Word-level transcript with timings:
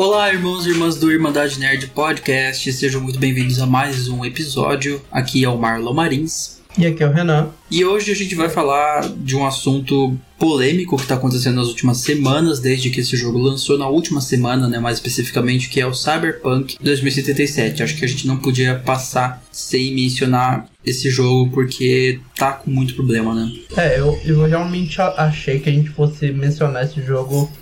Olá, 0.00 0.32
irmãos 0.32 0.64
e 0.64 0.70
irmãs 0.70 0.96
do 0.96 1.12
Irmandade 1.12 1.60
Nerd 1.60 1.88
Podcast, 1.88 2.72
sejam 2.72 3.02
muito 3.02 3.18
bem-vindos 3.18 3.60
a 3.60 3.66
mais 3.66 4.08
um 4.08 4.24
episódio. 4.24 4.98
Aqui 5.12 5.44
é 5.44 5.48
o 5.50 5.58
Marlon 5.58 5.92
Marins. 5.92 6.58
E 6.78 6.86
aqui 6.86 7.02
é 7.02 7.06
o 7.06 7.12
Renan. 7.12 7.50
E 7.70 7.84
hoje 7.84 8.10
a 8.10 8.14
gente 8.14 8.34
vai 8.34 8.48
falar 8.48 9.06
de 9.14 9.36
um 9.36 9.46
assunto 9.46 10.16
polêmico 10.38 10.96
que 10.96 11.02
está 11.02 11.16
acontecendo 11.16 11.56
nas 11.56 11.68
últimas 11.68 11.98
semanas, 11.98 12.60
desde 12.60 12.88
que 12.88 13.00
esse 13.00 13.14
jogo 13.14 13.36
lançou 13.36 13.76
na 13.76 13.88
última 13.88 14.22
semana, 14.22 14.66
né, 14.66 14.78
mais 14.78 14.96
especificamente, 14.96 15.68
que 15.68 15.78
é 15.78 15.86
o 15.86 15.92
Cyberpunk 15.92 16.78
2077. 16.80 17.82
Acho 17.82 17.96
que 17.98 18.04
a 18.06 18.08
gente 18.08 18.26
não 18.26 18.38
podia 18.38 18.76
passar 18.76 19.44
sem 19.52 19.94
mencionar 19.94 20.66
esse 20.82 21.10
jogo 21.10 21.50
porque 21.50 22.18
tá 22.36 22.52
com 22.52 22.70
muito 22.70 22.94
problema, 22.94 23.34
né? 23.34 23.52
É, 23.76 24.00
eu, 24.00 24.18
eu 24.24 24.46
realmente 24.46 24.98
achei 24.98 25.60
que 25.60 25.68
a 25.68 25.72
gente 25.72 25.90
fosse 25.90 26.32
mencionar 26.32 26.86
esse 26.86 27.02
jogo 27.02 27.52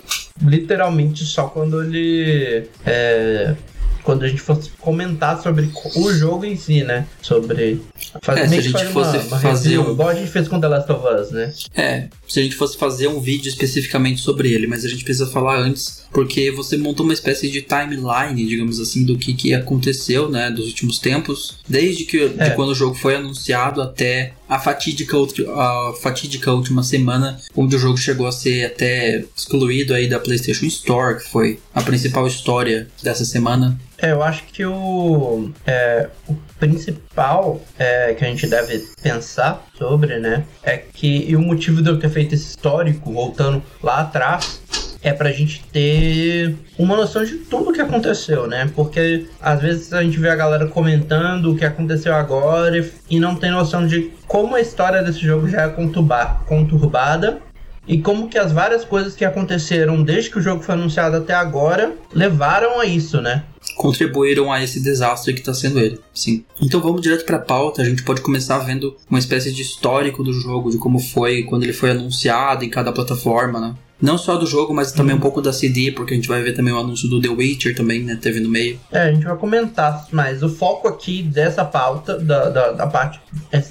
literalmente 0.41 1.25
só 1.25 1.47
quando 1.47 1.83
ele 1.83 2.67
é, 2.85 3.55
quando 4.03 4.23
a 4.23 4.27
gente 4.27 4.41
fosse 4.41 4.71
comentar 4.79 5.41
sobre 5.41 5.69
o 5.95 6.13
jogo 6.13 6.45
em 6.45 6.55
si, 6.55 6.83
né? 6.83 7.05
Sobre. 7.21 7.79
Fazer, 8.23 8.41
é, 8.41 8.47
se 8.47 8.55
a 8.55 8.61
gente 8.61 8.85
fosse 8.85 9.17
uma, 9.17 9.25
uma 9.25 9.39
fazer 9.39 9.69
review, 9.69 9.87
um... 9.87 9.91
igual 9.91 10.09
a 10.09 10.15
gente 10.15 10.31
fez 10.31 10.47
com 10.47 10.59
The 10.59 10.67
Last 10.67 10.91
of 10.91 11.05
Us, 11.05 11.31
né? 11.31 11.53
É, 11.75 12.07
se 12.27 12.39
a 12.39 12.43
gente 12.43 12.55
fosse 12.55 12.75
fazer 12.75 13.07
um 13.07 13.19
vídeo 13.19 13.49
especificamente 13.49 14.19
sobre 14.21 14.51
ele, 14.51 14.65
mas 14.65 14.83
a 14.83 14.89
gente 14.89 15.03
precisa 15.03 15.27
falar 15.27 15.59
antes, 15.59 16.05
porque 16.11 16.49
você 16.49 16.75
montou 16.75 17.05
uma 17.05 17.13
espécie 17.13 17.49
de 17.51 17.61
timeline, 17.61 18.47
digamos 18.47 18.79
assim, 18.79 19.05
do 19.05 19.15
que, 19.15 19.33
que 19.33 19.53
aconteceu, 19.53 20.27
né, 20.27 20.49
dos 20.49 20.65
últimos 20.65 20.97
tempos, 20.97 21.59
desde 21.67 22.05
que 22.05 22.19
é. 22.23 22.49
de 22.49 22.55
quando 22.55 22.69
o 22.69 22.75
jogo 22.75 22.95
foi 22.95 23.15
anunciado 23.15 23.79
até 23.79 24.33
a 24.49 24.57
fatídica, 24.57 25.15
a 25.15 25.93
fatídica 26.01 26.51
última 26.51 26.81
semana, 26.81 27.39
onde 27.55 27.75
o 27.75 27.79
jogo 27.79 27.97
chegou 27.97 28.25
a 28.25 28.31
ser 28.31 28.65
até 28.65 29.23
excluído 29.37 29.93
aí 29.93 30.09
da 30.09 30.19
PlayStation 30.19 30.65
Store, 30.65 31.19
que 31.19 31.29
foi 31.29 31.59
a 31.73 31.83
principal 31.83 32.25
história 32.25 32.87
dessa 33.03 33.23
semana. 33.23 33.79
É, 33.99 34.11
eu 34.11 34.23
acho 34.23 34.43
que 34.45 34.65
o, 34.65 35.51
é, 35.67 36.09
o 36.27 36.35
principal 36.57 37.61
é, 37.77 38.13
que 38.13 38.25
a 38.25 38.27
gente 38.27 38.47
deve 38.47 38.87
pensar 39.01 39.65
sobre, 39.77 40.19
né, 40.19 40.43
é 40.63 40.77
que 40.77 41.29
e 41.29 41.35
o 41.35 41.41
motivo 41.41 41.81
de 41.81 41.89
eu 41.89 41.99
ter 41.99 42.09
feito 42.09 42.33
esse 42.33 42.47
histórico, 42.47 43.13
voltando 43.13 43.61
lá 43.83 43.99
atrás, 43.99 44.61
é 45.01 45.13
pra 45.13 45.31
gente 45.31 45.63
ter 45.71 46.55
uma 46.77 46.95
noção 46.95 47.23
de 47.23 47.35
tudo 47.37 47.71
que 47.71 47.81
aconteceu, 47.81 48.47
né? 48.47 48.69
Porque 48.75 49.25
às 49.41 49.61
vezes 49.61 49.93
a 49.93 50.03
gente 50.03 50.19
vê 50.19 50.29
a 50.29 50.35
galera 50.35 50.67
comentando 50.67 51.51
o 51.51 51.55
que 51.55 51.65
aconteceu 51.65 52.13
agora 52.13 52.85
e 53.09 53.19
não 53.19 53.35
tem 53.35 53.51
noção 53.51 53.87
de 53.87 54.11
como 54.27 54.55
a 54.55 54.61
história 54.61 55.01
desse 55.01 55.19
jogo 55.19 55.47
já 55.47 55.61
é 55.63 55.69
conturbada 55.69 57.41
e 57.87 57.97
como 57.99 58.29
que 58.29 58.37
as 58.37 58.51
várias 58.51 58.85
coisas 58.85 59.15
que 59.15 59.25
aconteceram 59.25 60.03
desde 60.03 60.29
que 60.29 60.37
o 60.37 60.41
jogo 60.41 60.61
foi 60.61 60.75
anunciado 60.75 61.17
até 61.17 61.33
agora 61.33 61.93
levaram 62.13 62.79
a 62.79 62.85
isso, 62.85 63.19
né? 63.19 63.43
Contribuíram 63.75 64.51
a 64.51 64.61
esse 64.61 64.79
desastre 64.79 65.33
que 65.33 65.39
está 65.39 65.55
sendo 65.55 65.79
ele, 65.79 65.99
sim. 66.13 66.45
Então 66.61 66.79
vamos 66.79 67.01
direto 67.01 67.25
para 67.25 67.37
a 67.37 67.41
pauta. 67.41 67.81
A 67.81 67.85
gente 67.85 68.03
pode 68.03 68.21
começar 68.21 68.59
vendo 68.59 68.95
uma 69.09 69.17
espécie 69.17 69.51
de 69.51 69.63
histórico 69.63 70.23
do 70.23 70.31
jogo, 70.31 70.69
de 70.69 70.77
como 70.77 70.99
foi 70.99 71.43
quando 71.43 71.63
ele 71.63 71.73
foi 71.73 71.89
anunciado 71.91 72.63
em 72.63 72.69
cada 72.69 72.91
plataforma, 72.91 73.59
né? 73.59 73.75
Não 74.01 74.17
só 74.17 74.37
do 74.37 74.45
jogo, 74.45 74.73
mas 74.73 74.91
também 74.91 75.15
um 75.15 75.19
pouco 75.19 75.41
da 75.41 75.51
CD, 75.51 75.91
porque 75.91 76.13
a 76.13 76.15
gente 76.15 76.27
vai 76.27 76.41
ver 76.41 76.53
também 76.53 76.73
o 76.73 76.79
anúncio 76.79 77.09
do 77.09 77.21
The 77.21 77.29
Witcher 77.29 77.75
também, 77.75 78.03
né? 78.03 78.17
Teve 78.19 78.39
no 78.39 78.49
meio. 78.49 78.79
É, 78.91 79.01
a 79.01 79.11
gente 79.11 79.25
vai 79.25 79.35
comentar, 79.35 80.07
mas 80.11 80.41
o 80.41 80.49
foco 80.49 80.87
aqui 80.87 81.21
dessa 81.21 81.65
pauta, 81.65 82.17
da, 82.17 82.49
da, 82.49 82.71
da 82.71 82.87
parte 82.87 83.19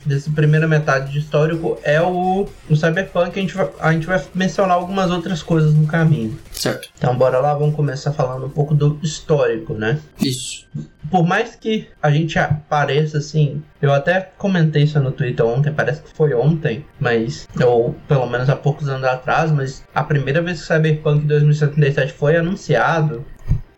dessa 0.04 0.30
primeira 0.30 0.68
metade 0.68 1.12
de 1.12 1.18
histórico, 1.18 1.78
é 1.82 2.00
o, 2.00 2.46
o 2.68 2.76
Cyberpunk. 2.76 3.38
A 3.38 3.40
gente, 3.40 3.54
vai, 3.54 3.70
a 3.80 3.92
gente 3.92 4.06
vai 4.06 4.22
mencionar 4.34 4.76
algumas 4.76 5.10
outras 5.10 5.42
coisas 5.42 5.72
no 5.74 5.86
caminho. 5.86 6.38
Certo. 6.52 6.88
Então 6.96 7.16
bora 7.16 7.38
lá, 7.38 7.54
vamos 7.54 7.74
começar 7.74 8.12
falando 8.12 8.46
um 8.46 8.50
pouco 8.50 8.74
do 8.74 8.98
histórico, 9.02 9.74
né? 9.74 9.98
Isso. 10.20 10.66
Por 11.10 11.26
mais 11.26 11.54
que 11.54 11.88
a 12.02 12.10
gente 12.10 12.38
pareça 12.68 13.18
assim, 13.18 13.62
eu 13.80 13.92
até 13.92 14.20
comentei 14.36 14.82
isso 14.82 15.00
no 15.00 15.12
Twitter 15.12 15.46
ontem, 15.46 15.72
parece 15.72 16.02
que 16.02 16.12
foi 16.12 16.34
ontem, 16.34 16.84
mas 17.00 17.48
ou 17.64 17.94
pelo 18.06 18.26
menos 18.26 18.48
há 18.50 18.56
poucos 18.56 18.88
anos 18.88 19.04
atrás, 19.04 19.50
mas 19.50 19.84
a 19.94 20.02
primeira 20.02 20.42
vez 20.42 20.60
que 20.60 20.66
Cyberpunk 20.66 21.24
2077 21.24 22.12
foi 22.12 22.36
anunciado 22.36 23.24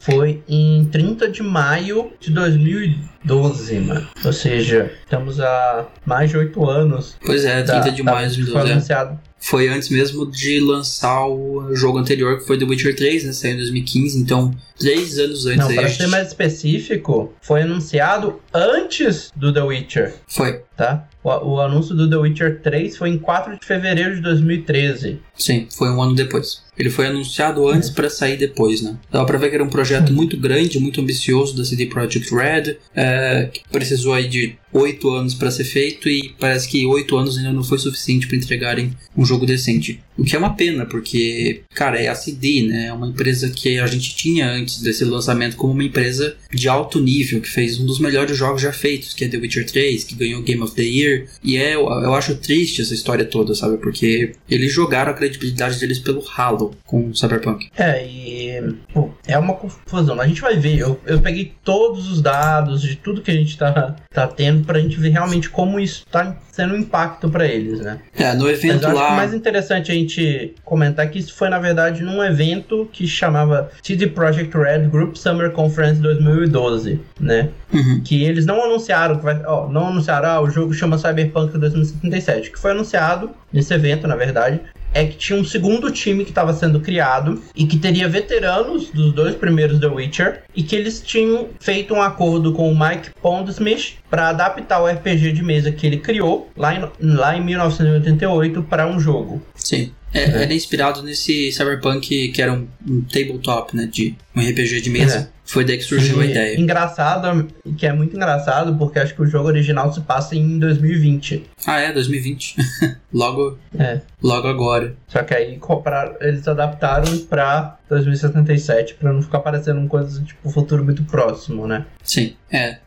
foi 0.01 0.43
em 0.49 0.87
30 0.87 1.29
de 1.29 1.43
maio 1.43 2.11
de 2.19 2.31
2012, 2.31 3.81
mano. 3.81 4.09
Ou 4.25 4.33
seja, 4.33 4.91
estamos 5.05 5.39
há 5.39 5.87
mais 6.05 6.31
de 6.31 6.39
8 6.39 6.69
anos. 6.69 7.17
Pois 7.25 7.45
é, 7.45 7.63
30 7.63 7.81
da, 7.81 7.89
de 7.91 8.03
maio 8.03 8.31
de 8.31 8.37
2012. 8.37 8.53
Foi 8.53 8.69
é. 8.69 8.73
anunciado 8.73 9.21
foi 9.41 9.69
antes 9.69 9.89
mesmo 9.89 10.31
de 10.31 10.61
lançar 10.61 11.27
o 11.27 11.75
jogo 11.75 11.99
anterior, 11.99 12.39
que 12.39 12.47
foi 12.47 12.59
The 12.59 12.67
Witcher 12.67 12.95
3, 12.95 13.25
né? 13.25 13.33
Saiu 13.33 13.55
em 13.55 13.57
2015, 13.57 14.19
então 14.19 14.55
três 14.79 15.19
anos 15.19 15.47
antes. 15.47 15.67
Não, 15.67 15.75
para 15.75 15.89
ser 15.89 16.07
mais 16.09 16.29
específico, 16.29 17.33
foi 17.41 17.63
anunciado 17.63 18.41
antes 18.53 19.33
do 19.35 19.53
The 19.53 19.63
Witcher. 19.63 20.15
Foi. 20.29 20.63
Tá? 20.77 21.09
O, 21.23 21.29
o, 21.29 21.61
anúncio 21.61 21.95
do 21.95 22.09
The 22.09 22.17
Witcher 22.17 22.61
3 22.63 22.97
foi 22.97 23.11
em 23.11 23.19
4 23.19 23.59
de 23.59 23.67
fevereiro 23.67 24.15
de 24.15 24.23
2013. 24.23 25.21
Sim, 25.37 25.67
foi 25.71 25.91
um 25.91 26.03
ano 26.03 26.15
depois. 26.15 26.63
Ele 26.81 26.89
foi 26.89 27.09
anunciado 27.09 27.69
antes 27.69 27.91
é. 27.91 27.93
para 27.93 28.09
sair 28.09 28.39
depois, 28.39 28.81
né? 28.81 28.97
Dava 29.13 29.27
pra 29.27 29.37
ver 29.37 29.51
que 29.51 29.55
era 29.55 29.63
um 29.63 29.69
projeto 29.69 30.15
muito 30.15 30.35
grande, 30.39 30.81
muito 30.81 30.99
ambicioso 30.99 31.55
da 31.55 31.63
CD 31.63 31.85
Projekt 31.85 32.35
Red, 32.35 32.79
é, 32.97 33.51
que 33.53 33.61
precisou 33.71 34.15
aí 34.15 34.27
de 34.27 34.57
oito 34.73 35.11
anos 35.11 35.35
para 35.35 35.51
ser 35.51 35.65
feito 35.65 36.09
e 36.09 36.35
parece 36.39 36.67
que 36.69 36.87
oito 36.87 37.19
anos 37.19 37.37
ainda 37.37 37.53
não 37.53 37.63
foi 37.63 37.79
suficiente 37.79 38.27
para 38.27 38.37
entregarem 38.37 38.97
um 39.15 39.27
jogo 39.27 39.45
decente. 39.45 40.01
O 40.17 40.25
que 40.25 40.37
é 40.37 40.39
uma 40.39 40.55
pena, 40.55 40.87
porque, 40.87 41.63
cara, 41.75 42.01
é 42.01 42.09
a 42.09 42.15
CD, 42.15 42.63
né? 42.63 42.87
É 42.87 42.93
uma 42.93 43.09
empresa 43.09 43.51
que 43.51 43.79
a 43.79 43.87
gente 43.87 44.15
tinha 44.15 44.51
antes 44.51 44.81
desse 44.81 45.05
lançamento 45.05 45.57
como 45.57 45.73
uma 45.73 45.85
empresa 45.85 46.37
de 46.53 46.69
alto 46.69 47.01
nível, 47.01 47.41
que 47.41 47.49
fez 47.49 47.79
um 47.79 47.87
dos 47.87 47.99
melhores 47.99 48.37
jogos 48.37 48.63
já 48.63 48.73
feitos, 48.73 49.13
que 49.13 49.25
é 49.25 49.29
The 49.29 49.39
Witcher 49.39 49.67
3, 49.67 50.05
que 50.05 50.15
ganhou 50.15 50.43
Game 50.43 50.63
of 50.63 50.75
the 50.75 50.83
Year. 50.83 51.27
E 51.43 51.57
é, 51.57 51.75
eu 51.75 52.15
acho 52.15 52.37
triste 52.37 52.83
essa 52.83 52.95
história 52.95 53.25
toda, 53.25 53.55
sabe? 53.55 53.79
Porque 53.79 54.33
eles 54.49 54.73
jogaram 54.73 55.11
a 55.11 55.15
credibilidade 55.15 55.81
deles 55.81 55.99
pelo 55.99 56.21
ralo 56.21 56.70
com 56.87 57.15
Cyberpunk. 57.15 57.71
É, 57.77 58.07
e 58.07 58.75
pô, 58.93 59.11
é 59.27 59.39
uma 59.39 59.55
confusão. 59.55 60.21
A 60.21 60.27
gente 60.27 60.41
vai 60.41 60.57
ver, 60.57 60.79
eu, 60.79 61.01
eu 61.07 61.21
peguei 61.21 61.53
todos 61.65 62.11
os 62.11 62.21
dados 62.21 62.83
de 62.83 62.97
tudo 62.97 63.23
que 63.23 63.31
a 63.31 63.35
gente 63.35 63.57
tá, 63.57 63.97
tá 64.13 64.27
tendo 64.27 64.65
pra 64.65 64.79
gente 64.79 64.99
ver 64.99 65.11
realmente 65.11 65.49
como 65.51 65.79
isso 65.79 66.05
tá 66.11 66.37
sendo 66.51 66.75
um 66.75 66.79
impacto 66.79 67.29
para 67.29 67.47
eles, 67.47 67.81
né? 67.81 68.01
É, 68.15 68.35
no 68.35 68.49
evento 68.49 68.83
Mas 68.83 68.95
lá. 68.95 69.07
Acho 69.07 69.17
mais 69.17 69.35
interessante 69.35 69.91
a 69.91 69.95
gente 69.95 70.55
comentar 70.65 71.09
que 71.09 71.19
isso 71.19 71.35
foi, 71.35 71.49
na 71.49 71.59
verdade, 71.59 72.03
num 72.03 72.23
evento 72.23 72.89
que 72.93 73.07
chamava 73.07 73.71
CD 73.83 74.07
Projekt 74.07 74.57
Red 74.57 74.89
Group 74.89 75.17
Summer 75.17 75.51
Conference 75.53 76.01
2012, 76.01 77.01
né? 77.19 77.49
Uhum. 77.73 78.03
Que 78.05 78.25
eles 78.25 78.45
não 78.45 78.63
anunciaram, 78.65 79.17
que 79.17 79.25
vai, 79.25 79.43
ó, 79.45 79.69
não 79.69 79.89
anunciaram, 79.89 80.29
ah, 80.29 80.41
o 80.41 80.51
jogo 80.51 80.75
chama 80.75 80.99
Cyberpunk 80.99 81.57
2077, 81.57 82.51
que 82.51 82.59
foi 82.59 82.73
anunciado 82.73 83.31
nesse 83.53 83.73
evento, 83.73 84.07
na 84.07 84.17
verdade, 84.17 84.61
é 84.93 85.05
que 85.05 85.17
tinha 85.17 85.39
um 85.39 85.45
segundo 85.45 85.91
time 85.91 86.25
que 86.25 86.31
estava 86.31 86.53
sendo 86.53 86.81
criado 86.81 87.43
e 87.55 87.67
que 87.67 87.77
teria 87.77 88.09
veteranos 88.09 88.91
dos 88.91 89.13
dois 89.13 89.35
primeiros 89.35 89.79
The 89.79 89.87
Witcher 89.87 90.43
e 90.55 90.63
que 90.63 90.75
eles 90.75 91.01
tinham 91.01 91.49
feito 91.61 91.95
um 91.95 92.03
acordo 92.03 92.53
com 92.53 92.71
o 92.71 92.79
Mike 92.79 93.11
Pondsmith 93.21 93.95
para 94.09 94.29
adaptar 94.29 94.83
o 94.83 94.87
RPG 94.87 95.33
de 95.33 95.43
mesa 95.43 95.71
que 95.71 95.87
ele 95.87 95.99
criou 95.99 96.51
lá 96.57 96.75
em, 96.75 96.89
lá 97.01 97.37
em 97.37 97.45
1988 97.45 98.63
para 98.65 98.87
um 98.87 98.99
jogo. 98.99 99.43
Sim. 99.55 99.93
É, 100.13 100.25
é. 100.25 100.43
Era 100.43 100.55
inspirado 100.55 101.03
nesse 101.03 101.53
Cyberpunk 101.53 102.29
que 102.29 102.43
era 102.43 102.53
um, 102.53 102.67
um 102.89 103.03
tabletop, 103.03 103.77
né? 103.77 103.89
De 103.91 104.17
um 104.35 104.41
RPG 104.41 104.81
de 104.81 104.91
mesa. 104.91 105.31
É. 105.37 105.40
Foi 105.51 105.65
daí 105.65 105.79
que 105.79 105.85
surgiu 105.85 106.23
e 106.23 106.29
a 106.29 106.31
ideia. 106.31 106.61
Engraçado, 106.61 107.49
que 107.77 107.85
é 107.85 107.93
muito 107.93 108.15
engraçado, 108.15 108.77
porque 108.77 109.01
acho 109.01 109.15
que 109.15 109.23
o 109.23 109.27
jogo 109.27 109.49
original 109.49 109.93
se 109.93 110.01
passa 110.01 110.37
em 110.37 110.61
2020. 110.61 111.45
Ah, 111.67 111.81
é, 111.81 111.93
2020. 111.93 112.55
logo, 113.13 113.59
é. 113.77 114.01
logo 114.23 114.47
agora. 114.47 114.95
Só 115.09 115.25
que 115.25 115.35
aí 115.35 115.57
compraram, 115.59 116.15
eles 116.21 116.47
adaptaram 116.47 117.19
pra 117.29 117.79
2077 117.89 118.95
para 118.95 119.13
não 119.13 119.21
ficar 119.21 119.41
parecendo 119.41 119.81
uma 119.81 119.89
coisa 119.89 120.23
tipo 120.23 120.49
futuro 120.51 120.85
muito 120.85 121.03
próximo, 121.03 121.67
né? 121.67 121.85
Sim, 122.05 122.37
é. 122.53 122.79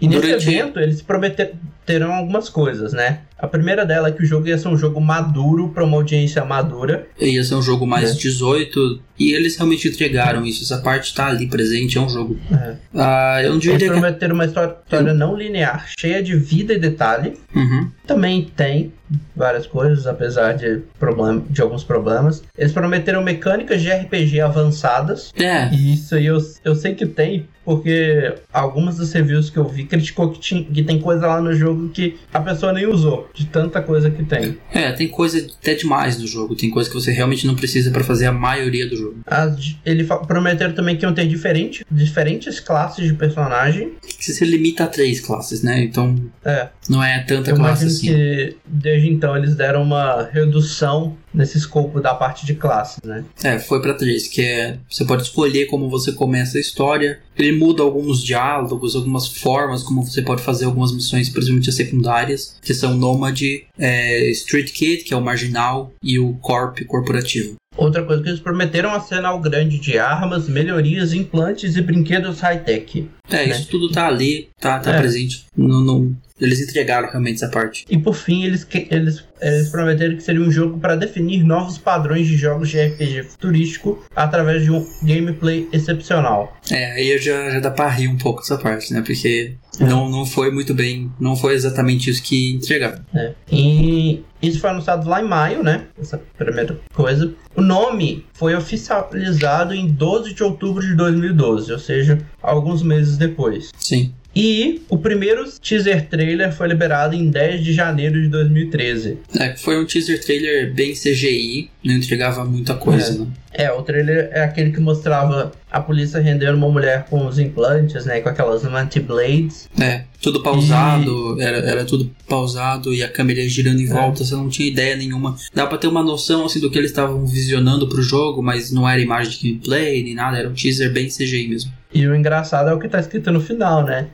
E 0.00 0.08
nesse 0.08 0.30
evento 0.30 0.80
eles 0.80 1.02
prometeram 1.02 2.12
algumas 2.12 2.48
coisas, 2.48 2.92
né? 2.92 3.20
A 3.38 3.46
primeira 3.46 3.84
dela 3.84 4.08
é 4.08 4.12
que 4.12 4.22
o 4.22 4.26
jogo 4.26 4.48
ia 4.48 4.58
ser 4.58 4.68
um 4.68 4.76
jogo 4.76 5.00
maduro 5.00 5.70
para 5.70 5.84
uma 5.84 5.96
audiência 5.96 6.44
madura. 6.44 7.06
Ia 7.18 7.42
ser 7.44 7.54
um 7.54 7.62
jogo 7.62 7.86
mais 7.86 8.14
né? 8.14 8.20
18 8.20 9.00
e 9.18 9.32
eles 9.32 9.56
realmente 9.56 9.88
entregaram 9.88 10.44
isso. 10.44 10.62
Essa 10.62 10.82
parte 10.82 11.14
tá 11.14 11.26
ali 11.26 11.46
presente, 11.46 11.98
é 11.98 12.00
um 12.00 12.08
jogo. 12.08 12.38
É. 12.52 12.76
Ah, 12.94 13.40
eu 13.42 13.52
não 13.52 13.58
diria 13.58 13.76
Eles 13.76 13.88
prometeram 13.88 14.34
uma 14.34 14.44
história, 14.44 14.76
história 14.84 15.14
não 15.14 15.36
linear, 15.36 15.86
cheia 15.98 16.22
de 16.22 16.36
vida 16.36 16.72
e 16.72 16.78
detalhe. 16.78 17.34
Uhum. 17.54 17.90
Também 18.06 18.50
tem 18.56 18.92
várias 19.34 19.66
coisas, 19.66 20.06
apesar 20.06 20.52
de, 20.52 20.82
problem 20.98 21.44
de 21.48 21.60
alguns 21.60 21.84
problemas. 21.84 22.42
Eles 22.56 22.72
prometeram 22.72 23.22
mecânicas 23.22 23.82
de 23.82 23.90
RPG 23.90 24.40
avançadas. 24.40 25.32
É. 25.36 25.72
E 25.72 25.94
isso 25.94 26.14
aí 26.14 26.26
eu, 26.26 26.38
eu 26.64 26.74
sei 26.74 26.94
que 26.94 27.06
tem, 27.06 27.46
porque 27.64 28.34
algumas 28.52 28.96
das 28.96 29.12
reviews 29.12 29.50
que 29.50 29.58
eu 29.58 29.68
vi 29.68 29.84
criticou 29.84 30.30
que, 30.30 30.40
tinha, 30.40 30.64
que 30.64 30.82
tem 30.82 31.00
coisa 31.00 31.26
lá 31.26 31.40
no 31.40 31.54
jogo 31.54 31.88
que 31.88 32.18
a 32.32 32.40
pessoa 32.40 32.72
nem 32.72 32.86
usou, 32.86 33.28
de 33.34 33.46
tanta 33.46 33.80
coisa 33.80 34.10
que 34.10 34.24
tem. 34.24 34.58
É, 34.72 34.92
tem 34.92 35.08
coisa 35.08 35.46
até 35.60 35.74
demais 35.74 36.18
no 36.18 36.26
jogo, 36.26 36.56
tem 36.56 36.70
coisa 36.70 36.88
que 36.88 36.94
você 36.94 37.12
realmente 37.12 37.46
não 37.46 37.54
precisa 37.54 37.90
para 37.90 38.02
fazer 38.02 38.26
a 38.26 38.32
maioria 38.32 38.88
do 38.88 38.96
jogo. 38.96 39.20
As, 39.26 39.76
ele 39.84 40.04
prometeram 40.04 40.72
também 40.72 40.96
que 40.96 41.04
iam 41.04 41.14
ter 41.14 41.26
diferente, 41.26 41.84
diferentes 41.90 42.60
classes 42.60 43.06
de 43.06 43.14
personagem. 43.14 43.92
Que 44.02 44.32
se 44.32 44.44
limita 44.44 44.84
a 44.84 44.86
três 44.86 45.20
classes, 45.20 45.62
né? 45.62 45.82
Então 45.82 46.16
é. 46.44 46.68
não 46.88 47.02
é 47.02 47.20
tanta 47.20 47.50
eu 47.50 47.56
classe 47.56 47.86
assim. 47.86 48.06
que 48.08 48.56
desde 49.00 49.10
então 49.10 49.36
eles 49.36 49.54
deram 49.54 49.82
uma 49.82 50.28
redução 50.30 51.16
nesse 51.32 51.56
escopo 51.56 52.00
da 52.00 52.14
parte 52.14 52.44
de 52.44 52.54
classes, 52.54 53.02
né? 53.02 53.24
É, 53.42 53.58
foi 53.58 53.80
para 53.80 53.94
três, 53.94 54.28
que 54.28 54.42
é 54.42 54.78
você 54.88 55.04
pode 55.04 55.22
escolher 55.22 55.66
como 55.66 55.88
você 55.88 56.12
começa 56.12 56.58
a 56.58 56.60
história. 56.60 57.20
Ele 57.36 57.52
muda 57.52 57.82
alguns 57.82 58.22
diálogos, 58.22 58.94
algumas 58.94 59.26
formas 59.26 59.82
como 59.82 60.04
você 60.04 60.20
pode 60.20 60.42
fazer 60.42 60.66
algumas 60.66 60.92
missões, 60.92 61.28
principalmente 61.28 61.70
as 61.70 61.76
secundárias, 61.76 62.56
que 62.60 62.74
são 62.74 62.96
Nômade, 62.96 63.64
é, 63.78 64.28
Street 64.30 64.72
Kid, 64.72 65.04
que 65.04 65.14
é 65.14 65.16
o 65.16 65.22
marginal, 65.22 65.92
e 66.02 66.18
o 66.18 66.34
Corp 66.34 66.80
corporativo. 66.86 67.54
Outra 67.76 68.02
coisa 68.02 68.22
que 68.22 68.28
eles 68.28 68.40
prometeram 68.40 68.90
arsenal 68.90 69.40
grande 69.40 69.78
de 69.78 69.96
armas, 69.96 70.48
melhorias, 70.48 71.14
implantes 71.14 71.76
e 71.76 71.80
brinquedos 71.80 72.40
high-tech. 72.40 73.08
É, 73.30 73.46
né? 73.46 73.50
isso 73.50 73.68
tudo 73.68 73.90
tá 73.90 74.08
ali, 74.08 74.48
tá, 74.60 74.80
tá 74.80 74.96
é. 74.96 74.98
presente. 74.98 75.46
Não, 75.56 75.80
não, 75.80 76.16
eles 76.40 76.60
entregaram 76.60 77.08
realmente 77.08 77.36
essa 77.36 77.48
parte. 77.48 77.84
E 77.88 77.98
por 77.98 78.14
fim, 78.14 78.44
eles, 78.44 78.66
eles, 78.90 79.24
eles 79.40 79.68
prometeram 79.68 80.16
que 80.16 80.22
seria 80.22 80.40
um 80.40 80.50
jogo 80.50 80.78
para 80.78 80.96
definir 80.96 81.44
novos 81.44 81.78
padrões 81.78 82.26
de 82.26 82.36
jogos 82.36 82.68
de 82.68 82.80
RPG 82.80 83.24
futurístico 83.24 84.02
através 84.14 84.64
de 84.64 84.70
um 84.70 84.86
gameplay 85.02 85.68
excepcional. 85.72 86.56
É, 86.70 86.92
aí 86.92 87.18
já, 87.18 87.50
já 87.50 87.60
dá 87.60 87.70
pra 87.70 87.88
rir 87.88 88.08
um 88.08 88.16
pouco 88.16 88.40
essa 88.40 88.56
parte, 88.56 88.92
né? 88.92 89.02
Porque 89.04 89.54
é. 89.78 89.84
não, 89.84 90.08
não 90.08 90.24
foi 90.24 90.50
muito 90.50 90.74
bem, 90.74 91.10
não 91.20 91.36
foi 91.36 91.54
exatamente 91.54 92.10
isso 92.10 92.22
que 92.22 92.52
entregaram. 92.52 93.02
É. 93.14 93.32
E 93.50 94.22
isso 94.42 94.60
foi 94.60 94.70
anunciado 94.70 95.08
lá 95.08 95.22
em 95.22 95.28
maio, 95.28 95.62
né? 95.62 95.86
Essa 96.00 96.18
primeira 96.38 96.78
coisa. 96.94 97.34
O 97.54 97.60
nome 97.60 98.24
foi 98.32 98.54
oficializado 98.54 99.74
em 99.74 99.88
12 99.88 100.34
de 100.34 100.42
outubro 100.42 100.82
de 100.82 100.94
2012, 100.94 101.72
ou 101.72 101.78
seja, 101.78 102.18
alguns 102.42 102.82
meses 102.82 103.16
depois. 103.16 103.70
Sim. 103.78 104.14
E 104.34 104.82
o 104.88 104.96
primeiro 104.96 105.44
teaser 105.60 106.06
trailer 106.08 106.52
foi 106.52 106.68
liberado 106.68 107.14
em 107.14 107.28
10 107.30 107.64
de 107.64 107.72
janeiro 107.72 108.20
de 108.22 108.28
2013. 108.28 109.18
É, 109.38 109.56
foi 109.56 109.80
um 109.80 109.84
teaser 109.84 110.24
trailer 110.24 110.72
bem 110.72 110.92
CGI, 110.92 111.68
não 111.84 111.94
entregava 111.94 112.44
muita 112.44 112.74
coisa, 112.74 113.14
é. 113.14 113.18
né? 113.18 113.26
É, 113.52 113.72
o 113.72 113.82
trailer 113.82 114.30
é 114.32 114.42
aquele 114.42 114.70
que 114.70 114.80
mostrava 114.80 115.50
a 115.70 115.80
polícia 115.80 116.20
rendendo 116.20 116.56
uma 116.56 116.68
mulher 116.68 117.06
com 117.08 117.26
os 117.26 117.38
implantes, 117.38 118.04
né? 118.04 118.20
Com 118.20 118.28
aquelas 118.28 118.64
anti-blades. 118.64 119.68
É, 119.78 120.04
tudo 120.20 120.42
pausado, 120.42 121.36
e... 121.38 121.42
era, 121.42 121.58
era 121.58 121.84
tudo 121.84 122.10
pausado 122.28 122.92
e 122.92 123.02
a 123.02 123.08
câmera 123.08 123.40
girando 123.48 123.80
em 123.80 123.88
é. 123.88 123.92
volta, 123.92 124.24
você 124.24 124.34
não 124.34 124.48
tinha 124.48 124.68
ideia 124.68 124.96
nenhuma. 124.96 125.36
Dá 125.54 125.66
pra 125.66 125.78
ter 125.78 125.86
uma 125.86 126.02
noção, 126.02 126.44
assim, 126.44 126.60
do 126.60 126.70
que 126.70 126.78
eles 126.78 126.90
estavam 126.90 127.24
visionando 127.26 127.88
pro 127.88 128.02
jogo, 128.02 128.42
mas 128.42 128.70
não 128.70 128.88
era 128.88 129.00
imagem 129.00 129.32
de 129.32 129.52
gameplay 129.52 130.02
nem 130.02 130.14
nada, 130.14 130.38
era 130.38 130.48
um 130.48 130.54
teaser 130.54 130.92
bem 130.92 131.08
CGI 131.08 131.48
mesmo. 131.48 131.72
E 131.92 132.06
o 132.06 132.14
engraçado 132.14 132.70
é 132.70 132.72
o 132.72 132.78
que 132.78 132.88
tá 132.88 133.00
escrito 133.00 133.32
no 133.32 133.40
final, 133.40 133.84
né? 133.84 134.06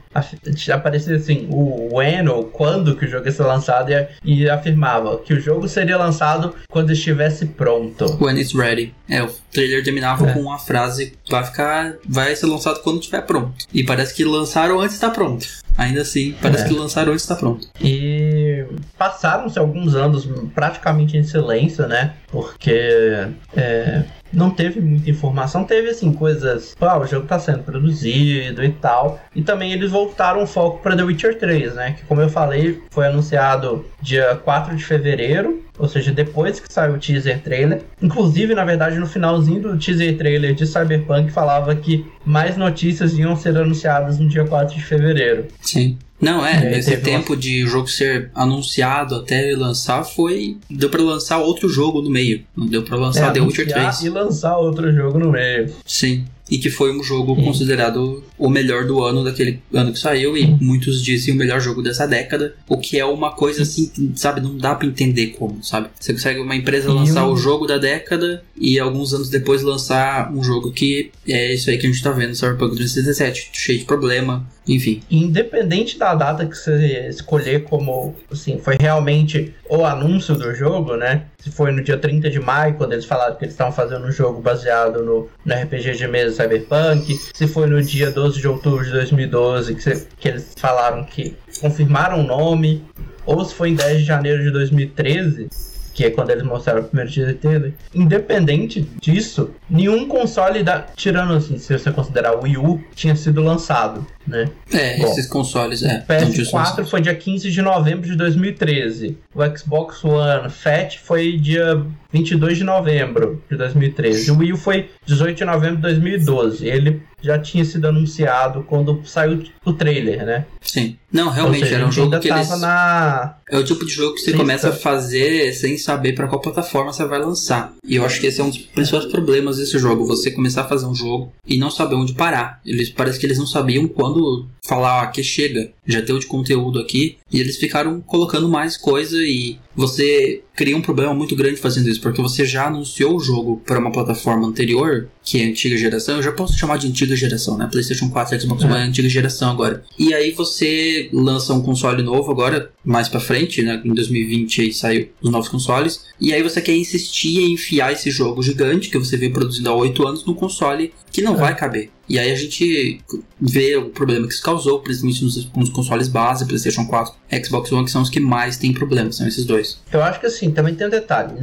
Aparecia 0.73 1.17
assim, 1.17 1.47
o 1.51 1.97
when 1.97 2.27
ou 2.27 2.45
quando 2.45 2.97
que 2.97 3.05
o 3.05 3.09
jogo 3.09 3.27
ia 3.27 3.33
ser 3.33 3.43
lançado 3.43 3.91
e, 4.25 4.49
afirmava 4.49 5.19
que 5.19 5.35
o 5.35 5.41
jogo 5.41 5.69
seria 5.69 5.99
lançado 5.99 6.55
quando 6.71 6.91
estivesse 6.93 7.45
pronto. 7.45 8.17
When 8.19 8.41
it's 8.41 8.55
ready. 8.55 8.95
É, 9.09 9.23
o 9.23 9.29
trailer 9.53 9.85
terminava 9.85 10.31
é. 10.31 10.33
com 10.33 10.41
uma 10.41 10.59
frase 10.59 11.13
ficar. 11.47 11.95
vai 12.07 12.35
ser 12.37 12.47
lançado 12.47 12.81
quando 12.83 13.01
estiver 13.01 13.23
pronto. 13.23 13.55
E 13.73 13.85
parece 13.85 14.15
que 14.15 14.25
lançaram 14.25 14.81
antes 14.81 14.91
de 14.91 14.97
estar 14.97 15.11
pronto. 15.11 15.47
Ainda 15.77 16.03
assim, 16.03 16.35
parece 16.41 16.65
é. 16.65 16.69
que 16.69 16.75
lançaram 16.75 17.13
antes 17.13 17.27
de 17.27 17.33
estar 17.33 17.37
pronto. 17.37 17.69
E 17.81 18.65
passaram-se 18.97 19.59
alguns 19.59 19.95
anos 19.95 20.29
praticamente 20.55 21.17
em 21.17 21.23
silêncio, 21.23 21.87
né? 21.87 22.15
Porque 22.31 23.29
é, 23.57 24.05
não 24.33 24.51
teve 24.51 24.81
muita 24.81 25.11
informação, 25.11 25.65
teve 25.65 25.91
assim 25.91 26.13
coisas, 26.13 26.77
ah, 26.81 26.99
o 26.99 27.07
jogo 27.07 27.25
está 27.25 27.39
sendo 27.39 27.63
produzido 27.63 28.65
e 28.65 28.73
tal. 28.73 29.21
E 29.35 29.43
também 29.43 29.73
eles 29.73 29.91
voltaram 29.91 30.43
o 30.43 30.47
foco 30.47 30.83
para 30.83 30.97
The 30.97 31.03
Witcher 31.03 31.39
3, 31.39 31.75
né? 31.75 31.93
Que 31.93 32.05
como 32.05 32.21
eu 32.21 32.29
falei, 32.29 32.83
foi 32.91 33.07
anunciado 33.07 33.85
dia 34.01 34.37
4 34.37 34.77
de 34.77 34.85
fevereiro, 34.85 35.63
ou 35.79 35.89
seja, 35.89 36.13
depois 36.13 36.59
que 36.59 36.73
saiu 36.73 36.95
o 36.95 36.99
teaser 36.99 37.43
trailer. 37.43 37.83
Inclusive, 38.01 38.55
na 38.55 38.65
verdade, 38.65 38.99
no 38.99 39.07
finalzinho 39.07 39.61
do 39.61 39.79
teaser 39.79 40.17
trailer 40.17 40.55
de 40.55 40.67
Cyberpunk 40.67 41.31
falava 41.31 41.75
que 41.75 42.07
mais 42.27 42.57
notícias 42.57 43.17
iam 43.17 43.37
ser 43.37 43.57
anunciadas 43.57 44.19
no 44.19 44.29
dia 44.29 44.45
4 44.45 44.75
de 44.75 44.83
fevereiro. 44.83 45.47
Sim. 45.61 45.97
Não, 46.21 46.45
é, 46.45 46.79
esse 46.79 46.97
tempo 46.97 47.35
uma... 47.35 47.37
de 47.37 47.63
o 47.63 47.69
jogo 47.69 47.89
ser 47.89 48.31
anunciado 48.35 49.17
até 49.17 49.55
lançar 49.55 50.03
foi. 50.03 50.57
Deu 50.69 50.89
pra 50.89 51.03
lançar 51.03 51.39
outro 51.39 51.69
jogo 51.69 52.01
no 52.01 52.11
meio. 52.11 52.43
Não 52.57 52.67
deu 52.67 52.83
pra 52.83 52.97
lançar 52.97 53.31
é, 53.31 53.33
The 53.33 53.41
Witcher 53.41 53.69
3. 53.69 54.01
E 54.03 54.09
lançar 54.09 54.57
outro 54.57 54.93
jogo 54.93 55.19
no 55.19 55.31
meio. 55.31 55.73
Sim 55.85 56.25
e 56.51 56.59
que 56.59 56.71
foi 56.71 56.97
um 56.97 57.03
jogo 57.03 57.35
considerado 57.37 58.23
o 58.39 58.49
melhor 58.49 58.85
do 58.85 59.03
ano 59.03 59.25
daquele 59.25 59.61
ano 59.73 59.93
que 59.93 59.99
saiu 59.99 60.37
e 60.37 60.47
muitos 60.47 61.03
dizem 61.03 61.35
o 61.35 61.37
melhor 61.37 61.61
jogo 61.61 61.83
dessa 61.83 62.07
década, 62.07 62.55
o 62.69 62.79
que 62.79 62.99
é 62.99 63.05
uma 63.05 63.33
coisa 63.33 63.63
assim, 63.63 63.91
sabe, 64.15 64.41
não 64.41 64.57
dá 64.57 64.75
para 64.75 64.87
entender 64.87 65.29
como, 65.39 65.63
sabe? 65.63 65.89
Você 65.99 66.13
consegue 66.13 66.41
uma 66.41 66.55
empresa 66.55 66.93
lançar 66.93 67.27
o 67.27 67.37
jogo 67.37 67.67
da 67.67 67.79
década 67.79 68.43
e 68.57 68.79
alguns 68.79 69.13
anos 69.13 69.29
depois 69.29 69.63
lançar 69.63 70.33
um 70.33 70.43
jogo 70.43 70.71
que 70.71 71.11
é 71.27 71.55
isso 71.55 71.69
aí 71.69 71.79
que 71.79 71.87
a 71.87 71.91
gente 71.91 72.03
tá 72.03 72.11
vendo, 72.11 72.35
Cyberpunk 72.35 72.77
2077, 72.77 73.51
cheio 73.53 73.79
de 73.81 73.85
problema, 73.85 74.47
enfim. 74.67 75.03
Independente 75.11 75.99
da 75.99 76.15
data 76.15 76.47
que 76.47 76.57
você 76.57 77.09
escolher 77.09 77.65
como, 77.65 78.15
assim, 78.31 78.59
foi 78.59 78.77
realmente 78.79 79.55
o 79.69 79.85
anúncio 79.85 80.35
do 80.35 80.55
jogo, 80.55 80.97
né? 80.97 81.25
Se 81.47 81.53
foi 81.53 81.71
no 81.71 81.81
dia 81.81 81.97
30 81.97 82.29
de 82.29 82.41
maio, 82.41 82.75
quando 82.75 82.93
eles 82.93 83.05
falaram 83.05 83.37
que 83.37 83.45
eles 83.45 83.55
estavam 83.55 83.73
fazendo 83.73 84.05
um 84.05 84.11
jogo 84.11 84.43
baseado 84.43 85.05
no, 85.05 85.29
no 85.45 85.55
RPG 85.55 85.93
de 85.93 86.09
mesa 86.09 86.43
Cyberpunk, 86.43 87.17
se 87.33 87.47
foi 87.47 87.69
no 87.69 87.81
dia 87.81 88.11
12 88.11 88.41
de 88.41 88.49
outubro 88.49 88.85
de 88.85 88.91
2012 88.91 89.77
que, 89.77 89.81
você, 89.81 90.09
que 90.19 90.27
eles 90.27 90.53
falaram 90.59 91.05
que 91.05 91.37
confirmaram 91.61 92.19
o 92.19 92.25
nome, 92.25 92.85
ou 93.25 93.45
se 93.45 93.55
foi 93.55 93.69
em 93.69 93.77
10 93.77 93.99
de 93.99 94.05
janeiro 94.05 94.43
de 94.43 94.51
2013, 94.51 95.49
que 95.97 96.05
é 96.05 96.11
quando 96.11 96.29
eles 96.29 96.45
mostraram 96.45 96.83
o 96.83 96.85
primeiro 96.85 97.11
teaser. 97.11 97.73
Independente 97.95 98.87
disso, 99.01 99.53
nenhum 99.69 100.07
console, 100.07 100.63
da, 100.63 100.81
tirando 100.95 101.33
assim, 101.33 101.57
se 101.57 101.73
você 101.73 101.91
considerar 101.91 102.37
o 102.37 102.43
Wii 102.43 102.59
U, 102.59 102.85
tinha 102.95 103.17
sido 103.17 103.41
lançado, 103.41 104.07
né? 104.27 104.51
É, 104.71 104.99
Bom, 104.99 105.07
esses 105.07 105.27
consoles, 105.27 105.83
é. 105.83 106.05
O 106.07 106.13
PS4 106.13 106.85
foi 106.85 107.01
dia 107.01 107.15
15 107.15 107.51
de 107.51 107.63
novembro 107.63 108.07
de 108.07 108.15
2013. 108.15 109.17
O 109.35 109.57
Xbox 109.57 110.05
One 110.05 110.51
Fat 110.51 110.99
foi 110.99 111.39
dia 111.39 111.83
22 112.13 112.59
de 112.59 112.65
novembro 112.65 113.43
de 113.51 113.57
2013. 113.57 114.31
O 114.31 114.39
Wii 114.39 114.57
foi 114.57 114.91
18 115.05 115.37
de 115.37 115.45
novembro 115.45 115.77
de 115.77 115.83
2012. 115.83 116.67
Ele 116.67 117.03
já 117.21 117.39
tinha 117.39 117.65
sido 117.65 117.87
anunciado 117.87 118.63
quando 118.63 119.01
saiu 119.05 119.43
o 119.65 119.73
trailer, 119.73 120.25
né? 120.25 120.47
Sim. 120.61 120.97
Não, 121.13 121.31
realmente 121.31 121.65
seja, 121.65 121.77
era 121.77 121.87
um 121.87 121.93
jogo 121.93 122.19
que 122.21 122.31
eles... 122.31 122.61
na... 122.61 123.37
É 123.51 123.59
o 123.59 123.65
tipo 123.65 123.85
de 123.85 123.93
jogo 123.93 124.15
que 124.15 124.21
você 124.21 124.33
Sim, 124.33 124.37
começa 124.37 124.69
tá. 124.69 124.75
a 124.75 124.79
fazer 124.79 125.53
sem 125.55 125.79
saber 125.79 126.15
para 126.15 126.29
qual 126.29 126.41
plataforma 126.41 126.93
você 126.93 127.05
vai 127.05 127.19
lançar. 127.19 127.73
E 127.85 127.97
eu 127.97 128.05
acho 128.05 128.21
que 128.21 128.27
esse 128.27 128.41
é 128.41 128.45
um 128.45 128.51
dos 128.51 128.59
principais 128.59 129.07
problemas 129.07 129.57
desse 129.57 129.79
jogo, 129.79 130.07
você 130.07 130.31
começar 130.31 130.63
a 130.63 130.69
fazer 130.69 130.87
um 130.87 130.95
jogo 130.95 131.33
e 131.47 131.59
não 131.59 131.71
saber 131.71 131.95
onde 131.95 132.13
parar. 132.13 132.61
Eles 132.65 132.91
parece 132.91 133.19
que 133.19 133.27
eles 133.27 133.39
não 133.39 133.47
sabiam 133.47 133.89
quando 133.89 134.47
falar 134.67 135.03
ah, 135.03 135.07
que 135.07 135.23
chega, 135.23 135.71
já 135.87 136.01
deu 136.01 136.19
de 136.19 136.27
conteúdo 136.27 136.81
aqui, 136.81 137.19
e 137.33 137.41
eles 137.41 137.57
ficaram 137.57 138.01
colocando 138.01 138.49
mais 138.49 138.77
coisa 138.77 139.17
e 139.19 139.59
você 139.77 140.43
cria 140.55 140.77
um 140.77 140.81
problema 140.81 141.13
muito 141.13 141.37
grande 141.37 141.57
fazendo 141.57 141.89
isso, 141.89 142.01
porque 142.01 142.23
você 142.23 142.45
já 142.45 142.67
anunciou 142.67 143.17
o 143.17 143.21
jogo 143.21 143.61
para 143.65 143.79
uma 143.79 143.93
plataforma 143.93 144.47
anterior, 144.47 145.09
que 145.23 145.41
é 145.41 145.45
antiga 145.45 145.77
geração, 145.77 146.17
eu 146.17 146.23
já 146.23 146.33
posso 146.33 146.59
chamar 146.59 146.79
de 146.79 146.89
antiga 146.89 147.15
geração, 147.15 147.59
né? 147.59 147.69
PlayStation 147.71 148.09
4, 148.09 148.41
Xbox 148.41 148.65
One 148.65 148.75
é 148.75 148.79
antiga 148.79 149.09
geração 149.09 149.51
agora. 149.51 149.85
E 149.99 150.15
aí 150.15 150.33
você 150.33 151.11
lança 151.13 151.53
um 151.53 151.63
console 151.63 152.03
novo 152.03 152.31
agora, 152.31 152.71
mais 152.85 153.09
para 153.09 153.21
frente, 153.21 153.63
né? 153.63 153.83
Em 153.85 153.93
2020 153.93 154.63
aí 154.63 154.73
saiu 154.73 155.09
os 155.21 155.31
novos 155.31 155.49
consoles, 155.49 156.05
e 156.21 156.33
aí 156.33 156.43
você 156.43 156.63
quer 156.63 156.75
insistir 156.75 157.41
em 157.41 157.53
enfiar 157.53 157.93
esse 157.93 158.11
jogo 158.11 158.43
gigante 158.43 158.89
que 158.89 158.99
você 158.99 159.17
vem 159.17 159.31
produzindo 159.31 159.69
há 159.69 159.75
8 159.75 160.07
anos 160.07 160.25
no 160.25 160.35
console 160.35 160.93
que 161.13 161.21
não 161.21 161.35
é. 161.35 161.39
vai 161.39 161.57
caber. 161.57 161.91
E 162.09 162.19
aí 162.19 162.31
a 162.31 162.37
gente 162.37 163.01
vê 163.41 163.77
o 163.77 163.91
problema 163.91 164.27
que 164.27 164.33
isso 164.33 164.43
causou, 164.43 164.81
principalmente 164.81 165.25
nos, 165.25 165.53
nos, 165.53 165.69
consoles 165.71 166.09
base, 166.09 166.47
PlayStation 166.47 166.87
4, 166.87 167.15
Xbox 167.45 167.73
One, 167.73 167.85
que 167.85 167.91
são 167.91 168.03
os 168.03 168.11
que 168.11 168.21
mais 168.21 168.57
têm 168.57 168.73
problemas, 168.73 169.17
são 169.17 169.27
esses 169.27 169.45
dois. 169.45 169.81
Eu 169.93 170.03
acho 170.03 170.21
que 170.21 170.27
assim, 170.27 170.51
também 170.51 170.75
tem 170.75 170.87
um 170.87 170.91
detalhe. 170.91 171.35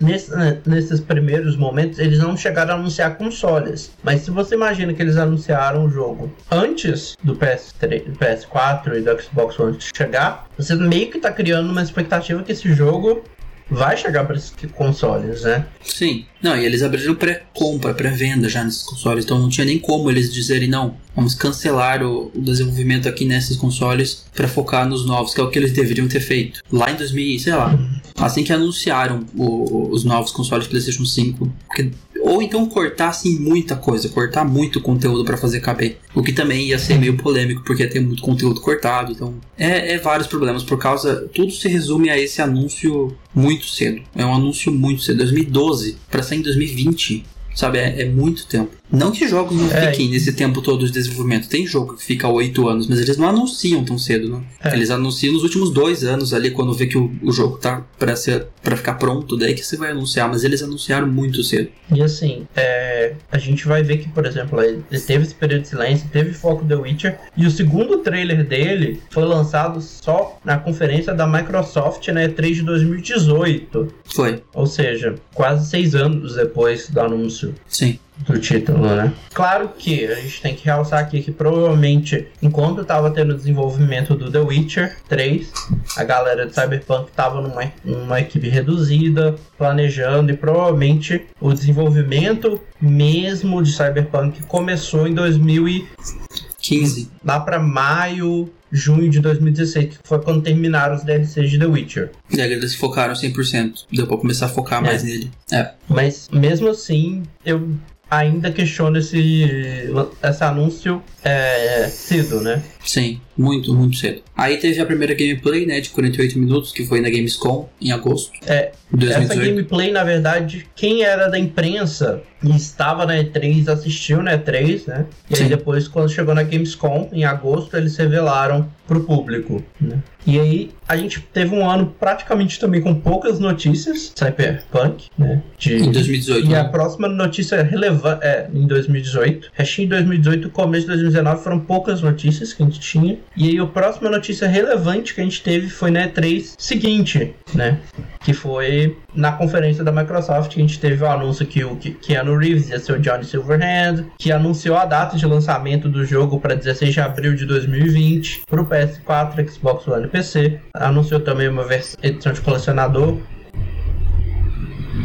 Nesse, 0.00 0.30
né, 0.30 0.58
nesses 0.64 1.00
primeiros 1.00 1.56
momentos, 1.56 1.98
eles 1.98 2.18
não 2.18 2.36
chegaram 2.36 2.74
a 2.74 2.78
anunciar 2.78 3.16
consoles. 3.16 3.92
Mas 4.02 4.22
se 4.22 4.30
você 4.30 4.54
imagina 4.54 4.94
que 4.94 5.02
eles 5.02 5.16
anunciaram 5.16 5.86
o 5.86 5.90
jogo 5.90 6.32
antes 6.50 7.16
do 7.22 7.34
PS3, 7.34 8.04
do 8.04 8.12
PS4 8.12 8.96
e 8.96 9.00
do 9.00 9.22
Xbox 9.22 9.58
One 9.58 9.76
chegar, 9.94 10.48
você 10.56 10.74
meio 10.74 11.10
que 11.10 11.16
está 11.16 11.32
criando 11.32 11.70
uma 11.70 11.82
expectativa 11.82 12.42
que 12.42 12.52
esse 12.52 12.72
jogo 12.72 13.24
vai 13.70 13.96
chegar 13.96 14.24
para 14.24 14.36
esses 14.36 14.54
consoles, 14.72 15.42
né? 15.42 15.66
Sim. 15.82 16.26
Não, 16.44 16.54
e 16.54 16.66
eles 16.66 16.82
abriram 16.82 17.14
pré-compra, 17.14 17.94
pré-venda 17.94 18.50
já 18.50 18.62
nesses 18.62 18.82
consoles, 18.82 19.24
então 19.24 19.38
não 19.38 19.48
tinha 19.48 19.64
nem 19.64 19.78
como 19.78 20.10
eles 20.10 20.30
dizerem 20.30 20.68
não. 20.68 20.94
vamos 21.16 21.34
cancelar 21.34 22.02
o, 22.02 22.30
o 22.34 22.38
desenvolvimento 22.42 23.08
aqui 23.08 23.24
nesses 23.24 23.56
consoles 23.56 24.26
para 24.34 24.46
focar 24.46 24.86
nos 24.86 25.06
novos, 25.06 25.32
que 25.32 25.40
é 25.40 25.42
o 25.42 25.48
que 25.48 25.58
eles 25.58 25.72
deveriam 25.72 26.06
ter 26.06 26.20
feito. 26.20 26.60
Lá 26.70 26.90
em 26.90 26.96
2000, 26.96 27.38
sei 27.38 27.54
lá, 27.54 27.78
assim 28.16 28.44
que 28.44 28.52
anunciaram 28.52 29.24
o, 29.34 29.88
os 29.90 30.04
novos 30.04 30.32
consoles 30.32 30.66
PlayStation 30.66 31.06
5, 31.06 31.50
porque 31.66 31.90
ou 32.24 32.40
então 32.40 32.66
cortassem 32.66 33.38
muita 33.38 33.76
coisa, 33.76 34.08
cortar 34.08 34.46
muito 34.46 34.80
conteúdo 34.80 35.26
para 35.26 35.36
fazer 35.36 35.60
caber. 35.60 35.98
O 36.14 36.22
que 36.22 36.32
também 36.32 36.68
ia 36.68 36.78
ser 36.78 36.98
meio 36.98 37.18
polêmico, 37.18 37.62
porque 37.62 37.82
ia 37.82 37.90
ter 37.90 38.00
muito 38.00 38.22
conteúdo 38.22 38.62
cortado. 38.62 39.12
Então, 39.12 39.34
é, 39.58 39.92
é 39.92 39.98
vários 39.98 40.26
problemas 40.26 40.62
por 40.62 40.78
causa. 40.78 41.28
Tudo 41.34 41.52
se 41.52 41.68
resume 41.68 42.08
a 42.08 42.18
esse 42.18 42.40
anúncio 42.40 43.14
muito 43.34 43.66
cedo. 43.66 44.00
É 44.16 44.24
um 44.24 44.34
anúncio 44.34 44.72
muito 44.72 45.02
cedo. 45.02 45.18
2012 45.18 45.98
para 46.10 46.22
em 46.34 46.42
2020. 46.42 47.24
Sabe, 47.54 47.78
é, 47.78 48.02
é, 48.02 48.04
muito 48.06 48.46
tempo. 48.46 48.72
Não 48.90 49.10
que 49.10 49.26
jogos 49.26 49.56
não 49.56 49.70
é, 49.70 49.90
fiquem 49.90 50.08
nesse 50.08 50.32
tempo 50.32 50.60
todo 50.60 50.84
de 50.86 50.92
desenvolvimento. 50.92 51.48
Tem 51.48 51.66
jogo 51.66 51.96
que 51.96 52.04
fica 52.04 52.28
oito 52.28 52.68
anos, 52.68 52.86
mas 52.86 53.00
eles 53.00 53.16
não 53.16 53.28
anunciam 53.28 53.84
tão 53.84 53.98
cedo, 53.98 54.28
né? 54.28 54.42
É. 54.62 54.74
Eles 54.74 54.90
anunciam 54.90 55.32
nos 55.32 55.42
últimos 55.42 55.70
dois 55.70 56.04
anos 56.04 56.32
ali, 56.32 56.50
quando 56.50 56.72
vê 56.72 56.86
que 56.86 56.98
o, 56.98 57.12
o 57.22 57.32
jogo 57.32 57.56
tá 57.58 57.84
pra, 57.98 58.14
ser, 58.14 58.46
pra 58.62 58.76
ficar 58.76 58.94
pronto, 58.94 59.36
daí 59.36 59.54
que 59.54 59.64
você 59.64 59.76
vai 59.76 59.90
anunciar, 59.90 60.28
mas 60.28 60.44
eles 60.44 60.62
anunciaram 60.62 61.06
muito 61.06 61.42
cedo. 61.42 61.68
E 61.92 62.02
assim, 62.02 62.46
é, 62.54 63.14
a 63.30 63.38
gente 63.38 63.66
vai 63.66 63.82
ver 63.82 63.98
que, 63.98 64.08
por 64.08 64.26
exemplo, 64.26 64.60
ele 64.60 64.82
teve 65.06 65.24
esse 65.24 65.34
período 65.34 65.62
de 65.62 65.68
silêncio, 65.68 66.08
teve 66.12 66.32
foco 66.32 66.64
The 66.64 66.76
Witcher, 66.76 67.18
e 67.36 67.46
o 67.46 67.50
segundo 67.50 67.98
trailer 67.98 68.46
dele 68.46 69.00
foi 69.10 69.24
lançado 69.24 69.80
só 69.80 70.38
na 70.44 70.58
conferência 70.58 71.14
da 71.14 71.26
Microsoft 71.26 72.06
na 72.08 72.22
E3 72.22 72.54
de 72.54 72.62
2018. 72.62 73.94
Foi. 74.04 74.42
Ou 74.54 74.66
seja, 74.66 75.14
quase 75.34 75.68
seis 75.68 75.94
anos 75.94 76.36
depois 76.36 76.88
do 76.88 77.00
anúncio. 77.00 77.43
Sim 77.68 77.98
do 78.18 78.38
título, 78.38 78.94
né? 78.94 79.12
Claro 79.32 79.70
que 79.76 80.06
a 80.06 80.14
gente 80.14 80.40
tem 80.40 80.54
que 80.54 80.64
realçar 80.64 81.00
aqui 81.00 81.20
que 81.20 81.32
provavelmente, 81.32 82.28
enquanto 82.40 82.82
estava 82.82 83.10
tendo 83.10 83.34
desenvolvimento 83.34 84.14
do 84.14 84.30
The 84.30 84.38
Witcher 84.38 84.96
3, 85.08 85.52
a 85.96 86.04
galera 86.04 86.46
de 86.46 86.54
Cyberpunk 86.54 87.10
estava 87.10 87.40
numa, 87.40 87.72
numa 87.84 88.20
equipe 88.20 88.48
reduzida, 88.48 89.34
planejando, 89.58 90.30
e 90.30 90.36
provavelmente 90.36 91.26
o 91.40 91.52
desenvolvimento 91.52 92.60
mesmo 92.80 93.62
de 93.62 93.72
Cyberpunk 93.72 94.44
começou 94.44 95.08
em 95.08 95.14
2015. 95.14 97.10
Lá 97.24 97.40
para 97.40 97.58
maio, 97.58 98.48
junho 98.74 99.08
de 99.08 99.20
2016, 99.20 99.86
que 99.86 99.98
foi 100.02 100.20
quando 100.20 100.42
terminaram 100.42 100.96
os 100.96 101.04
DLCs 101.04 101.48
de 101.48 101.58
The 101.58 101.66
Witcher. 101.66 102.10
E 102.30 102.40
aí 102.42 102.52
eles 102.52 102.74
focaram 102.74 103.14
100%. 103.14 103.84
Deu 103.92 104.06
pra 104.06 104.16
começar 104.16 104.46
a 104.46 104.48
focar 104.48 104.80
é. 104.80 104.86
mais 104.86 105.02
nele. 105.04 105.30
É. 105.52 105.70
Mas 105.88 106.28
mesmo 106.32 106.68
assim, 106.68 107.22
eu 107.46 107.70
ainda 108.10 108.50
questiona 108.50 108.98
esse, 108.98 109.88
esse 110.22 110.44
anúncio 110.44 111.02
é, 111.22 111.88
cedo, 111.88 112.40
né? 112.40 112.62
Sim, 112.84 113.20
muito, 113.36 113.74
muito 113.74 113.96
cedo. 113.96 114.22
Aí 114.36 114.58
teve 114.58 114.80
a 114.80 114.86
primeira 114.86 115.14
gameplay, 115.14 115.66
né, 115.66 115.80
de 115.80 115.90
48 115.90 116.38
minutos, 116.38 116.72
que 116.72 116.84
foi 116.84 117.00
na 117.00 117.08
Gamescom, 117.08 117.68
em 117.80 117.92
agosto. 117.92 118.32
É, 118.46 118.72
2018. 118.90 119.32
essa 119.32 119.34
gameplay, 119.34 119.90
na 119.90 120.04
verdade, 120.04 120.66
quem 120.76 121.02
era 121.02 121.28
da 121.28 121.38
imprensa 121.38 122.22
e 122.44 122.54
estava 122.54 123.06
na 123.06 123.14
E3 123.16 123.68
assistiu 123.68 124.22
na 124.22 124.36
E3, 124.36 124.86
né? 124.86 125.06
E 125.30 125.36
Sim. 125.36 125.44
aí 125.44 125.48
depois, 125.48 125.88
quando 125.88 126.10
chegou 126.10 126.34
na 126.34 126.42
Gamescom, 126.42 127.08
em 127.12 127.24
agosto, 127.24 127.74
eles 127.76 127.96
revelaram 127.96 128.68
pro 128.86 129.00
público, 129.00 129.62
né? 129.80 130.02
E 130.26 130.38
aí 130.38 130.70
a 130.88 130.96
gente 130.96 131.20
teve 131.20 131.54
um 131.54 131.68
ano 131.68 131.94
praticamente 131.98 132.58
também 132.58 132.80
com 132.80 132.94
poucas 132.94 133.38
notícias, 133.38 134.12
Cyberpunk, 134.14 135.08
né? 135.18 135.42
De... 135.58 135.76
Em 135.76 135.90
2018. 135.90 136.46
E 136.46 136.48
né? 136.50 136.60
a 136.60 136.64
próxima 136.64 137.08
notícia 137.08 137.62
relevante 137.62 138.24
é 138.24 138.48
em 138.52 138.66
2018. 138.66 139.50
Restinho 139.54 139.86
em 139.86 139.88
2018 139.88 140.50
começo 140.50 140.82
de 140.82 140.88
2019 140.88 141.42
foram 141.42 141.60
poucas 141.60 142.02
notícias 142.02 142.52
que 142.52 142.62
a 142.62 142.66
gente 142.66 142.73
tinha. 142.78 143.18
E 143.36 143.48
aí 143.48 143.58
a 143.58 143.66
próxima 143.66 144.10
notícia 144.10 144.48
relevante 144.48 145.14
que 145.14 145.20
a 145.20 145.24
gente 145.24 145.42
teve 145.42 145.68
foi 145.68 145.90
na 145.90 146.08
E3 146.08 146.54
seguinte, 146.58 147.34
né? 147.54 147.78
Que 148.20 148.32
foi 148.32 148.96
na 149.14 149.32
conferência 149.32 149.84
da 149.84 149.92
Microsoft 149.92 150.52
que 150.52 150.60
a 150.60 150.62
gente 150.62 150.78
teve 150.78 151.02
o 151.02 151.06
anúncio 151.06 151.46
que 151.46 151.64
o 151.64 151.76
Keanu 151.76 152.36
Reeves 152.36 152.68
ia 152.70 152.78
ser 152.78 152.92
o 152.92 152.98
Johnny 153.00 153.24
Silverhand, 153.24 154.06
que 154.18 154.32
anunciou 154.32 154.76
a 154.76 154.84
data 154.84 155.16
de 155.16 155.26
lançamento 155.26 155.88
do 155.88 156.04
jogo 156.04 156.40
para 156.40 156.54
16 156.54 156.92
de 156.92 157.00
abril 157.00 157.34
de 157.34 157.46
2020 157.46 158.42
para 158.48 158.60
o 158.60 158.66
PS4, 158.66 159.48
Xbox 159.48 159.86
One 159.88 160.06
e 160.06 160.08
PC. 160.08 160.60
Anunciou 160.74 161.20
também 161.20 161.48
uma 161.48 161.66
edição 162.02 162.32
de 162.32 162.40
colecionador. 162.40 163.18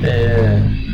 É... 0.03 0.89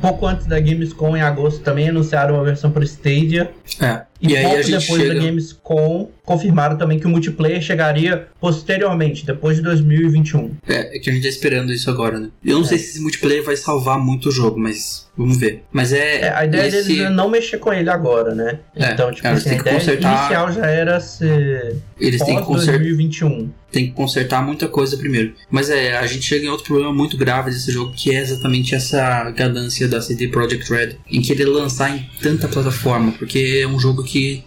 Pouco 0.00 0.26
antes 0.26 0.46
da 0.46 0.58
Gamescom, 0.58 1.16
em 1.16 1.20
agosto, 1.20 1.62
também 1.62 1.90
anunciaram 1.90 2.36
uma 2.36 2.44
versão 2.44 2.70
para 2.70 2.84
Stadia. 2.84 3.50
É. 3.80 4.09
E, 4.20 4.34
e 4.34 4.42
pouco 4.42 4.56
depois 4.64 5.02
chega... 5.02 5.14
da 5.14 5.20
Gamescom, 5.20 6.10
confirmaram 6.24 6.76
também 6.76 6.98
que 6.98 7.06
o 7.06 7.08
multiplayer 7.08 7.60
chegaria 7.60 8.28
posteriormente, 8.40 9.24
depois 9.24 9.56
de 9.56 9.62
2021. 9.62 10.56
É, 10.68 10.96
é 10.96 10.98
que 11.00 11.10
a 11.10 11.12
gente 11.12 11.22
tá 11.22 11.28
esperando 11.28 11.72
isso 11.72 11.90
agora, 11.90 12.18
né? 12.18 12.28
Eu 12.44 12.56
não 12.56 12.64
é. 12.64 12.68
sei 12.68 12.78
se 12.78 12.90
esse 12.90 13.00
multiplayer 13.00 13.42
vai 13.42 13.56
salvar 13.56 13.98
muito 13.98 14.28
o 14.28 14.32
jogo, 14.32 14.58
mas 14.58 15.08
vamos 15.16 15.38
ver. 15.38 15.64
Mas 15.72 15.92
é. 15.92 16.22
é 16.22 16.34
a 16.34 16.44
ideia 16.44 16.68
esse... 16.68 16.88
deles 16.88 17.02
é 17.02 17.10
não 17.10 17.28
mexer 17.28 17.58
com 17.58 17.72
ele 17.72 17.90
agora, 17.90 18.34
né? 18.34 18.60
É, 18.76 18.92
então, 18.92 19.10
tipo, 19.10 19.22
cara, 19.22 19.36
assim, 19.36 19.50
a 19.50 19.54
ideia 19.56 19.76
consertar... 19.76 20.18
inicial 20.20 20.52
já 20.52 20.66
era 20.66 21.00
ser. 21.00 21.76
Eles 21.98 22.22
têm 22.22 22.36
que 22.36 22.42
consertar. 22.42 22.78
2021 22.78 23.50
tem 23.70 23.86
que 23.86 23.92
consertar 23.92 24.44
muita 24.44 24.68
coisa 24.68 24.96
primeiro. 24.96 25.34
Mas 25.50 25.70
é, 25.70 25.96
a 25.96 26.06
gente 26.06 26.22
chega 26.22 26.44
em 26.44 26.48
outro 26.48 26.66
problema 26.66 26.92
muito 26.92 27.16
grave 27.16 27.50
desse 27.50 27.70
jogo, 27.70 27.92
que 27.94 28.14
é 28.14 28.20
exatamente 28.20 28.74
essa 28.74 29.30
ganância 29.30 29.88
da 29.88 30.00
CD 30.00 30.28
Projekt 30.28 30.70
Red, 30.70 30.96
em 31.10 31.22
querer 31.22 31.46
lançar 31.46 31.96
em 31.96 32.04
tanta 32.20 32.48
plataforma, 32.48 33.12
porque 33.12 33.60
é 33.62 33.66
um 33.66 33.78
jogo 33.78 34.02
que 34.02 34.09
que 34.10 34.44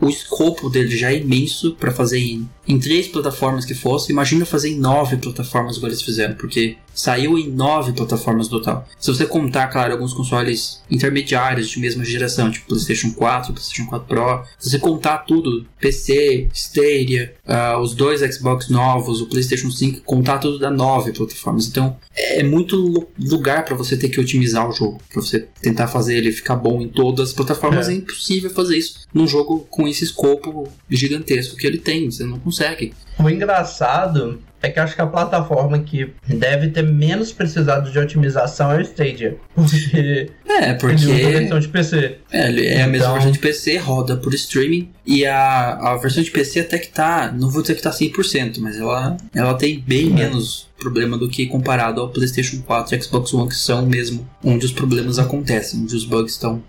o 0.00 0.08
escopo 0.08 0.70
dele 0.70 0.96
já 0.96 1.12
é 1.12 1.18
imenso 1.18 1.74
para 1.74 1.92
fazer 1.92 2.18
em, 2.18 2.48
em 2.66 2.78
três 2.78 3.06
plataformas 3.06 3.64
que 3.64 3.74
fosse. 3.74 4.10
Imagina 4.10 4.46
fazer 4.46 4.70
em 4.70 4.78
nove 4.78 5.18
plataformas 5.18 5.76
igual 5.76 5.90
eles 5.90 6.02
fizeram, 6.02 6.34
porque 6.34 6.76
saiu 6.94 7.38
em 7.38 7.48
nove 7.48 7.92
plataformas 7.92 8.48
total. 8.48 8.86
Se 8.98 9.12
você 9.12 9.26
contar, 9.26 9.68
claro, 9.68 9.92
alguns 9.92 10.12
consoles 10.12 10.82
intermediários 10.90 11.68
de 11.68 11.78
mesma 11.80 12.04
geração, 12.04 12.50
tipo 12.50 12.66
PlayStation 12.66 13.12
4, 13.12 13.52
PlayStation 13.52 13.86
4 13.88 14.08
Pro, 14.08 14.44
se 14.58 14.70
você 14.70 14.78
contar 14.78 15.18
tudo, 15.18 15.66
PC, 15.78 16.48
Stadia, 16.52 17.34
uh, 17.46 17.78
os 17.78 17.94
dois 17.94 18.20
Xbox 18.34 18.68
novos, 18.68 19.20
o 19.20 19.26
PlayStation 19.26 19.70
5, 19.70 20.02
contar 20.02 20.38
tudo 20.38 20.58
dá 20.58 20.70
nove 20.70 21.12
plataformas. 21.12 21.66
Então 21.66 21.96
é 22.14 22.42
muito 22.42 23.08
lugar 23.18 23.64
para 23.64 23.76
você 23.76 23.96
ter 23.96 24.08
que 24.08 24.20
otimizar 24.20 24.68
o 24.68 24.72
jogo, 24.72 25.00
para 25.12 25.20
você 25.20 25.40
tentar 25.60 25.88
fazer 25.88 26.16
ele 26.16 26.32
ficar 26.32 26.56
bom 26.56 26.80
em 26.80 26.88
todas 26.88 27.30
as 27.30 27.34
plataformas. 27.34 27.88
É, 27.88 27.92
é 27.92 27.96
impossível 27.96 28.50
fazer 28.50 28.76
isso 28.76 29.00
num 29.12 29.26
jogo 29.26 29.66
com 29.70 29.88
esse 29.90 30.04
escopo 30.04 30.68
gigantesco 30.88 31.56
que 31.56 31.66
ele 31.66 31.78
tem. 31.78 32.10
Você 32.10 32.24
não 32.24 32.38
consegue. 32.38 32.92
O 33.18 33.28
engraçado 33.28 34.40
é 34.62 34.70
que 34.70 34.78
acho 34.78 34.94
que 34.94 35.00
a 35.00 35.06
plataforma 35.06 35.78
que 35.78 36.12
deve 36.26 36.68
ter 36.68 36.82
menos 36.82 37.32
precisado 37.32 37.90
de 37.90 37.98
otimização 37.98 38.70
é 38.72 38.78
o 38.78 38.80
Stadia. 38.80 39.36
Porque. 39.54 40.30
É, 40.46 40.74
porque. 40.74 41.04
Ele 41.04 41.14
usa 41.14 41.28
a 41.28 41.30
versão 41.30 41.60
de 41.60 41.68
PC. 41.68 42.18
É, 42.30 42.40
é 42.40 42.50
então... 42.50 42.84
a 42.84 42.86
mesma 42.86 42.96
então- 42.96 43.12
versão 43.14 43.32
de 43.32 43.38
PC, 43.38 43.78
roda 43.78 44.16
por 44.16 44.34
streaming. 44.34 44.90
E 45.06 45.24
a, 45.24 45.92
a 45.92 45.96
versão 45.96 46.22
de 46.22 46.30
PC 46.30 46.60
até 46.60 46.78
que 46.78 46.88
tá. 46.88 47.32
Não 47.32 47.50
vou 47.50 47.62
dizer 47.62 47.74
que 47.74 47.82
tá 47.82 47.90
100%, 47.90 48.58
mas 48.58 48.78
ela, 48.78 49.16
ela 49.34 49.54
tem 49.54 49.80
bem 49.80 50.08
é. 50.08 50.14
menos 50.14 50.68
problema 50.78 51.16
do 51.16 51.28
que 51.28 51.46
comparado 51.46 52.00
ao 52.00 52.08
PlayStation 52.08 52.62
4 52.62 52.96
e 52.96 53.02
Xbox 53.02 53.32
One, 53.34 53.48
que 53.48 53.54
são 53.54 53.86
mesmo 53.86 54.28
onde 54.42 54.64
os 54.66 54.72
problemas 54.72 55.18
acontecem, 55.18 55.80
onde 55.80 55.94
os 55.94 56.04
bugs 56.04 56.32
estão 56.32 56.62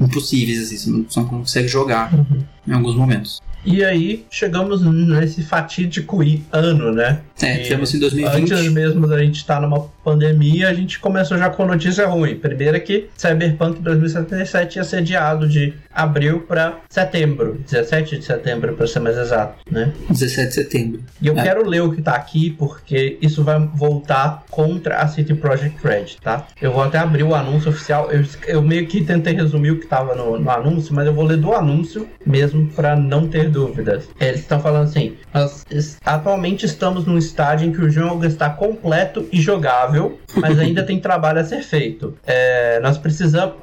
impossíveis, 0.00 0.62
assim, 0.62 0.76
você 0.76 0.90
não, 0.90 1.04
você 1.04 1.20
não 1.20 1.28
consegue 1.28 1.68
jogar 1.68 2.12
uhum. 2.14 2.44
em 2.66 2.72
alguns 2.72 2.94
momentos. 2.94 3.40
E 3.64 3.84
aí 3.84 4.24
chegamos 4.30 4.82
nesse 4.82 5.42
fatídico 5.42 6.20
ano, 6.52 6.92
né? 6.92 7.20
É, 7.42 7.58
tivemos 7.58 7.94
em 7.94 8.00
2020. 8.00 8.52
Antes 8.52 8.72
mesmo 8.72 9.06
da 9.06 9.18
gente 9.18 9.36
estar 9.36 9.60
numa 9.60 9.80
pandemia, 10.04 10.68
a 10.68 10.74
gente 10.74 10.98
começou 10.98 11.38
já 11.38 11.48
com 11.50 11.66
notícia 11.66 12.06
ruim. 12.06 12.36
Primeiro 12.36 12.76
é 12.76 12.80
que 12.80 13.08
Cyberpunk 13.16 13.80
2077 13.80 14.76
ia 14.76 14.84
ser 14.84 14.96
adiado 14.98 15.48
de 15.48 15.74
abril 15.92 16.40
para 16.40 16.80
setembro. 16.88 17.60
17 17.68 18.18
de 18.18 18.24
setembro, 18.24 18.74
para 18.74 18.86
ser 18.86 19.00
mais 19.00 19.16
exato, 19.16 19.58
né? 19.70 19.92
17 20.10 20.48
de 20.48 20.54
setembro. 20.54 21.02
E 21.20 21.26
eu 21.26 21.38
é. 21.38 21.42
quero 21.42 21.68
ler 21.68 21.82
o 21.82 21.92
que 21.92 22.02
tá 22.02 22.14
aqui, 22.14 22.50
porque 22.50 23.18
isso 23.20 23.44
vai 23.44 23.58
voltar 23.74 24.44
contra 24.50 24.98
a 24.98 25.08
City 25.08 25.34
Project 25.34 25.78
Red, 25.82 26.16
tá? 26.22 26.46
Eu 26.60 26.72
vou 26.72 26.82
até 26.82 26.98
abrir 26.98 27.22
o 27.22 27.34
anúncio 27.34 27.70
oficial. 27.70 28.10
Eu, 28.10 28.24
eu 28.46 28.62
meio 28.62 28.86
que 28.86 29.04
tentei 29.04 29.34
resumir 29.34 29.72
o 29.72 29.80
que 29.80 29.86
tava 29.86 30.14
no, 30.14 30.38
no 30.38 30.50
anúncio, 30.50 30.94
mas 30.94 31.06
eu 31.06 31.14
vou 31.14 31.24
ler 31.24 31.36
do 31.36 31.52
anúncio 31.52 32.08
mesmo 32.24 32.66
para 32.68 32.96
não 32.96 33.28
ter 33.28 33.48
dúvidas. 33.50 34.08
Eles 34.20 34.40
estão 34.40 34.60
falando 34.60 34.84
assim: 34.84 35.16
nós 35.32 35.64
atualmente 36.04 36.66
estamos 36.66 37.04
num 37.06 37.18
estágio 37.28 37.68
em 37.68 37.72
que 37.72 37.80
o 37.80 37.90
jogo 37.90 38.24
está 38.24 38.50
completo 38.50 39.28
e 39.30 39.40
jogável, 39.40 40.18
mas 40.34 40.58
ainda 40.58 40.82
tem 40.82 40.98
trabalho 40.98 41.40
a 41.40 41.44
ser 41.44 41.62
feito. 41.62 42.16
É, 42.26 42.80
nós 42.80 42.98
precisamos 42.98 43.56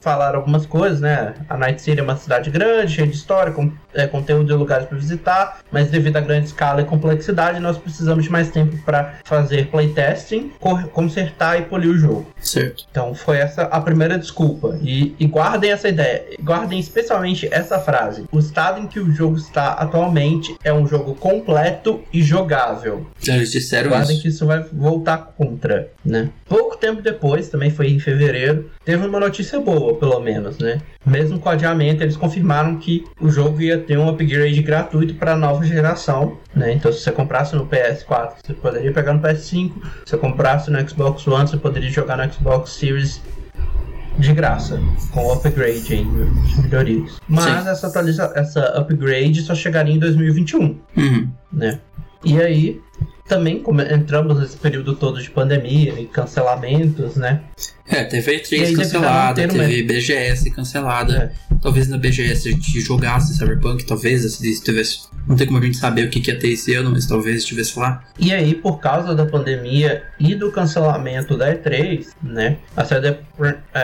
falar 0.00 0.34
algumas 0.34 0.66
coisas, 0.66 1.00
né? 1.00 1.34
A 1.48 1.56
Night 1.56 1.80
City 1.80 2.00
é 2.00 2.02
uma 2.02 2.16
cidade 2.16 2.50
grande, 2.50 2.92
cheia 2.92 3.06
de 3.06 3.14
história, 3.14 3.52
com 3.52 3.70
é, 3.94 4.06
conteúdo 4.06 4.52
e 4.52 4.56
lugares 4.56 4.86
para 4.86 4.98
visitar, 4.98 5.60
mas 5.70 5.90
devido 5.90 6.16
à 6.16 6.20
grande 6.20 6.46
escala 6.46 6.82
e 6.82 6.84
complexidade, 6.84 7.60
nós 7.60 7.78
precisamos 7.78 8.24
de 8.24 8.30
mais 8.30 8.50
tempo 8.50 8.76
para 8.84 9.14
fazer 9.24 9.68
playtesting, 9.68 10.52
consertar 10.92 11.58
e 11.58 11.62
polir 11.62 11.90
o 11.90 11.98
jogo. 11.98 12.26
Certo. 12.40 12.84
Então 12.90 13.14
foi 13.14 13.38
essa 13.38 13.62
a 13.62 13.80
primeira 13.80 14.18
desculpa. 14.18 14.78
E, 14.82 15.14
e 15.18 15.26
guardem 15.26 15.70
essa 15.70 15.88
ideia, 15.88 16.24
guardem 16.42 16.78
especialmente 16.78 17.48
essa 17.52 17.78
frase. 17.78 18.24
O 18.32 18.38
estado 18.38 18.80
em 18.80 18.86
que 18.86 19.00
o 19.00 19.12
jogo 19.12 19.36
está 19.36 19.72
atualmente 19.74 20.56
é 20.64 20.72
um 20.72 20.86
jogo 20.86 21.14
completo 21.14 22.02
e 22.12 22.22
jogável. 22.22 23.06
Eles 23.26 23.50
disseram 23.52 23.90
Guardem 23.90 24.14
isso. 24.14 24.22
que 24.22 24.28
isso 24.28 24.46
vai 24.46 24.64
voltar 24.72 25.32
contra, 25.36 25.88
né? 26.04 26.30
Pouco 26.48 26.76
tempo 26.76 27.02
depois, 27.02 27.48
também 27.48 27.70
foi 27.70 27.88
em 27.88 27.98
fevereiro, 27.98 28.70
teve 28.84 29.06
uma 29.06 29.20
notícia 29.20 29.60
boa, 29.60 29.94
pelo 29.96 30.18
menos, 30.20 30.58
né? 30.58 30.80
Mesmo 31.04 31.38
com 31.38 31.48
o 31.48 31.52
adiamento, 31.52 32.02
eles 32.02 32.16
confirmaram 32.16 32.76
que 32.76 33.04
o 33.20 33.28
jogo 33.30 33.60
ia 33.60 33.78
ter 33.78 33.98
um 33.98 34.08
upgrade 34.08 34.62
gratuito 34.62 35.14
para 35.14 35.32
a 35.32 35.36
nova 35.36 35.64
geração, 35.64 36.38
né? 36.54 36.72
Então, 36.72 36.92
se 36.92 37.00
você 37.00 37.12
comprasse 37.12 37.54
no 37.56 37.66
PS4, 37.66 38.32
você 38.44 38.54
poderia 38.54 38.92
pegar 38.92 39.12
no 39.12 39.20
PS5. 39.20 39.72
Se 39.72 39.72
você 40.06 40.16
comprasse 40.16 40.70
no 40.70 40.88
Xbox 40.88 41.26
One, 41.26 41.48
você 41.48 41.56
poderia 41.56 41.90
jogar 41.90 42.16
no 42.16 42.32
Xbox 42.32 42.70
Series 42.70 43.20
de 44.18 44.32
graça, 44.34 44.78
com 45.10 45.24
o 45.26 45.32
upgrade 45.32 45.94
em 45.94 46.04
melhorias. 46.62 47.18
Mas 47.26 47.44
Sim. 47.44 47.70
essa, 47.70 47.86
atualiza 47.86 48.30
essa 48.36 48.60
upgrade 48.78 49.40
só 49.40 49.54
chegaria 49.54 49.94
em 49.94 49.98
2021 49.98 50.78
Uhum. 50.96 51.28
né? 51.52 51.80
E 52.24 52.40
aí, 52.40 52.80
também 53.28 53.62
entramos 53.90 54.38
nesse 54.38 54.56
período 54.56 54.94
todo 54.94 55.22
de 55.22 55.30
pandemia 55.30 55.98
e 55.98 56.06
cancelamentos, 56.06 57.16
né? 57.16 57.42
É, 57.86 58.04
teve 58.04 58.36
E 58.36 58.40
E3 58.40 58.64
aí, 58.64 58.74
cancelada, 58.74 59.34
teve 59.34 59.54
um 59.54 59.66
teve 59.66 59.82
BGS 59.82 60.50
cancelada. 60.50 61.32
Talvez 61.60 61.88
na 61.88 61.98
BGS 61.98 62.48
a 62.48 62.52
gente 62.52 62.80
jogasse 62.80 63.34
Cyberpunk, 63.36 63.84
talvez 63.86 64.22
se 64.32 64.62
tivesse. 64.62 65.12
Não 65.26 65.36
tem 65.36 65.46
como 65.46 65.58
a 65.58 65.62
gente 65.62 65.76
saber 65.76 66.06
o 66.06 66.10
que 66.10 66.20
que 66.20 66.30
ia 66.30 66.38
ter 66.38 66.48
esse 66.48 66.74
ano, 66.74 66.90
mas 66.90 67.06
talvez 67.06 67.38
estivesse 67.38 67.78
lá. 67.78 68.02
E 68.18 68.32
aí, 68.32 68.54
por 68.54 68.80
causa 68.80 69.14
da 69.14 69.24
pandemia 69.24 70.02
e 70.18 70.34
do 70.34 70.50
cancelamento 70.50 71.36
da 71.36 71.54
E3, 71.54 72.06
né? 72.22 72.56
A 72.76 72.84
CD, 72.84 73.16
é, 73.74 73.80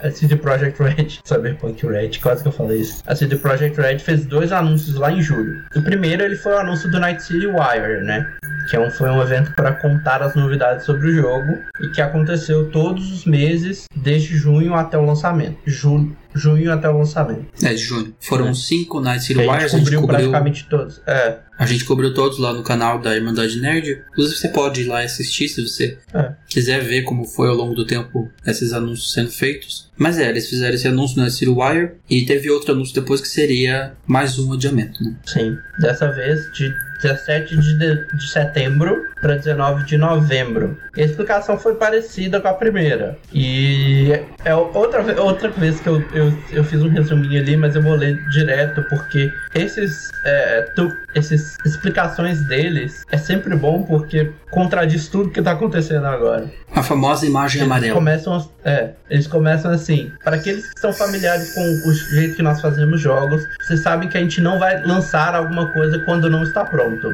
a 0.00 0.10
CD 0.10 0.36
Projekt 0.36 0.82
Red, 0.82 1.18
Cyberpunk 1.24 1.86
Red, 1.86 2.18
quase 2.20 2.42
que 2.42 2.48
eu 2.48 2.52
falei 2.52 2.80
isso. 2.80 3.02
A 3.06 3.14
CD 3.14 3.36
Projekt 3.36 3.80
Red 3.80 3.98
fez 4.00 4.26
dois 4.26 4.50
anúncios 4.50 4.96
lá 4.96 5.12
em 5.12 5.22
julho. 5.22 5.62
O 5.76 5.82
primeiro 5.82 6.24
ele 6.24 6.36
foi 6.36 6.52
o 6.52 6.58
anúncio 6.58 6.90
do 6.90 6.98
Night 6.98 7.22
City 7.22 7.46
Wire, 7.46 8.04
né? 8.04 8.26
Que 8.68 8.76
é 8.76 8.80
um, 8.80 8.90
foi 8.90 9.10
um 9.10 9.20
evento 9.20 9.52
para 9.54 9.72
contar 9.72 10.22
as 10.22 10.34
novidades 10.34 10.84
sobre 10.84 11.08
o 11.08 11.14
jogo 11.14 11.58
e 11.80 11.88
que 11.88 12.00
aconteceu 12.00 12.70
todos 12.70 13.12
os 13.12 13.24
meses, 13.24 13.86
desde 13.94 14.36
junho 14.36 14.74
até 14.74 14.96
o 14.96 15.04
lançamento. 15.04 15.58
Julho, 15.66 16.16
junho 16.34 16.72
até 16.72 16.88
o 16.88 16.98
lançamento. 16.98 17.46
É, 17.62 17.70
de 17.74 17.78
junho. 17.82 18.14
Foram 18.20 18.48
É. 18.48 18.54
cinco 18.54 19.00
Night 19.00 19.24
City 19.24 19.40
Wires, 19.40 19.72
gente 19.72 19.74
a 19.74 19.78
gente 19.78 19.96
cobriu 19.96 20.06
praticamente 20.08 20.66
todos. 20.68 21.00
É, 21.06 21.38
A 21.56 21.66
gente 21.66 21.84
cobriu 21.84 22.12
todos 22.12 22.36
lá 22.40 22.52
no 22.52 22.64
canal 22.64 22.98
da 23.00 23.14
Irmandade 23.14 23.60
Nerd. 23.60 24.02
Inclusive 24.10 24.36
você 24.40 24.48
pode 24.48 24.80
ir 24.82 24.86
lá 24.86 25.02
e 25.02 25.04
assistir 25.06 25.48
se 25.48 25.62
você 25.64 25.96
É. 26.12 26.32
quiser 26.48 26.80
ver 26.82 27.02
como 27.02 27.24
foi 27.24 27.48
ao 27.48 27.54
longo 27.54 27.74
do 27.76 27.86
tempo 27.86 28.28
esses 28.44 28.72
anúncios 28.72 29.12
sendo 29.12 29.30
feitos. 29.30 29.88
Mas 29.96 30.18
é, 30.18 30.28
eles 30.28 30.48
fizeram 30.48 30.74
esse 30.74 30.88
anúncio 30.88 31.16
na 31.16 31.30
City 31.30 31.48
Wire 31.48 31.92
e 32.10 32.26
teve 32.26 32.50
outro 32.50 32.72
anúncio 32.72 32.92
depois 32.92 33.20
que 33.20 33.28
seria 33.28 33.92
mais 34.04 34.36
um 34.36 34.52
adiamento, 34.52 35.00
né? 35.04 35.14
Sim, 35.24 35.56
dessa 35.78 36.10
vez 36.10 36.40
de 36.54 36.72
17 37.00 37.56
de, 37.56 37.78
de- 37.78 38.16
de 38.16 38.28
setembro 38.32 38.96
para 39.20 39.36
19 39.36 39.84
de 39.84 39.96
novembro. 39.96 40.76
E 40.96 41.02
a 41.02 41.04
explicação 41.04 41.56
foi 41.56 41.76
parecida 41.76 42.40
com 42.40 42.48
a 42.48 42.54
primeira. 42.54 43.16
E 43.32 44.08
é 44.44 44.54
outra, 44.56 45.22
outra 45.22 45.50
vez 45.50 45.78
que 45.78 45.88
eu, 45.88 46.00
eu, 46.12 46.23
eu 46.50 46.62
fiz 46.64 46.82
um 46.82 46.88
resuminho 46.88 47.40
ali, 47.40 47.56
mas 47.56 47.74
eu 47.74 47.82
vou 47.82 47.94
ler 47.94 48.16
direto, 48.28 48.82
porque 48.88 49.32
esses, 49.54 50.10
é, 50.24 50.62
tu- 50.76 50.92
esses 51.14 51.56
explicações 51.64 52.42
deles 52.46 53.02
é 53.10 53.16
sempre 53.18 53.54
bom 53.56 53.82
porque 53.82 54.30
contradiz 54.50 55.08
tudo 55.08 55.30
que 55.30 55.42
tá 55.42 55.52
acontecendo 55.52 56.06
agora. 56.06 56.50
A 56.74 56.82
famosa 56.82 57.26
imagem 57.26 57.60
Eles 57.60 57.70
amarela. 57.70 57.94
começam, 57.94 58.50
é, 58.64 58.90
eles 59.10 59.26
começam 59.26 59.70
assim. 59.70 60.10
Para 60.22 60.36
aqueles 60.36 60.62
que 60.66 60.74
estão 60.76 60.92
familiares 60.92 61.52
com 61.54 61.60
o 61.88 61.92
jeito 62.14 62.36
que 62.36 62.42
nós 62.42 62.60
fazemos 62.60 63.00
jogos, 63.00 63.42
vocês 63.66 63.80
sabem 63.80 64.08
que 64.08 64.16
a 64.16 64.20
gente 64.20 64.40
não 64.40 64.58
vai 64.58 64.82
lançar 64.84 65.34
alguma 65.34 65.72
coisa 65.72 65.98
quando 66.00 66.28
não 66.30 66.42
está 66.42 66.64
pronto. 66.64 67.12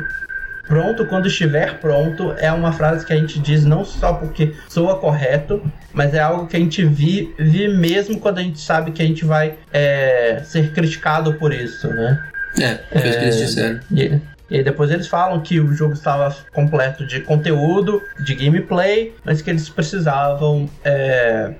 Pronto 0.70 1.04
quando 1.06 1.26
estiver 1.26 1.80
pronto 1.80 2.32
é 2.38 2.50
uma 2.52 2.72
frase 2.72 3.04
que 3.04 3.12
a 3.12 3.16
gente 3.16 3.40
diz 3.40 3.64
não 3.64 3.84
só 3.84 4.12
porque 4.14 4.54
soa 4.68 4.96
correto, 5.00 5.60
mas 5.92 6.14
é 6.14 6.20
algo 6.20 6.46
que 6.46 6.56
a 6.56 6.60
gente 6.60 6.84
vi, 6.84 7.34
vi 7.36 7.66
mesmo 7.66 8.20
quando 8.20 8.38
a 8.38 8.42
gente 8.42 8.60
sabe 8.60 8.92
que 8.92 9.02
a 9.02 9.04
gente 9.04 9.24
vai 9.24 9.54
é, 9.72 10.40
ser 10.44 10.72
criticado 10.72 11.34
por 11.34 11.52
isso, 11.52 11.88
né? 11.88 12.22
É, 12.56 12.78
foi 13.00 13.08
isso 13.10 13.18
que 13.18 13.24
eles 13.24 13.36
É, 13.40 13.44
disseram. 13.44 13.80
E, 13.90 14.20
e 14.48 14.56
aí 14.58 14.62
depois 14.62 14.92
eles 14.92 15.08
falam 15.08 15.40
que 15.40 15.58
o 15.58 15.74
jogo 15.74 15.94
estava 15.94 16.32
completo 16.52 17.04
de 17.04 17.18
conteúdo, 17.18 18.00
de 18.24 18.36
gameplay, 18.36 19.12
mas 19.24 19.42
que 19.42 19.50
eles 19.50 19.68
precisavam 19.68 20.70
é, 20.84 21.50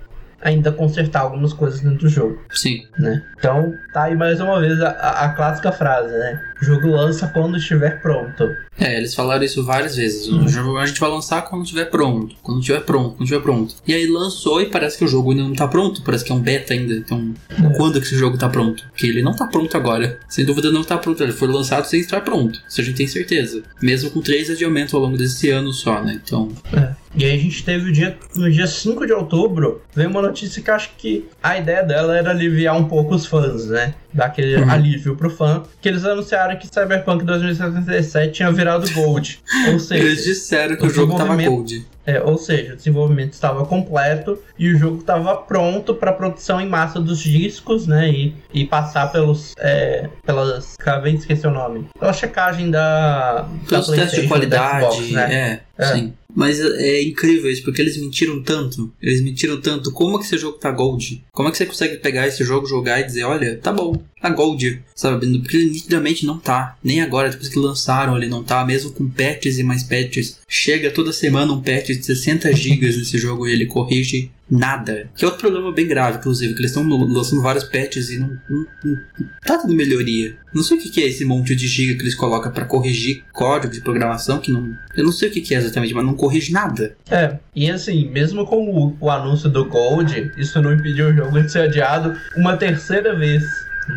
ainda 0.41 0.71
consertar 0.71 1.23
algumas 1.23 1.53
coisas 1.53 1.81
dentro 1.81 1.99
do 1.99 2.09
jogo, 2.09 2.41
Sim. 2.53 2.87
né? 2.97 3.23
Então 3.37 3.75
tá 3.93 4.05
aí 4.05 4.15
mais 4.15 4.41
uma 4.41 4.61
vez 4.61 4.81
a- 4.81 4.91
a 5.25 5.29
clássica 5.31 5.73
frase, 5.73 6.17
né? 6.17 6.41
O 6.61 6.65
jogo 6.65 6.89
lança 6.89 7.27
quando 7.29 7.57
estiver 7.57 8.01
pronto. 8.03 8.49
É, 8.79 8.97
eles 8.99 9.15
falaram 9.15 9.43
isso 9.45 9.65
várias 9.65 9.97
vezes. 9.97 10.27
O 10.29 10.47
jogo 10.49 10.77
a 10.79 10.87
gente 10.87 11.01
vai 11.01 11.11
lançar 11.11 11.43
quando 11.43 11.63
estiver 11.65 11.87
pronto. 11.87 12.35
Quando 12.43 12.61
estiver 12.61 12.81
pronto, 12.81 13.11
quando 13.17 13.23
estiver 13.23 13.43
pronto. 13.43 13.75
E 13.87 13.95
aí 13.95 14.07
lançou 14.07 14.61
e 14.61 14.67
parece 14.67 14.99
que 14.99 15.05
o 15.05 15.09
jogo 15.09 15.31
ainda 15.31 15.43
não 15.43 15.55
tá 15.55 15.67
pronto. 15.69 16.03
Parece 16.03 16.25
que 16.25 16.33
é 16.33 16.35
um 16.35 16.41
beta 16.41 16.73
ainda. 16.75 16.95
Então, 16.95 17.35
É. 17.49 17.77
quando 17.77 18.01
que 18.01 18.07
esse 18.07 18.17
jogo 18.17 18.37
tá 18.39 18.49
pronto? 18.49 18.85
Porque 18.91 19.07
ele 19.07 19.23
não 19.23 19.35
tá 19.35 19.47
pronto 19.47 19.75
agora. 19.77 20.19
Sem 20.29 20.45
dúvida 20.45 20.71
não 20.71 20.83
tá 20.85 20.97
pronto. 20.99 21.23
Ele 21.23 21.33
foi 21.33 21.49
lançado 21.49 21.85
sem 21.87 22.01
estar 22.01 22.21
pronto. 22.23 22.61
Isso 22.69 22.81
a 22.81 22.85
gente 22.85 22.97
tem 22.97 23.07
certeza. 23.07 23.63
Mesmo 23.83 24.11
com 24.11 24.21
três 24.21 24.51
adiamentos 24.51 24.93
ao 24.95 25.01
longo 25.01 25.17
desse 25.17 25.51
ano 25.51 25.73
só, 25.73 26.03
né? 26.03 26.21
Então, 26.23 26.49
É. 26.73 26.91
E 27.17 27.25
aí 27.25 27.35
a 27.35 27.39
gente 27.39 27.65
teve 27.65 27.91
o 27.91 27.93
dia, 27.93 28.17
no 28.37 28.49
dia 28.49 28.69
5 28.69 29.05
de 29.05 29.13
outubro, 29.13 29.83
veio 29.93 30.09
uma 30.09 30.23
notícia 30.23 30.63
que 30.63 30.71
acho 30.71 30.91
que 30.97 31.29
a 31.43 31.59
ideia 31.59 31.83
dela 31.83 32.17
era 32.17 32.31
aliviar 32.31 32.77
um 32.79 32.85
pouco 32.85 33.17
os 33.17 33.27
fãs, 33.27 33.67
né? 33.67 33.95
Dar 34.13 34.27
aquele 34.27 34.57
Uhum. 34.57 34.71
alívio 34.71 35.17
pro 35.17 35.31
fã. 35.31 35.63
Que 35.81 35.89
eles 35.89 36.05
anunciaram 36.05 36.57
que 36.57 36.67
Cyberpunk 36.67 37.25
2077 37.25 38.33
tinha 38.33 38.51
virado 38.53 38.91
Gold. 38.93 39.41
Ou 39.73 39.79
seja, 39.79 40.03
eles 40.05 40.25
disseram 40.25 40.77
que 40.77 40.83
o, 40.83 40.87
o 40.87 40.91
jogo 40.91 41.17
tava 41.17 41.37
gold. 41.37 41.87
É, 42.07 42.21
ou 42.23 42.39
seja, 42.39 42.73
o 42.73 42.77
desenvolvimento 42.77 43.35
estava 43.35 43.65
completo 43.65 44.39
e 44.59 44.73
o 44.73 44.77
jogo 44.77 44.99
estava 44.99 45.37
pronto 45.37 45.95
para 45.95 46.13
produção 46.13 46.61
em 46.61 46.67
massa 46.69 46.99
dos 46.99 47.21
discos, 47.21 47.87
né? 47.87 48.09
E, 48.11 48.35
e 48.53 48.65
passar 48.65 49.13
pelos. 49.13 49.53
É, 49.59 50.09
pelas. 50.25 50.75
Acabei 50.81 51.13
de 51.13 51.19
esquecer 51.21 51.47
o 51.47 51.51
nome. 51.53 51.87
Pela 51.99 52.13
checagem 52.13 52.71
da. 52.71 53.47
Pelos 53.69 53.87
testes 53.89 54.23
de 54.23 54.29
qualidade, 54.29 54.87
Xbox, 54.87 55.11
né? 55.13 55.35
é, 55.35 55.61
É. 55.81 55.95
sim. 55.95 56.13
Mas 56.35 56.61
é 56.61 57.03
incrível 57.03 57.51
isso, 57.51 57.65
porque 57.65 57.83
eles 57.83 57.97
mentiram 57.97 58.41
tanto. 58.43 58.93
Eles 59.03 59.21
mentiram 59.21 59.61
tanto. 59.61 59.91
Como 59.91 60.17
é 60.17 60.21
que 60.21 60.27
esse 60.27 60.39
jogo 60.39 60.59
tá 60.59 60.71
gold? 60.71 61.25
Como 61.33 61.49
é 61.49 61.51
que 61.51 61.59
você 61.59 61.67
consegue 61.67 61.97
pegar 61.97 62.29
esse 62.29 62.45
jogo, 62.45 62.67
jogar 62.67 63.01
e 63.01 63.05
dizer, 63.05 63.25
olha, 63.25 63.57
tá 63.57 63.73
bom, 63.73 64.01
tá 64.21 64.31
gold, 64.31 64.81
sabe? 64.95 65.39
Porque 65.41 65.57
ele 65.57 65.71
nitidamente 65.71 66.25
não 66.25 66.39
tá. 66.39 66.77
Nem 66.83 67.01
agora, 67.01 67.31
depois 67.31 67.49
que 67.49 67.59
lançaram, 67.59 68.17
ele 68.17 68.29
não 68.29 68.45
tá. 68.45 68.65
Mesmo 68.65 68.93
com 68.93 69.09
patches 69.09 69.59
e 69.59 69.65
mais 69.65 69.83
patches. 69.83 70.39
Chega 70.49 70.91
toda 70.91 71.13
semana 71.13 71.53
um 71.53 71.61
patch 71.61 71.89
de 71.89 72.05
60 72.05 72.55
gigas 72.55 72.97
nesse 72.97 73.19
jogo 73.19 73.49
e 73.49 73.53
ele 73.53 73.67
corrige 73.67 74.31
nada. 74.51 75.09
Que 75.15 75.25
é 75.25 75.29
outro 75.29 75.41
problema 75.41 75.73
bem 75.73 75.87
grave, 75.87 76.19
inclusive, 76.19 76.55
que 76.55 76.61
eles 76.61 76.71
estão 76.71 76.87
lançando 76.89 77.43
vários 77.43 77.65
patches 77.65 78.11
e 78.11 78.19
não, 78.19 78.29
não, 78.49 78.67
não 78.85 78.99
tá 79.47 79.57
dando 79.57 79.75
melhoria. 79.75 80.37
Não 80.53 80.63
sei 80.63 80.79
o 80.79 80.81
que 80.81 81.03
é 81.03 81.07
esse 81.07 81.25
monte 81.25 81.55
de 81.55 81.69
giga 81.69 81.95
que 81.95 82.03
eles 82.03 82.15
colocam 82.15 82.51
pra 82.51 82.65
corrigir 82.65 83.25
código 83.33 83.73
de 83.73 83.81
programação 83.81 84.39
que 84.39 84.51
não. 84.51 84.75
Eu 84.97 85.05
não 85.05 85.13
sei 85.13 85.29
o 85.29 85.33
que 85.33 85.41
que 85.41 85.55
é 85.55 85.59
exatamente, 85.59 85.95
mas 85.95 86.05
não 86.05 86.15
corrige 86.15 86.53
nada. 86.53 86.97
É, 87.11 87.39
e 87.55 87.71
assim, 87.71 88.09
mesmo 88.11 88.45
com 88.45 88.69
o, 88.69 88.97
o 89.01 89.11
anúncio 89.11 89.49
do 89.49 89.65
Gold, 89.65 90.33
isso 90.37 90.61
não 90.61 90.73
impediu 90.73 91.09
o 91.09 91.15
jogo 91.15 91.41
de 91.41 91.51
ser 91.51 91.61
adiado 91.61 92.17
uma 92.37 92.57
terceira 92.57 93.15
vez, 93.15 93.45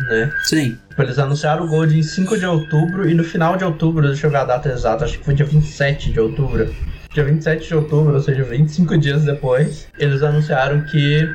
né? 0.08 0.32
Sim. 0.44 0.78
Tipo, 0.88 1.02
Eles 1.02 1.18
anunciaram 1.18 1.64
o 1.64 1.68
Gold 1.68 1.98
em 1.98 2.02
5 2.02 2.38
de 2.38 2.46
outubro 2.46 3.08
e 3.08 3.14
no 3.14 3.24
final 3.24 3.56
de 3.56 3.64
outubro, 3.64 4.06
deixa 4.06 4.26
eu 4.26 4.30
ver 4.30 4.38
a 4.38 4.44
data 4.44 4.68
exata, 4.68 5.04
acho 5.04 5.18
que 5.18 5.24
foi 5.24 5.34
dia 5.34 5.46
27 5.46 6.12
de 6.12 6.20
outubro. 6.20 6.72
Dia 7.14 7.22
27 7.22 7.68
de 7.68 7.74
outubro, 7.76 8.14
ou 8.14 8.20
seja, 8.20 8.42
25 8.42 8.98
dias 8.98 9.22
depois, 9.22 9.86
eles 9.96 10.20
anunciaram 10.20 10.80
que 10.80 11.32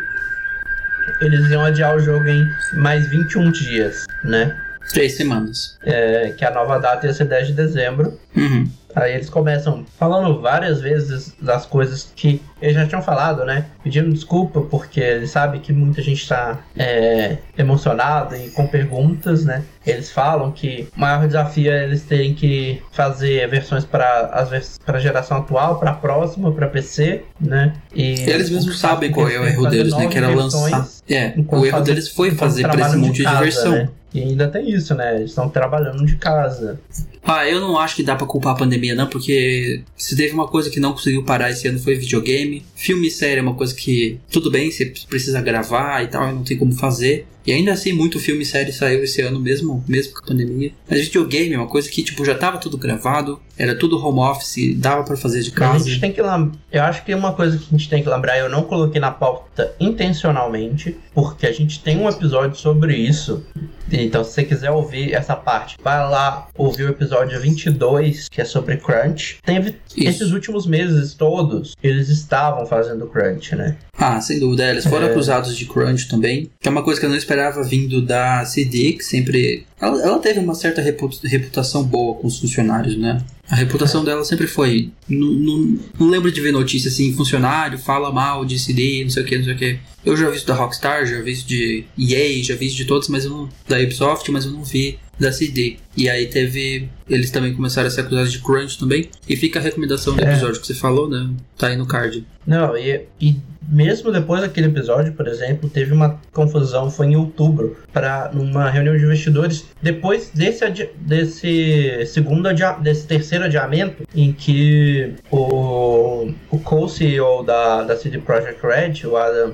eles 1.22 1.50
iam 1.50 1.64
adiar 1.64 1.96
o 1.96 2.00
jogo 2.02 2.28
em 2.28 2.46
mais 2.74 3.10
21 3.10 3.50
dias, 3.50 4.06
né? 4.22 4.58
Três 4.92 5.16
semanas. 5.16 5.78
É, 5.82 6.34
que 6.38 6.44
a 6.44 6.52
nova 6.52 6.78
data 6.80 7.08
ia 7.08 7.14
ser 7.14 7.26
10 7.26 7.48
de 7.48 7.54
dezembro. 7.54 8.20
Uhum. 8.36 8.70
Aí 8.96 9.14
eles 9.14 9.30
começam 9.30 9.86
falando 9.98 10.42
várias 10.42 10.82
vezes 10.82 11.36
das 11.40 11.66
coisas 11.66 12.12
que 12.16 12.42
eles 12.62 12.76
já 12.76 12.88
tinham 12.88 13.02
falado, 13.02 13.46
né? 13.46 13.68
Pedindo 13.84 14.12
desculpa 14.12 14.62
porque 14.62 15.00
eles 15.00 15.32
sabem 15.32 15.62
que 15.62 15.72
muita 15.72 16.02
gente 16.02 16.28
tá 16.28 16.60
é, 16.78 17.38
emocionada 17.58 18.38
e 18.38 18.50
com 18.50 18.68
perguntas, 18.68 19.46
né? 19.46 19.64
eles 19.86 20.12
falam 20.12 20.52
que 20.52 20.88
o 20.96 21.00
maior 21.00 21.26
desafio 21.26 21.72
é 21.72 21.84
eles 21.84 22.04
terem 22.04 22.34
que 22.34 22.82
fazer 22.92 23.48
versões 23.50 23.86
para 23.86 24.48
a 24.88 25.00
geração 25.00 25.38
atual, 25.38 25.80
para 25.80 25.92
a 25.92 25.94
próxima, 25.94 26.52
para 26.52 26.68
PC, 26.68 27.24
né? 27.40 27.74
E 27.94 28.22
eles 28.30 28.50
mesmos 28.50 28.80
sabem 28.80 29.12
qual 29.12 29.28
é 29.28 29.40
o 29.40 29.46
erro 29.46 29.68
deles, 29.68 29.94
né? 29.96 30.08
Que 30.08 30.18
era 30.18 30.30
lançar. 30.30 30.88
É, 31.10 31.34
o 31.48 31.66
erro 31.66 31.82
deles 31.82 32.10
foi 32.10 32.32
fazer 32.32 32.64
para 32.64 32.82
esse 32.82 32.98
monte 32.98 33.18
de, 33.18 33.24
casa, 33.24 33.38
de 33.38 33.44
versão. 33.44 33.72
Né? 33.72 33.90
E 34.14 34.22
ainda 34.22 34.48
tem 34.48 34.70
isso, 34.72 34.96
né? 34.96 35.18
Eles 35.18 35.30
estão 35.30 35.50
trabalhando 35.50 36.06
de 36.06 36.16
casa. 36.16 36.80
Ah, 37.24 37.48
eu 37.48 37.60
não 37.60 37.78
acho 37.78 37.96
que 37.96 38.04
dá 38.04 38.16
pra 38.16 38.26
culpar 38.26 38.54
a 38.54 38.58
pandemia, 38.58 38.96
não, 38.96 39.08
porque 39.08 39.84
se 39.96 40.16
teve 40.16 40.34
uma 40.34 40.48
coisa 40.48 40.70
que 40.70 40.80
não 40.80 40.94
conseguiu 40.94 41.24
parar 41.24 41.52
esse 41.52 41.68
ano 41.68 41.80
foi 41.80 41.96
videogame. 41.96 42.66
Filme 42.76 43.08
e 43.08 43.12
série 43.12 43.40
é 43.40 43.44
uma 43.44 43.54
coisa 43.54 43.76
que, 43.76 44.20
tudo 44.32 44.50
bem, 44.50 44.72
você 44.72 44.92
precisa 45.08 45.42
gravar 45.42 46.04
e 46.04 46.08
tal, 46.08 46.34
não 46.34 46.44
tem 46.44 46.58
como 46.58 46.74
fazer. 46.74 47.28
E 47.50 47.52
ainda 47.52 47.72
assim, 47.72 47.92
muito 47.94 48.20
filme 48.20 48.44
e 48.44 48.46
série 48.46 48.72
saiu 48.72 49.04
esse 49.04 49.24
ano 49.24 49.40
mesmo, 49.40 49.84
mesmo 49.88 50.14
com 50.14 50.20
a 50.20 50.28
pandemia. 50.28 50.72
Mas 50.88 51.00
videogame 51.06 51.56
é 51.56 51.58
uma 51.58 51.66
coisa 51.66 51.90
que, 51.90 52.04
tipo, 52.04 52.24
já 52.24 52.36
tava 52.36 52.60
tudo 52.60 52.78
gravado, 52.78 53.42
era 53.58 53.74
tudo 53.74 53.98
home 53.98 54.20
office, 54.20 54.76
dava 54.78 55.04
para 55.04 55.18
fazer 55.18 55.42
de 55.42 55.50
casa. 55.50 55.74
Mas 55.74 55.82
a 55.82 55.90
gente 55.90 56.00
tem 56.00 56.12
que 56.12 56.22
lembrar. 56.22 56.52
Eu 56.72 56.84
acho 56.84 57.04
que 57.04 57.12
uma 57.12 57.34
coisa 57.34 57.58
que 57.58 57.66
a 57.66 57.72
gente 57.72 57.90
tem 57.90 58.04
que 58.04 58.10
lembrar, 58.10 58.38
eu 58.38 58.50
não 58.50 58.62
coloquei 58.62 59.02
na 59.02 59.10
pauta 59.10 59.74
intencionalmente, 59.80 60.96
porque 61.12 61.48
a 61.48 61.52
gente 61.52 61.82
tem 61.82 61.98
um 61.98 62.08
episódio 62.08 62.56
sobre 62.56 62.96
isso. 62.96 63.44
Então, 63.92 64.24
se 64.24 64.34
você 64.34 64.44
quiser 64.44 64.70
ouvir 64.70 65.14
essa 65.14 65.36
parte, 65.36 65.76
vai 65.84 65.98
lá 65.98 66.48
ouvir 66.56 66.84
o 66.84 66.90
episódio 66.90 67.40
22, 67.40 68.30
que 68.30 68.40
é 68.40 68.46
sobre 68.46 68.78
crunch. 68.78 69.40
Teve 69.44 69.76
isso. 69.98 70.08
esses 70.08 70.32
últimos 70.32 70.68
meses 70.68 71.14
todos, 71.16 71.74
eles 71.82 72.10
estavam 72.10 72.66
fazendo 72.68 73.08
crunch, 73.08 73.56
né? 73.56 73.78
Ah, 73.98 74.22
sem 74.22 74.40
dúvida. 74.40 74.70
Eles 74.70 74.86
foram 74.86 75.08
é... 75.08 75.10
acusados 75.10 75.58
de 75.58 75.66
crunch 75.66 76.08
também, 76.08 76.50
que 76.62 76.68
é 76.68 76.72
uma 76.72 76.84
coisa 76.84 77.00
que 77.00 77.06
eu 77.06 77.10
não 77.10 77.18
esperava 77.18 77.39
vindo 77.64 78.02
da 78.02 78.46
CD, 78.46 78.94
que 78.94 79.04
sempre. 79.04 79.66
Ela, 79.80 80.02
ela 80.02 80.20
teve 80.20 80.40
uma 80.40 80.54
certa 80.54 80.82
reputação 80.82 81.84
boa 81.84 82.16
com 82.16 82.28
os 82.28 82.40
funcionários, 82.40 82.98
né? 82.98 83.22
A 83.50 83.56
reputação 83.56 84.04
dela 84.06 84.24
sempre 84.24 84.46
foi. 84.46 84.92
Não, 85.08 85.28
não, 85.28 85.80
não, 86.00 86.10
lembro 86.10 86.32
de 86.32 86.40
ver 86.40 86.52
notícia 86.52 86.88
assim, 86.90 87.14
funcionário 87.14 87.80
fala 87.80 88.12
mal 88.12 88.46
de 88.46 88.60
CD, 88.60 89.04
não 89.04 89.10
sei 89.10 89.24
o 89.24 89.26
que, 89.26 89.38
não 89.38 89.44
sei 89.44 89.54
o 89.54 89.58
que. 89.58 89.80
Eu 90.06 90.16
já 90.16 90.30
vi 90.30 90.38
isso 90.38 90.48
da 90.48 90.54
Rockstar, 90.54 91.06
já 91.06 91.20
vi 91.22 91.32
isso 91.32 91.48
de 91.48 91.84
EA, 91.98 92.44
já 92.44 92.56
vi 92.56 92.68
isso 92.68 92.76
de 92.76 92.86
todos, 92.86 93.08
mas 93.10 93.26
eu 93.26 93.32
não. 93.32 93.50
Da 93.68 93.80
Ubisoft, 93.80 94.32
mas 94.32 94.46
eu 94.46 94.52
não 94.52 94.64
vi 94.64 95.00
da 95.20 95.32
CD. 95.32 95.78
E 95.98 96.08
aí 96.08 96.28
teve. 96.28 96.90
Eles 97.10 97.32
também 97.32 97.54
começaram 97.54 97.88
a 97.88 97.92
ser 97.92 98.02
acusados 98.02 98.32
de 98.32 98.40
crunch 98.40 98.78
também. 98.78 99.10
E 99.28 99.36
fica 99.36 99.60
a 99.60 99.62
recomendação 99.62 100.16
do 100.16 100.24
é. 100.24 100.32
episódio 100.32 100.62
que 100.62 100.68
você 100.68 100.76
falou, 100.76 101.10
né? 101.10 101.30
Tá 101.58 101.68
aí 101.68 101.76
no 101.76 101.86
card. 101.86 102.26
Não, 102.46 102.78
e, 102.78 103.06
e 103.20 103.36
mesmo 103.70 104.12
depois 104.12 104.42
daquele 104.42 104.68
episódio, 104.68 105.14
por 105.14 105.28
exemplo, 105.28 105.70
teve 105.70 105.94
uma 105.94 106.20
confusão, 106.34 106.90
foi 106.90 107.08
em 107.08 107.16
outubro, 107.16 107.78
para 107.94 108.32
numa 108.34 108.70
reunião 108.70 108.98
de 108.98 109.04
investidores, 109.04 109.66
depois 109.82 110.32
desse, 110.34 110.90
desse 111.00 112.06
segundo 112.08 112.50
desse 112.82 113.06
terceiro 113.06 113.39
adiamento, 113.46 114.04
em 114.16 114.32
que 114.32 115.14
o, 115.32 116.32
o 116.50 116.60
co-CEO 116.60 117.44
da, 117.44 117.84
da 117.84 117.98
CD 117.98 118.18
Projekt 118.20 118.62
Red, 118.66 119.08
o 119.08 119.18
Adam 119.18 119.54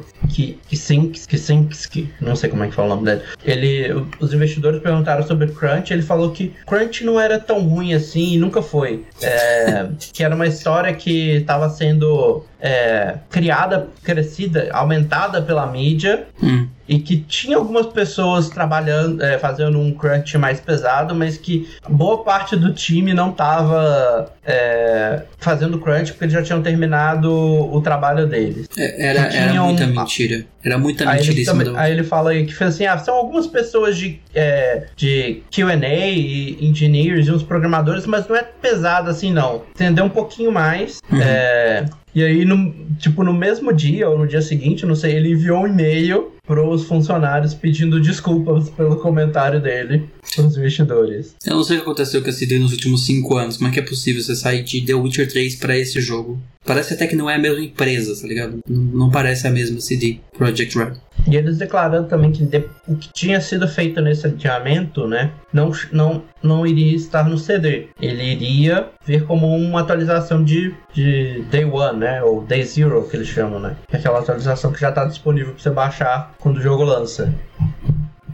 Kicinski, 0.68 2.10
não 2.20 2.36
sei 2.36 2.50
como 2.50 2.64
é 2.64 2.68
que 2.68 2.76
fala 2.76 2.88
o 2.88 2.96
nome 2.96 3.06
dele, 3.06 3.22
ele, 3.44 4.06
os 4.20 4.34
investidores 4.34 4.82
perguntaram 4.82 5.26
sobre 5.26 5.48
Crunch, 5.48 5.92
ele 5.92 6.02
falou 6.02 6.32
que 6.32 6.54
Crunch 6.66 7.04
não 7.04 7.20
era 7.20 7.40
tão 7.40 7.62
ruim 7.68 7.94
assim 7.94 8.34
e 8.34 8.38
nunca 8.38 8.62
foi. 8.62 9.06
É, 9.22 9.88
que 10.14 10.24
era 10.24 10.36
uma 10.36 10.48
história 10.48 10.94
que 10.94 11.38
estava 11.38 11.70
sendo 11.70 12.44
é, 12.60 13.16
criada, 13.30 13.88
crescida, 14.04 14.70
aumentada 14.72 15.42
pela 15.42 15.66
mídia. 15.68 16.28
Hum 16.42 16.68
e 16.88 17.00
que 17.00 17.18
tinha 17.18 17.58
algumas 17.58 17.88
pessoas 17.88 18.50
trabalhando, 18.50 19.22
é, 19.24 19.40
fazendo 19.40 19.80
um 19.80 19.92
crunch 19.92 20.38
mais 20.38 20.60
pesado, 20.60 21.16
mas 21.16 21.38
que 21.38 21.68
boa 21.90 22.24
parte 22.24 22.56
do 22.56 22.74
time 22.74 23.14
não 23.14 23.32
estava 23.32 24.32
é, 24.46 25.24
fazendo 25.40 25.80
crunch 25.80 26.12
porque 26.12 26.26
eles 26.26 26.34
já 26.34 26.44
tinham 26.44 26.62
terminado 26.62 27.32
o 27.32 27.82
trabalho 27.82 28.28
deles. 28.28 28.68
É, 28.78 29.10
era, 29.10 29.20
era 29.34 29.64
muita 29.64 29.88
mentira. 29.88 30.46
Era 30.64 30.78
muita 30.78 31.06
mentira 31.06 31.34
aí 31.34 31.60
ele, 31.60 31.64
do... 31.64 31.78
aí 31.78 31.92
ele 31.92 32.04
fala 32.04 32.32
aí 32.32 32.46
que 32.46 32.54
fez 32.54 32.76
assim: 32.76 32.86
ah, 32.86 32.98
são 32.98 33.16
algumas 33.16 33.48
pessoas 33.48 33.98
de, 33.98 34.20
é, 34.34 34.88
de 34.96 35.42
QA 35.52 35.76
e 35.76 36.58
engineers 36.66 37.28
e 37.28 37.32
uns 37.32 37.44
programadores, 37.44 38.06
mas 38.06 38.28
não 38.28 38.36
é 38.36 38.44
pesado 38.44 39.10
assim, 39.10 39.32
não. 39.32 39.64
Entendeu 39.74 40.06
um 40.06 40.10
pouquinho 40.10 40.52
mais. 40.52 41.00
Uhum. 41.12 41.22
É, 41.22 41.86
e 42.16 42.24
aí, 42.24 42.46
no, 42.46 42.74
tipo, 42.98 43.24
no 43.24 43.34
mesmo 43.34 43.74
dia 43.74 44.10
ou 44.10 44.18
no 44.18 44.26
dia 44.26 44.42
seguinte, 44.42 44.86
não 44.86 44.96
sei, 44.96 45.18
ele 45.18 45.34
enviou 45.34 45.64
um 45.64 45.68
e-mail 45.68 46.32
para 46.46 46.64
os 46.64 46.86
funcionários 46.86 47.54
pedindo 47.54 48.00
desculpas 48.00 48.70
pelo 48.70 48.98
comentário 48.98 49.62
dele 49.62 50.10
para 50.36 50.46
os 50.46 50.58
investidores. 50.58 51.36
Eu 51.46 51.56
não 51.56 51.64
sei 51.64 51.78
o 51.78 51.80
que 51.80 51.86
aconteceu 51.86 52.22
com 52.22 52.30
a 52.30 52.34
CD 52.34 52.60
nos 52.60 52.72
últimos 52.72 53.06
5 53.06 53.38
anos. 53.38 53.58
Como 53.58 53.70
é 53.70 53.74
que 53.74 53.80
é 53.80 53.84
possível 53.84 54.22
você 54.22 54.36
sair 54.36 54.64
de 54.64 54.82
The 54.82 54.94
Witcher 54.94 55.28
3 55.32 55.56
para 55.56 55.78
esse 55.78 56.02
jogo? 56.02 56.40
Parece 56.66 56.96
até 56.96 57.06
que 57.06 57.16
não 57.16 57.30
é 57.30 57.36
a 57.36 57.40
mesma 57.40 57.64
empresa, 57.64 58.20
tá 58.20 58.28
ligado? 58.28 58.60
Não, 58.68 59.12
parece 59.12 59.48
a 59.48 59.52
mesma 59.52 59.80
CD 59.80 60.20
Project 60.36 60.78
Red. 60.78 60.94
E 61.28 61.36
eles 61.36 61.58
declarando 61.58 62.08
também 62.08 62.32
que 62.32 62.44
o 62.88 62.96
que 62.96 63.12
tinha 63.14 63.40
sido 63.40 63.68
feito 63.68 64.02
nesse 64.02 64.28
adiamento, 64.28 65.08
né, 65.08 65.32
não, 65.54 65.72
não, 65.92 66.24
não 66.42 66.66
iria 66.66 66.96
estar 66.96 67.28
no 67.28 67.38
CD. 67.38 67.88
Ele 68.02 68.24
iria 68.24 68.90
vir 69.06 69.26
como 69.26 69.56
uma 69.56 69.82
atualização 69.82 70.44
de, 70.44 70.74
de 70.94 71.44
Day 71.50 71.66
One, 71.66 72.00
né, 72.00 72.22
ou 72.24 72.44
Day 72.44 72.64
Zero, 72.64 73.08
que 73.08 73.16
eles 73.16 73.28
chamam, 73.28 73.60
né, 73.60 73.76
é 73.92 73.98
aquela 73.98 74.20
atualização 74.20 74.72
que 74.72 74.80
já 74.82 74.90
está 74.90 75.06
disponível 75.06 75.54
para 75.54 75.64
você 75.64 75.70
baixar 75.70 76.35
quando 76.46 76.58
o 76.58 76.62
jogo 76.62 76.84
lança. 76.84 77.34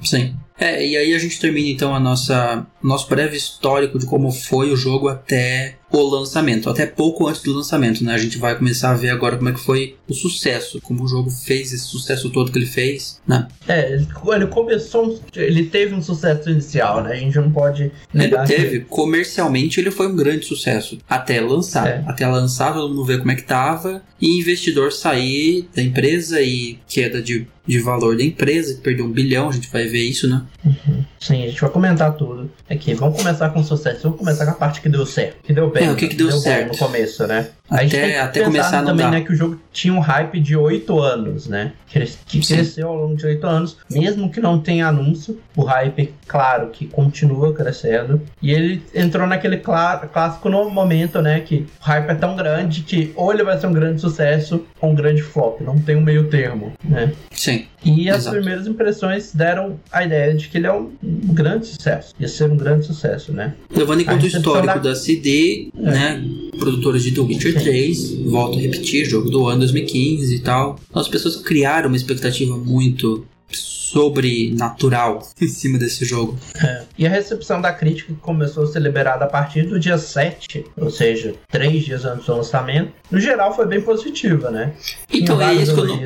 Sim. 0.03 0.35
É, 0.61 0.85
e 0.85 0.95
aí 0.95 1.15
a 1.15 1.17
gente 1.17 1.39
termina 1.39 1.69
então 1.69 1.95
a 1.95 1.99
nossa 1.99 2.67
nosso 2.83 3.09
breve 3.09 3.35
histórico 3.35 3.97
de 3.97 4.05
como 4.05 4.31
foi 4.31 4.71
o 4.71 4.75
jogo 4.75 5.07
até 5.07 5.77
o 5.91 6.01
lançamento, 6.03 6.69
até 6.69 6.85
pouco 6.85 7.27
antes 7.27 7.41
do 7.41 7.53
lançamento, 7.53 8.03
né? 8.03 8.13
A 8.13 8.17
gente 8.17 8.37
vai 8.37 8.57
começar 8.57 8.91
a 8.91 8.93
ver 8.93 9.09
agora 9.09 9.35
como 9.35 9.49
é 9.49 9.51
que 9.51 9.59
foi 9.59 9.97
o 10.07 10.13
sucesso, 10.13 10.79
como 10.81 11.03
o 11.03 11.07
jogo 11.07 11.29
fez 11.29 11.73
esse 11.73 11.83
sucesso 11.85 12.29
todo 12.29 12.51
que 12.51 12.57
ele 12.57 12.65
fez, 12.65 13.19
né? 13.27 13.47
É, 13.67 13.93
ele 13.93 14.47
começou, 14.47 15.19
ele 15.35 15.65
teve 15.65 15.93
um 15.93 16.01
sucesso 16.01 16.49
inicial, 16.49 17.03
né? 17.03 17.11
A 17.11 17.15
gente 17.15 17.35
não 17.37 17.51
pode 17.51 17.91
negar. 18.13 18.49
Ele 18.49 18.57
teve, 18.57 18.79
que... 18.79 18.85
comercialmente 18.85 19.79
ele 19.79 19.91
foi 19.91 20.07
um 20.07 20.15
grande 20.15 20.45
sucesso, 20.45 20.97
até 21.09 21.41
lançar, 21.41 21.87
é. 21.87 22.03
até 22.07 22.25
lançar, 22.25 22.73
todo 22.73 22.89
mundo 22.89 23.03
ver 23.03 23.19
como 23.19 23.31
é 23.31 23.35
que 23.35 23.43
tava 23.43 24.01
e 24.19 24.39
investidor 24.39 24.93
sair 24.93 25.67
da 25.75 25.81
empresa 25.81 26.41
e 26.41 26.79
queda 26.87 27.21
de, 27.21 27.47
de 27.65 27.79
valor 27.79 28.15
da 28.15 28.23
empresa, 28.23 28.75
que 28.75 28.81
perdeu 28.81 29.05
um 29.05 29.11
bilhão, 29.11 29.49
a 29.49 29.51
gente 29.51 29.69
vai 29.69 29.87
ver 29.87 30.03
isso, 30.03 30.29
né? 30.29 30.43
Uhum. 30.63 31.03
Sim, 31.19 31.43
a 31.43 31.47
gente 31.47 31.61
vai 31.61 31.69
comentar 31.69 32.13
tudo 32.13 32.49
aqui. 32.69 32.93
Vamos 32.93 33.17
começar 33.17 33.49
com 33.49 33.63
sucesso, 33.63 34.03
vamos 34.03 34.19
começar 34.19 34.45
com 34.45 34.51
a 34.51 34.55
parte 34.55 34.81
que 34.81 34.89
deu 34.89 35.05
certo, 35.05 35.37
que 35.43 35.53
deu 35.53 35.69
bem. 35.69 35.87
É, 35.87 35.91
o 35.91 35.95
que, 35.95 36.07
que 36.07 36.15
deu, 36.15 36.29
deu 36.29 36.37
certo? 36.37 36.71
no 36.71 36.77
começo, 36.77 37.25
né? 37.27 37.49
Até, 37.69 38.19
até 38.19 38.43
começar 38.43 38.83
também, 38.83 39.09
né, 39.09 39.21
que 39.21 39.31
o 39.31 39.35
jogo 39.35 39.57
tinha 39.71 39.93
um 39.93 39.99
hype 39.99 40.41
de 40.41 40.57
8 40.57 40.99
anos, 40.99 41.47
né? 41.47 41.71
Que 41.87 42.05
cresceu 42.45 42.89
ao 42.89 42.95
longo 42.95 43.15
de 43.15 43.25
8 43.25 43.47
anos, 43.47 43.77
mesmo 43.89 44.29
que 44.29 44.41
não 44.41 44.59
tenha 44.59 44.87
anúncio, 44.87 45.39
o 45.55 45.63
hype, 45.63 46.13
claro, 46.27 46.67
que 46.67 46.85
continua 46.85 47.53
crescendo. 47.53 48.21
E 48.41 48.51
ele 48.51 48.83
entrou 48.93 49.25
naquele 49.25 49.57
clássico 49.57 50.49
no 50.49 50.69
momento, 50.69 51.21
né? 51.21 51.39
Que 51.39 51.65
o 51.79 51.85
hype 51.85 52.09
é 52.09 52.15
tão 52.15 52.35
grande 52.35 52.81
que 52.81 53.13
ou 53.15 53.31
ele 53.31 53.43
vai 53.43 53.57
ser 53.57 53.67
um 53.67 53.73
grande 53.73 54.01
sucesso 54.01 54.65
ou 54.81 54.91
um 54.91 54.95
grande 54.95 55.21
flop, 55.21 55.61
não 55.61 55.79
tem 55.79 55.95
um 55.95 56.01
meio 56.01 56.27
termo, 56.27 56.73
né? 56.83 57.13
Sim. 57.31 57.67
E 57.83 58.09
as 58.09 58.17
Exato. 58.17 58.35
primeiras 58.35 58.67
impressões 58.67 59.33
deram 59.33 59.79
a 59.91 60.03
ideia 60.03 60.35
de 60.35 60.40
que 60.49 60.57
ele 60.57 60.67
é 60.67 60.73
um, 60.73 60.91
um 61.03 61.33
grande 61.33 61.67
sucesso, 61.67 62.13
ia 62.19 62.27
ser 62.27 62.49
um 62.51 62.57
grande 62.57 62.85
sucesso, 62.85 63.31
né? 63.31 63.55
Levando 63.75 64.01
em 64.01 64.05
conta 64.05 64.23
o 64.23 64.27
histórico 64.27 64.65
da, 64.65 64.77
da 64.77 64.95
CD, 64.95 65.69
é. 65.77 65.81
né? 65.81 66.23
Produtores 66.57 67.03
de 67.03 67.11
The 67.11 67.21
Witcher 67.21 67.61
3, 67.61 68.15
volto 68.25 68.57
a 68.57 68.61
repetir, 68.61 69.05
jogo 69.05 69.29
do 69.29 69.47
ano 69.47 69.59
2015 69.59 70.35
e 70.35 70.39
tal. 70.39 70.79
As 70.93 71.07
pessoas 71.07 71.37
criaram 71.37 71.87
uma 71.87 71.97
expectativa 71.97 72.55
muito 72.57 73.25
sobrenatural 73.57 75.27
em 75.39 75.47
cima 75.47 75.77
desse 75.77 76.05
jogo. 76.05 76.37
É. 76.63 76.83
E 76.97 77.05
a 77.05 77.09
recepção 77.09 77.59
da 77.61 77.73
crítica 77.73 78.13
começou 78.21 78.63
a 78.63 78.67
ser 78.67 78.79
liberada 78.81 79.25
a 79.25 79.27
partir 79.27 79.63
do 79.63 79.79
dia 79.79 79.97
7, 79.97 80.65
ou 80.77 80.89
seja, 80.89 81.35
três 81.49 81.83
dias 81.83 82.05
antes 82.05 82.25
do 82.25 82.35
lançamento. 82.35 82.91
No 83.09 83.19
geral 83.19 83.53
foi 83.55 83.65
bem 83.65 83.81
positiva, 83.81 84.49
né? 84.49 84.73
Então 85.11 85.41
é 85.41 85.53
isso, 85.55 85.73
que 85.73 85.79
eu 85.79 85.85
não, 85.85 86.03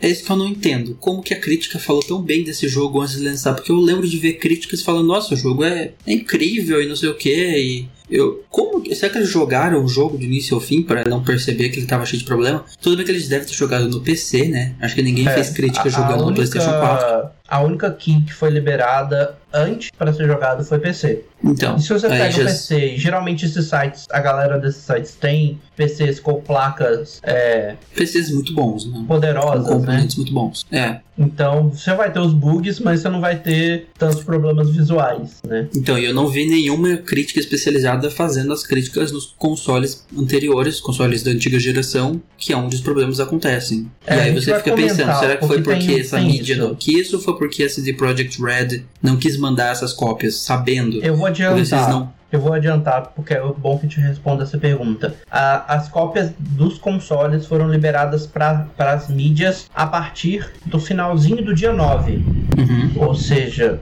é 0.00 0.08
isso 0.08 0.24
que 0.24 0.30
eu 0.30 0.36
não 0.36 0.46
entendo. 0.46 0.96
Como 1.00 1.22
que 1.22 1.32
a 1.32 1.40
crítica 1.40 1.78
falou 1.78 2.02
tão 2.02 2.20
bem 2.20 2.44
desse 2.44 2.68
jogo 2.68 3.00
antes 3.00 3.16
de 3.16 3.24
lançar? 3.24 3.54
Porque 3.54 3.72
eu 3.72 3.76
lembro 3.76 4.06
de 4.06 4.18
ver 4.18 4.34
críticas 4.34 4.82
falando, 4.82 5.06
nossa, 5.06 5.34
o 5.34 5.36
jogo 5.36 5.64
é, 5.64 5.92
é 6.06 6.12
incrível 6.12 6.82
e 6.82 6.86
não 6.86 6.96
sei 6.96 7.08
o 7.08 7.14
que, 7.14 7.30
e 7.30 7.88
eu, 8.12 8.44
como, 8.50 8.84
será 8.94 9.10
que 9.10 9.18
eles 9.18 9.30
jogaram 9.30 9.82
o 9.82 9.88
jogo 9.88 10.18
do 10.18 10.24
início 10.24 10.54
ao 10.54 10.60
fim 10.60 10.82
para 10.82 11.08
não 11.08 11.22
perceber 11.24 11.70
que 11.70 11.78
ele 11.78 11.86
tava 11.86 12.04
cheio 12.04 12.20
de 12.20 12.26
problema? 12.26 12.62
Tudo 12.78 12.96
bem 12.96 13.06
que 13.06 13.10
eles 13.10 13.26
devem 13.26 13.46
ter 13.46 13.54
jogado 13.54 13.88
no 13.88 14.00
PC, 14.00 14.48
né? 14.48 14.74
Acho 14.80 14.94
que 14.94 15.02
ninguém 15.02 15.26
é, 15.26 15.32
fez 15.32 15.48
crítica 15.48 15.88
a, 15.88 15.90
jogando 15.90 16.10
a 16.10 16.26
única, 16.26 16.28
no 16.28 16.34
PlayStation 16.34 16.78
4 16.78 17.30
a 17.52 17.60
única 17.60 17.90
key 17.92 18.22
que 18.22 18.32
foi 18.32 18.48
liberada 18.48 19.36
antes 19.52 19.90
para 19.98 20.10
ser 20.14 20.26
jogado 20.26 20.64
foi 20.64 20.78
PC. 20.78 21.24
Então, 21.44 21.76
E 21.76 21.82
se 21.82 21.92
você 21.92 22.08
pega 22.08 22.30
já- 22.30 22.42
o 22.42 22.46
PC, 22.46 22.96
geralmente 22.96 23.44
esses 23.44 23.66
sites, 23.66 24.06
a 24.10 24.20
galera 24.20 24.58
desses 24.58 24.82
sites 24.82 25.14
tem 25.14 25.60
PCs 25.76 26.18
com 26.18 26.40
placas 26.40 27.20
é, 27.22 27.74
PCs 27.94 28.30
muito 28.30 28.54
bons, 28.54 28.86
né? 28.86 28.92
Com 28.94 29.04
poderosas, 29.04 29.66
né? 29.66 29.72
componentes 29.74 30.16
muito 30.16 30.32
bons. 30.32 30.64
É. 30.72 31.00
Então 31.18 31.68
você 31.68 31.92
vai 31.94 32.10
ter 32.10 32.20
os 32.20 32.32
bugs, 32.32 32.80
mas 32.80 33.00
você 33.00 33.10
não 33.10 33.20
vai 33.20 33.36
ter 33.38 33.88
tantos 33.98 34.24
problemas 34.24 34.70
visuais, 34.70 35.42
né? 35.46 35.68
Então, 35.76 35.98
eu 35.98 36.14
não 36.14 36.28
vi 36.28 36.48
nenhuma 36.48 36.96
crítica 36.96 37.38
especializada 37.38 38.10
fazendo 38.10 38.50
as 38.54 38.62
críticas 38.66 39.12
nos 39.12 39.26
consoles 39.36 40.06
anteriores, 40.16 40.80
consoles 40.80 41.22
da 41.22 41.30
antiga 41.30 41.58
geração, 41.60 42.22
que 42.38 42.54
é 42.54 42.56
onde 42.56 42.76
os 42.76 42.80
problemas 42.80 43.20
acontecem. 43.20 43.90
É, 44.06 44.16
e 44.16 44.20
aí 44.20 44.32
você 44.34 44.54
fica 44.56 44.74
pensando, 44.74 45.12
será 45.18 45.36
que 45.36 45.46
foi 45.46 45.60
porque 45.60 45.72
porque 45.80 45.86
tem- 45.92 46.00
essa 46.00 46.16
tem 46.16 46.26
mídia 46.26 46.54
isso. 46.54 46.62
não 46.62 46.74
quis 46.74 47.12
ou 47.12 47.20
foi 47.20 47.36
porque 47.42 47.64
a 47.64 47.68
CD 47.68 47.92
Projekt 47.92 48.40
Red 48.40 48.84
não 49.02 49.16
quis 49.16 49.36
mandar 49.36 49.72
essas 49.72 49.92
cópias, 49.92 50.36
sabendo? 50.36 51.02
Eu 51.02 51.16
vou 51.16 51.26
adiantar. 51.26 51.90
não. 51.90 52.12
Eu 52.30 52.40
vou 52.40 52.52
adiantar 52.52 53.12
porque 53.16 53.34
é 53.34 53.42
bom 53.58 53.76
que 53.78 53.88
te 53.88 54.00
responda 54.00 54.44
essa 54.44 54.56
pergunta. 54.56 55.16
A- 55.28 55.74
as 55.74 55.88
cópias 55.88 56.30
dos 56.38 56.78
consoles 56.78 57.44
foram 57.46 57.68
liberadas 57.68 58.26
para 58.28 58.64
as 58.78 59.08
mídias 59.08 59.68
a 59.74 59.86
partir 59.88 60.48
do 60.64 60.78
finalzinho 60.78 61.44
do 61.44 61.52
dia 61.52 61.72
9, 61.72 62.12
Uhum. 62.56 62.92
ou 62.96 63.14
seja, 63.16 63.80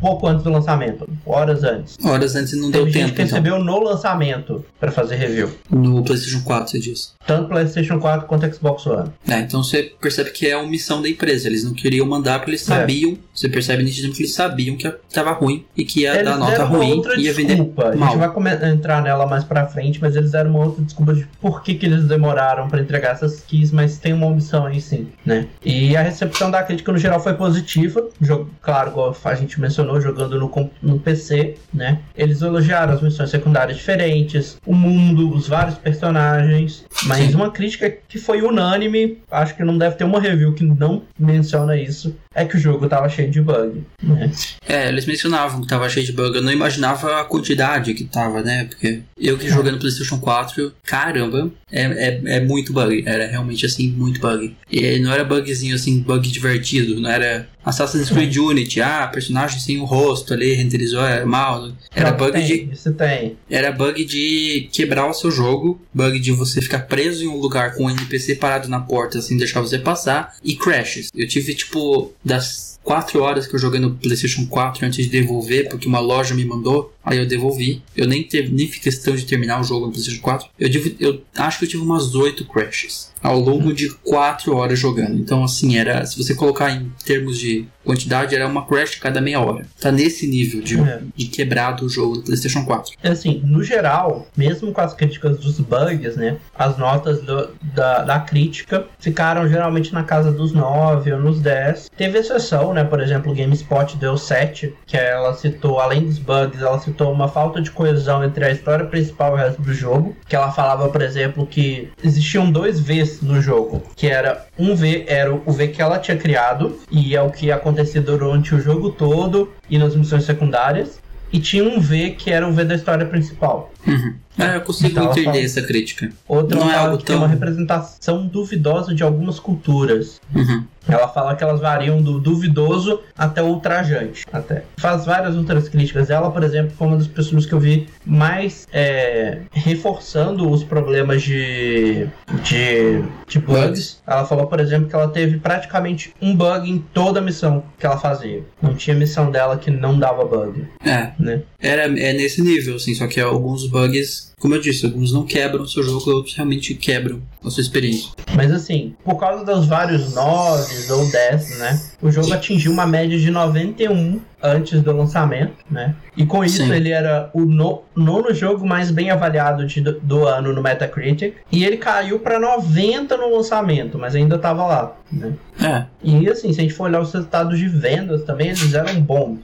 pouco 0.00 0.26
antes 0.26 0.44
do 0.44 0.50
lançamento, 0.50 1.08
horas 1.26 1.62
antes. 1.64 1.96
Horas 2.04 2.34
antes 2.36 2.52
não 2.54 2.70
Teve 2.70 2.84
deu 2.84 2.84
gente 2.86 2.94
tempo, 2.94 3.14
que 3.16 3.22
então. 3.22 3.38
recebeu 3.38 3.64
no 3.64 3.80
lançamento 3.80 4.64
para 4.78 4.90
fazer 4.92 5.16
review, 5.16 5.50
No 5.70 6.02
PlayStation 6.04 6.42
4, 6.42 6.70
você 6.70 6.78
diz. 6.78 7.14
tanto 7.26 7.48
PlayStation 7.48 7.98
4 7.98 8.26
quanto 8.26 8.52
Xbox 8.54 8.86
One. 8.86 9.10
É, 9.28 9.40
então 9.40 9.62
você 9.62 9.92
percebe 10.00 10.30
que 10.30 10.46
é 10.46 10.52
a 10.52 10.58
omissão 10.60 11.02
da 11.02 11.08
empresa. 11.08 11.48
Eles 11.48 11.64
não 11.64 11.72
queriam 11.74 12.06
mandar 12.06 12.38
porque 12.38 12.52
eles 12.52 12.62
sabiam. 12.62 13.16
Você 13.34 13.48
percebe 13.48 13.82
nitidamente 13.82 14.16
que 14.16 14.22
eles 14.24 14.34
sabiam 14.34 14.76
que 14.76 14.88
tava 15.12 15.32
ruim 15.32 15.64
e 15.76 15.84
que 15.84 16.00
ia 16.00 16.14
Eles 16.14 16.24
dar 16.24 16.36
nota 16.38 16.64
uma 16.64 16.76
ruim 16.78 17.02
e 17.16 17.22
ia 17.22 17.32
vender 17.32 17.54
desculpa. 17.56 17.88
A 17.92 17.96
mal. 17.96 18.10
gente 18.10 18.18
vai 18.18 18.70
entrar 18.70 19.02
nela 19.02 19.26
mais 19.26 19.44
pra 19.44 19.66
frente, 19.66 20.00
mas 20.00 20.16
eles 20.16 20.32
deram 20.32 20.50
uma 20.50 20.64
outra 20.66 20.82
desculpa 20.84 21.14
de 21.14 21.26
por 21.40 21.62
que, 21.62 21.74
que 21.74 21.86
eles 21.86 22.04
demoraram 22.06 22.68
pra 22.68 22.80
entregar 22.80 23.12
essas 23.12 23.40
keys, 23.40 23.70
mas 23.70 23.98
tem 23.98 24.12
uma 24.12 24.26
omissão 24.26 24.66
aí 24.66 24.80
sim, 24.80 25.08
né? 25.24 25.46
E 25.64 25.96
a 25.96 26.02
recepção 26.02 26.50
da 26.50 26.62
crítica 26.62 26.90
no 26.92 26.98
geral 26.98 27.20
foi 27.20 27.34
positiva. 27.34 28.08
Jogo, 28.20 28.50
claro, 28.60 29.14
a 29.24 29.34
gente 29.34 29.60
mencionou, 29.60 29.87
jogando 30.00 30.38
no, 30.38 30.70
no 30.82 30.98
PC, 30.98 31.56
né? 31.72 32.00
Eles 32.16 32.42
elogiaram 32.42 32.94
as 32.94 33.02
missões 33.02 33.30
secundárias 33.30 33.78
diferentes, 33.78 34.56
o 34.66 34.74
mundo, 34.74 35.34
os 35.34 35.48
vários 35.48 35.76
personagens, 35.76 36.84
mas 37.04 37.30
Sim. 37.30 37.34
uma 37.34 37.50
crítica 37.50 37.90
que 38.08 38.18
foi 38.18 38.42
unânime, 38.42 39.18
acho 39.30 39.56
que 39.56 39.64
não 39.64 39.78
deve 39.78 39.96
ter 39.96 40.04
uma 40.04 40.20
review 40.20 40.54
que 40.54 40.64
não 40.64 41.02
menciona 41.18 41.76
isso, 41.76 42.14
é 42.34 42.44
que 42.44 42.56
o 42.56 42.60
jogo 42.60 42.88
tava 42.88 43.08
cheio 43.08 43.30
de 43.30 43.40
bug, 43.40 43.82
né? 44.02 44.30
É, 44.66 44.88
eles 44.88 45.06
mencionavam 45.06 45.60
que 45.60 45.66
tava 45.66 45.88
cheio 45.88 46.06
de 46.06 46.12
bug. 46.12 46.36
Eu 46.36 46.42
não 46.42 46.52
imaginava 46.52 47.20
a 47.20 47.24
quantidade 47.24 47.94
que 47.94 48.04
tava, 48.04 48.42
né? 48.42 48.64
Porque 48.64 49.00
eu 49.18 49.36
que 49.36 49.48
joguei 49.48 49.72
no 49.72 49.78
PlayStation 49.78 50.18
4, 50.18 50.72
caramba, 50.84 51.50
é, 51.70 51.82
é, 51.82 52.20
é 52.36 52.40
muito 52.40 52.72
bug. 52.72 53.02
Era 53.06 53.26
realmente 53.26 53.66
assim, 53.66 53.90
muito 53.90 54.20
bug. 54.20 54.54
E 54.70 54.98
não 55.00 55.12
era 55.12 55.24
bugzinho 55.24 55.74
assim, 55.74 55.98
bug 56.00 56.28
divertido. 56.28 57.00
Não 57.00 57.10
era 57.10 57.48
Assassin's 57.64 58.08
Creed 58.08 58.36
Unity, 58.36 58.80
ah, 58.80 59.08
personagem 59.12 59.58
sem 59.58 59.77
o 59.78 59.84
rosto 59.84 60.34
ali, 60.34 60.54
renderizou, 60.54 61.00
era 61.04 61.26
mal. 61.26 61.70
Era 61.94 62.12
bug 62.12 62.32
tem, 62.32 62.46
de 62.46 62.72
Isso 62.72 62.92
tem. 62.92 63.36
Era 63.50 63.72
bug 63.72 64.04
de 64.04 64.68
quebrar 64.72 65.08
o 65.08 65.14
seu 65.14 65.30
jogo, 65.30 65.80
bug 65.92 66.18
de 66.18 66.32
você 66.32 66.60
ficar 66.60 66.80
preso 66.80 67.24
em 67.24 67.28
um 67.28 67.36
lugar 67.36 67.74
com 67.74 67.84
um 67.84 67.90
NPC 67.90 68.36
parado 68.36 68.68
na 68.68 68.80
porta 68.80 69.20
sem 69.20 69.36
deixar 69.36 69.60
você 69.60 69.78
passar, 69.78 70.36
e 70.44 70.54
crashes. 70.56 71.10
Eu 71.14 71.26
tive, 71.26 71.54
tipo, 71.54 72.12
das 72.24 72.78
4 72.82 73.20
horas 73.20 73.46
que 73.46 73.54
eu 73.54 73.58
joguei 73.58 73.78
no 73.78 73.94
PlayStation 73.94 74.46
4 74.46 74.86
antes 74.86 75.04
de 75.04 75.10
devolver, 75.10 75.68
porque 75.68 75.86
uma 75.86 76.00
loja 76.00 76.34
me 76.34 76.44
mandou, 76.44 76.92
aí 77.08 77.18
eu 77.18 77.26
devolvi. 77.26 77.82
Eu 77.96 78.06
nem, 78.06 78.22
teve, 78.22 78.52
nem 78.54 78.66
fiz 78.68 78.80
questão 78.82 79.14
de 79.16 79.24
terminar 79.24 79.60
o 79.60 79.64
jogo 79.64 79.86
no 79.86 79.92
PlayStation 79.92 80.20
4. 80.22 80.48
Eu, 80.58 80.70
tive, 80.70 80.96
eu 81.00 81.22
acho 81.36 81.58
que 81.58 81.64
eu 81.64 81.68
tive 81.68 81.82
umas 81.82 82.14
8 82.14 82.44
crashes 82.46 83.08
ao 83.22 83.38
longo 83.40 83.72
de 83.72 83.90
4 84.04 84.54
horas 84.54 84.78
jogando. 84.78 85.18
Então, 85.18 85.42
assim, 85.42 85.76
era. 85.76 86.04
Se 86.06 86.16
você 86.22 86.34
colocar 86.34 86.70
em 86.70 86.90
termos 87.04 87.38
de 87.38 87.66
quantidade, 87.84 88.34
era 88.34 88.46
uma 88.46 88.66
crash 88.66 88.96
cada 88.96 89.20
meia 89.20 89.40
hora. 89.40 89.66
Tá 89.80 89.90
nesse 89.90 90.26
nível 90.26 90.60
de, 90.60 90.78
É. 90.78 91.00
de 91.16 91.26
quebrado 91.26 91.86
o 91.86 91.88
jogo 91.88 92.16
no 92.16 92.22
PlayStation 92.22 92.64
4. 92.64 92.92
Assim, 93.02 93.40
no 93.44 93.62
geral, 93.64 94.28
mesmo 94.36 94.72
com 94.72 94.80
as 94.80 94.92
críticas 94.94 95.38
dos 95.38 95.58
bugs, 95.58 96.14
né? 96.16 96.36
As 96.54 96.76
notas 96.78 97.22
do- 97.22 97.48
da, 97.74 98.02
da 98.02 98.20
crítica 98.20 98.86
ficaram 99.00 99.48
geralmente 99.48 99.92
na 99.92 100.04
casa 100.04 100.30
dos 100.30 100.52
9 100.52 101.12
ou 101.12 101.18
nos 101.20 101.40
10. 101.40 101.90
Teve 101.96 102.18
exceção, 102.18 102.74
né? 102.74 102.84
Por 102.84 103.00
exemplo, 103.00 103.32
o 103.32 103.34
GameSpot 103.34 103.96
deu 103.96 104.16
7, 104.18 104.74
que 104.86 104.96
ela 104.96 105.32
citou, 105.34 105.80
além 105.80 106.04
dos 106.04 106.18
bugs, 106.18 106.60
ela 106.60 106.78
citou 106.78 106.97
uma 107.06 107.28
falta 107.28 107.60
de 107.60 107.70
coesão 107.70 108.24
entre 108.24 108.44
a 108.44 108.50
história 108.50 108.84
principal 108.86 109.32
e 109.32 109.34
o 109.34 109.36
resto 109.36 109.62
do 109.62 109.72
jogo. 109.72 110.16
Que 110.26 110.34
ela 110.34 110.50
falava, 110.50 110.88
por 110.88 111.02
exemplo, 111.02 111.46
que 111.46 111.90
existiam 112.02 112.50
dois 112.50 112.80
Vs 112.80 113.22
no 113.22 113.40
jogo. 113.40 113.82
Que 113.94 114.08
era 114.08 114.46
um 114.58 114.74
V 114.74 115.04
era 115.06 115.32
o 115.32 115.52
V 115.52 115.68
que 115.68 115.82
ela 115.82 115.98
tinha 115.98 116.16
criado, 116.16 116.78
e 116.90 117.14
é 117.14 117.22
o 117.22 117.30
que 117.30 117.52
acontecia 117.52 118.00
durante 118.00 118.54
o 118.54 118.60
jogo 118.60 118.90
todo 118.90 119.52
e 119.68 119.78
nas 119.78 119.94
missões 119.94 120.24
secundárias. 120.24 121.00
E 121.30 121.38
tinha 121.38 121.62
um 121.62 121.78
V 121.78 122.12
que 122.12 122.30
era 122.30 122.48
o 122.48 122.52
V 122.52 122.64
da 122.64 122.74
história 122.74 123.04
principal. 123.04 123.70
Uhum. 123.86 124.14
É, 124.38 124.56
eu 124.56 124.60
consigo 124.60 124.90
Então, 124.90 125.04
entender 125.10 125.24
fala- 125.24 125.38
essa 125.38 125.62
crítica. 125.62 126.10
Outra 126.28 126.56
Não 126.58 126.70
é 126.70 126.76
algo 126.76 126.98
que 126.98 127.04
tem 127.04 127.16
uma 127.16 127.26
tão- 127.26 127.34
representação 127.34 128.26
duvidosa 128.26 128.94
de 128.94 129.02
algumas 129.02 129.40
culturas. 129.40 130.20
Uhum. 130.34 130.64
Ela 130.86 131.08
fala 131.08 131.34
que 131.36 131.42
elas 131.44 131.60
variam 131.60 132.00
do 132.00 132.18
duvidoso 132.18 133.00
até 133.16 133.42
o 133.42 133.46
ultrajante. 133.46 134.24
Até. 134.32 134.62
Faz 134.78 135.04
várias 135.04 135.36
outras 135.36 135.68
críticas. 135.68 136.08
Ela, 136.08 136.30
por 136.30 136.42
exemplo, 136.42 136.72
foi 136.78 136.86
uma 136.86 136.96
das 136.96 137.06
pessoas 137.06 137.44
que 137.44 137.52
eu 137.52 137.60
vi 137.60 137.88
mais 138.06 138.66
é, 138.72 139.40
reforçando 139.52 140.48
os 140.50 140.64
problemas 140.64 141.22
de, 141.22 142.06
de, 142.42 143.02
de 143.26 143.38
bugs. 143.38 144.00
Ela 144.06 144.24
falou, 144.24 144.46
por 144.46 144.60
exemplo, 144.60 144.88
que 144.88 144.94
ela 144.94 145.08
teve 145.08 145.38
praticamente 145.38 146.12
um 146.22 146.34
bug 146.34 146.70
em 146.70 146.78
toda 146.94 147.18
a 147.20 147.22
missão 147.22 147.64
que 147.78 147.84
ela 147.84 147.98
fazia. 147.98 148.42
Não 148.62 148.74
tinha 148.74 148.96
missão 148.96 149.30
dela 149.30 149.58
que 149.58 149.70
não 149.70 149.98
dava 149.98 150.24
bug, 150.24 150.64
É, 150.84 151.10
né? 151.18 151.42
era, 151.60 151.82
é 151.84 152.12
nesse 152.12 152.40
nível, 152.40 152.76
assim, 152.76 152.94
só 152.94 153.06
que 153.06 153.20
alguns 153.20 153.66
bugs, 153.66 153.77
bug 153.78 153.94
is 153.94 154.27
como 154.38 154.54
eu 154.54 154.60
disse, 154.60 154.86
alguns 154.86 155.12
não 155.12 155.24
quebram 155.24 155.62
o 155.64 155.68
seu 155.68 155.82
jogo, 155.82 156.10
outros 156.10 156.34
realmente 156.34 156.74
quebram 156.74 157.20
a 157.44 157.50
sua 157.50 157.60
experiência. 157.60 158.10
Mas 158.34 158.52
assim, 158.52 158.94
por 159.04 159.16
causa 159.18 159.44
dos 159.44 159.66
vários 159.66 160.14
9 160.14 160.92
ou 160.92 161.10
10, 161.10 161.58
né? 161.58 161.80
O 162.00 162.10
jogo 162.10 162.32
atingiu 162.32 162.70
uma 162.72 162.86
média 162.86 163.18
de 163.18 163.30
91 163.30 164.20
antes 164.40 164.80
do 164.82 164.92
lançamento, 164.96 165.54
né? 165.68 165.94
E 166.16 166.24
com 166.24 166.44
isso 166.44 166.58
Sim. 166.58 166.72
ele 166.72 166.90
era 166.90 167.28
o 167.34 167.40
no- 167.40 167.82
nono 167.96 168.32
jogo 168.32 168.64
mais 168.66 168.90
bem 168.90 169.10
avaliado 169.10 169.66
de- 169.66 169.80
do 169.80 170.24
ano 170.26 170.52
no 170.52 170.62
Metacritic. 170.62 171.34
E 171.50 171.64
ele 171.64 171.76
caiu 171.76 172.20
para 172.20 172.38
90 172.38 173.16
no 173.16 173.34
lançamento, 173.34 173.98
mas 173.98 174.14
ainda 174.14 174.38
tava 174.38 174.64
lá, 174.66 174.96
né? 175.10 175.32
É, 175.60 175.84
E 176.04 176.28
assim, 176.28 176.52
se 176.52 176.60
a 176.60 176.62
gente 176.62 176.74
for 176.74 176.84
olhar 176.84 177.00
os 177.00 177.12
resultados 177.12 177.58
de 177.58 177.66
vendas 177.66 178.22
também, 178.22 178.48
eles 178.48 178.72
eram 178.74 179.00
bons, 179.00 179.40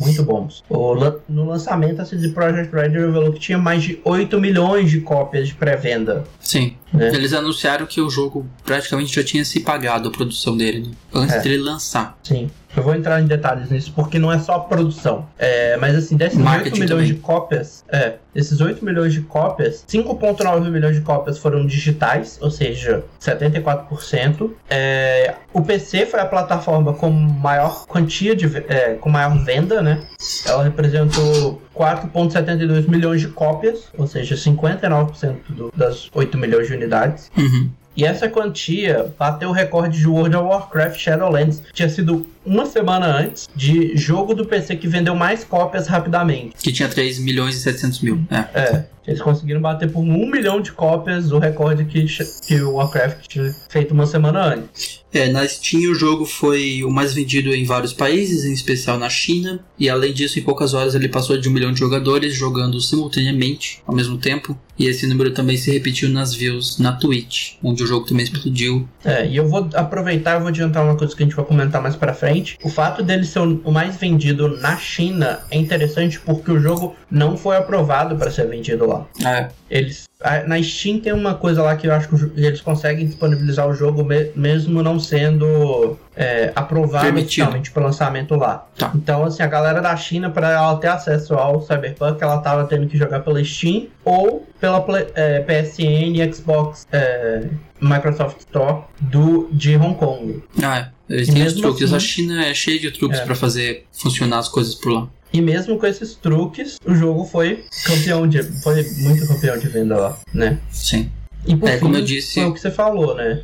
muito 0.00 0.22
bons. 0.22 0.64
O 0.70 0.94
no 1.28 1.44
lançamento, 1.44 2.00
a 2.00 2.06
CD 2.06 2.28
Projekt 2.30 2.74
Red 2.74 2.88
revelou 2.88 3.30
que 3.32 3.38
tinha 3.40 3.58
mais 3.58 3.82
de 3.82 4.00
8 4.02 4.37
milhões 4.40 4.90
de 4.90 5.00
cópias 5.00 5.48
de 5.48 5.54
pré-venda. 5.54 6.24
sim. 6.40 6.74
Né? 6.92 7.08
Eles 7.14 7.34
anunciaram 7.34 7.84
que 7.84 8.00
o 8.00 8.08
jogo 8.08 8.46
praticamente 8.64 9.14
já 9.14 9.22
tinha 9.22 9.44
se 9.44 9.60
pagado 9.60 10.08
a 10.08 10.10
produção 10.10 10.56
dele, 10.56 10.80
né? 10.88 10.92
Antes 11.12 11.34
É. 11.36 11.40
dele 11.40 11.58
lançar. 11.58 12.18
Sim. 12.22 12.50
Eu 12.76 12.82
vou 12.82 12.94
entrar 12.94 13.20
em 13.20 13.26
detalhes 13.26 13.70
nisso, 13.70 13.92
porque 13.94 14.18
não 14.18 14.32
é 14.32 14.38
só 14.38 14.54
a 14.54 14.60
produção. 14.60 15.26
É, 15.38 15.76
mas 15.76 15.96
assim, 15.96 16.16
desses 16.16 16.38
8 16.38 16.44
Marketing 16.44 16.80
milhões 16.80 16.90
também. 16.90 17.06
de 17.06 17.14
cópias, 17.14 17.84
é, 17.88 18.14
esses 18.34 18.60
8 18.60 18.84
milhões 18.84 19.12
de 19.12 19.22
cópias, 19.22 19.84
5.9 19.88 20.70
milhões 20.70 20.96
de 20.96 21.02
cópias 21.02 21.38
foram 21.38 21.66
digitais, 21.66 22.38
ou 22.40 22.50
seja, 22.50 23.04
74%. 23.20 24.50
É, 24.68 25.34
o 25.52 25.62
PC 25.62 26.06
foi 26.06 26.20
a 26.20 26.26
plataforma 26.26 26.92
com 26.94 27.10
maior 27.10 27.86
quantia 27.86 28.36
de 28.36 28.46
é, 28.68 28.94
com 28.94 29.08
maior 29.08 29.36
venda, 29.44 29.82
né? 29.82 30.02
Ela 30.46 30.62
representou 30.64 31.60
4.72 31.74 32.88
milhões 32.88 33.20
de 33.20 33.28
cópias, 33.28 33.88
ou 33.96 34.06
seja, 34.06 34.34
59% 34.34 35.36
do, 35.48 35.72
das 35.74 36.10
8 36.14 36.36
milhões 36.36 36.66
de 36.66 36.74
unidades. 36.74 37.30
Uhum. 37.36 37.70
E 37.98 38.04
essa 38.04 38.28
quantia 38.28 39.12
bateu 39.18 39.48
o 39.48 39.52
recorde 39.52 39.98
de 39.98 40.06
World 40.06 40.36
of 40.36 40.46
Warcraft 40.46 41.00
Shadowlands. 41.00 41.60
Tinha 41.72 41.88
sido 41.88 42.24
uma 42.46 42.64
semana 42.64 43.08
antes 43.08 43.48
de 43.56 43.96
jogo 43.96 44.34
do 44.34 44.46
PC 44.46 44.76
que 44.76 44.86
vendeu 44.86 45.16
mais 45.16 45.42
cópias 45.42 45.88
rapidamente. 45.88 46.54
Que 46.62 46.70
tinha 46.70 46.88
3 46.88 47.18
milhões 47.18 47.56
e 47.56 47.58
700 47.58 48.00
mil. 48.00 48.20
É. 48.30 48.36
É, 48.56 48.84
eles 49.08 49.22
conseguiram 49.22 49.62
bater 49.62 49.90
por 49.90 50.00
um 50.00 50.30
milhão 50.30 50.60
de 50.60 50.70
cópias 50.70 51.32
o 51.32 51.38
recorde 51.38 51.86
que, 51.86 52.04
que 52.46 52.60
o 52.60 52.74
Warcraft 52.74 53.26
tinha 53.26 53.50
feito 53.70 53.94
uma 53.94 54.06
semana 54.06 54.54
antes. 54.54 55.02
É, 55.12 55.30
na 55.30 55.46
Steam 55.48 55.90
o 55.90 55.94
jogo 55.94 56.26
foi 56.26 56.84
o 56.84 56.90
mais 56.90 57.14
vendido 57.14 57.54
em 57.54 57.64
vários 57.64 57.94
países, 57.94 58.44
em 58.44 58.52
especial 58.52 58.98
na 58.98 59.08
China. 59.08 59.60
E 59.78 59.88
além 59.88 60.12
disso, 60.12 60.38
em 60.38 60.42
poucas 60.42 60.74
horas 60.74 60.94
ele 60.94 61.08
passou 61.08 61.38
de 61.38 61.48
um 61.48 61.52
milhão 61.52 61.72
de 61.72 61.78
jogadores 61.78 62.34
jogando 62.34 62.78
simultaneamente, 62.80 63.82
ao 63.86 63.94
mesmo 63.94 64.18
tempo. 64.18 64.58
E 64.78 64.86
esse 64.86 65.06
número 65.06 65.32
também 65.32 65.56
se 65.56 65.72
repetiu 65.72 66.08
nas 66.08 66.34
views 66.34 66.78
na 66.78 66.92
Twitch, 66.92 67.54
onde 67.64 67.82
o 67.82 67.86
jogo 67.86 68.06
também 68.06 68.24
explodiu. 68.24 68.86
É, 69.04 69.26
e 69.26 69.36
eu 69.36 69.48
vou 69.48 69.68
aproveitar 69.74 70.36
e 70.36 70.40
vou 70.40 70.48
adiantar 70.48 70.84
uma 70.84 70.96
coisa 70.96 71.16
que 71.16 71.22
a 71.22 71.26
gente 71.26 71.34
vai 71.34 71.44
comentar 71.44 71.82
mais 71.82 71.96
pra 71.96 72.14
frente. 72.14 72.58
O 72.62 72.68
fato 72.68 73.02
dele 73.02 73.24
ser 73.24 73.40
o 73.40 73.72
mais 73.72 73.96
vendido 73.96 74.56
na 74.58 74.76
China 74.76 75.40
é 75.50 75.56
interessante 75.56 76.20
porque 76.20 76.52
o 76.52 76.60
jogo 76.60 76.94
não 77.10 77.36
foi 77.36 77.56
aprovado 77.56 78.14
para 78.16 78.30
ser 78.30 78.46
vendido 78.46 78.86
lá. 78.86 78.97
É. 79.24 79.48
Eles 79.70 80.08
na 80.46 80.60
Steam 80.60 80.98
tem 80.98 81.12
uma 81.12 81.34
coisa 81.34 81.62
lá 81.62 81.76
que 81.76 81.86
eu 81.86 81.94
acho 81.94 82.08
que 82.08 82.16
eles 82.40 82.60
conseguem 82.60 83.06
disponibilizar 83.06 83.68
o 83.68 83.72
jogo 83.72 84.02
me 84.02 84.32
mesmo 84.34 84.82
não 84.82 84.98
sendo 84.98 85.96
é, 86.16 86.52
aprovado 86.56 87.08
oficialmente 87.08 87.70
para 87.70 87.84
lançamento 87.84 88.34
lá. 88.34 88.66
Tá. 88.76 88.90
Então, 88.96 89.24
assim, 89.24 89.44
a 89.44 89.46
galera 89.46 89.80
da 89.80 89.96
China, 89.96 90.28
para 90.28 90.50
ela 90.50 90.76
ter 90.76 90.88
acesso 90.88 91.34
ao 91.34 91.60
Cyberpunk, 91.60 92.20
ela 92.20 92.38
tava 92.38 92.64
tendo 92.64 92.88
que 92.88 92.98
jogar 92.98 93.20
pela 93.20 93.42
Steam 93.44 93.86
ou 94.04 94.44
pela 94.60 94.84
é, 95.14 95.38
PSN, 95.40 96.32
Xbox, 96.34 96.84
é, 96.90 97.46
Microsoft 97.80 98.40
Store 98.40 98.82
do, 99.00 99.48
de 99.52 99.76
Hong 99.76 99.94
Kong. 99.94 100.42
Ah, 100.60 100.78
é. 100.78 100.88
Eles 101.08 101.28
têm 101.28 101.46
os 101.46 101.54
truques. 101.54 101.84
Assim, 101.84 101.96
a 101.96 102.00
China 102.00 102.44
é 102.44 102.52
cheia 102.54 102.78
de 102.78 102.90
truques 102.90 103.20
é. 103.20 103.24
para 103.24 103.36
fazer 103.36 103.86
funcionar 103.92 104.38
as 104.38 104.48
coisas 104.48 104.74
por 104.74 104.92
lá. 104.92 105.08
E 105.32 105.40
mesmo 105.40 105.78
com 105.78 105.86
esses 105.86 106.14
truques, 106.14 106.76
o 106.84 106.94
jogo 106.94 107.24
foi 107.24 107.64
campeão 107.84 108.26
de. 108.26 108.42
Foi 108.42 108.82
muito 108.98 109.26
campeão 109.26 109.58
de 109.58 109.68
venda 109.68 109.96
lá, 109.96 110.18
né? 110.32 110.58
Sim. 110.70 111.10
E 111.46 111.54
por 111.54 111.68
é, 111.68 111.74
fim, 111.74 111.80
como 111.80 111.96
eu 111.96 112.04
disse. 112.04 112.34
Foi 112.34 112.44
o 112.44 112.54
que 112.54 112.60
você 112.60 112.70
falou, 112.70 113.14
né? 113.14 113.42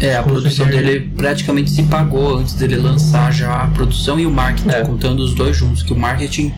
É, 0.00 0.16
a 0.16 0.22
produção 0.22 0.66
dele 0.66 1.12
praticamente 1.16 1.70
se 1.70 1.82
pagou 1.84 2.38
antes 2.38 2.54
dele 2.54 2.76
lançar 2.76 3.32
já 3.32 3.62
a 3.62 3.68
produção 3.68 4.18
e 4.18 4.26
o 4.26 4.30
marketing, 4.30 4.70
é. 4.70 4.82
contando 4.82 5.20
os 5.20 5.34
dois 5.34 5.56
juntos, 5.56 5.82
que 5.82 5.92
o 5.92 5.96
marketing 5.96 6.52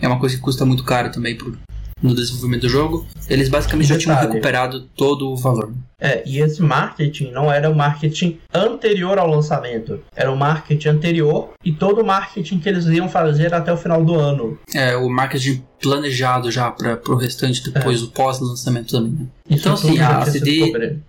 é 0.00 0.08
uma 0.08 0.18
coisa 0.18 0.34
que 0.34 0.42
custa 0.42 0.66
muito 0.66 0.82
caro 0.84 1.10
também 1.10 1.36
pro, 1.36 1.56
no 2.02 2.14
desenvolvimento 2.14 2.62
do 2.62 2.68
jogo. 2.68 3.06
Eles 3.28 3.48
basicamente 3.48 3.88
Detalhe. 3.88 4.04
já 4.04 4.14
tinham 4.14 4.28
recuperado 4.28 4.82
todo 4.96 5.30
o 5.30 5.36
valor. 5.36 5.72
É, 6.00 6.22
e 6.26 6.38
esse 6.38 6.62
marketing 6.62 7.30
não 7.30 7.52
era 7.52 7.68
o 7.68 7.76
marketing 7.76 8.38
anterior 8.54 9.18
ao 9.18 9.28
lançamento, 9.28 10.00
era 10.16 10.32
o 10.32 10.36
marketing 10.36 10.88
anterior 10.88 11.50
e 11.62 11.72
todo 11.72 12.00
o 12.00 12.06
marketing 12.06 12.58
que 12.58 12.68
eles 12.70 12.86
iam 12.86 13.08
fazer 13.08 13.52
até 13.52 13.70
o 13.70 13.76
final 13.76 14.02
do 14.02 14.14
ano. 14.14 14.58
É, 14.74 14.96
o 14.96 15.10
marketing 15.10 15.62
planejado 15.80 16.50
já 16.50 16.70
para 16.70 17.00
o 17.08 17.16
restante 17.16 17.70
depois 17.70 17.98
é. 17.98 18.00
do 18.00 18.10
pós-lançamento 18.10 18.90
também. 18.90 19.12
Né? 19.12 19.26
Então, 19.50 19.74
assim, 19.74 19.98
a 19.98 20.24
CD, 20.24 21.00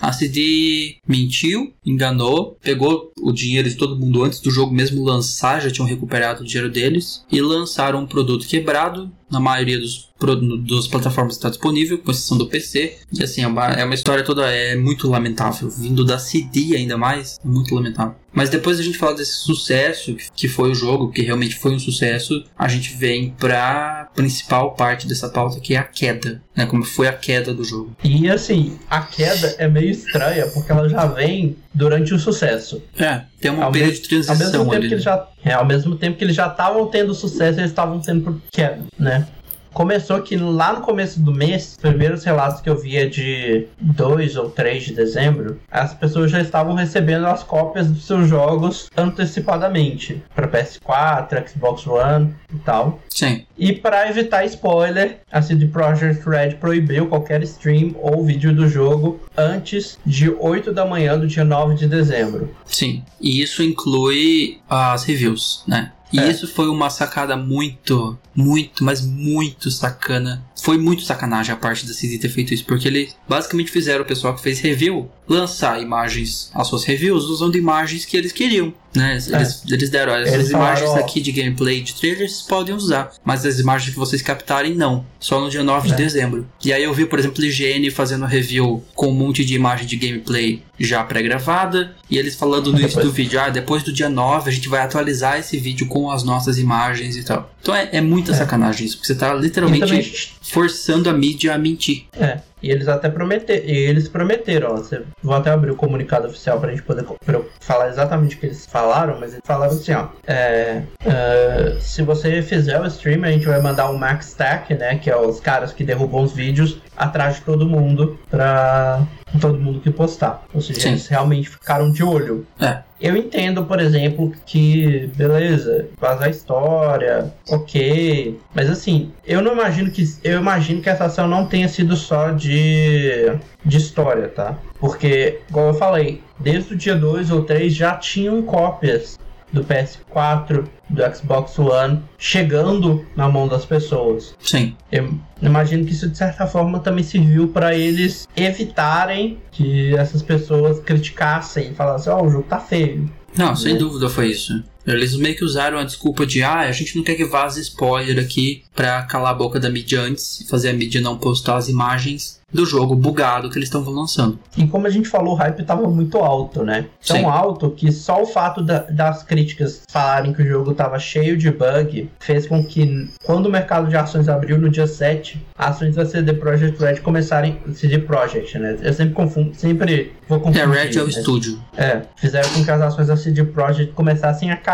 a 0.00 0.12
CD 0.12 0.96
mentiu, 1.06 1.72
enganou, 1.84 2.56
pegou 2.62 3.12
o 3.20 3.32
dinheiro 3.32 3.68
de 3.68 3.76
todo 3.76 3.98
mundo 3.98 4.24
antes 4.24 4.40
do 4.40 4.50
jogo 4.50 4.72
mesmo 4.72 5.04
lançar, 5.04 5.60
já 5.60 5.70
tinham 5.70 5.86
recuperado 5.86 6.42
o 6.42 6.46
dinheiro 6.46 6.70
deles 6.70 7.24
e 7.30 7.40
lançaram 7.40 8.00
um 8.00 8.06
produto 8.06 8.46
quebrado. 8.46 9.10
Na 9.30 9.40
maioria 9.40 9.78
dos, 9.78 10.10
dos 10.26 10.88
plataformas 10.88 11.34
está 11.34 11.48
disponível, 11.48 11.98
com 11.98 12.10
exceção 12.10 12.38
do 12.38 12.48
PC. 12.48 12.98
E 13.12 13.22
assim, 13.22 13.42
é 13.42 13.46
uma, 13.46 13.66
é 13.68 13.84
uma 13.84 13.94
história 13.94 14.24
toda 14.24 14.50
é 14.50 14.76
muito 14.76 15.08
lamentável. 15.08 15.68
Vindo 15.70 16.04
da 16.04 16.18
CD 16.18 16.76
ainda 16.76 16.96
mais, 16.96 17.38
é 17.44 17.48
muito 17.48 17.74
lamentável. 17.74 18.14
Mas 18.32 18.48
depois 18.48 18.80
a 18.80 18.82
gente 18.82 18.96
falar 18.96 19.12
desse 19.12 19.36
sucesso 19.36 20.16
que 20.34 20.48
foi 20.48 20.70
o 20.70 20.74
jogo, 20.74 21.10
que 21.10 21.22
realmente 21.22 21.54
foi 21.54 21.72
um 21.72 21.78
sucesso, 21.78 22.42
a 22.58 22.66
gente 22.66 22.96
vem 22.96 23.34
pra 23.38 24.08
principal 24.14 24.74
parte 24.74 25.06
dessa 25.06 25.28
pauta, 25.28 25.60
que 25.60 25.74
é 25.74 25.78
a 25.78 25.82
queda, 25.82 26.40
né? 26.56 26.64
Como 26.64 26.82
foi 26.82 27.08
a 27.08 27.12
queda 27.12 27.52
do 27.52 27.62
jogo. 27.62 27.94
E 28.02 28.30
assim, 28.30 28.78
a 28.88 29.02
queda 29.02 29.54
é 29.58 29.68
meio 29.68 29.90
estranha, 29.90 30.46
porque 30.46 30.72
ela 30.72 30.88
já 30.88 31.06
vem 31.06 31.56
durante 31.74 32.14
o 32.14 32.18
sucesso. 32.18 32.82
É, 32.96 33.22
tem 33.38 33.50
uma 33.50 33.64
ao 33.64 33.72
período 33.72 33.94
de 33.94 34.08
transição 34.08 34.34
ao 34.34 34.38
mesmo 34.38 34.52
tempo 34.52 34.72
ali. 34.72 34.88
Que 34.88 34.94
eles 34.94 35.04
já, 35.04 35.28
é, 35.44 35.52
ao 35.52 35.66
mesmo 35.66 35.96
tempo 35.96 36.16
que 36.16 36.24
eles 36.24 36.36
já 36.36 36.46
estavam 36.46 36.86
tendo 36.86 37.14
sucesso, 37.14 37.60
eles 37.60 37.70
estavam 37.70 38.00
tendo 38.00 38.40
queda, 38.50 38.82
né? 38.98 39.26
Começou 39.72 40.20
que 40.20 40.36
lá 40.36 40.74
no 40.74 40.82
começo 40.82 41.20
do 41.20 41.32
mês, 41.32 41.78
primeiros 41.80 42.24
relatos 42.24 42.60
que 42.60 42.68
eu 42.68 42.76
via 42.76 43.08
de 43.08 43.66
2 43.80 44.36
ou 44.36 44.50
3 44.50 44.84
de 44.84 44.94
dezembro, 44.94 45.58
as 45.70 45.94
pessoas 45.94 46.30
já 46.30 46.40
estavam 46.40 46.74
recebendo 46.74 47.26
as 47.26 47.42
cópias 47.42 47.88
dos 47.88 48.04
seus 48.04 48.28
jogos 48.28 48.90
antecipadamente 48.96 50.22
para 50.34 50.48
PS4, 50.48 51.48
Xbox 51.48 51.86
One 51.86 52.34
e 52.52 52.58
tal. 52.58 53.00
Sim. 53.08 53.44
E 53.58 53.72
para 53.72 54.08
evitar 54.08 54.44
spoiler, 54.44 55.20
a 55.30 55.40
CD 55.40 55.66
Projekt 55.66 56.28
Red 56.28 56.56
proibiu 56.56 57.06
qualquer 57.06 57.42
stream 57.42 57.94
ou 57.98 58.24
vídeo 58.24 58.54
do 58.54 58.68
jogo 58.68 59.20
antes 59.36 59.98
de 60.04 60.28
8 60.30 60.72
da 60.72 60.84
manhã 60.84 61.18
do 61.18 61.26
dia 61.26 61.44
9 61.44 61.74
de 61.74 61.86
dezembro. 61.86 62.54
Sim. 62.66 63.02
E 63.20 63.42
isso 63.42 63.62
inclui 63.62 64.60
as 64.68 65.04
reviews, 65.04 65.64
né? 65.66 65.92
E 66.12 66.20
é. 66.20 66.30
isso 66.30 66.46
foi 66.46 66.68
uma 66.68 66.90
sacada 66.90 67.36
muito, 67.36 68.18
muito, 68.34 68.84
mas 68.84 69.00
muito 69.00 69.70
sacana. 69.70 70.44
Foi 70.62 70.78
muito 70.78 71.02
sacanagem 71.02 71.52
a 71.52 71.56
parte 71.56 71.84
da 71.84 71.92
CD 71.92 72.18
ter 72.18 72.28
feito 72.28 72.54
isso, 72.54 72.64
porque 72.64 72.86
eles 72.86 73.16
basicamente 73.28 73.68
fizeram 73.68 74.02
o 74.02 74.06
pessoal 74.06 74.32
que 74.32 74.40
fez 74.40 74.60
review 74.60 75.10
lançar 75.28 75.82
imagens, 75.82 76.50
as 76.54 76.68
suas 76.68 76.84
reviews, 76.84 77.24
usando 77.24 77.56
imagens 77.56 78.04
que 78.04 78.16
eles 78.16 78.30
queriam. 78.30 78.72
Né? 78.94 79.12
Eles, 79.12 79.28
é. 79.28 79.74
eles 79.74 79.88
deram, 79.88 80.14
essas 80.14 80.34
eles 80.34 80.50
imagens 80.50 80.86
falaram, 80.86 81.04
aqui 81.04 81.20
de 81.20 81.32
gameplay 81.32 81.80
de 81.80 81.94
trailers 81.94 82.42
podem 82.42 82.74
usar, 82.74 83.10
mas 83.24 83.46
as 83.46 83.58
imagens 83.58 83.90
que 83.90 83.98
vocês 83.98 84.20
captarem 84.20 84.74
não, 84.74 85.06
só 85.18 85.40
no 85.40 85.48
dia 85.48 85.64
9 85.64 85.88
é. 85.88 85.90
de 85.90 85.96
dezembro. 85.96 86.46
E 86.62 86.72
aí 86.72 86.84
eu 86.84 86.92
vi, 86.92 87.06
por 87.06 87.18
exemplo, 87.18 87.42
IGN 87.42 87.90
fazendo 87.90 88.26
review 88.26 88.84
com 88.94 89.08
um 89.08 89.14
monte 89.14 89.44
de 89.44 89.54
imagem 89.54 89.86
de 89.86 89.96
gameplay 89.96 90.62
já 90.78 91.02
pré-gravada, 91.04 91.96
e 92.10 92.18
eles 92.18 92.34
falando 92.34 92.70
no 92.70 92.78
início 92.78 93.00
do 93.00 93.10
vídeo, 93.10 93.40
ah, 93.40 93.48
depois 93.48 93.82
do 93.82 93.92
dia 93.92 94.10
9 94.10 94.50
a 94.50 94.52
gente 94.52 94.68
vai 94.68 94.82
atualizar 94.82 95.38
esse 95.38 95.56
vídeo 95.56 95.86
com 95.86 96.10
as 96.10 96.22
nossas 96.22 96.58
imagens 96.58 97.16
e 97.16 97.22
tal. 97.22 97.50
Então 97.62 97.74
é, 97.74 97.88
é 97.92 98.00
muita 98.00 98.32
é. 98.32 98.34
sacanagem 98.34 98.86
isso, 98.86 98.96
porque 98.96 99.06
você 99.06 99.14
tá 99.14 99.32
literalmente. 99.32 100.34
Forçando 100.52 101.08
a 101.08 101.14
mídia 101.14 101.54
a 101.54 101.58
mentir. 101.58 102.04
É. 102.12 102.40
E 102.62 102.70
eles 102.70 102.86
até 102.86 103.08
prometeram, 103.08 103.64
eles 103.66 104.06
prometeram, 104.06 104.72
ó, 104.72 104.76
você, 104.76 105.02
vou 105.20 105.34
até 105.34 105.50
abrir 105.50 105.72
o 105.72 105.76
comunicado 105.76 106.28
oficial 106.28 106.60
pra 106.60 106.70
gente 106.70 106.82
poder 106.82 107.04
pra 107.24 107.40
falar 107.58 107.88
exatamente 107.88 108.36
o 108.36 108.38
que 108.38 108.46
eles 108.46 108.66
falaram, 108.66 109.18
mas 109.18 109.32
eles 109.32 109.42
falaram 109.44 109.72
assim, 109.72 109.92
ó, 109.92 110.08
é, 110.24 110.82
é, 111.04 111.76
se 111.80 112.02
você 112.02 112.40
fizer 112.40 112.80
o 112.80 112.86
stream, 112.86 113.24
a 113.24 113.32
gente 113.32 113.46
vai 113.46 113.60
mandar 113.60 113.90
um 113.90 113.98
Max 113.98 114.28
Stack, 114.28 114.74
né, 114.74 114.96
que 114.96 115.10
é 115.10 115.16
os 115.16 115.40
caras 115.40 115.72
que 115.72 115.82
derrubam 115.82 116.22
os 116.22 116.32
vídeos 116.32 116.78
atrás 116.96 117.36
de 117.36 117.42
todo 117.42 117.66
mundo 117.66 118.20
pra 118.30 119.04
todo 119.40 119.58
mundo 119.58 119.80
que 119.80 119.90
postar. 119.90 120.44
Ou 120.54 120.60
seja, 120.60 120.82
Sim. 120.82 120.88
eles 120.90 121.06
realmente 121.08 121.48
ficaram 121.48 121.90
de 121.90 122.04
olho. 122.04 122.46
É. 122.60 122.80
Eu 123.02 123.16
entendo, 123.16 123.64
por 123.64 123.80
exemplo, 123.80 124.32
que 124.46 125.10
beleza, 125.16 125.88
vazar 126.00 126.30
história, 126.30 127.34
ok. 127.48 128.38
Mas 128.54 128.70
assim, 128.70 129.10
eu 129.26 129.42
não 129.42 129.54
imagino 129.54 129.90
que. 129.90 130.04
Eu 130.22 130.38
imagino 130.38 130.80
que 130.80 130.88
essa 130.88 131.06
ação 131.06 131.26
não 131.26 131.46
tenha 131.46 131.68
sido 131.68 131.96
só 131.96 132.30
de, 132.30 133.32
de 133.64 133.76
história, 133.76 134.28
tá? 134.28 134.56
Porque, 134.78 135.40
como 135.50 135.70
eu 135.70 135.74
falei, 135.74 136.22
desde 136.38 136.74
o 136.74 136.76
dia 136.76 136.94
2 136.94 137.32
ou 137.32 137.42
3 137.42 137.74
já 137.74 137.96
tinham 137.96 138.40
cópias 138.42 139.18
do 139.52 139.64
PS4, 139.64 140.66
do 140.88 141.14
Xbox 141.14 141.58
One 141.58 142.02
chegando 142.18 143.04
na 143.16 143.28
mão 143.28 143.46
das 143.46 143.64
pessoas. 143.64 144.34
Sim. 144.40 144.76
Eu 144.90 145.14
imagino 145.40 145.84
que 145.84 145.92
isso 145.92 146.08
de 146.08 146.16
certa 146.16 146.46
forma 146.46 146.80
também 146.80 147.04
serviu 147.04 147.48
para 147.48 147.74
eles 147.74 148.26
evitarem 148.36 149.38
que 149.50 149.94
essas 149.96 150.22
pessoas 150.22 150.80
criticassem 150.80 151.70
e 151.70 151.74
falassem: 151.74 152.12
"Ó, 152.12 152.20
oh, 152.20 152.26
o 152.26 152.30
jogo 152.30 152.44
tá 152.48 152.58
feio". 152.58 153.10
Não, 153.36 153.56
sem 153.56 153.74
né? 153.74 153.78
dúvida 153.78 154.08
foi 154.08 154.28
isso. 154.28 154.62
Eles 154.86 155.16
meio 155.16 155.36
que 155.36 155.44
usaram 155.44 155.78
a 155.78 155.84
desculpa 155.84 156.26
de 156.26 156.42
ah, 156.42 156.60
a 156.60 156.72
gente 156.72 156.96
não 156.96 157.04
quer 157.04 157.14
que 157.14 157.24
vaze 157.24 157.60
spoiler 157.60 158.22
aqui 158.22 158.62
pra 158.74 159.02
calar 159.02 159.32
a 159.32 159.34
boca 159.34 159.60
da 159.60 159.70
mídia 159.70 160.00
antes 160.00 160.40
e 160.40 160.48
fazer 160.48 160.70
a 160.70 160.72
mídia 160.72 161.00
não 161.00 161.18
postar 161.18 161.56
as 161.56 161.68
imagens 161.68 162.42
do 162.52 162.66
jogo 162.66 162.94
bugado 162.94 163.48
que 163.48 163.58
eles 163.58 163.68
estão 163.68 163.82
lançando. 163.82 164.38
E 164.56 164.66
como 164.66 164.86
a 164.86 164.90
gente 164.90 165.08
falou, 165.08 165.32
o 165.32 165.36
hype 165.36 165.60
estava 165.60 165.88
muito 165.88 166.18
alto, 166.18 166.62
né? 166.62 166.86
Tão 167.04 167.16
Sim. 167.16 167.24
alto 167.24 167.70
que 167.70 167.90
só 167.90 168.22
o 168.22 168.26
fato 168.26 168.62
da, 168.62 168.80
das 168.80 169.22
críticas 169.22 169.82
falarem 169.88 170.34
que 170.34 170.42
o 170.42 170.46
jogo 170.46 170.72
estava 170.72 170.98
cheio 170.98 171.36
de 171.36 171.50
bug 171.50 172.10
fez 172.20 172.46
com 172.46 172.62
que, 172.62 173.08
quando 173.24 173.46
o 173.46 173.50
mercado 173.50 173.88
de 173.88 173.96
ações 173.96 174.28
abriu 174.28 174.58
no 174.58 174.68
dia 174.68 174.86
7, 174.86 175.42
ações 175.56 175.96
da 175.96 176.04
CD 176.04 176.34
Projekt 176.34 176.78
Red 176.78 176.96
começarem. 176.96 177.58
CD 177.72 177.98
Projekt, 177.98 178.58
né? 178.58 178.76
Eu 178.82 178.92
sempre 178.92 179.14
confundo, 179.14 179.54
sempre 179.54 180.12
vou 180.28 180.38
confundir. 180.38 180.62
É, 180.62 180.66
Red 180.66 180.98
é 180.98 181.02
o 181.02 181.08
estúdio. 181.08 181.58
É, 181.76 182.02
fizeram 182.16 182.50
com 182.50 182.62
que 182.62 182.70
as 182.70 182.80
ações 182.82 183.06
da 183.06 183.16
CD 183.16 183.44
Projekt 183.44 183.94
começassem 183.94 184.50
a 184.50 184.56
cair 184.56 184.71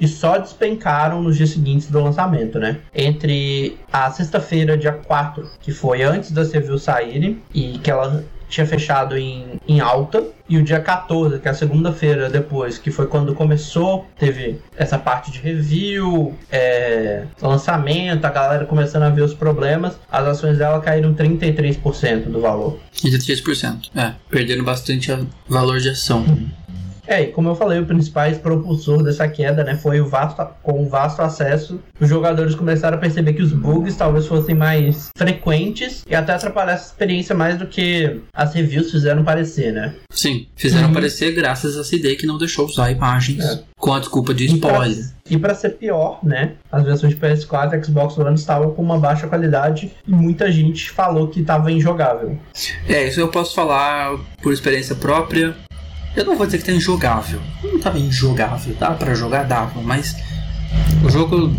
e 0.00 0.08
só 0.08 0.38
despencaram 0.38 1.22
nos 1.22 1.36
dias 1.36 1.50
seguintes 1.50 1.90
do 1.90 2.00
lançamento, 2.00 2.58
né? 2.58 2.78
Entre 2.94 3.78
a 3.92 4.10
sexta-feira, 4.10 4.76
dia 4.76 4.92
4, 4.92 5.50
que 5.60 5.72
foi 5.72 6.02
antes 6.02 6.30
das 6.30 6.52
reviews 6.52 6.82
saírem, 6.82 7.42
e 7.52 7.78
que 7.78 7.90
ela 7.90 8.24
tinha 8.48 8.66
fechado 8.66 9.16
em, 9.16 9.60
em 9.66 9.80
alta. 9.80 10.24
E 10.48 10.58
o 10.58 10.62
dia 10.62 10.80
14, 10.80 11.38
que 11.38 11.48
é 11.48 11.50
a 11.50 11.54
segunda-feira 11.54 12.28
depois, 12.28 12.76
que 12.76 12.90
foi 12.90 13.06
quando 13.06 13.34
começou, 13.34 14.06
teve 14.18 14.60
essa 14.76 14.98
parte 14.98 15.30
de 15.30 15.38
review, 15.38 16.36
é, 16.52 17.24
lançamento, 17.40 18.24
a 18.24 18.30
galera 18.30 18.66
começando 18.66 19.04
a 19.04 19.08
ver 19.08 19.22
os 19.22 19.32
problemas, 19.32 19.98
as 20.12 20.26
ações 20.26 20.58
dela 20.58 20.80
caíram 20.80 21.14
33% 21.14 22.24
do 22.24 22.40
valor. 22.40 22.78
33%, 22.94 23.90
é, 23.96 24.12
perdendo 24.28 24.62
bastante 24.62 25.10
valor 25.48 25.80
de 25.80 25.88
ação. 25.88 26.20
Uhum. 26.20 26.63
É, 27.06 27.22
e 27.22 27.26
como 27.28 27.48
eu 27.48 27.54
falei, 27.54 27.78
o 27.78 27.86
principal 27.86 28.30
propulsor 28.42 29.02
dessa 29.02 29.28
queda, 29.28 29.62
né, 29.62 29.76
foi 29.76 30.00
o 30.00 30.08
vasto, 30.08 30.46
com 30.62 30.82
o 30.82 30.88
vasto 30.88 31.20
acesso, 31.20 31.80
os 32.00 32.08
jogadores 32.08 32.54
começaram 32.54 32.96
a 32.96 33.00
perceber 33.00 33.34
que 33.34 33.42
os 33.42 33.52
bugs 33.52 33.96
talvez 33.96 34.26
fossem 34.26 34.54
mais 34.54 35.08
frequentes 35.16 36.04
e 36.08 36.14
até 36.14 36.32
atrapalhar 36.32 36.72
essa 36.72 36.86
experiência 36.86 37.34
mais 37.34 37.58
do 37.58 37.66
que 37.66 38.20
as 38.32 38.54
reviews 38.54 38.90
fizeram 38.90 39.24
parecer, 39.24 39.72
né? 39.72 39.94
Sim, 40.10 40.46
fizeram 40.56 40.88
uhum. 40.88 40.94
parecer 40.94 41.32
graças 41.32 41.76
a 41.76 41.84
CD 41.84 42.16
que 42.16 42.26
não 42.26 42.38
deixou 42.38 42.66
usar 42.66 42.90
imagens 42.90 43.44
é. 43.44 43.62
com 43.76 43.92
a 43.92 43.98
desculpa 43.98 44.32
de 44.32 44.46
spoiler. 44.46 45.12
E 45.28 45.38
para 45.38 45.54
ser 45.54 45.70
pior, 45.70 46.18
né, 46.22 46.52
as 46.70 46.84
versões 46.84 47.14
de 47.14 47.20
PS4 47.20 47.72
e 47.74 47.84
Xbox 47.84 48.18
One 48.18 48.34
estavam 48.34 48.72
com 48.72 48.82
uma 48.82 48.98
baixa 48.98 49.26
qualidade 49.26 49.90
e 50.06 50.10
muita 50.10 50.52
gente 50.52 50.90
falou 50.90 51.28
que 51.28 51.40
estava 51.40 51.72
injogável. 51.72 52.38
É, 52.86 53.08
isso 53.08 53.20
eu 53.20 53.28
posso 53.28 53.54
falar 53.54 54.18
por 54.42 54.52
experiência 54.52 54.94
própria. 54.94 55.54
Eu 56.16 56.24
não 56.24 56.36
vou 56.36 56.46
dizer 56.46 56.58
que 56.58 56.64
tá 56.64 56.72
injogável. 56.72 57.40
Não 57.62 57.80
tava 57.80 57.98
injogável, 57.98 58.74
dá 58.78 58.92
para 58.92 59.14
jogar, 59.14 59.44
dava, 59.44 59.82
mas 59.82 60.16
o 61.04 61.10
jogo 61.10 61.52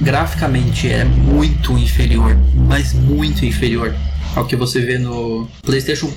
graficamente 0.00 0.88
é 0.88 1.04
muito 1.04 1.72
inferior, 1.72 2.36
mas 2.68 2.92
muito 2.92 3.44
inferior 3.44 3.94
ao 4.34 4.44
que 4.44 4.56
você 4.56 4.80
vê 4.80 4.98
no 4.98 5.48
PlayStation 5.62 6.12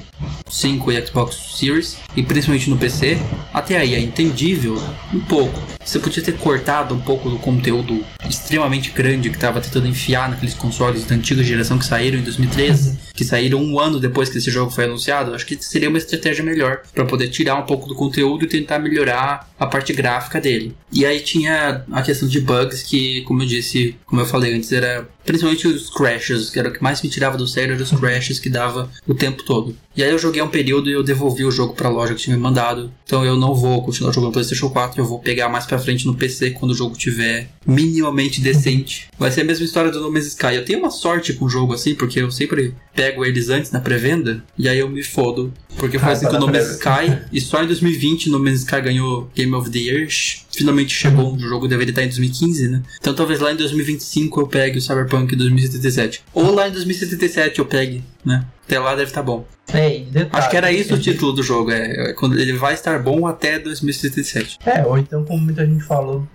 5 0.50 0.92
e 0.92 1.06
Xbox 1.06 1.58
Series, 1.58 1.98
e 2.16 2.24
principalmente 2.24 2.70
no 2.70 2.78
PC, 2.78 3.18
até 3.54 3.78
aí 3.78 3.94
é 3.94 4.00
entendível 4.00 4.82
um 5.14 5.20
pouco. 5.20 5.62
Você 5.84 6.00
podia 6.00 6.24
ter 6.24 6.34
cortado 6.38 6.96
um 6.96 7.00
pouco 7.00 7.30
do 7.30 7.38
conteúdo 7.38 8.04
extremamente 8.28 8.92
grande 8.92 9.30
que 9.30 9.36
estava 9.36 9.62
tentando 9.62 9.88
enfiar 9.88 10.30
naqueles 10.30 10.54
consoles 10.54 11.06
da 11.06 11.16
antiga 11.16 11.44
geração 11.44 11.78
que 11.78 11.86
saíram 11.86 12.18
em 12.18 12.24
2013, 12.24 12.90
uhum. 12.90 12.98
Que 13.18 13.26
saíram 13.26 13.60
um 13.60 13.80
ano 13.80 14.00
depois 14.00 14.30
que 14.30 14.38
esse 14.38 14.52
jogo 14.52 14.70
foi 14.70 14.86
anunciado. 14.86 15.34
Acho 15.34 15.46
que 15.46 15.58
seria 15.60 15.90
uma 15.90 15.98
estratégia 15.98 16.44
melhor 16.44 16.84
para 16.94 17.04
poder 17.04 17.30
tirar 17.30 17.56
um 17.56 17.66
pouco 17.66 17.88
do 17.88 17.96
conteúdo 17.96 18.46
e 18.46 18.48
tentar 18.48 18.78
melhorar 18.78 19.50
a 19.60 19.66
parte 19.66 19.92
gráfica 19.92 20.40
dele. 20.40 20.76
E 20.94 21.04
aí 21.04 21.20
tinha 21.20 21.84
a 21.92 22.02
questão 22.04 22.30
de 22.30 22.40
bugs 22.40 22.84
que, 22.84 23.24
como 23.24 23.42
eu 23.42 23.48
disse, 23.48 23.96
como 24.06 24.22
eu 24.22 24.26
falei 24.26 24.54
antes, 24.54 24.72
era 24.72 25.10
principalmente 25.26 25.68
os 25.68 25.90
crashes, 25.90 26.52
que 26.52 26.60
era 26.60 26.70
o 26.70 26.72
que 26.72 26.82
mais 26.82 27.02
me 27.02 27.10
tirava 27.10 27.38
do 27.38 27.48
sério, 27.48 27.74
eram 27.74 27.84
os 27.84 27.92
crashes 27.92 28.40
que 28.40 28.50
dava 28.50 28.90
o 29.08 29.16
tempo 29.16 29.44
todo. 29.44 29.76
E 29.98 30.04
aí 30.04 30.12
eu 30.12 30.20
joguei 30.20 30.44
um 30.44 30.48
período 30.48 30.92
e 30.92 30.94
eu 30.94 31.02
devolvi 31.02 31.44
o 31.44 31.50
jogo 31.50 31.74
pra 31.74 31.90
loja 31.90 32.14
que 32.14 32.22
tinha 32.22 32.38
me 32.38 32.42
mandado. 32.42 32.94
Então 33.04 33.26
eu 33.26 33.36
não 33.36 33.56
vou 33.56 33.82
continuar 33.82 34.14
jogando 34.14 34.32
PlayStation 34.32 34.70
4, 34.70 35.02
eu 35.02 35.06
vou 35.06 35.18
pegar 35.18 35.50
mais 35.50 35.66
pra 35.66 35.80
frente 35.80 36.06
no 36.06 36.14
PC 36.14 36.52
quando 36.52 36.70
o 36.72 36.76
jogo 36.76 36.96
tiver 36.96 37.50
minimamente 37.66 38.40
decente. 38.40 39.08
Vai 39.18 39.32
ser 39.32 39.42
a 39.42 39.44
mesma 39.44 39.66
história 39.66 39.90
do 39.90 40.00
No 40.00 40.12
Man's 40.12 40.28
Sky. 40.28 40.54
Eu 40.54 40.66
tenho 40.66 40.78
uma 40.78 40.92
sorte 40.92 41.34
com 41.34 41.46
o 41.46 41.50
jogo 41.50 41.74
assim, 41.74 41.96
porque 41.96 42.22
eu 42.22 42.30
sempre 42.30 42.76
pego 42.94 43.26
eles 43.26 43.50
antes 43.50 43.72
na 43.72 43.80
pré-venda 43.80 44.44
e 44.56 44.70
aí 44.70 44.78
eu 44.78 44.88
me 44.88 45.02
fodo. 45.02 45.52
Porque 45.78 45.98
foi 45.98 46.10
ah, 46.10 46.12
assim 46.12 46.26
tá 46.26 46.32
com 46.32 46.38
o 46.38 46.40
No 46.42 46.48
Man's 46.48 46.74
Sky 46.74 47.18
e 47.34 47.42
só 47.42 47.64
em 47.64 47.68
2020 47.68 48.30
No 48.30 48.40
Man's 48.40 48.60
Sky 48.60 48.82
ganhou 48.82 49.28
Game 49.36 49.54
of 49.56 49.70
the 49.72 49.80
Year. 49.80 50.08
Finalmente 50.52 50.94
chegou, 50.94 51.36
o 51.36 51.40
jogo 51.40 51.68
deveria 51.68 51.92
estar 51.92 52.04
em 52.04 52.08
2015, 52.08 52.68
né? 52.68 52.84
Então 53.00 53.14
talvez 53.14 53.40
lá 53.40 53.52
em 53.52 53.56
2025 53.56 54.42
eu 54.42 54.48
pegue 54.48 54.78
o 54.78 54.82
Cyberpunk 54.82 55.36
2077. 55.36 56.22
Ou 56.34 56.54
lá 56.54 56.68
em 56.68 56.72
2077 56.72 57.60
eu 57.60 57.66
pegue, 57.66 58.04
né? 58.26 58.46
Até 58.66 58.80
lá 58.80 58.92
deve 58.92 59.10
estar 59.10 59.24
bom. 59.24 59.46
É, 59.70 60.00
detalhe, 60.00 60.30
Acho 60.32 60.50
que 60.50 60.58
era 60.58 60.72
isso 60.72 60.94
o 60.94 61.00
título 61.00 61.34
do 61.34 61.44
jogo, 61.44 61.72
é, 61.72 62.10
é, 62.10 62.14
quando 62.14 62.38
ele 62.40 62.54
vai 62.54 62.74
estar 62.74 63.00
bom 63.00 63.26
até 63.26 63.60
2077. 63.60 64.60
É, 64.66 64.86
ou 64.86 64.98
então 64.98 65.24
como 65.24 65.40
muita 65.40 65.66
gente 65.66 65.84
falou, 65.84 66.28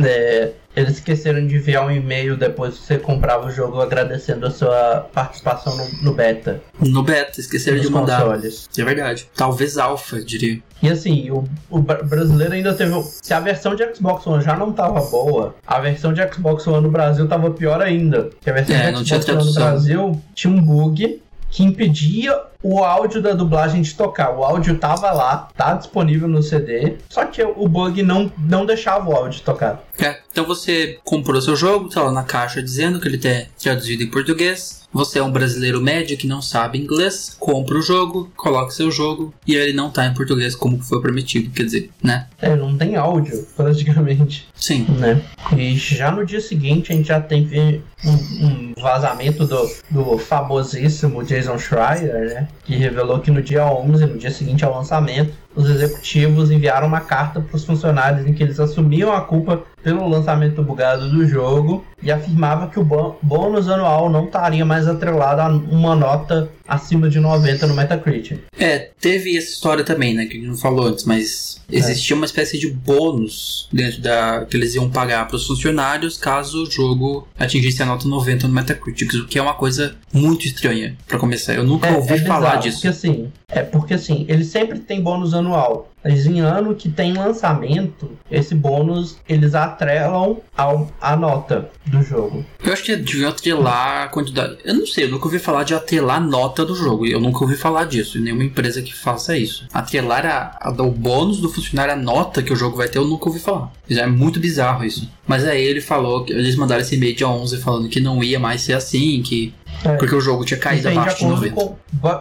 é, 0.00 0.52
eles 0.76 0.94
esqueceram 0.94 1.44
de 1.46 1.56
enviar 1.56 1.84
um 1.86 1.90
e-mail 1.90 2.36
depois 2.36 2.78
que 2.78 2.84
você 2.84 2.98
comprava 2.98 3.46
o 3.46 3.50
jogo 3.50 3.80
agradecendo 3.80 4.46
a 4.46 4.50
sua 4.50 5.08
participação 5.12 5.76
no, 5.76 6.02
no 6.02 6.14
beta. 6.14 6.62
No 6.80 7.02
beta, 7.02 7.40
esqueceram 7.40 7.80
de 7.80 7.90
mandar. 7.90 8.22
Consoles. 8.22 8.68
É 8.76 8.84
verdade. 8.84 9.28
Talvez 9.34 9.76
alfa, 9.76 10.20
diria. 10.22 10.62
E 10.80 10.88
assim, 10.88 11.30
o, 11.30 11.44
o, 11.68 11.80
brasileiro 11.80 12.54
ainda 12.54 12.72
teve. 12.74 12.92
Se 13.20 13.34
a 13.34 13.40
versão 13.40 13.74
de 13.74 13.94
Xbox 13.94 14.26
One 14.26 14.44
já 14.44 14.56
não 14.56 14.72
tava 14.72 15.00
boa, 15.00 15.56
a 15.66 15.80
versão 15.80 16.12
de 16.12 16.26
Xbox 16.32 16.66
One 16.66 16.82
no 16.82 16.90
Brasil 16.90 17.26
tava 17.26 17.50
pior 17.50 17.82
ainda. 17.82 18.24
Porque 18.24 18.48
a 18.48 18.52
versão 18.52 18.76
é, 18.76 18.92
de 18.92 19.04
Xbox 19.04 19.28
One 19.28 19.44
no 19.44 19.54
Brasil 19.54 20.22
tinha 20.34 20.52
um 20.52 20.62
bug 20.62 21.20
que 21.50 21.64
impedia 21.64 22.40
o 22.62 22.82
áudio 22.82 23.22
da 23.22 23.32
dublagem 23.32 23.82
de 23.82 23.94
tocar. 23.94 24.36
O 24.36 24.44
áudio 24.44 24.78
tava 24.78 25.10
lá, 25.12 25.48
tá 25.56 25.74
disponível 25.74 26.28
no 26.28 26.42
CD, 26.42 26.96
só 27.08 27.24
que 27.24 27.42
o 27.42 27.68
bug 27.68 28.02
não, 28.02 28.32
não 28.38 28.66
deixava 28.66 29.08
o 29.08 29.14
áudio 29.14 29.42
tocar. 29.42 29.82
É, 29.98 30.18
então 30.30 30.44
você 30.44 30.98
comprou 31.04 31.40
seu 31.40 31.56
jogo, 31.56 31.88
tá 31.88 32.02
lá 32.02 32.12
na 32.12 32.22
caixa 32.22 32.62
dizendo 32.62 33.00
que 33.00 33.08
ele 33.08 33.18
tem 33.18 33.48
traduzido 33.60 34.02
em 34.02 34.10
português. 34.10 34.78
Você 34.90 35.18
é 35.18 35.22
um 35.22 35.30
brasileiro 35.30 35.82
médio 35.82 36.16
que 36.16 36.26
não 36.26 36.40
sabe 36.40 36.78
inglês, 36.78 37.36
compra 37.38 37.76
o 37.76 37.82
jogo, 37.82 38.32
coloca 38.34 38.70
seu 38.70 38.90
jogo 38.90 39.34
e 39.46 39.54
ele 39.54 39.74
não 39.74 39.90
tá 39.90 40.06
em 40.06 40.14
português 40.14 40.54
como 40.54 40.82
foi 40.82 41.00
prometido, 41.02 41.50
quer 41.50 41.64
dizer, 41.64 41.90
né? 42.02 42.26
É, 42.40 42.56
não 42.56 42.76
tem 42.76 42.96
áudio, 42.96 43.46
praticamente. 43.54 44.48
Sim. 44.54 44.86
Né? 44.88 45.22
E 45.56 45.76
já 45.76 46.10
no 46.10 46.24
dia 46.24 46.40
seguinte 46.40 46.90
a 46.90 46.96
gente 46.96 47.08
já 47.08 47.20
tem 47.20 47.82
um, 48.04 48.46
um 48.46 48.74
vazamento 48.80 49.46
do, 49.46 49.70
do 49.90 50.18
famosíssimo 50.18 51.22
Jason 51.22 51.58
Schreier, 51.58 52.34
né? 52.34 52.47
Que 52.64 52.76
revelou 52.76 53.20
que 53.20 53.30
no 53.30 53.42
dia 53.42 53.64
11, 53.66 54.06
no 54.06 54.18
dia 54.18 54.30
seguinte 54.30 54.64
ao 54.64 54.74
lançamento, 54.74 55.32
os 55.54 55.68
executivos 55.68 56.50
enviaram 56.50 56.86
uma 56.86 57.00
carta 57.00 57.40
para 57.40 57.56
os 57.56 57.64
funcionários 57.64 58.26
em 58.26 58.32
que 58.32 58.42
eles 58.42 58.60
assumiam 58.60 59.12
a 59.12 59.20
culpa 59.22 59.64
pelo 59.88 60.06
lançamento 60.06 60.62
bugado 60.62 61.08
do 61.08 61.26
jogo 61.26 61.82
e 62.02 62.12
afirmava 62.12 62.68
que 62.68 62.78
o 62.78 62.84
bônus 63.22 63.70
anual 63.70 64.10
não 64.10 64.26
estaria 64.26 64.64
mais 64.64 64.86
atrelado 64.86 65.40
a 65.40 65.48
uma 65.48 65.96
nota 65.96 66.50
acima 66.66 67.08
de 67.08 67.18
90 67.18 67.66
no 67.66 67.74
Metacritic. 67.74 68.38
É, 68.58 68.90
teve 69.00 69.34
essa 69.36 69.48
história 69.48 69.82
também, 69.82 70.14
né, 70.14 70.26
que 70.26 70.36
a 70.36 70.36
gente 70.36 70.48
não 70.48 70.56
falou 70.56 70.86
antes, 70.86 71.04
mas 71.04 71.62
existia 71.70 72.14
é. 72.14 72.16
uma 72.18 72.26
espécie 72.26 72.58
de 72.58 72.70
bônus 72.70 73.66
dentro 73.72 74.02
da 74.02 74.44
que 74.44 74.56
eles 74.56 74.74
iam 74.74 74.90
pagar 74.90 75.26
para 75.26 75.36
os 75.36 75.46
funcionários 75.46 76.18
caso 76.18 76.64
o 76.64 76.70
jogo 76.70 77.26
atingisse 77.38 77.82
a 77.82 77.86
nota 77.86 78.06
90 78.06 78.46
no 78.46 78.54
Metacritic, 78.54 79.14
o 79.14 79.26
que 79.26 79.38
é 79.38 79.42
uma 79.42 79.54
coisa 79.54 79.96
muito 80.12 80.46
estranha 80.46 80.96
para 81.06 81.18
começar. 81.18 81.54
Eu 81.54 81.64
nunca 81.64 81.88
é, 81.88 81.96
ouvi 81.96 82.14
é 82.14 82.18
falar 82.18 82.56
disso. 82.56 82.76
Porque 82.76 82.88
assim, 82.88 83.32
é 83.48 83.62
porque 83.62 83.94
assim, 83.94 84.26
ele 84.28 84.44
sempre 84.44 84.78
tem 84.78 85.00
bônus 85.00 85.32
anual. 85.32 85.90
Mas 86.04 86.26
em 86.26 86.40
ano 86.40 86.74
que 86.74 86.88
tem 86.88 87.12
lançamento, 87.12 88.10
esse 88.30 88.54
bônus 88.54 89.16
eles 89.28 89.54
atrelam 89.54 90.40
ao, 90.56 90.90
a 91.00 91.16
nota 91.16 91.70
do 91.86 92.02
jogo. 92.02 92.44
Eu 92.62 92.72
acho 92.72 92.84
que 92.84 92.96
devia 92.96 93.28
atrelar 93.28 94.04
a 94.04 94.08
quantidade. 94.08 94.58
Eu 94.64 94.74
não 94.74 94.86
sei, 94.86 95.04
eu 95.04 95.10
nunca 95.10 95.26
ouvi 95.26 95.38
falar 95.38 95.64
de 95.64 95.74
atrelar 95.74 96.16
a 96.16 96.20
nota 96.20 96.64
do 96.64 96.74
jogo. 96.74 97.06
Eu 97.06 97.20
nunca 97.20 97.40
ouvi 97.44 97.56
falar 97.56 97.84
disso. 97.84 98.20
Nenhuma 98.20 98.44
empresa 98.44 98.82
que 98.82 98.94
faça 98.94 99.36
isso. 99.36 99.66
Atrelar 99.72 100.26
a, 100.26 100.58
a, 100.60 100.70
o 100.82 100.90
bônus 100.90 101.40
do 101.40 101.48
funcionário, 101.48 101.94
a 101.94 101.96
nota 101.96 102.42
que 102.42 102.52
o 102.52 102.56
jogo 102.56 102.76
vai 102.76 102.88
ter, 102.88 102.98
eu 102.98 103.04
nunca 103.04 103.28
ouvi 103.28 103.40
falar. 103.40 103.72
É 103.90 104.06
muito 104.06 104.38
bizarro 104.38 104.84
isso. 104.84 105.08
Mas 105.26 105.44
aí 105.44 105.62
ele 105.62 105.80
falou, 105.80 106.24
eles 106.28 106.56
mandaram 106.56 106.80
esse 106.80 106.94
e-mail 106.94 107.14
dia 107.14 107.28
11 107.28 107.58
falando 107.58 107.88
que 107.88 108.00
não 108.00 108.22
ia 108.22 108.38
mais 108.38 108.62
ser 108.62 108.72
assim, 108.72 109.22
que 109.22 109.52
é. 109.84 109.96
Porque 109.96 110.14
o 110.14 110.20
jogo 110.20 110.44
tinha 110.44 110.58
caído 110.58 110.88
abaixo 110.88 111.18
de 111.18 111.26
90. 111.26 111.54
Com, 111.54 111.76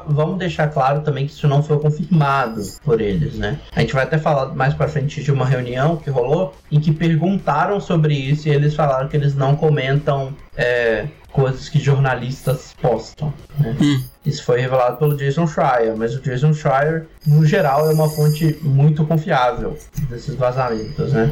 vamos 0.07 0.37
deixar 0.37 0.67
claro 0.67 1.01
também 1.01 1.25
que 1.25 1.33
isso 1.33 1.47
não 1.47 1.63
foi 1.63 1.79
confirmado 1.79 2.61
por 2.83 3.01
eles, 3.01 3.35
né? 3.35 3.59
A 3.75 3.81
gente 3.81 3.93
vai 3.93 4.03
até 4.03 4.17
falar 4.17 4.53
mais 4.53 4.73
pra 4.73 4.87
frente 4.87 5.23
de 5.23 5.31
uma 5.31 5.45
reunião 5.45 5.97
que 5.97 6.09
rolou 6.09 6.53
em 6.71 6.79
que 6.79 6.91
perguntaram 6.91 7.79
sobre 7.79 8.13
isso 8.13 8.47
e 8.47 8.51
eles 8.51 8.75
falaram 8.75 9.07
que 9.07 9.17
eles 9.17 9.35
não 9.35 9.55
comentam 9.55 10.35
é, 10.55 11.07
coisas 11.31 11.69
que 11.69 11.79
jornalistas 11.79 12.73
postam. 12.81 13.33
Né? 13.59 13.75
Hum. 13.79 14.03
Isso 14.25 14.43
foi 14.43 14.59
revelado 14.59 14.97
pelo 14.97 15.15
Jason 15.15 15.47
Schreier, 15.47 15.95
mas 15.95 16.15
o 16.15 16.21
Jason 16.21 16.53
Schreier, 16.53 17.07
no 17.25 17.45
geral, 17.45 17.89
é 17.89 17.93
uma 17.93 18.09
fonte 18.09 18.57
muito 18.61 19.05
confiável 19.05 19.77
desses 20.09 20.35
vazamentos, 20.35 21.13
né? 21.13 21.31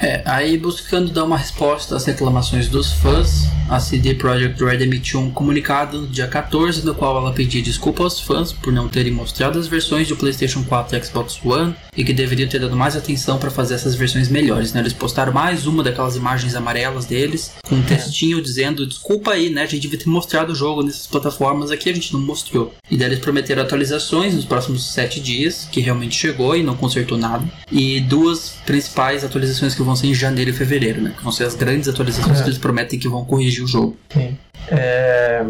É, 0.00 0.22
aí 0.24 0.58
buscando 0.58 1.12
dar 1.12 1.24
uma 1.24 1.36
resposta 1.36 1.96
às 1.96 2.04
reclamações 2.04 2.68
dos 2.68 2.92
fãs, 2.92 3.48
a 3.68 3.80
CD 3.80 4.14
Projekt 4.14 4.62
Red 4.62 4.82
emitiu 4.82 5.20
um 5.20 5.30
comunicado 5.30 6.02
no 6.02 6.06
dia 6.06 6.26
14, 6.26 6.84
no 6.84 6.94
qual 6.94 7.16
ela 7.16 7.32
pedia 7.32 7.62
desculpa 7.62 8.02
aos 8.02 8.20
fãs 8.20 8.52
por 8.52 8.72
não 8.72 8.88
terem 8.88 9.12
mostrado 9.12 9.58
as 9.58 9.66
versões 9.66 10.08
do 10.08 10.16
PlayStation 10.16 10.62
4 10.64 10.96
e 10.96 11.04
Xbox 11.04 11.40
One 11.44 11.74
e 11.96 12.04
que 12.04 12.12
deveriam 12.12 12.48
ter 12.48 12.58
dado 12.58 12.76
mais 12.76 12.96
atenção 12.96 13.38
para 13.38 13.50
fazer 13.50 13.74
essas 13.74 13.94
versões 13.94 14.28
melhores. 14.28 14.72
Né? 14.72 14.80
Eles 14.80 14.92
postaram 14.92 15.32
mais 15.32 15.66
uma 15.66 15.82
daquelas 15.82 16.16
imagens 16.16 16.54
amarelas 16.54 17.04
deles, 17.04 17.52
com 17.66 17.76
um 17.76 17.82
textinho 17.82 18.42
dizendo: 18.42 18.86
desculpa 18.86 19.32
aí, 19.32 19.50
né? 19.50 19.62
A 19.62 19.66
gente 19.66 19.82
devia 19.82 19.98
ter 19.98 20.08
mostrado 20.08 20.52
o 20.52 20.54
jogo 20.54 20.82
nessas 20.82 21.06
plataformas 21.06 21.70
aqui, 21.70 21.90
a 21.90 21.94
gente 21.94 22.12
não 22.12 22.20
mostrou. 22.20 22.74
E 22.90 22.96
daí 22.96 23.08
eles 23.08 23.20
prometeram 23.20 23.62
atualizações 23.62 24.34
nos 24.34 24.44
próximos 24.44 24.84
7 24.92 25.20
dias, 25.20 25.68
que 25.70 25.80
realmente 25.80 26.14
chegou 26.14 26.56
e 26.56 26.62
não 26.62 26.76
consertou 26.76 27.18
nada. 27.18 27.44
E 27.70 28.00
duas 28.00 28.56
principais 28.66 29.24
atualizações 29.24 29.74
que 29.74 29.81
vão 29.84 29.92
vão 29.92 29.96
ser 29.96 30.06
em 30.08 30.14
janeiro 30.14 30.50
e 30.50 30.52
fevereiro, 30.52 31.00
né? 31.00 31.12
Que 31.16 31.22
vão 31.22 31.32
ser 31.32 31.44
as 31.44 31.54
grandes 31.54 31.88
atualizações 31.88 32.40
é. 32.40 32.42
que 32.42 32.48
eles 32.48 32.58
prometem 32.58 32.98
que 32.98 33.08
vão 33.08 33.24
corrigir 33.24 33.62
o 33.62 33.66
jogo. 33.66 33.96
Sim. 34.10 34.36
É... 34.68 35.44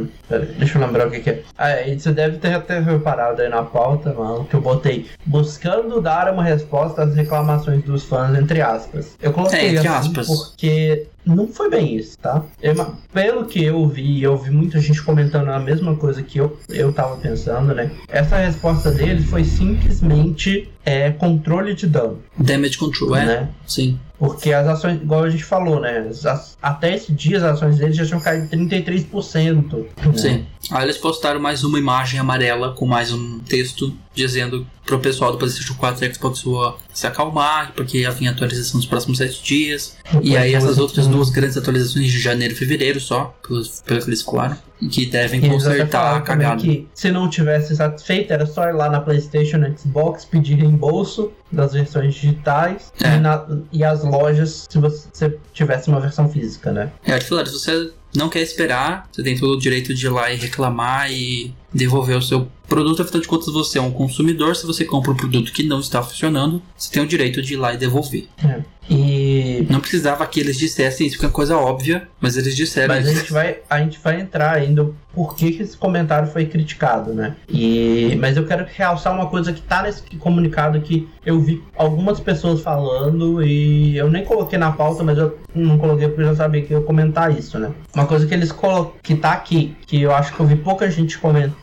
Deixa 0.59 0.79
eu 0.79 0.87
lembrar 0.87 1.07
o 1.07 1.11
que, 1.11 1.21
que 1.21 1.31
é. 1.31 1.43
Ah, 1.57 1.71
é, 1.71 1.95
você 1.95 2.13
deve 2.13 2.39
ter 2.39 2.55
até 2.55 2.81
reparado 2.81 3.43
aí 3.43 3.49
na 3.49 3.63
pauta, 3.63 4.13
mano, 4.13 4.45
que 4.45 4.55
eu 4.55 4.61
botei 4.61 5.07
buscando 5.25 6.01
dar 6.01 6.33
uma 6.33 6.43
resposta 6.43 7.03
às 7.03 7.15
reclamações 7.15 7.85
dos 7.85 8.05
fãs, 8.05 8.37
entre 8.37 8.61
aspas. 8.61 9.17
Eu 9.21 9.33
coloquei 9.33 9.59
é, 9.59 9.67
entre 9.75 9.89
assim 9.89 10.09
aspas. 10.09 10.27
porque 10.27 11.07
não 11.25 11.47
foi 11.47 11.71
bem 11.71 11.97
isso, 11.97 12.19
tá? 12.19 12.45
Eu, 12.61 12.75
pelo 13.13 13.45
que 13.47 13.63
eu 13.63 13.87
vi, 13.87 14.23
eu 14.23 14.37
vi 14.37 14.51
muita 14.51 14.81
gente 14.81 15.03
comentando 15.03 15.49
a 15.49 15.59
mesma 15.59 15.95
coisa 15.97 16.23
que 16.23 16.39
eu, 16.39 16.59
eu 16.69 16.93
tava 16.93 17.17
pensando, 17.17 17.75
né? 17.75 17.91
Essa 18.09 18.37
resposta 18.37 18.91
deles 18.91 19.25
foi 19.27 19.45
simplesmente 19.45 20.71
é, 20.85 21.11
controle 21.11 21.75
de 21.75 21.87
dano. 21.87 22.21
Damage 22.37 22.77
control, 22.77 23.17
é? 23.17 23.25
Né? 23.25 23.49
Sim. 23.67 23.99
Porque 24.19 24.53
as 24.53 24.67
ações, 24.69 25.03
igual 25.03 25.25
a 25.25 25.31
gente 25.31 25.45
falou, 25.45 25.81
né? 25.81 26.09
As, 26.09 26.57
até 26.63 26.95
esse 26.95 27.13
dia 27.13 27.39
as 27.39 27.43
ações 27.43 27.79
deles 27.79 27.97
já 27.97 28.07
tinham 28.07 28.21
caído 28.21 28.49
33%. 28.49 29.77
Né? 29.77 30.13
Sim. 30.17 30.47
Aí 30.71 30.85
eles 30.85 30.97
postaram 30.97 31.41
mais 31.41 31.65
uma 31.65 31.79
imagem 31.79 32.21
amarela 32.21 32.73
com 32.73 32.87
mais 32.87 33.13
um 33.13 33.41
texto 33.41 33.93
dizendo 34.15 34.67
pro 34.85 34.99
pessoal 34.99 35.33
do 35.33 35.39
PlayStation 35.39 35.75
4 35.75 36.05
e 36.05 36.15
Xbox 36.15 36.47
One 36.47 36.75
se 36.93 37.07
acalmar, 37.07 37.73
porque 37.75 37.99
ia 37.99 38.11
vir 38.11 38.29
atualização 38.29 38.79
nos 38.79 38.87
próximos 38.87 39.19
7 39.19 39.43
dias. 39.43 39.97
E 40.23 40.37
aí 40.37 40.55
essas 40.55 40.79
outras 40.79 41.07
duas 41.07 41.31
grandes 41.31 41.57
atualizações 41.57 42.11
de 42.11 42.19
janeiro 42.19 42.55
e 42.55 42.57
fevereiro 42.57 43.01
só, 43.01 43.35
pelo, 43.47 43.63
pelo 43.87 44.01
que 44.01 44.09
eles 44.09 44.23
falaram, 44.23 44.59
que 44.91 45.07
devem 45.07 45.41
consertar 45.49 46.17
a 46.17 46.21
cagada. 46.21 46.61
Que 46.61 46.89
se 46.95 47.11
não 47.11 47.29
tivesse 47.29 47.77
satisfeito, 47.77 48.33
era 48.33 48.47
só 48.47 48.69
ir 48.69 48.73
lá 48.73 48.91
na 48.91 49.01
PlayStation, 49.01 49.59
Xbox, 49.77 50.25
pedir 50.25 50.57
reembolso 50.57 51.33
das 51.51 51.73
versões 51.73 52.15
digitais 52.15 52.93
é. 53.03 53.17
e, 53.17 53.21
na, 53.21 53.47
e, 53.73 53.85
as 53.85 54.03
lojas 54.03 54.67
se 54.69 54.79
você 54.79 55.39
tivesse 55.53 55.89
uma 55.89 56.01
versão 56.01 56.29
física, 56.29 56.73
né? 56.73 56.91
É, 57.05 57.19
claro, 57.19 57.47
se 57.47 57.53
você 57.53 57.93
não 58.15 58.29
quer 58.29 58.41
esperar, 58.41 59.09
você 59.11 59.23
tem 59.23 59.39
todo 59.39 59.55
o 59.55 59.59
direito 59.59 59.95
de 59.95 60.07
ir 60.07 60.09
lá 60.09 60.33
e 60.33 60.37
reclamar 60.37 61.11
e 61.13 61.55
devolver 61.73 62.17
o 62.17 62.23
seu 62.23 62.49
produto, 62.69 63.03
afinal 63.03 63.21
de 63.21 63.29
contas 63.29 63.53
você 63.53 63.79
é 63.79 63.83
um 63.83 63.91
consumidor, 63.91 64.57
se 64.57 64.67
você 64.67 64.85
compra 64.85 65.13
um 65.13 65.17
produto 65.17 65.53
que 65.53 65.63
não 65.63 65.81
está 65.81 66.03
funcionando, 66.03 66.63
você 66.77 66.91
tem 66.91 67.03
o 67.03 67.07
direito 67.07 67.43
de 67.43 67.55
ir 67.55 67.57
lá 67.57 67.75
e 67.75 67.77
devolver. 67.77 68.27
É. 68.43 68.61
E 68.91 69.67
não 69.71 69.81
precisava 69.81 70.27
que 70.27 70.41
eles 70.41 70.59
dissessem 70.59 71.07
isso, 71.07 71.19
que 71.19 71.25
é 71.25 71.29
uma 71.29 71.35
coisa 71.35 71.57
óbvia, 71.57 72.09
mas 72.21 72.37
eles 72.37 72.57
disseram 72.57 72.95
mas 72.95 73.07
isso. 73.07 73.17
a 73.17 73.21
gente 73.21 73.33
vai 73.33 73.59
a 73.71 73.79
gente 73.79 73.99
vai 74.03 74.21
entrar 74.21 74.55
ainda 74.55 74.91
por 75.15 75.37
que, 75.37 75.53
que 75.53 75.63
esse 75.63 75.77
comentário 75.77 76.29
foi 76.29 76.47
criticado, 76.47 77.15
né? 77.15 77.37
E 77.49 78.17
mas 78.21 78.37
eu 78.37 78.45
quero 78.45 78.67
realçar 78.69 79.15
uma 79.15 79.27
coisa 79.27 79.53
que 79.53 79.63
tá 79.63 79.83
nesse 79.83 80.03
comunicado 80.19 80.81
que 80.81 81.09
eu 81.25 81.41
vi 81.41 81.63
algumas 81.77 82.19
pessoas 82.19 82.61
falando 82.61 83.43
e 83.43 83.97
eu 83.97 84.11
nem 84.11 84.25
coloquei 84.25 84.59
na 84.59 84.73
pauta, 84.73 85.05
mas 85.05 85.17
eu 85.17 85.39
não 85.55 85.79
coloquei 85.79 86.09
porque 86.09 86.23
eu 86.23 86.27
já 86.27 86.37
sabia 86.37 86.63
que 86.63 86.75
eu 86.75 86.81
ia 86.81 86.87
comentar 86.87 87.37
isso, 87.37 87.59
né? 87.59 87.71
Uma 87.95 88.07
coisa 88.07 88.27
que 88.27 88.35
eles 88.35 88.51
colocam 88.51 88.95
que 89.03 89.15
tá 89.15 89.33
aqui, 89.33 89.77
que 89.87 90.03
eu 90.03 90.13
acho 90.13 90.35
que 90.35 90.41
eu 90.41 90.47
vi 90.47 90.57
pouca 90.57 90.91
gente 90.91 91.19
comentando 91.19 91.62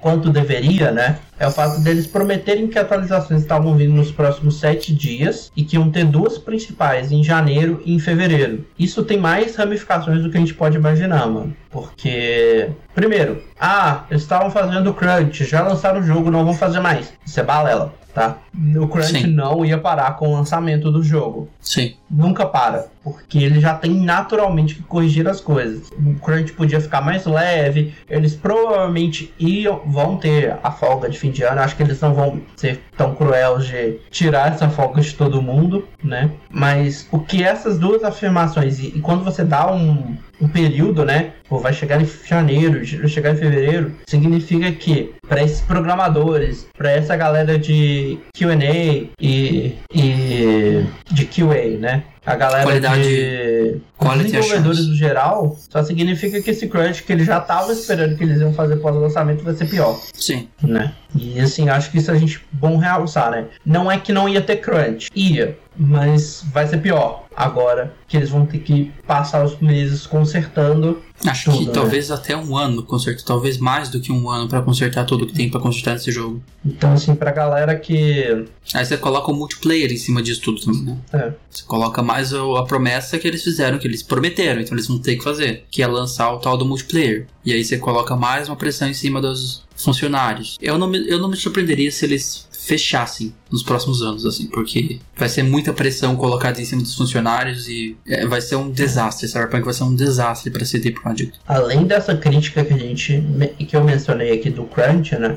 quanto 0.00 0.30
deveria, 0.30 0.90
né? 0.90 1.18
É 1.38 1.46
o 1.46 1.50
fato 1.50 1.80
deles 1.80 2.06
prometerem 2.06 2.68
que 2.68 2.78
atualizações 2.78 3.40
estavam 3.40 3.74
vindo 3.74 3.94
nos 3.94 4.12
próximos 4.12 4.58
sete 4.58 4.94
dias 4.94 5.50
e 5.56 5.64
que 5.64 5.76
iam 5.76 5.90
ter 5.90 6.04
duas 6.04 6.36
principais 6.38 7.10
em 7.10 7.24
janeiro 7.24 7.82
e 7.84 7.94
em 7.94 7.98
fevereiro. 7.98 8.64
Isso 8.78 9.02
tem 9.02 9.18
mais 9.18 9.56
ramificações 9.56 10.22
do 10.22 10.30
que 10.30 10.36
a 10.36 10.40
gente 10.40 10.54
pode 10.54 10.76
imaginar, 10.76 11.26
mano. 11.26 11.56
Porque, 11.70 12.70
primeiro, 12.94 13.42
ah, 13.58 14.04
eles 14.10 14.22
estavam 14.22 14.50
fazendo 14.50 14.92
crunch, 14.92 15.44
já 15.44 15.62
lançaram 15.62 16.00
o 16.00 16.02
jogo, 16.02 16.30
não 16.30 16.44
vão 16.44 16.54
fazer 16.54 16.80
mais. 16.80 17.12
Isso 17.24 17.40
é 17.40 17.42
balela 17.42 17.94
tá? 18.12 18.38
O 18.76 18.88
Crunch 18.88 19.22
Sim. 19.22 19.26
não 19.28 19.64
ia 19.64 19.78
parar 19.78 20.16
com 20.16 20.28
o 20.28 20.32
lançamento 20.32 20.90
do 20.90 21.02
jogo. 21.02 21.48
Sim. 21.60 21.94
Nunca 22.10 22.46
para, 22.46 22.88
porque 23.02 23.38
ele 23.38 23.60
já 23.60 23.74
tem 23.74 23.92
naturalmente 23.92 24.74
que 24.74 24.82
corrigir 24.82 25.26
as 25.28 25.40
coisas. 25.40 25.90
O 25.90 26.14
Crunch 26.20 26.52
podia 26.52 26.80
ficar 26.80 27.00
mais 27.00 27.24
leve, 27.24 27.94
eles 28.08 28.34
provavelmente 28.34 29.32
iam, 29.38 29.80
vão 29.86 30.16
ter 30.16 30.56
a 30.62 30.70
folga 30.70 31.08
de 31.08 31.18
fim 31.18 31.30
de 31.30 31.42
ano. 31.42 31.60
Acho 31.60 31.76
que 31.76 31.82
eles 31.82 32.00
não 32.00 32.14
vão 32.14 32.42
ser 32.56 32.80
tão 32.96 33.14
cruéis 33.14 33.66
de 33.66 33.98
tirar 34.10 34.52
essa 34.52 34.68
folga 34.68 35.00
de 35.00 35.14
todo 35.14 35.40
mundo, 35.40 35.86
né? 36.02 36.30
Mas 36.50 37.08
o 37.10 37.18
que 37.18 37.42
essas 37.42 37.78
duas 37.78 38.04
afirmações, 38.04 38.78
e, 38.78 38.88
e 38.88 39.00
quando 39.00 39.24
você 39.24 39.44
dá 39.44 39.72
um, 39.72 40.16
um 40.40 40.48
período, 40.48 41.04
né? 41.04 41.32
Pô, 41.48 41.58
vai 41.58 41.72
chegar 41.72 42.00
em 42.00 42.08
janeiro, 42.26 42.80
vai 42.98 43.08
chegar 43.08 43.32
em 43.32 43.36
fevereiro, 43.36 43.92
significa 44.06 44.70
que 44.72 45.14
para 45.28 45.42
esses 45.42 45.60
programadores, 45.60 46.66
para 46.76 46.90
essa 46.90 47.16
galera 47.16 47.58
de 47.58 48.18
Q&A 48.34 49.08
e, 49.20 49.76
e 49.92 50.86
de 51.10 51.26
QA, 51.26 51.78
né? 51.78 52.04
A 52.30 52.36
galera 52.36 52.62
Qualidade, 52.62 53.02
de 53.02 53.80
desenvolvedores 54.24 54.86
no 54.86 54.94
geral, 54.94 55.56
só 55.68 55.82
significa 55.82 56.40
que 56.40 56.50
esse 56.50 56.68
crunch 56.68 57.02
que 57.02 57.12
eles 57.12 57.26
já 57.26 57.38
estavam 57.38 57.72
esperando 57.72 58.16
que 58.16 58.22
eles 58.22 58.40
iam 58.40 58.54
fazer 58.54 58.76
pós-lançamento 58.76 59.42
vai 59.42 59.54
ser 59.54 59.66
pior. 59.66 60.00
Sim. 60.14 60.48
Né? 60.62 60.94
E 61.14 61.40
assim, 61.40 61.68
acho 61.68 61.90
que 61.90 61.98
isso 61.98 62.10
a 62.10 62.14
gente 62.14 62.40
bom 62.52 62.76
realçar, 62.76 63.32
né? 63.32 63.46
Não 63.66 63.90
é 63.90 63.98
que 63.98 64.12
não 64.12 64.28
ia 64.28 64.40
ter 64.40 64.58
crunch, 64.58 65.10
ia, 65.12 65.58
mas 65.80 66.44
vai 66.52 66.66
ser 66.66 66.76
pior 66.76 67.24
agora 67.34 67.94
que 68.06 68.14
eles 68.14 68.28
vão 68.28 68.44
ter 68.44 68.58
que 68.58 68.92
passar 69.06 69.42
os 69.42 69.58
meses 69.60 70.06
consertando. 70.06 71.00
Acho 71.24 71.50
tudo, 71.50 71.58
que 71.58 71.66
né? 71.68 71.72
talvez 71.72 72.10
até 72.10 72.36
um 72.36 72.54
ano 72.54 72.82
consertar, 72.82 73.24
talvez 73.24 73.56
mais 73.56 73.88
do 73.88 73.98
que 73.98 74.12
um 74.12 74.28
ano 74.28 74.46
para 74.46 74.60
consertar 74.60 75.06
tudo 75.06 75.26
que 75.26 75.32
tem 75.32 75.48
para 75.48 75.58
consertar 75.58 75.94
nesse 75.94 76.12
jogo. 76.12 76.42
Então, 76.64 76.92
assim, 76.92 77.14
pra 77.14 77.30
galera 77.30 77.74
que. 77.76 78.44
Aí 78.74 78.84
você 78.84 78.98
coloca 78.98 79.32
o 79.32 79.34
multiplayer 79.34 79.90
em 79.90 79.96
cima 79.96 80.22
disso 80.22 80.42
tudo 80.42 80.60
também, 80.60 80.82
né? 80.82 80.98
É. 81.14 81.32
Você 81.48 81.64
coloca 81.64 82.02
mais 82.02 82.34
a 82.34 82.62
promessa 82.64 83.18
que 83.18 83.26
eles 83.26 83.42
fizeram, 83.42 83.78
que 83.78 83.86
eles 83.86 84.02
prometeram, 84.02 84.60
então 84.60 84.74
eles 84.74 84.86
vão 84.86 84.98
ter 84.98 85.16
que 85.16 85.24
fazer, 85.24 85.64
que 85.70 85.82
é 85.82 85.86
lançar 85.86 86.30
o 86.32 86.38
tal 86.38 86.58
do 86.58 86.66
multiplayer. 86.66 87.26
E 87.42 87.54
aí 87.54 87.64
você 87.64 87.78
coloca 87.78 88.14
mais 88.14 88.48
uma 88.48 88.56
pressão 88.56 88.88
em 88.88 88.94
cima 88.94 89.18
dos 89.20 89.64
funcionários. 89.74 90.58
Eu 90.60 90.76
não 90.76 90.86
me, 90.86 91.08
eu 91.08 91.18
não 91.18 91.30
me 91.30 91.36
surpreenderia 91.36 91.90
se 91.90 92.04
eles 92.04 92.46
fechassem 92.52 93.32
nos 93.50 93.62
próximos 93.62 94.02
anos, 94.02 94.24
assim, 94.24 94.46
porque 94.46 94.98
vai 95.16 95.28
ser 95.28 95.42
muita 95.42 95.72
pressão 95.72 96.16
colocada 96.16 96.60
em 96.60 96.64
cima 96.64 96.82
dos 96.82 96.94
funcionários 96.94 97.68
e 97.68 97.96
é, 98.06 98.26
vai 98.26 98.40
ser 98.40 98.56
um 98.56 98.70
desastre. 98.70 99.28
Cyberpunk 99.28 99.64
vai 99.64 99.74
ser 99.74 99.84
um 99.84 99.94
desastre 99.94 100.50
para 100.50 100.64
CD 100.64 100.92
Projekt. 100.92 101.38
Além 101.46 101.84
dessa 101.84 102.16
crítica 102.16 102.64
que 102.64 102.72
a 102.72 102.78
gente 102.78 103.22
que 103.58 103.76
eu 103.76 103.84
mencionei 103.84 104.32
aqui 104.32 104.50
do 104.50 104.64
Crunch, 104.64 105.16
né? 105.16 105.36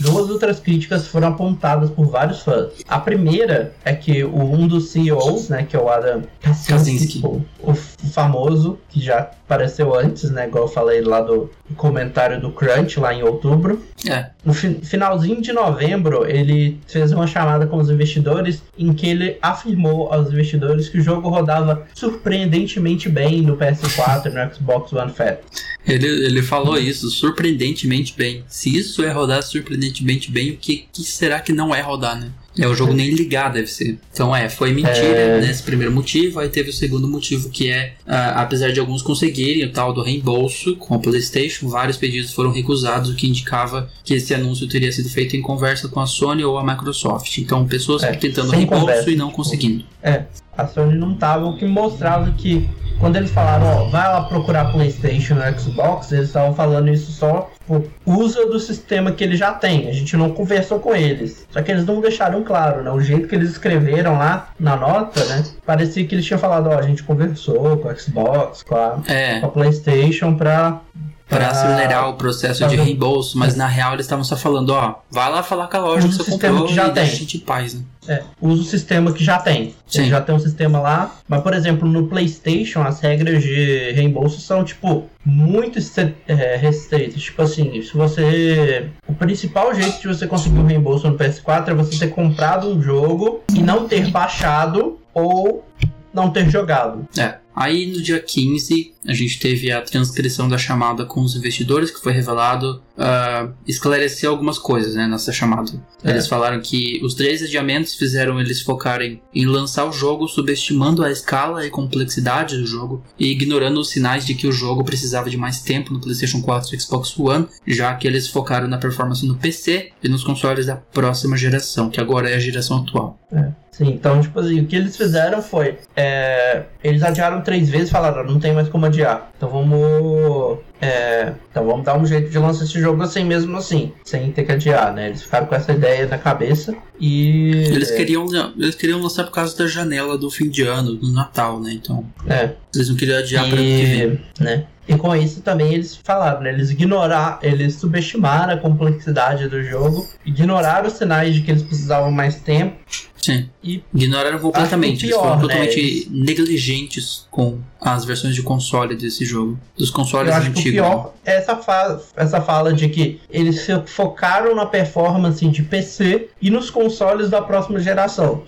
Duas 0.00 0.30
outras 0.30 0.60
críticas 0.60 1.06
foram 1.06 1.28
apontadas 1.28 1.90
por 1.90 2.06
vários 2.06 2.42
fãs. 2.42 2.72
A 2.88 2.98
primeira 2.98 3.74
é 3.84 3.94
que 3.94 4.22
o, 4.24 4.36
um 4.36 4.66
dos 4.66 4.90
CEOs, 4.90 5.48
né, 5.48 5.64
que 5.64 5.74
é 5.74 5.78
o 5.78 5.88
Adam 5.88 6.22
Kaczynski, 6.40 7.20
o, 7.24 7.42
o 7.62 7.74
famoso, 7.74 8.78
que 8.88 9.00
já 9.00 9.18
apareceu 9.20 9.94
antes, 9.94 10.30
né, 10.30 10.46
igual 10.46 10.64
eu 10.64 10.68
falei 10.68 11.00
lá 11.00 11.20
do 11.20 11.50
comentário 11.76 12.40
do 12.40 12.50
Crunch, 12.50 12.98
lá 13.00 13.12
em 13.12 13.22
outubro. 13.22 13.82
É. 14.08 14.30
No 14.44 14.52
fi 14.52 14.80
finalzinho 14.82 15.40
de 15.40 15.52
novembro, 15.52 16.26
ele 16.26 16.80
fez 16.86 17.12
uma 17.12 17.26
chamada 17.26 17.41
com 17.66 17.76
os 17.76 17.90
investidores 17.90 18.62
em 18.78 18.92
que 18.92 19.06
ele 19.06 19.36
afirmou 19.42 20.12
aos 20.12 20.28
investidores 20.28 20.88
que 20.88 20.98
o 20.98 21.02
jogo 21.02 21.28
rodava 21.28 21.86
surpreendentemente 21.94 23.08
bem 23.08 23.42
no 23.42 23.56
PS4 23.56 24.26
e 24.26 24.30
no 24.30 24.54
Xbox 24.54 24.92
One 24.92 25.12
Fat. 25.12 25.40
Ele, 25.86 26.06
ele 26.06 26.42
falou 26.42 26.78
isso, 26.78 27.10
surpreendentemente 27.10 28.14
bem. 28.16 28.44
Se 28.46 28.76
isso 28.76 29.02
é 29.02 29.10
rodar 29.10 29.42
surpreendentemente 29.42 30.30
bem, 30.30 30.50
o 30.50 30.56
que, 30.56 30.86
que 30.92 31.02
será 31.02 31.40
que 31.40 31.52
não 31.52 31.74
é 31.74 31.80
rodar, 31.80 32.18
né? 32.18 32.30
É, 32.58 32.66
o 32.68 32.74
jogo 32.74 32.92
nem 32.92 33.10
ligar 33.10 33.50
deve 33.50 33.66
ser. 33.66 33.98
Então 34.12 34.34
é, 34.34 34.48
foi 34.48 34.72
mentira 34.72 35.06
é... 35.06 35.40
nesse 35.40 35.62
primeiro 35.62 35.92
motivo, 35.92 36.38
aí 36.38 36.48
teve 36.48 36.70
o 36.70 36.72
segundo 36.72 37.08
motivo 37.08 37.48
que 37.48 37.70
é, 37.70 37.94
uh, 38.06 38.36
apesar 38.36 38.72
de 38.72 38.80
alguns 38.80 39.02
conseguirem 39.02 39.64
o 39.64 39.72
tal 39.72 39.92
do 39.92 40.02
reembolso 40.02 40.76
com 40.76 40.94
a 40.94 40.98
Playstation, 40.98 41.68
vários 41.68 41.96
pedidos 41.96 42.32
foram 42.32 42.52
recusados, 42.52 43.10
o 43.10 43.14
que 43.14 43.26
indicava 43.26 43.88
que 44.04 44.14
esse 44.14 44.34
anúncio 44.34 44.68
teria 44.68 44.92
sido 44.92 45.08
feito 45.08 45.36
em 45.36 45.40
conversa 45.40 45.88
com 45.88 46.00
a 46.00 46.06
Sony 46.06 46.44
ou 46.44 46.58
a 46.58 46.64
Microsoft. 46.64 47.38
Então 47.38 47.66
pessoas 47.66 48.02
é, 48.02 48.12
tentando 48.12 48.50
reembolso 48.50 48.86
conversa. 48.86 49.10
e 49.10 49.16
não 49.16 49.30
conseguindo. 49.30 49.84
É, 50.02 50.24
a 50.56 50.66
Sony 50.66 50.94
não 50.98 51.14
tava, 51.14 51.46
o 51.46 51.56
que 51.56 51.64
mostrava 51.64 52.30
que 52.32 52.68
quando 53.02 53.16
eles 53.16 53.30
falaram, 53.32 53.66
ó, 53.66 53.88
vai 53.88 54.08
lá 54.12 54.22
procurar 54.22 54.70
PlayStation 54.72 55.34
e 55.34 55.58
Xbox, 55.58 56.12
eles 56.12 56.28
estavam 56.28 56.54
falando 56.54 56.88
isso 56.88 57.10
só, 57.10 57.50
tipo, 57.58 57.61
usa 58.04 58.46
do 58.46 58.58
sistema 58.58 59.12
que 59.12 59.22
ele 59.22 59.36
já 59.36 59.52
tem. 59.52 59.88
A 59.88 59.92
gente 59.92 60.16
não 60.16 60.30
conversou 60.30 60.78
com 60.78 60.94
eles. 60.94 61.46
Só 61.50 61.62
que 61.62 61.70
eles 61.70 61.84
não 61.84 62.00
deixaram 62.00 62.42
claro, 62.42 62.82
né? 62.82 62.90
O 62.90 63.00
jeito 63.00 63.28
que 63.28 63.34
eles 63.34 63.50
escreveram 63.50 64.18
lá 64.18 64.50
na 64.58 64.76
nota, 64.76 65.24
né? 65.24 65.44
Parecia 65.64 66.06
que 66.06 66.14
eles 66.14 66.24
tinham 66.24 66.38
falado, 66.38 66.68
ó, 66.68 66.78
a 66.78 66.82
gente 66.82 67.02
conversou 67.02 67.76
com 67.78 67.88
a 67.88 67.94
Xbox, 67.94 68.62
com 68.62 68.74
a, 68.74 68.98
é. 69.06 69.40
com 69.40 69.46
a 69.46 69.50
PlayStation 69.50 70.34
pra 70.34 70.80
para 71.28 71.48
acelerar 71.48 72.10
o 72.10 72.14
processo 72.14 72.66
de 72.68 72.76
reembolso, 72.76 73.38
mas 73.38 73.56
na 73.56 73.66
real 73.66 73.94
eles 73.94 74.04
estavam 74.04 74.22
só 74.22 74.36
falando, 74.36 74.70
ó, 74.70 74.96
vai 75.10 75.30
lá 75.30 75.42
falar 75.42 75.66
com 75.66 75.76
a 75.78 75.80
loja 75.80 76.06
que 76.06 76.14
você 76.14 76.30
comprou 76.30 76.66
que 76.66 76.74
já 76.74 76.82
e 76.82 76.84
tem. 76.86 76.94
deixa 76.94 77.12
a 77.12 77.18
gente 77.18 77.36
em 77.38 77.40
paz, 77.40 77.74
né? 77.74 77.80
É, 78.08 78.22
usa 78.40 78.62
o 78.62 78.64
sistema 78.64 79.12
que 79.12 79.22
já 79.22 79.38
tem. 79.38 79.74
Sim. 79.86 80.06
já 80.06 80.20
tem 80.20 80.34
um 80.34 80.38
sistema 80.38 80.80
lá. 80.80 81.14
Mas, 81.28 81.42
por 81.42 81.54
exemplo, 81.54 81.88
no 81.88 82.08
PlayStation, 82.08 82.82
as 82.82 83.00
regras 83.00 83.42
de 83.42 83.92
reembolso 83.92 84.40
são, 84.40 84.64
tipo, 84.64 85.08
muito 85.24 85.78
é, 86.26 86.56
restritas. 86.56 87.22
Tipo 87.22 87.42
assim, 87.42 87.80
se 87.82 87.96
você. 87.96 88.88
O 89.06 89.14
principal 89.14 89.74
jeito 89.74 90.00
de 90.00 90.08
você 90.08 90.26
conseguir 90.26 90.58
um 90.58 90.66
reembolso 90.66 91.08
no 91.08 91.16
PS4 91.16 91.68
é 91.68 91.74
você 91.74 91.98
ter 91.98 92.08
comprado 92.12 92.68
um 92.68 92.82
jogo 92.82 93.42
e 93.54 93.62
não 93.62 93.86
ter 93.86 94.10
baixado 94.10 94.98
ou 95.14 95.64
não 96.12 96.30
ter 96.30 96.48
jogado. 96.50 97.06
É. 97.16 97.42
Aí 97.54 97.86
no 97.86 98.00
dia 98.00 98.18
15, 98.18 98.94
a 99.06 99.12
gente 99.12 99.38
teve 99.38 99.70
a 99.70 99.82
transcrição 99.82 100.48
da 100.48 100.56
chamada 100.56 101.04
com 101.04 101.20
os 101.20 101.36
investidores, 101.36 101.90
que 101.90 102.00
foi 102.00 102.12
revelado, 102.12 102.82
uh, 102.96 103.52
esclareceu 103.66 104.30
algumas 104.30 104.58
coisas 104.58 104.94
né, 104.94 105.06
nessa 105.06 105.32
chamada. 105.32 105.70
É. 106.02 106.10
Eles 106.10 106.26
falaram 106.26 106.60
que 106.60 106.98
os 107.04 107.14
três 107.14 107.42
adiamentos 107.42 107.94
fizeram 107.94 108.40
eles 108.40 108.62
focarem 108.62 109.20
em 109.34 109.44
lançar 109.44 109.84
o 109.84 109.92
jogo, 109.92 110.26
subestimando 110.28 111.04
a 111.04 111.10
escala 111.10 111.66
e 111.66 111.70
complexidade 111.70 112.56
do 112.56 112.66
jogo 112.66 113.04
e 113.18 113.30
ignorando 113.30 113.80
os 113.80 113.90
sinais 113.90 114.24
de 114.24 114.34
que 114.34 114.46
o 114.46 114.52
jogo 114.52 114.82
precisava 114.82 115.28
de 115.28 115.36
mais 115.36 115.60
tempo 115.60 115.92
no 115.92 116.00
PlayStation 116.00 116.40
4 116.40 116.74
e 116.74 116.80
Xbox 116.80 117.18
One, 117.18 117.46
já 117.66 117.94
que 117.94 118.08
eles 118.08 118.28
focaram 118.28 118.66
na 118.66 118.78
performance 118.78 119.26
no 119.26 119.36
PC 119.36 119.90
e 120.02 120.08
nos 120.08 120.24
consoles 120.24 120.66
da 120.66 120.76
próxima 120.76 121.36
geração, 121.36 121.90
que 121.90 122.00
agora 122.00 122.30
é 122.30 122.34
a 122.34 122.40
geração 122.40 122.78
atual. 122.78 123.18
É. 123.30 123.51
Sim, 123.82 123.90
então, 123.90 124.20
tipo 124.20 124.38
assim, 124.38 124.60
o 124.60 124.66
que 124.66 124.76
eles 124.76 124.96
fizeram 124.96 125.42
foi. 125.42 125.78
É, 125.96 126.62
eles 126.84 127.02
adiaram 127.02 127.40
três 127.40 127.68
vezes 127.68 127.88
e 127.88 127.92
falaram, 127.92 128.24
não 128.24 128.38
tem 128.38 128.52
mais 128.52 128.68
como 128.68 128.86
adiar. 128.86 129.32
Então 129.36 129.48
vamos. 129.48 130.58
É, 130.80 131.32
então 131.50 131.64
vamos 131.66 131.84
dar 131.84 131.98
um 131.98 132.06
jeito 132.06 132.30
de 132.30 132.38
lançar 132.38 132.64
esse 132.64 132.80
jogo 132.80 133.02
assim 133.02 133.24
mesmo 133.24 133.56
assim, 133.56 133.92
sem 134.04 134.32
ter 134.32 134.44
que 134.44 134.52
adiar, 134.52 134.92
né? 134.92 135.08
Eles 135.08 135.22
ficaram 135.22 135.46
com 135.46 135.54
essa 135.54 135.72
ideia 135.72 136.06
na 136.06 136.18
cabeça 136.18 136.74
e. 137.00 137.50
Eles 137.68 137.90
queriam, 137.90 138.26
eles 138.56 138.74
queriam 138.74 139.00
lançar 139.00 139.24
por 139.24 139.32
causa 139.32 139.56
da 139.56 139.66
janela 139.66 140.16
do 140.16 140.30
fim 140.30 140.48
de 140.48 140.62
ano, 140.62 140.94
do 140.94 141.12
Natal, 141.12 141.60
né? 141.60 141.72
Então. 141.72 142.04
É. 142.28 142.50
Eles 142.74 142.88
não 142.88 142.96
queriam 142.96 143.18
adiar 143.18 143.46
e, 143.46 143.50
pra 143.50 143.58
ano 143.58 143.68
que 143.68 143.84
vem. 143.84 144.20
Né? 144.40 144.66
E 144.92 144.98
com 144.98 145.14
isso 145.14 145.40
também 145.40 145.74
eles 145.74 145.96
falaram, 145.96 146.40
né? 146.40 146.50
Eles 146.50 146.70
ignoraram, 146.70 147.38
eles 147.42 147.76
subestimaram 147.76 148.54
a 148.54 148.56
complexidade 148.56 149.48
do 149.48 149.62
jogo, 149.62 150.06
ignoraram 150.24 150.88
os 150.88 150.94
sinais 150.94 151.34
de 151.34 151.42
que 151.42 151.50
eles 151.50 151.62
precisavam 151.62 152.10
mais 152.10 152.36
tempo 152.36 152.76
Sim. 153.22 153.48
E 153.62 153.84
Ignoraram 153.94 154.40
completamente. 154.40 155.06
Pior, 155.06 155.18
Eles 155.18 155.28
foram 155.28 155.40
totalmente 155.40 156.08
né? 156.10 156.24
negligentes 156.24 157.26
com 157.30 157.60
as 157.80 158.04
versões 158.04 158.34
de 158.34 158.42
console 158.42 158.96
desse 158.96 159.24
jogo. 159.24 159.58
Dos 159.78 159.90
consoles 159.90 160.34
antigos. 160.34 160.62
Que 160.62 160.68
o 160.70 160.72
pior 160.72 161.14
é 161.24 161.36
essa, 161.36 161.56
fa 161.56 162.00
essa 162.16 162.40
fala 162.40 162.72
de 162.72 162.88
que 162.88 163.20
eles 163.30 163.64
focaram 163.86 164.56
na 164.56 164.66
performance 164.66 165.46
de 165.48 165.62
PC 165.62 166.30
e 166.40 166.50
nos 166.50 166.68
consoles 166.68 167.30
da 167.30 167.40
próxima 167.40 167.78
geração. 167.78 168.42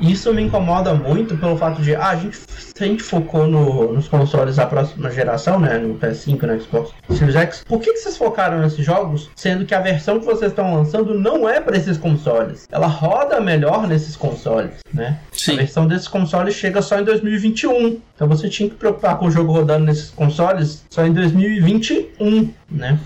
Isso 0.00 0.32
me 0.32 0.42
incomoda 0.42 0.94
muito 0.94 1.36
pelo 1.36 1.56
fato 1.56 1.82
de, 1.82 1.94
ah, 1.94 2.10
a 2.10 2.16
gente, 2.16 2.36
se 2.36 2.82
a 2.82 2.86
gente 2.86 3.02
focou 3.02 3.46
no, 3.46 3.92
nos 3.92 4.08
consoles 4.08 4.56
da 4.56 4.66
próxima 4.66 5.10
geração, 5.10 5.58
né, 5.58 5.78
no 5.78 5.94
PS5, 5.94 6.42
no 6.42 6.60
Xbox 6.60 6.90
Series 7.10 7.36
X, 7.36 7.64
por 7.66 7.80
que, 7.80 7.92
que 7.92 7.98
vocês 7.98 8.16
focaram 8.16 8.60
nesses 8.60 8.84
jogos, 8.84 9.30
sendo 9.36 9.64
que 9.64 9.74
a 9.74 9.80
versão 9.80 10.18
que 10.18 10.26
vocês 10.26 10.50
estão 10.50 10.74
lançando 10.74 11.18
não 11.18 11.48
é 11.48 11.60
para 11.60 11.76
esses 11.76 11.96
consoles? 11.96 12.66
Ela 12.70 12.86
roda 12.86 13.40
melhor 13.40 13.86
nesses 13.86 14.16
consoles, 14.16 14.72
né? 14.92 15.18
Sim. 15.32 15.54
A 15.54 15.56
versão 15.56 15.86
desses 15.86 16.08
consoles 16.08 16.54
chega 16.54 16.82
só 16.82 16.98
em 16.98 17.04
2021. 17.04 18.00
Então 18.14 18.28
você 18.28 18.48
tinha 18.48 18.68
que 18.68 18.76
preocupar 18.76 19.18
com 19.18 19.26
o 19.26 19.30
jogo 19.30 19.52
rodando 19.52 19.84
nesses 19.84 20.10
consoles 20.10 20.84
só 20.90 21.04
em 21.04 21.12
2021, 21.12 22.52
né? 22.70 22.98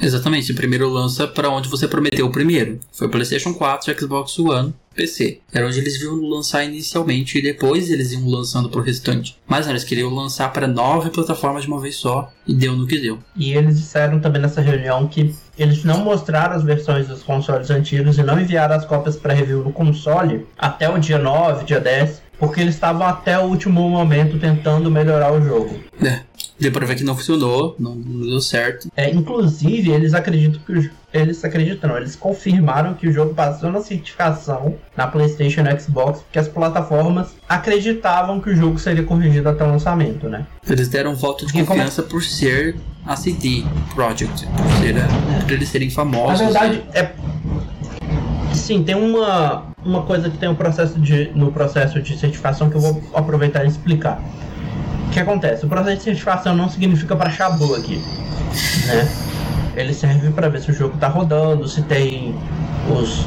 Exatamente. 0.00 0.52
O 0.52 0.54
primeiro 0.54 0.88
lança 0.88 1.26
para 1.26 1.50
onde 1.50 1.68
você 1.68 1.86
prometeu 1.86 2.26
o 2.26 2.32
primeiro. 2.32 2.80
Foi 2.92 3.08
PlayStation 3.08 3.52
4, 3.52 3.98
Xbox 3.98 4.38
One 4.38 4.72
PC. 4.92 5.40
Era 5.52 5.66
onde 5.66 5.78
eles 5.78 6.00
iam 6.00 6.16
lançar 6.16 6.64
inicialmente 6.64 7.38
e 7.38 7.42
depois 7.42 7.90
eles 7.90 8.12
iam 8.12 8.28
lançando 8.28 8.68
pro 8.68 8.82
restante. 8.82 9.36
Mas 9.46 9.66
não, 9.66 9.72
eles 9.72 9.84
queriam 9.84 10.10
lançar 10.10 10.52
para 10.52 10.66
nove 10.66 11.10
plataformas 11.10 11.62
de 11.62 11.68
uma 11.68 11.80
vez 11.80 11.96
só 11.96 12.30
e 12.46 12.54
deu 12.54 12.76
no 12.76 12.86
que 12.86 12.98
deu. 12.98 13.18
E 13.36 13.52
eles 13.52 13.78
disseram 13.78 14.20
também 14.20 14.40
nessa 14.42 14.60
reunião 14.60 15.06
que 15.08 15.34
eles 15.58 15.84
não 15.84 15.98
mostraram 16.04 16.56
as 16.56 16.62
versões 16.62 17.06
dos 17.06 17.22
consoles 17.22 17.70
antigos 17.70 18.18
e 18.18 18.22
não 18.22 18.40
enviaram 18.40 18.74
as 18.74 18.84
cópias 18.84 19.16
para 19.16 19.34
review 19.34 19.62
no 19.62 19.72
console 19.72 20.46
até 20.58 20.88
o 20.88 20.98
dia 20.98 21.18
9, 21.18 21.64
dia 21.64 21.80
10, 21.80 22.22
porque 22.42 22.60
eles 22.60 22.74
estavam 22.74 23.06
até 23.06 23.38
o 23.38 23.42
último 23.42 23.88
momento 23.88 24.36
tentando 24.36 24.90
melhorar 24.90 25.32
o 25.32 25.40
jogo. 25.40 25.78
É. 26.04 26.22
Deu 26.58 26.72
pra 26.72 26.84
ver 26.84 26.96
que 26.96 27.04
não 27.04 27.14
funcionou, 27.14 27.76
não, 27.78 27.94
não 27.94 28.26
deu 28.26 28.40
certo. 28.40 28.88
É, 28.96 29.08
inclusive, 29.10 29.92
eles 29.92 30.12
acreditam 30.12 30.60
que 30.66 30.72
o, 30.72 30.90
eles 31.14 31.44
acreditam, 31.44 31.90
não, 31.90 31.96
eles 31.96 32.16
confirmaram 32.16 32.94
que 32.94 33.06
o 33.06 33.12
jogo 33.12 33.32
passou 33.32 33.70
na 33.70 33.80
certificação 33.80 34.74
na 34.96 35.06
PlayStation 35.06 35.60
e 35.60 35.80
Xbox, 35.80 36.22
porque 36.22 36.40
as 36.40 36.48
plataformas 36.48 37.28
acreditavam 37.48 38.40
que 38.40 38.50
o 38.50 38.56
jogo 38.56 38.76
seria 38.76 39.04
corrigido 39.04 39.48
até 39.48 39.62
o 39.62 39.68
lançamento, 39.68 40.28
né? 40.28 40.44
Eles 40.68 40.88
deram 40.88 41.14
voto 41.14 41.46
de 41.46 41.52
confiança 41.52 42.02
por 42.02 42.24
ser 42.24 42.74
a 43.06 43.14
CD 43.14 43.62
Projekt, 43.94 44.48
por, 44.48 44.72
ser, 44.80 44.96
é. 44.96 45.42
por 45.42 45.52
eles 45.52 45.68
serem 45.68 45.90
famosos. 45.90 46.40
Na 46.40 46.46
verdade, 46.46 46.82
é 46.92 47.12
Sim, 48.52 48.82
tem 48.84 48.94
uma, 48.94 49.71
uma 49.84 50.02
coisa 50.02 50.30
que 50.30 50.38
tem 50.38 50.48
um 50.48 50.54
processo 50.54 50.98
de, 50.98 51.30
no 51.34 51.52
processo 51.52 52.00
de 52.00 52.16
certificação 52.16 52.70
que 52.70 52.76
eu 52.76 52.80
vou 52.80 53.02
aproveitar 53.14 53.64
e 53.64 53.68
explicar. 53.68 54.20
O 55.08 55.10
que 55.10 55.20
acontece? 55.20 55.64
O 55.64 55.68
processo 55.68 55.96
de 55.96 56.02
certificação 56.02 56.54
não 56.54 56.68
significa 56.68 57.14
para 57.16 57.28
achar 57.28 57.50
bug, 57.50 57.96
né? 58.86 59.08
Ele 59.74 59.92
serve 59.92 60.30
para 60.30 60.48
ver 60.48 60.60
se 60.60 60.70
o 60.70 60.74
jogo 60.74 60.94
está 60.94 61.08
rodando, 61.08 61.66
se 61.66 61.82
tem 61.82 62.34
os, 62.90 63.26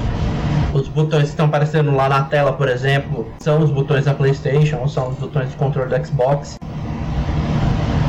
os 0.74 0.88
botões 0.88 1.24
que 1.24 1.30
estão 1.30 1.48
aparecendo 1.48 1.94
lá 1.96 2.08
na 2.08 2.24
tela, 2.24 2.54
por 2.54 2.70
exemplo, 2.70 3.28
são 3.40 3.62
os 3.62 3.70
botões 3.70 4.06
da 4.06 4.14
PlayStation 4.14 4.78
ou 4.78 4.88
são 4.88 5.10
os 5.10 5.18
botões 5.18 5.50
de 5.50 5.56
controle 5.56 5.90
do 5.90 6.06
Xbox, 6.06 6.58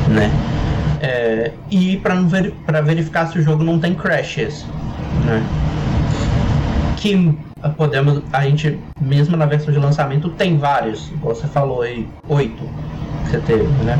né? 0.09 0.31
É, 0.99 1.51
e 1.69 1.97
para 1.97 2.15
ver, 2.21 2.53
verificar 2.83 3.27
se 3.27 3.37
o 3.37 3.41
jogo 3.41 3.63
não 3.63 3.79
tem 3.79 3.93
crashes, 3.93 4.65
né? 5.25 5.43
que 6.97 7.37
podemos, 7.75 8.21
a 8.31 8.43
gente, 8.43 8.79
mesmo 8.99 9.35
na 9.35 9.45
versão 9.45 9.73
de 9.73 9.79
lançamento, 9.79 10.29
tem 10.29 10.57
vários, 10.57 11.09
igual 11.11 11.35
você 11.35 11.47
falou 11.47 11.81
aí, 11.81 12.07
oito 12.29 12.63
que 13.25 13.31
você 13.31 13.39
teve, 13.39 13.67
né? 13.83 13.99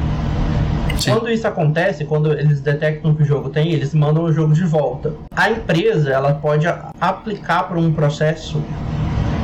Sim. 0.98 1.12
Quando 1.12 1.30
isso 1.30 1.48
acontece, 1.48 2.06
quando 2.06 2.34
eles 2.34 2.62
detectam 2.62 3.14
que 3.14 3.22
o 3.22 3.26
jogo 3.26 3.50
tem, 3.50 3.72
eles 3.72 3.94
mandam 3.94 4.24
o 4.24 4.34
jogo 4.34 4.54
de 4.54 4.64
volta. 4.64 5.14
A 5.36 5.52
empresa, 5.52 6.10
ela 6.10 6.34
pode 6.34 6.68
aplicar 7.00 7.64
para 7.64 7.78
um 7.78 7.94
processo 7.94 8.62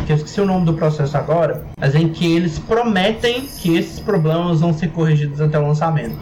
que 0.06 0.12
eu 0.12 0.18
esqueci 0.18 0.42
o 0.42 0.46
nome 0.46 0.66
do 0.66 0.74
processo 0.74 1.16
agora, 1.16 1.64
mas 1.80 1.96
em 1.96 2.10
que 2.10 2.36
eles 2.36 2.58
prometem 2.60 3.48
que 3.60 3.78
esses 3.78 4.00
problemas 4.00 4.62
vão 4.62 4.74
ser 4.74 4.90
corrigidos 4.90 5.40
até 5.40 5.60
o 5.60 5.68
lançamento 5.68 6.18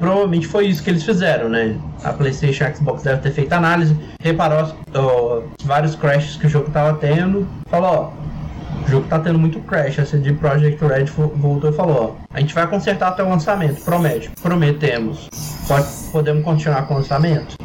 provavelmente 0.00 0.46
foi 0.46 0.66
isso 0.66 0.82
que 0.82 0.90
eles 0.90 1.04
fizeram, 1.04 1.48
né? 1.48 1.76
A 2.02 2.12
PlayStation 2.12 2.64
a 2.64 2.72
Xbox 2.72 3.02
deve 3.02 3.20
ter 3.20 3.32
feito 3.32 3.52
análise, 3.52 3.96
reparou 4.20 4.62
os 4.62 5.64
vários 5.64 5.94
crashes 5.94 6.36
que 6.36 6.46
o 6.46 6.48
jogo 6.48 6.70
tava 6.70 6.96
tendo, 6.98 7.46
falou, 7.66 8.14
ó, 8.16 8.84
o 8.86 8.90
jogo 8.90 9.06
tá 9.06 9.18
tendo 9.18 9.38
muito 9.38 9.60
crash. 9.60 9.98
A 9.98 10.06
CD 10.06 10.32
Projekt 10.32 10.84
Red 10.84 11.06
voltou 11.36 11.70
e 11.70 11.72
falou, 11.72 12.16
ó, 12.18 12.34
a 12.34 12.40
gente 12.40 12.54
vai 12.54 12.66
consertar 12.66 13.08
até 13.08 13.22
o 13.22 13.28
lançamento, 13.28 13.82
promete, 13.84 14.30
prometemos. 14.42 15.28
Pode, 15.68 15.86
podemos 16.10 16.44
continuar 16.44 16.86
com 16.86 16.94
o 16.94 16.96
lançamento? 16.98 17.56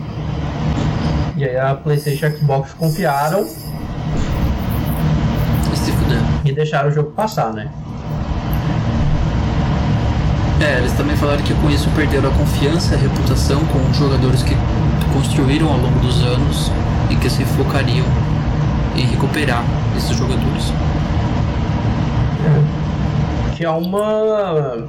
E 1.37 1.43
aí 1.43 1.57
a 1.57 1.75
PlayStation 1.75 2.27
e 2.27 2.29
a 2.29 2.31
Xbox 2.31 2.73
confiaram 2.73 3.47
e 6.43 6.51
deixaram 6.51 6.89
o 6.89 6.91
jogo 6.91 7.11
passar, 7.11 7.51
né? 7.53 7.71
É, 10.61 10.77
eles 10.77 10.93
também 10.93 11.17
falaram 11.17 11.43
que 11.43 11.53
com 11.55 11.69
isso 11.69 11.89
perderam 11.95 12.29
a 12.29 12.33
confiança 12.33 12.95
a 12.95 12.97
reputação 12.97 13.65
com 13.65 13.79
os 13.89 13.97
jogadores 13.97 14.41
que 14.41 14.55
construíram 15.13 15.67
ao 15.67 15.77
longo 15.77 15.99
dos 15.99 16.23
anos 16.23 16.71
e 17.09 17.15
que 17.15 17.29
se 17.29 17.43
focariam 17.43 18.05
em 18.95 19.05
recuperar 19.05 19.63
esses 19.97 20.15
jogadores. 20.15 20.71
Que 23.55 23.65
é 23.65 23.69
uma. 23.69 24.87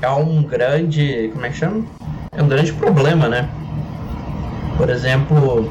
É 0.00 0.08
um 0.10 0.42
grande. 0.42 1.30
Como 1.32 1.46
é 1.46 1.50
que 1.50 1.56
chama? 1.56 1.84
É 2.32 2.42
um 2.42 2.48
grande 2.48 2.72
problema, 2.72 3.28
né? 3.28 3.48
Por 4.76 4.90
exemplo, 4.90 5.70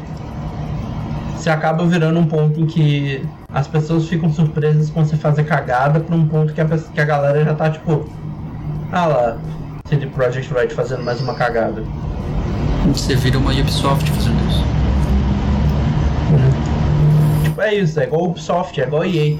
se 1.38 1.50
acaba 1.50 1.86
virando 1.86 2.20
um 2.20 2.26
ponto 2.26 2.60
em 2.62 2.66
que 2.66 3.26
as 3.54 3.68
pessoas 3.68 4.08
ficam 4.08 4.32
surpresas 4.32 4.90
com 4.90 5.04
você 5.04 5.18
fazer 5.18 5.44
cagada 5.44 6.00
para 6.00 6.16
um 6.16 6.28
ponto 6.28 6.54
que 6.54 6.62
a, 6.62 6.66
que 6.66 7.02
a 7.02 7.06
galera 7.06 7.44
já 7.44 7.56
tá 7.56 7.70
tipo, 7.70 8.08
ah 8.92 9.06
lá, 9.06 9.38
CD 9.86 10.06
Projekt 10.08 10.54
Red 10.54 10.70
fazendo 10.70 11.04
mais 11.04 11.22
uma 11.22 11.34
cagada. 11.34 11.84
Você 12.88 13.16
vira 13.16 13.38
uma 13.38 13.52
Ubisoft 13.52 14.10
fazendo 14.10 14.50
isso. 14.50 14.64
Hum. 16.32 17.44
Tipo, 17.44 17.62
é 17.62 17.76
isso, 17.76 18.00
é 18.00 18.04
igual 18.04 18.26
Ubisoft, 18.26 18.82
é 18.82 18.84
igual 18.84 19.06
EA. 19.06 19.38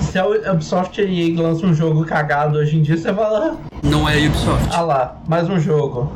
Se 0.00 0.18
a 0.18 0.26
Ubisoft 0.26 1.00
e 1.00 1.04
a 1.04 1.08
EA 1.08 1.42
lançam 1.42 1.70
um 1.70 1.74
jogo 1.74 2.04
cagado 2.04 2.58
hoje 2.58 2.76
em 2.76 2.82
dia, 2.82 2.96
você 2.96 3.10
vai 3.10 3.30
lá. 3.30 3.56
Não 3.82 4.06
é 4.08 4.18
Ubisoft. 4.18 4.68
Ah 4.70 4.82
lá, 4.82 5.16
mais 5.26 5.48
um 5.48 5.58
jogo. 5.58 6.12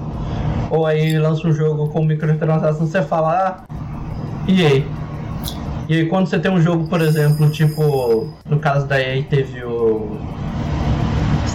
Ou 0.71 0.85
aí 0.85 1.19
lança 1.19 1.47
um 1.47 1.53
jogo 1.53 1.89
com 1.89 2.05
microtransação, 2.05 2.87
você 2.87 3.01
fala, 3.03 3.65
ah, 3.69 3.75
EA. 4.47 4.85
E 5.89 5.95
aí 5.95 6.07
quando 6.07 6.27
você 6.27 6.39
tem 6.39 6.51
um 6.51 6.61
jogo, 6.61 6.87
por 6.89 7.01
exemplo, 7.01 7.49
tipo, 7.49 8.29
no 8.45 8.59
caso 8.59 8.87
da 8.87 9.01
EA 9.01 9.23
teve 9.23 9.65
o 9.65 10.19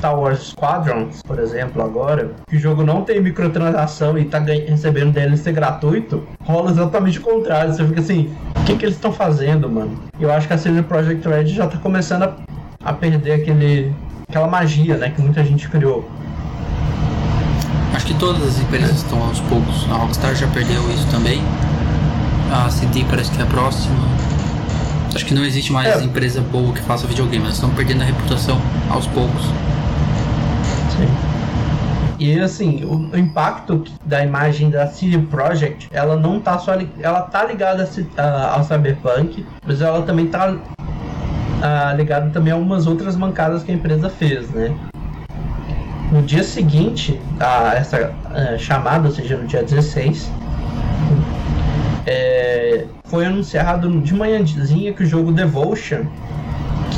Star 0.02 0.20
Wars 0.20 0.48
Squadrons, 0.48 1.22
por 1.22 1.38
exemplo, 1.38 1.80
agora, 1.84 2.32
que 2.50 2.56
o 2.56 2.60
jogo 2.60 2.84
não 2.84 3.04
tem 3.04 3.22
microtransação 3.22 4.18
e 4.18 4.26
tá 4.26 4.40
recebendo 4.40 5.14
DLC 5.14 5.52
gratuito, 5.52 6.28
rola 6.44 6.72
exatamente 6.72 7.20
o 7.20 7.22
contrário. 7.22 7.72
Você 7.72 7.86
fica 7.86 8.00
assim, 8.00 8.34
o 8.56 8.64
que, 8.64 8.76
que 8.76 8.86
eles 8.86 8.96
estão 8.96 9.14
fazendo, 9.14 9.70
mano? 9.70 9.92
Eu 10.20 10.32
acho 10.34 10.48
que 10.48 10.54
a 10.56 10.58
CD 10.58 10.82
Projekt 10.82 11.28
Red 11.28 11.46
já 11.46 11.68
tá 11.68 11.78
começando 11.78 12.24
a, 12.24 12.36
a 12.84 12.94
perder 12.94 13.34
aquele, 13.34 13.94
aquela 14.28 14.48
magia, 14.48 14.98
né, 14.98 15.12
que 15.12 15.22
muita 15.22 15.44
gente 15.44 15.70
criou. 15.70 16.10
Acho 17.94 18.08
que 18.08 18.16
todas 18.16 18.42
as 18.42 18.60
empresas 18.60 18.98
estão 18.98 19.22
aos 19.22 19.40
poucos. 19.42 19.88
A 19.92 19.98
Rockstar 19.98 20.34
já 20.34 20.48
perdeu 20.48 20.82
isso 20.90 21.06
também. 21.12 21.44
A 22.52 22.72
CD 22.72 23.06
parece 23.08 23.30
que 23.30 23.40
é 23.40 23.44
a 23.44 23.48
próxima. 23.48 23.96
Acho 25.14 25.28
que 25.28 25.36
não 25.36 25.46
existe 25.46 25.72
mais 25.72 26.02
é. 26.02 26.04
empresa 26.04 26.42
boa 26.42 26.74
que 26.74 26.82
faça 26.82 27.06
videogame. 27.06 27.44
Elas 27.44 27.58
estão 27.58 27.70
perdendo 27.70 28.02
a 28.02 28.06
reputação 28.06 28.60
aos 28.90 29.06
poucos. 29.06 29.46
E 32.22 32.40
assim, 32.40 32.86
o, 32.86 33.18
impacto 33.18 33.84
da 34.06 34.24
imagem 34.24 34.70
da 34.70 34.86
CD 34.86 35.18
Projekt, 35.18 35.90
ela 35.92 36.16
não 36.16 36.40
tá 36.40 36.60
só 36.60 36.74
ela 37.00 37.22
tá 37.22 37.44
ligada 37.46 37.90
ao 38.54 38.64
Cyberpunk, 38.64 39.44
mas 39.66 39.82
ela 39.82 40.04
também 40.04 40.28
tá 40.28 40.56
a, 41.64 41.94
ligada 41.94 42.30
também 42.30 42.54
a 42.54 42.56
umas 42.56 42.86
outras 42.86 43.16
mancadas 43.16 43.64
que 43.64 43.72
a 43.72 43.74
empresa 43.74 44.08
fez, 44.08 44.48
né? 44.52 44.72
No 46.12 46.22
dia 46.22 46.44
seguinte 46.44 47.20
a 47.40 47.74
essa 47.74 48.14
a, 48.26 48.56
chamada, 48.60 49.08
ou 49.08 49.14
seja, 49.16 49.36
no 49.36 49.48
dia 49.48 49.64
16, 49.64 50.32
é, 52.06 52.86
foi 53.06 53.26
anunciado 53.26 54.00
de 54.00 54.14
manhãzinha 54.14 54.94
que 54.94 55.02
o 55.02 55.06
jogo 55.08 55.32
Devotion 55.32 56.06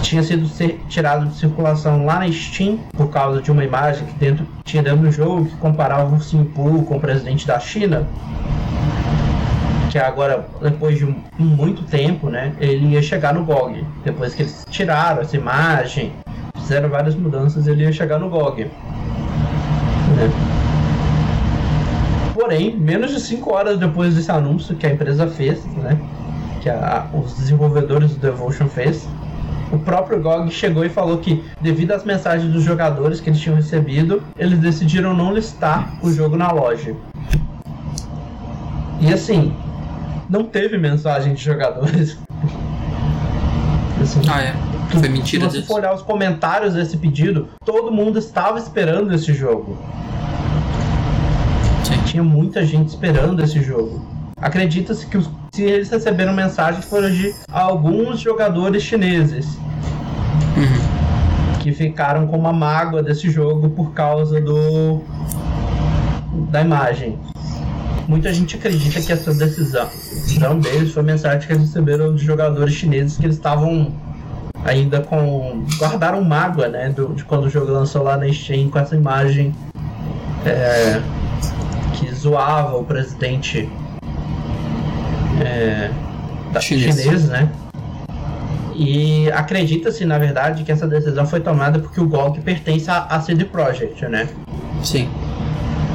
tinha 0.03 0.21
sido 0.21 0.47
tirado 0.89 1.27
de 1.27 1.35
circulação 1.35 2.05
lá 2.05 2.19
na 2.19 2.31
Steam 2.31 2.77
por 2.95 3.09
causa 3.09 3.41
de 3.41 3.49
uma 3.51 3.63
imagem 3.63 4.05
que 4.05 4.13
dentro, 4.13 4.45
tinha 4.63 4.83
dentro 4.83 4.99
do 4.99 5.11
jogo 5.11 5.45
que 5.45 5.55
comparava 5.57 6.13
o 6.13 6.45
Poo 6.45 6.83
com 6.83 6.97
o 6.97 6.99
presidente 6.99 7.47
da 7.47 7.59
China. 7.59 8.05
Que 9.89 9.97
agora, 9.97 10.45
depois 10.61 10.97
de 10.97 11.15
muito 11.37 11.83
tempo, 11.83 12.29
né, 12.29 12.53
ele 12.59 12.87
ia 12.87 13.01
chegar 13.01 13.33
no 13.33 13.45
GOG. 13.45 13.85
Depois 14.03 14.35
que 14.35 14.41
eles 14.41 14.65
tiraram 14.69 15.21
essa 15.21 15.37
imagem, 15.37 16.11
fizeram 16.55 16.89
várias 16.89 17.15
mudanças, 17.15 17.67
ele 17.67 17.83
ia 17.83 17.91
chegar 17.91 18.19
no 18.19 18.29
GOG. 18.29 18.69
Porém, 22.33 22.75
menos 22.75 23.11
de 23.11 23.19
5 23.19 23.53
horas 23.53 23.79
depois 23.79 24.15
desse 24.15 24.31
anúncio 24.31 24.75
que 24.75 24.85
a 24.85 24.91
empresa 24.91 25.27
fez, 25.27 25.63
né, 25.77 25.97
que 26.61 26.69
a, 26.69 27.07
os 27.13 27.35
desenvolvedores 27.37 28.11
do 28.15 28.19
Devotion 28.19 28.67
fez, 28.67 29.07
o 29.73 29.79
próprio 29.79 30.21
GOG 30.21 30.51
chegou 30.51 30.85
e 30.85 30.89
falou 30.89 31.17
que, 31.17 31.43
devido 31.59 31.93
às 31.93 32.03
mensagens 32.03 32.53
dos 32.53 32.63
jogadores 32.63 33.19
que 33.19 33.31
eles 33.31 33.39
tinham 33.39 33.55
recebido, 33.55 34.21
eles 34.37 34.59
decidiram 34.59 35.15
não 35.15 35.33
listar 35.33 35.97
o 36.03 36.11
jogo 36.11 36.37
na 36.37 36.51
loja. 36.51 36.95
E 39.01 39.11
assim, 39.11 39.51
não 40.29 40.43
teve 40.43 40.77
mensagem 40.77 41.33
de 41.33 41.43
jogadores. 41.43 42.19
Assim, 43.99 44.21
ah, 44.29 44.41
é? 44.41 44.53
Foi 44.91 45.09
mentira 45.09 45.49
Se 45.49 45.61
você 45.61 45.65
for 45.65 45.79
olhar 45.79 45.95
os 45.95 46.03
comentários 46.03 46.75
desse 46.75 46.97
pedido, 46.97 47.47
todo 47.65 47.91
mundo 47.91 48.19
estava 48.19 48.59
esperando 48.59 49.11
esse 49.11 49.33
jogo. 49.33 49.75
Sim. 51.83 51.99
Tinha 52.05 52.23
muita 52.23 52.63
gente 52.63 52.89
esperando 52.89 53.41
esse 53.43 53.59
jogo. 53.63 54.12
Acredita-se 54.43 55.07
que 55.07 55.17
os, 55.17 55.29
se 55.53 55.63
eles 55.63 55.89
receberam 55.89 56.33
mensagens 56.33 56.83
foram 56.83 57.09
de 57.09 57.33
alguns 57.49 58.19
jogadores 58.19 58.83
chineses 58.83 59.45
uhum. 60.57 61.59
que 61.61 61.71
ficaram 61.71 62.27
com 62.27 62.37
uma 62.37 62.51
mágoa 62.51 63.01
desse 63.01 63.29
jogo 63.29 63.69
por 63.69 63.93
causa 63.93 64.41
do 64.41 65.01
da 66.51 66.59
imagem. 66.59 67.17
Muita 68.05 68.33
gente 68.33 68.57
acredita 68.57 68.99
que 68.99 69.13
essa 69.13 69.33
decisão, 69.33 69.85
decisão 69.85 70.59
deles 70.59 70.91
foi 70.91 71.03
mensagem 71.03 71.47
que 71.47 71.53
eles 71.53 71.67
receberam 71.67 72.13
de 72.13 72.25
jogadores 72.25 72.73
chineses 72.73 73.17
que 73.17 73.25
eles 73.25 73.37
estavam 73.37 73.93
ainda 74.65 74.99
com 74.99 75.63
guardaram 75.79 76.21
mágoa, 76.21 76.67
né, 76.67 76.89
do, 76.89 77.13
de 77.13 77.23
quando 77.23 77.45
o 77.45 77.49
jogo 77.49 77.71
lançou 77.71 78.03
lá 78.03 78.17
na 78.17 78.31
Steam 78.31 78.69
com 78.69 78.77
essa 78.77 78.93
imagem 78.93 79.55
é, 80.45 81.01
que 81.93 82.13
zoava 82.13 82.75
o 82.75 82.83
presidente 82.83 83.69
é, 85.41 85.89
da 86.51 86.59
chinês. 86.59 86.95
chinês, 86.95 87.29
né? 87.29 87.49
E 88.75 89.31
acredita-se, 89.31 90.03
na 90.05 90.17
verdade, 90.17 90.63
que 90.63 90.71
essa 90.71 90.87
decisão 90.87 91.25
foi 91.25 91.39
tomada 91.39 91.79
porque 91.79 92.01
o 92.01 92.07
GOG 92.07 92.41
pertence 92.41 92.89
à 92.89 93.19
CD 93.21 93.45
Projekt, 93.45 94.05
né? 94.07 94.27
Sim. 94.83 95.09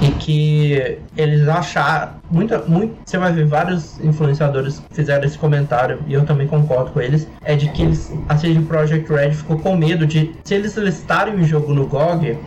E 0.01 0.13
que 0.13 0.99
eles 1.17 1.49
acharam. 1.49 2.19
Muita, 2.31 2.59
muito, 2.59 2.95
você 3.05 3.19
vai 3.19 3.33
ver 3.33 3.47
vários 3.47 3.99
influenciadores 4.01 4.83
fizeram 4.93 5.25
esse 5.25 5.37
comentário, 5.37 5.99
e 6.07 6.13
eu 6.13 6.25
também 6.25 6.47
concordo 6.47 6.91
com 6.91 7.01
eles. 7.01 7.27
É 7.43 7.57
de 7.57 7.69
que 7.71 7.83
eles, 7.83 8.13
a 8.29 8.37
CD 8.37 8.61
Projekt 8.61 9.11
Red 9.11 9.33
ficou 9.33 9.59
com 9.59 9.75
medo 9.75 10.07
de, 10.07 10.35
se 10.45 10.55
eles 10.55 10.77
listarem 10.77 11.35
o 11.35 11.45
jogo 11.45 11.75
no 11.75 11.87
GOG, 11.87 12.39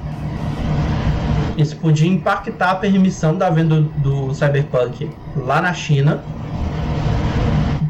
isso 1.58 1.76
podia 1.76 2.08
impactar 2.08 2.72
a 2.72 2.76
permissão 2.76 3.36
da 3.36 3.50
venda 3.50 3.82
do, 3.82 4.28
do 4.28 4.34
Cyberpunk 4.34 5.10
lá 5.36 5.62
na 5.62 5.74
China 5.74 6.24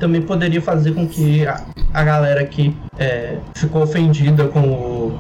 também 0.02 0.22
poderia 0.22 0.62
fazer 0.62 0.93
com 0.93 1.08
que 1.08 1.45
a, 1.45 1.64
a 1.93 2.04
galera 2.04 2.43
que 2.43 2.76
é, 2.97 3.38
ficou 3.56 3.84
ofendida 3.84 4.47
com 4.47 4.60
o, 4.60 5.20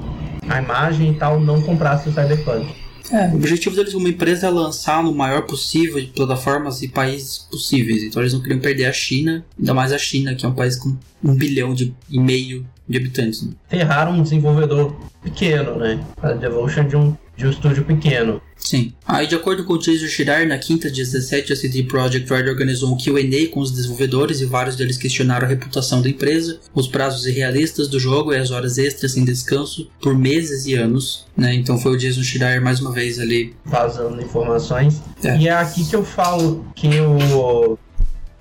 a 0.49 0.59
imagem 0.59 1.11
e 1.11 1.13
tal 1.13 1.39
não 1.39 1.61
comprasse 1.61 2.09
o 2.09 2.11
Cyberpunk. 2.11 2.67
É, 3.11 3.27
o 3.27 3.35
objetivo 3.35 3.75
deles 3.75 3.93
como 3.93 4.07
empresa 4.07 4.47
é 4.47 4.49
lançar 4.49 5.03
no 5.03 5.13
maior 5.13 5.41
possível 5.43 5.99
de 5.99 6.07
plataformas 6.07 6.81
e 6.81 6.87
países 6.87 7.37
possíveis. 7.37 8.03
Então 8.03 8.21
eles 8.21 8.33
não 8.33 8.41
queriam 8.41 8.59
perder 8.59 8.85
a 8.85 8.93
China, 8.93 9.45
ainda 9.59 9.73
mais 9.73 9.91
a 9.91 9.97
China, 9.97 10.33
que 10.33 10.45
é 10.45 10.49
um 10.49 10.53
país 10.53 10.77
com 10.77 10.95
um 11.23 11.35
bilhão 11.35 11.73
de, 11.73 11.93
e 12.09 12.19
meio 12.19 12.65
de 12.91 12.97
habitantes. 12.97 13.43
Né? 13.43 13.53
Ferraram 13.69 14.13
um 14.13 14.23
desenvolvedor 14.23 14.95
pequeno, 15.23 15.77
né? 15.77 16.03
A 16.21 16.33
Devotion 16.33 16.87
de 16.87 16.95
um, 16.95 17.15
de 17.35 17.47
um 17.47 17.49
estúdio 17.49 17.83
pequeno. 17.83 18.41
Sim. 18.57 18.93
Aí, 19.07 19.25
de 19.25 19.35
acordo 19.35 19.63
com 19.63 19.73
o 19.73 19.77
Jason 19.79 20.07
Shirar, 20.07 20.47
na 20.47 20.57
quinta, 20.57 20.89
dia 20.89 21.03
17, 21.03 21.51
a 21.51 21.55
CD 21.55 21.83
Projekt 21.83 22.31
Red 22.31 22.47
organizou 22.49 22.93
um 22.93 22.97
Q&A 22.97 23.51
com 23.51 23.59
os 23.59 23.71
desenvolvedores 23.71 24.39
e 24.39 24.45
vários 24.45 24.75
deles 24.75 24.97
questionaram 24.97 25.45
a 25.45 25.49
reputação 25.49 26.01
da 26.01 26.09
empresa, 26.09 26.59
os 26.73 26.87
prazos 26.87 27.25
irrealistas 27.25 27.87
do 27.87 27.99
jogo 27.99 28.33
e 28.33 28.37
as 28.37 28.51
horas 28.51 28.77
extras 28.77 29.13
sem 29.13 29.25
descanso 29.25 29.89
por 29.99 30.15
meses 30.15 30.67
e 30.67 30.75
anos, 30.75 31.25
né? 31.35 31.53
Então 31.55 31.77
foi 31.79 31.93
o 31.93 31.97
Jason 31.97 32.21
Shirar 32.21 32.61
mais 32.61 32.79
uma 32.79 32.91
vez 32.91 33.19
ali 33.19 33.55
vazando 33.65 34.21
informações. 34.21 35.01
É. 35.23 35.37
E 35.37 35.47
é 35.47 35.51
aqui 35.51 35.83
que 35.83 35.95
eu 35.95 36.05
falo 36.05 36.65
que 36.75 36.87
o 36.99 37.77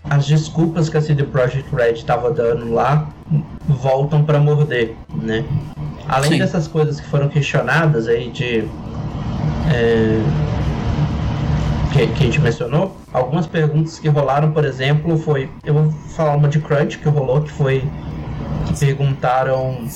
as 0.04 0.26
desculpas 0.26 0.88
que 0.88 0.96
a 0.96 1.00
CD 1.00 1.24
Projekt 1.24 1.74
Red 1.74 1.92
estava 1.92 2.30
dando 2.30 2.72
lá 2.72 3.08
voltam 3.68 4.24
para 4.24 4.38
morder, 4.38 4.94
né? 5.14 5.44
Além 6.08 6.32
Sim. 6.32 6.38
dessas 6.38 6.66
coisas 6.66 7.00
que 7.00 7.06
foram 7.06 7.28
questionadas 7.28 8.08
aí 8.08 8.30
de 8.30 8.64
é, 9.72 10.20
que, 11.92 12.06
que, 12.06 12.22
a 12.22 12.26
gente 12.26 12.40
mencionou, 12.40 12.96
algumas 13.12 13.46
perguntas 13.46 13.98
que 13.98 14.08
rolaram, 14.08 14.52
por 14.52 14.64
exemplo, 14.64 15.18
foi. 15.18 15.50
Eu 15.64 15.74
vou 15.74 15.90
falar 16.14 16.36
uma 16.36 16.48
de 16.48 16.60
Crunch 16.60 16.98
que 16.98 17.08
rolou, 17.08 17.42
que 17.42 17.50
foi. 17.50 17.84
que 18.66 18.78
perguntaram 18.78 19.86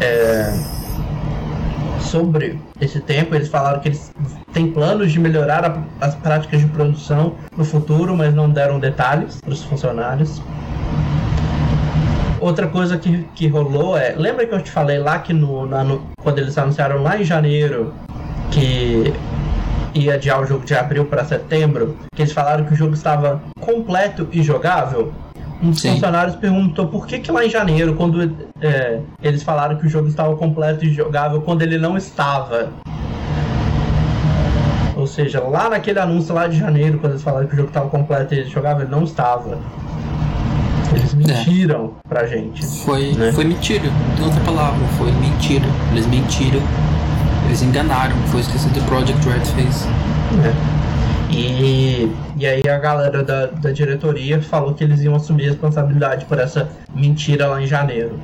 é, 0.00 0.58
sobre 2.14 2.60
esse 2.80 3.00
tempo. 3.00 3.34
Eles 3.34 3.48
falaram 3.48 3.80
que 3.80 3.88
eles 3.88 4.12
têm 4.52 4.70
planos 4.70 5.10
de 5.10 5.18
melhorar 5.18 5.64
a, 5.64 5.82
as 6.00 6.14
práticas 6.14 6.60
de 6.60 6.68
produção 6.68 7.34
no 7.56 7.64
futuro, 7.64 8.16
mas 8.16 8.32
não 8.32 8.48
deram 8.48 8.78
detalhes 8.78 9.40
para 9.40 9.52
os 9.52 9.64
funcionários. 9.64 10.40
Outra 12.40 12.68
coisa 12.68 12.96
que, 12.96 13.24
que 13.34 13.48
rolou 13.48 13.98
é. 13.98 14.14
Lembra 14.16 14.46
que 14.46 14.54
eu 14.54 14.62
te 14.62 14.70
falei 14.70 14.98
lá 14.98 15.18
que 15.18 15.32
no, 15.32 15.66
na, 15.66 15.82
no, 15.82 16.06
quando 16.22 16.38
eles 16.38 16.56
anunciaram 16.56 17.02
lá 17.02 17.20
em 17.20 17.24
janeiro 17.24 17.92
que 18.52 19.12
ia 19.92 20.14
adiar 20.14 20.40
o 20.40 20.46
jogo 20.46 20.64
de 20.64 20.74
abril 20.74 21.06
para 21.06 21.24
setembro, 21.24 21.96
que 22.14 22.22
eles 22.22 22.32
falaram 22.32 22.64
que 22.64 22.74
o 22.74 22.76
jogo 22.76 22.94
estava 22.94 23.42
completo 23.60 24.28
e 24.30 24.40
jogável. 24.40 25.12
Um 25.64 25.70
dos 25.70 25.80
Sim. 25.80 25.92
funcionários 25.92 26.36
perguntou 26.36 26.86
por 26.88 27.06
que, 27.06 27.18
que 27.18 27.32
lá 27.32 27.44
em 27.44 27.48
janeiro, 27.48 27.94
quando 27.94 28.22
é, 28.60 29.00
eles 29.22 29.42
falaram 29.42 29.76
que 29.76 29.86
o 29.86 29.88
jogo 29.88 30.08
estava 30.08 30.36
completo 30.36 30.84
e 30.84 30.92
jogável, 30.92 31.40
quando 31.40 31.62
ele 31.62 31.78
não 31.78 31.96
estava. 31.96 32.68
Ou 34.96 35.06
seja, 35.06 35.40
lá 35.40 35.70
naquele 35.70 35.98
anúncio 35.98 36.34
lá 36.34 36.46
de 36.46 36.58
janeiro, 36.58 36.98
quando 36.98 37.12
eles 37.12 37.22
falaram 37.22 37.46
que 37.46 37.54
o 37.54 37.56
jogo 37.56 37.68
estava 37.68 37.88
completo 37.88 38.34
e 38.34 38.44
jogável, 38.44 38.82
ele 38.82 38.90
não 38.90 39.04
estava. 39.04 39.58
Eles 40.94 41.14
é. 41.14 41.16
mentiram 41.16 41.92
é. 42.04 42.08
pra 42.08 42.26
gente. 42.26 42.64
Foi, 42.84 43.12
né? 43.12 43.32
foi 43.32 43.44
mentira, 43.44 43.84
não 43.84 44.16
tem 44.16 44.24
outra 44.26 44.40
palavra, 44.42 44.86
foi 44.98 45.10
mentira. 45.12 45.64
Eles 45.92 46.06
mentiram 46.06 46.60
eles 47.46 47.62
enganaram, 47.62 48.16
foi 48.28 48.40
isso 48.40 48.50
que 48.50 48.74
The 48.74 48.86
Project 48.86 49.28
Red 49.28 49.44
fez. 49.54 49.86
É. 50.44 51.32
E, 51.32 52.10
e 52.36 52.46
aí 52.46 52.62
a 52.68 52.78
galera 52.78 53.22
da, 53.22 53.46
da 53.46 53.70
diretoria 53.70 54.42
falou 54.42 54.74
que 54.74 54.82
eles 54.82 55.00
iam 55.02 55.14
assumir 55.14 55.44
a 55.46 55.50
responsabilidade 55.50 56.24
por 56.24 56.38
essa 56.38 56.68
mentira 56.94 57.46
lá 57.46 57.62
em 57.62 57.66
janeiro. 57.66 58.18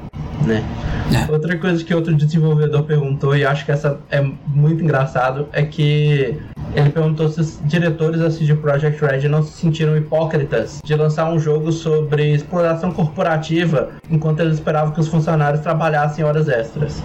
Né? 0.44 0.64
É. 1.12 1.30
Outra 1.30 1.56
coisa 1.58 1.84
que 1.84 1.94
outro 1.94 2.14
desenvolvedor 2.14 2.82
perguntou, 2.84 3.36
e 3.36 3.44
acho 3.44 3.64
que 3.64 3.72
essa 3.72 3.98
é 4.10 4.20
muito 4.46 4.82
engraçado, 4.82 5.48
é 5.52 5.62
que 5.62 6.38
ele 6.74 6.90
perguntou 6.90 7.28
se 7.28 7.40
os 7.40 7.58
diretores 7.64 8.20
da 8.20 8.30
CD 8.30 8.54
Projekt 8.54 9.04
Red 9.04 9.28
não 9.28 9.42
se 9.42 9.52
sentiram 9.52 9.96
hipócritas 9.96 10.80
de 10.84 10.94
lançar 10.94 11.28
um 11.30 11.38
jogo 11.38 11.72
sobre 11.72 12.32
exploração 12.32 12.92
corporativa 12.92 13.90
enquanto 14.08 14.40
eles 14.40 14.54
esperavam 14.54 14.92
que 14.92 15.00
os 15.00 15.08
funcionários 15.08 15.60
trabalhassem 15.62 16.24
horas 16.24 16.48
extras. 16.48 17.02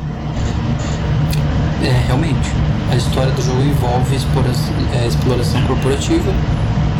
É, 1.83 2.07
realmente. 2.07 2.49
A 2.91 2.95
história 2.95 3.31
do 3.31 3.41
jogo 3.41 3.61
envolve 3.61 4.15
é, 4.15 5.07
exploração 5.07 5.61
corporativa 5.65 6.31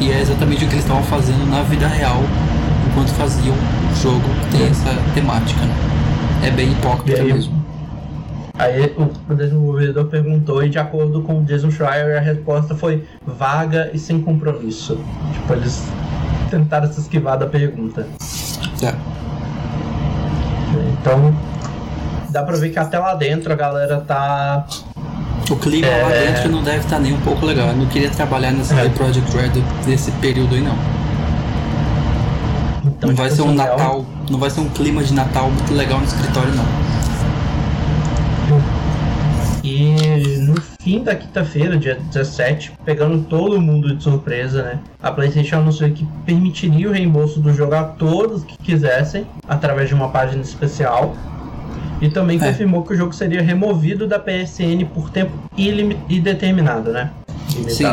e 0.02 0.12
é 0.12 0.22
exatamente 0.22 0.66
o 0.66 0.68
que 0.68 0.74
eles 0.74 0.84
estavam 0.84 1.04
fazendo 1.04 1.46
na 1.50 1.64
vida 1.64 1.88
real 1.88 2.22
enquanto 2.90 3.10
faziam 3.10 3.56
o 3.56 3.96
jogo 3.96 4.22
que 4.50 4.58
tem 4.58 4.68
essa 4.68 4.90
temática. 5.14 5.62
Né? 5.62 6.48
É 6.48 6.52
bem 6.52 6.72
hipócrita 6.72 7.22
aí, 7.22 7.34
mesmo. 7.34 7.66
Aí 8.58 8.96
o 9.30 9.34
desenvolvedor 9.34 10.06
perguntou 10.06 10.64
e 10.64 10.70
de 10.70 10.80
acordo 10.80 11.22
com 11.22 11.40
o 11.40 11.44
Jason 11.44 11.72
Schreier 11.72 12.18
a 12.18 12.22
resposta 12.22 12.76
foi 12.76 13.04
vaga 13.26 13.90
e 13.94 14.00
sem 14.00 14.22
compromisso. 14.22 14.98
Tipo, 15.34 15.54
eles 15.54 15.84
tentaram 16.50 16.92
se 16.92 17.02
esquivar 17.02 17.38
da 17.38 17.48
pergunta. 17.48 18.08
É. 18.82 18.94
Então, 21.00 21.36
dá 22.30 22.44
pra 22.44 22.56
ver 22.56 22.70
que 22.70 22.80
até 22.80 22.98
lá 22.98 23.14
dentro 23.16 23.52
a 23.52 23.56
galera 23.56 24.02
tá. 24.02 24.66
O 25.50 25.56
clima 25.56 25.88
é... 25.88 26.04
lá 26.04 26.10
dentro 26.10 26.50
não 26.50 26.64
deve 26.64 26.80
estar 26.80 26.96
tá 26.96 27.02
nem 27.02 27.14
um 27.14 27.22
pouco 27.22 27.46
legal. 27.46 27.68
Eu 27.70 27.76
não 27.78 27.86
queria 27.88 28.10
trabalhar 28.10 28.52
nessa 28.52 28.76
é. 28.76 28.90
Project 28.90 29.32
Red 29.36 29.52
nesse 29.86 30.12
período 30.14 30.56
aí 30.56 30.62
não. 30.62 30.76
Então, 32.86 33.10
não 33.10 33.16
vai 33.16 33.30
tipo 33.30 33.36
ser 33.36 33.42
um 33.42 33.48
assim, 33.48 33.56
Natal, 33.56 34.06
não 34.30 34.40
vai 34.40 34.50
ser 34.50 34.62
um 34.62 34.70
clima 34.70 35.04
de 35.04 35.14
Natal 35.14 35.50
muito 35.50 35.74
legal 35.74 36.00
no 36.00 36.06
escritório 36.06 36.54
não. 36.54 36.66
E 39.64 40.38
no 40.42 40.62
fim 40.80 41.04
da 41.04 41.16
quinta-feira, 41.16 41.76
dia 41.76 41.96
17, 41.96 42.74
pegando 42.86 43.24
todo 43.24 43.60
mundo 43.60 43.96
de 43.96 44.04
surpresa, 44.04 44.62
né? 44.62 44.80
A 45.02 45.12
PlayStation 45.12 45.58
anunciou 45.58 45.90
que 45.90 46.08
permitiria 46.24 46.88
o 46.88 46.92
reembolso 46.92 47.40
do 47.40 47.52
jogo 47.52 47.74
a 47.74 47.84
todos 47.84 48.44
que 48.44 48.56
quisessem, 48.60 49.26
através 49.48 49.90
de 49.90 49.96
uma 49.96 50.10
página 50.10 50.44
especial. 50.44 51.16
E 52.02 52.10
também 52.10 52.38
é. 52.42 52.48
confirmou 52.48 52.84
que 52.84 52.94
o 52.94 52.98
jogo 52.98 53.14
seria 53.14 53.42
removido 53.42 54.08
da 54.08 54.20
PSN 54.20 54.86
por 54.94 55.10
tempo 55.10 55.34
indeterminado, 56.10 56.92
né? 56.92 57.12
Sim, 57.70 57.86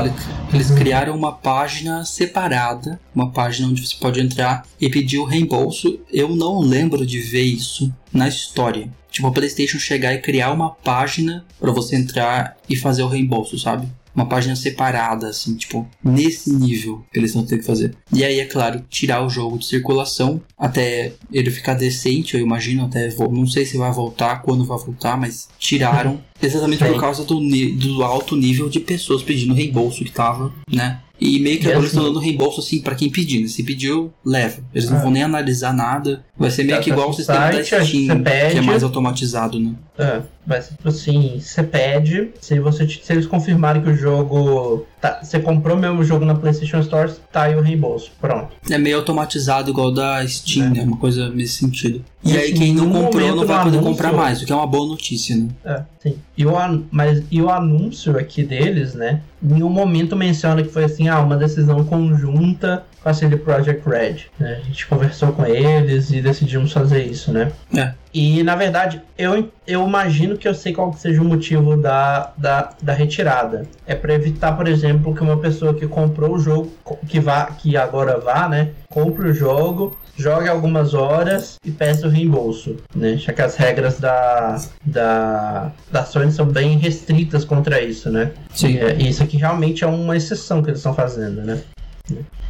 eles 0.53 0.71
criaram 0.71 1.15
uma 1.15 1.33
página 1.33 2.05
separada, 2.05 2.99
uma 3.15 3.31
página 3.31 3.69
onde 3.69 3.87
você 3.87 3.95
pode 4.01 4.21
entrar 4.21 4.65
e 4.81 4.89
pedir 4.89 5.19
o 5.19 5.25
reembolso. 5.25 6.01
Eu 6.13 6.35
não 6.35 6.61
lembro 6.61 7.07
de 7.07 7.21
ver 7.21 7.43
isso 7.43 7.93
na 8.13 8.27
história 8.27 8.89
tipo, 9.13 9.29
a 9.29 9.31
PlayStation 9.31 9.79
chegar 9.79 10.15
e 10.15 10.19
criar 10.19 10.51
uma 10.51 10.71
página 10.71 11.45
para 11.61 11.71
você 11.71 11.95
entrar 11.95 12.57
e 12.69 12.75
fazer 12.75 13.03
o 13.03 13.09
reembolso, 13.09 13.59
sabe? 13.59 13.87
Uma 14.15 14.27
página 14.27 14.55
separada, 14.55 15.29
assim, 15.29 15.55
tipo, 15.57 15.89
nesse 16.05 16.53
nível 16.53 17.05
que 17.13 17.19
eles 17.19 17.33
vão 17.33 17.45
ter 17.45 17.59
que 17.59 17.65
fazer. 17.65 17.95
E 18.13 18.25
aí, 18.25 18.41
é 18.41 18.45
claro, 18.45 18.85
tirar 18.91 19.25
o 19.25 19.31
jogo 19.31 19.59
de 19.59 19.67
circulação 19.67 20.41
até 20.59 21.13
ele 21.33 21.51
ficar 21.51 21.75
decente, 21.75 22.37
eu 22.37 22.41
imagino, 22.41 22.85
até 22.85 23.13
não 23.31 23.47
sei 23.47 23.65
se 23.65 23.77
vai 23.77 23.91
voltar, 23.93 24.43
quando 24.43 24.65
vai 24.65 24.79
voltar, 24.79 25.17
mas 25.17 25.49
tiraram 25.59 26.21
exatamente 26.43 26.85
por 26.85 27.01
causa 27.01 27.25
do, 27.25 27.41
do 27.41 28.03
alto 28.03 28.37
nível 28.37 28.69
de 28.69 28.81
pessoas 28.81 29.23
pedindo 29.23 29.55
reembolso 29.55 30.05
que 30.05 30.13
tava, 30.13 30.53
né? 30.71 31.01
E 31.25 31.39
meio 31.39 31.61
que 31.61 31.67
agora 31.67 31.79
eles 31.79 31.93
estão 31.93 32.03
dando 32.03 32.19
reembolso 32.19 32.59
assim 32.59 32.81
para 32.81 32.97
quem 32.97 33.09
pedir. 33.09 33.41
Né? 33.41 33.47
Se 33.47 33.63
pediu, 33.63 34.13
leva. 34.25 34.61
Eles 34.75 34.91
não 34.91 34.99
ah. 34.99 35.03
vão 35.03 35.11
nem 35.13 35.23
analisar 35.23 35.73
nada. 35.73 36.25
Vai 36.37 36.51
ser 36.51 36.65
meio 36.65 36.79
tá, 36.79 36.83
que 36.83 36.91
igual 36.91 37.11
o 37.11 37.13
sistema 37.13 37.53
da 37.53 37.63
Steam, 37.63 38.25
que 38.25 38.59
é 38.59 38.61
mais 38.61 38.83
automatizado, 38.83 39.61
né? 39.61 39.73
É, 40.03 40.23
mas 40.47 40.69
tipo 40.69 40.89
assim, 40.89 41.39
você 41.41 41.63
pede, 41.63 42.31
se, 42.41 42.59
você, 42.59 42.89
se 42.89 43.13
eles 43.13 43.27
confirmarem 43.27 43.83
que 43.83 43.91
o 43.91 43.97
jogo. 43.97 44.87
Tá, 45.01 45.21
você 45.23 45.41
comprou 45.41 45.77
mesmo 45.77 46.01
o 46.01 46.05
jogo 46.05 46.25
na 46.25 46.35
PlayStation 46.35 46.81
Store, 46.81 47.13
tá 47.31 47.43
aí 47.43 47.57
o 47.57 47.61
reembolso. 47.61 48.13
Pronto. 48.21 48.49
É 48.71 48.79
meio 48.79 48.99
automatizado 48.99 49.71
igual 49.71 49.93
da 49.93 50.27
Steam, 50.27 50.67
é. 50.67 50.71
né? 50.71 50.83
Uma 50.83 50.97
coisa 50.97 51.29
nesse 51.29 51.55
sentido. 51.55 52.05
E, 52.25 52.33
e 52.33 52.37
aí 52.37 52.53
quem 52.53 52.75
não 52.75 52.91
comprou 52.91 53.37
não 53.37 53.47
vai 53.47 53.65
poder 53.65 53.81
comprar 53.81 54.13
mais, 54.13 54.43
o 54.43 54.47
que 54.47 54.53
é 54.53 54.55
uma 54.55 54.67
boa 54.67 54.87
notícia, 54.87 55.37
né? 55.37 55.49
É, 55.65 55.83
sim. 56.01 56.17
E 56.37 56.47
o, 56.47 56.53
mas, 56.91 57.23
e 57.31 57.41
o 57.41 57.51
anúncio 57.51 58.19
aqui 58.19 58.43
deles, 58.43 58.95
né? 58.95 59.21
Em 59.43 59.55
nenhum 59.55 59.71
momento 59.71 60.17
menciona 60.17 60.63
que 60.63 60.69
foi 60.69 60.85
assim, 60.85 61.09
ah, 61.09 61.21
uma 61.21 61.37
decisão 61.37 61.85
conjunta 61.85 62.85
com 63.03 63.09
a 63.09 63.15
CD 63.15 63.37
Projekt 63.37 63.89
Red. 63.89 64.27
Né? 64.39 64.61
A 64.63 64.67
gente 64.67 64.87
conversou 64.87 65.33
com 65.33 65.45
eles 65.45 66.11
e 66.11 66.21
decidimos 66.21 66.73
fazer 66.73 67.05
isso, 67.05 67.33
né? 67.33 67.53
É. 67.75 67.95
E 68.13 68.43
na 68.43 68.55
verdade, 68.55 69.01
eu, 69.17 69.51
eu 69.67 69.87
imagino 69.87 70.37
que 70.37 70.47
eu 70.47 70.55
sei 70.55 70.73
qual 70.73 70.91
que 70.91 71.01
seja 71.01 71.23
o 71.23 71.25
motivo 71.25 71.77
da, 71.77 72.33
da, 72.37 72.71
da 72.83 72.93
retirada. 72.93 73.67
É 73.87 73.95
para 73.95 74.13
evitar, 74.15 74.57
por 74.57 74.69
exemplo, 74.69 75.15
que 75.15 75.23
uma 75.23 75.39
pessoa 75.39 75.73
que 75.73 75.87
comprou 75.87 76.35
o 76.35 76.39
jogo, 76.39 76.71
que 77.09 77.19
vá, 77.19 77.47
que 77.47 77.77
agora 77.77 78.19
vá, 78.19 78.49
né? 78.49 78.71
Compre 78.89 79.31
o 79.31 79.35
jogo, 79.35 79.97
jogue 80.17 80.49
algumas 80.49 80.95
horas 80.95 81.57
e 81.65 81.71
peça 81.71 82.07
o 82.07 82.11
reembolso, 82.11 82.77
né? 82.95 83.17
Já 83.17 83.33
que 83.33 83.43
as 83.43 83.57
regras 83.57 83.99
da, 83.99 84.61
da, 84.85 85.73
da 85.91 86.05
Sony 86.05 86.31
são 86.31 86.47
bem 86.47 86.77
restritas 86.77 87.45
contra 87.45 87.81
isso, 87.81 88.11
né? 88.11 88.33
Sim. 88.55 88.79
E, 88.99 89.09
isso 89.09 89.23
aqui 89.23 89.37
realmente 89.37 89.85
é 89.85 89.87
uma 89.87 90.17
exceção 90.17 90.63
que 90.63 90.69
eles 90.69 90.79
estão 90.79 90.95
fazendo, 90.95 91.43
né? 91.43 91.61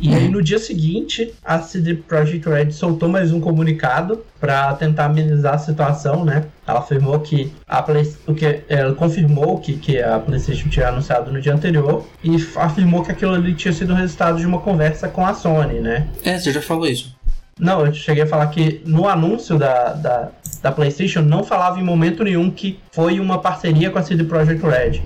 E 0.00 0.14
aí 0.14 0.28
no 0.28 0.42
dia 0.42 0.58
seguinte, 0.58 1.32
a 1.44 1.60
CD 1.60 1.94
Projekt 1.94 2.48
Red 2.48 2.72
soltou 2.72 3.08
mais 3.08 3.32
um 3.32 3.40
comunicado 3.40 4.24
para 4.40 4.74
tentar 4.74 5.04
amenizar 5.04 5.54
a 5.54 5.58
situação, 5.58 6.24
né? 6.24 6.46
Ela 6.66 6.80
afirmou 6.80 7.18
que 7.20 7.52
a 7.68 7.82
Play... 7.82 8.12
o 8.26 8.34
que 8.34 8.62
ela 8.68 8.94
confirmou 8.94 9.58
que, 9.58 9.74
que 9.74 10.00
a 10.00 10.18
PlayStation 10.18 10.68
tinha 10.68 10.88
anunciado 10.88 11.32
no 11.32 11.40
dia 11.40 11.54
anterior 11.54 12.04
e 12.24 12.36
afirmou 12.56 13.02
que 13.04 13.12
aquilo 13.12 13.34
ali 13.34 13.54
tinha 13.54 13.72
sido 13.72 13.92
o 13.92 13.96
resultado 13.96 14.38
de 14.38 14.46
uma 14.46 14.58
conversa 14.58 15.08
com 15.08 15.24
a 15.24 15.34
Sony, 15.34 15.80
né? 15.80 16.08
É, 16.24 16.38
você 16.38 16.52
já 16.52 16.60
falou 16.60 16.86
isso. 16.86 17.14
Não, 17.58 17.86
eu 17.86 17.92
cheguei 17.92 18.24
a 18.24 18.26
falar 18.26 18.46
que 18.48 18.80
no 18.84 19.06
anúncio 19.08 19.58
da, 19.58 19.92
da, 19.92 20.30
da 20.62 20.72
PlayStation 20.72 21.20
não 21.20 21.44
falava 21.44 21.78
em 21.78 21.84
momento 21.84 22.24
nenhum 22.24 22.50
que 22.50 22.78
foi 22.90 23.20
uma 23.20 23.38
parceria 23.38 23.90
com 23.90 23.98
a 23.98 24.02
CD 24.02 24.24
Projekt 24.24 24.64
Red 24.66 25.02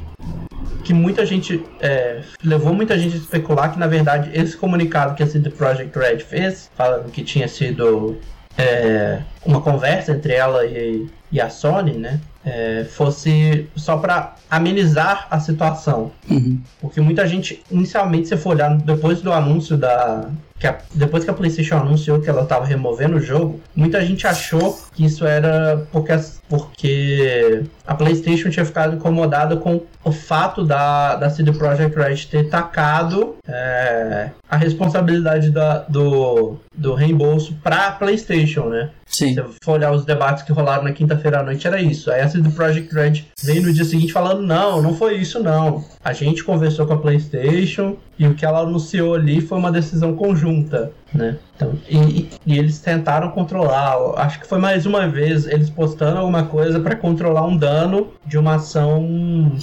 que 0.86 0.94
muita 0.94 1.26
gente 1.26 1.64
é, 1.80 2.20
levou 2.44 2.72
muita 2.72 2.96
gente 2.96 3.16
a 3.16 3.18
especular 3.18 3.72
que 3.72 3.78
na 3.78 3.88
verdade 3.88 4.30
esse 4.32 4.56
comunicado 4.56 5.16
que 5.16 5.22
a 5.22 5.26
CD 5.26 5.50
Projekt 5.50 5.98
Red 5.98 6.20
fez, 6.20 6.70
falando 6.76 7.10
que 7.10 7.24
tinha 7.24 7.48
sido 7.48 8.16
é, 8.56 9.18
uma 9.44 9.60
conversa 9.60 10.12
entre 10.12 10.32
ela 10.32 10.64
e, 10.64 11.08
e 11.30 11.40
a 11.40 11.50
Sony, 11.50 11.92
né? 11.92 12.20
É, 12.44 12.86
fosse 12.88 13.68
só 13.74 13.96
para 13.96 14.36
amenizar 14.50 15.26
a 15.30 15.40
situação. 15.40 16.12
Uhum. 16.30 16.60
Porque 16.80 17.00
muita 17.00 17.26
gente, 17.26 17.62
inicialmente, 17.70 18.28
se 18.28 18.36
for 18.36 18.50
olhar 18.50 18.76
depois 18.76 19.20
do 19.20 19.32
anúncio 19.32 19.76
da, 19.76 20.30
que 20.58 20.66
a, 20.66 20.78
depois 20.94 21.24
que 21.24 21.30
a 21.30 21.34
PlayStation 21.34 21.76
anunciou 21.76 22.20
que 22.20 22.30
ela 22.30 22.42
estava 22.42 22.64
removendo 22.64 23.16
o 23.16 23.20
jogo, 23.20 23.60
muita 23.74 24.04
gente 24.04 24.26
achou 24.26 24.78
que 24.94 25.04
isso 25.04 25.26
era 25.26 25.86
porque, 25.92 26.12
porque 26.48 27.64
a 27.86 27.94
PlayStation 27.94 28.48
tinha 28.48 28.64
ficado 28.64 28.96
incomodada 28.96 29.56
com 29.56 29.82
o 30.02 30.12
fato 30.12 30.64
da, 30.64 31.16
da 31.16 31.28
CD 31.28 31.52
Projekt 31.52 31.96
Red 31.96 32.16
ter 32.30 32.48
tacado 32.48 33.36
é, 33.46 34.30
a 34.48 34.56
responsabilidade 34.56 35.50
da, 35.50 35.80
do, 35.80 36.56
do 36.74 36.94
reembolso 36.94 37.54
para 37.62 37.88
a 37.88 37.92
PlayStation, 37.92 38.66
né? 38.68 38.90
Sim. 39.16 39.34
Se 39.34 39.42
for 39.62 39.72
olhar 39.72 39.92
os 39.92 40.04
debates 40.04 40.42
que 40.42 40.52
rolaram 40.52 40.84
na 40.84 40.92
quinta-feira 40.92 41.40
à 41.40 41.42
noite, 41.42 41.66
era 41.66 41.80
isso. 41.80 42.10
Aí 42.10 42.20
a 42.20 42.28
CD 42.28 42.50
Projekt 42.50 42.94
Red 42.94 43.24
veio 43.42 43.62
no 43.62 43.72
dia 43.72 43.86
seguinte 43.86 44.12
falando: 44.12 44.42
não, 44.42 44.82
não 44.82 44.94
foi 44.94 45.16
isso, 45.16 45.42
não. 45.42 45.82
A 46.04 46.12
gente 46.12 46.44
conversou 46.44 46.86
com 46.86 46.92
a 46.92 46.98
PlayStation 46.98 47.96
e 48.18 48.26
o 48.26 48.34
que 48.34 48.44
ela 48.44 48.58
anunciou 48.58 49.14
ali 49.14 49.40
foi 49.40 49.56
uma 49.56 49.72
decisão 49.72 50.14
conjunta, 50.14 50.92
né? 51.14 51.38
Então, 51.54 51.78
e, 51.88 52.28
e 52.44 52.58
eles 52.58 52.78
tentaram 52.78 53.30
controlar. 53.30 53.96
Acho 54.18 54.38
que 54.38 54.46
foi 54.46 54.58
mais 54.58 54.84
uma 54.84 55.08
vez 55.08 55.46
eles 55.46 55.70
postando 55.70 56.18
alguma 56.18 56.44
coisa 56.44 56.78
para 56.78 56.94
controlar 56.94 57.46
um 57.46 57.56
dano 57.56 58.12
de 58.26 58.36
uma 58.36 58.56
ação, 58.56 59.56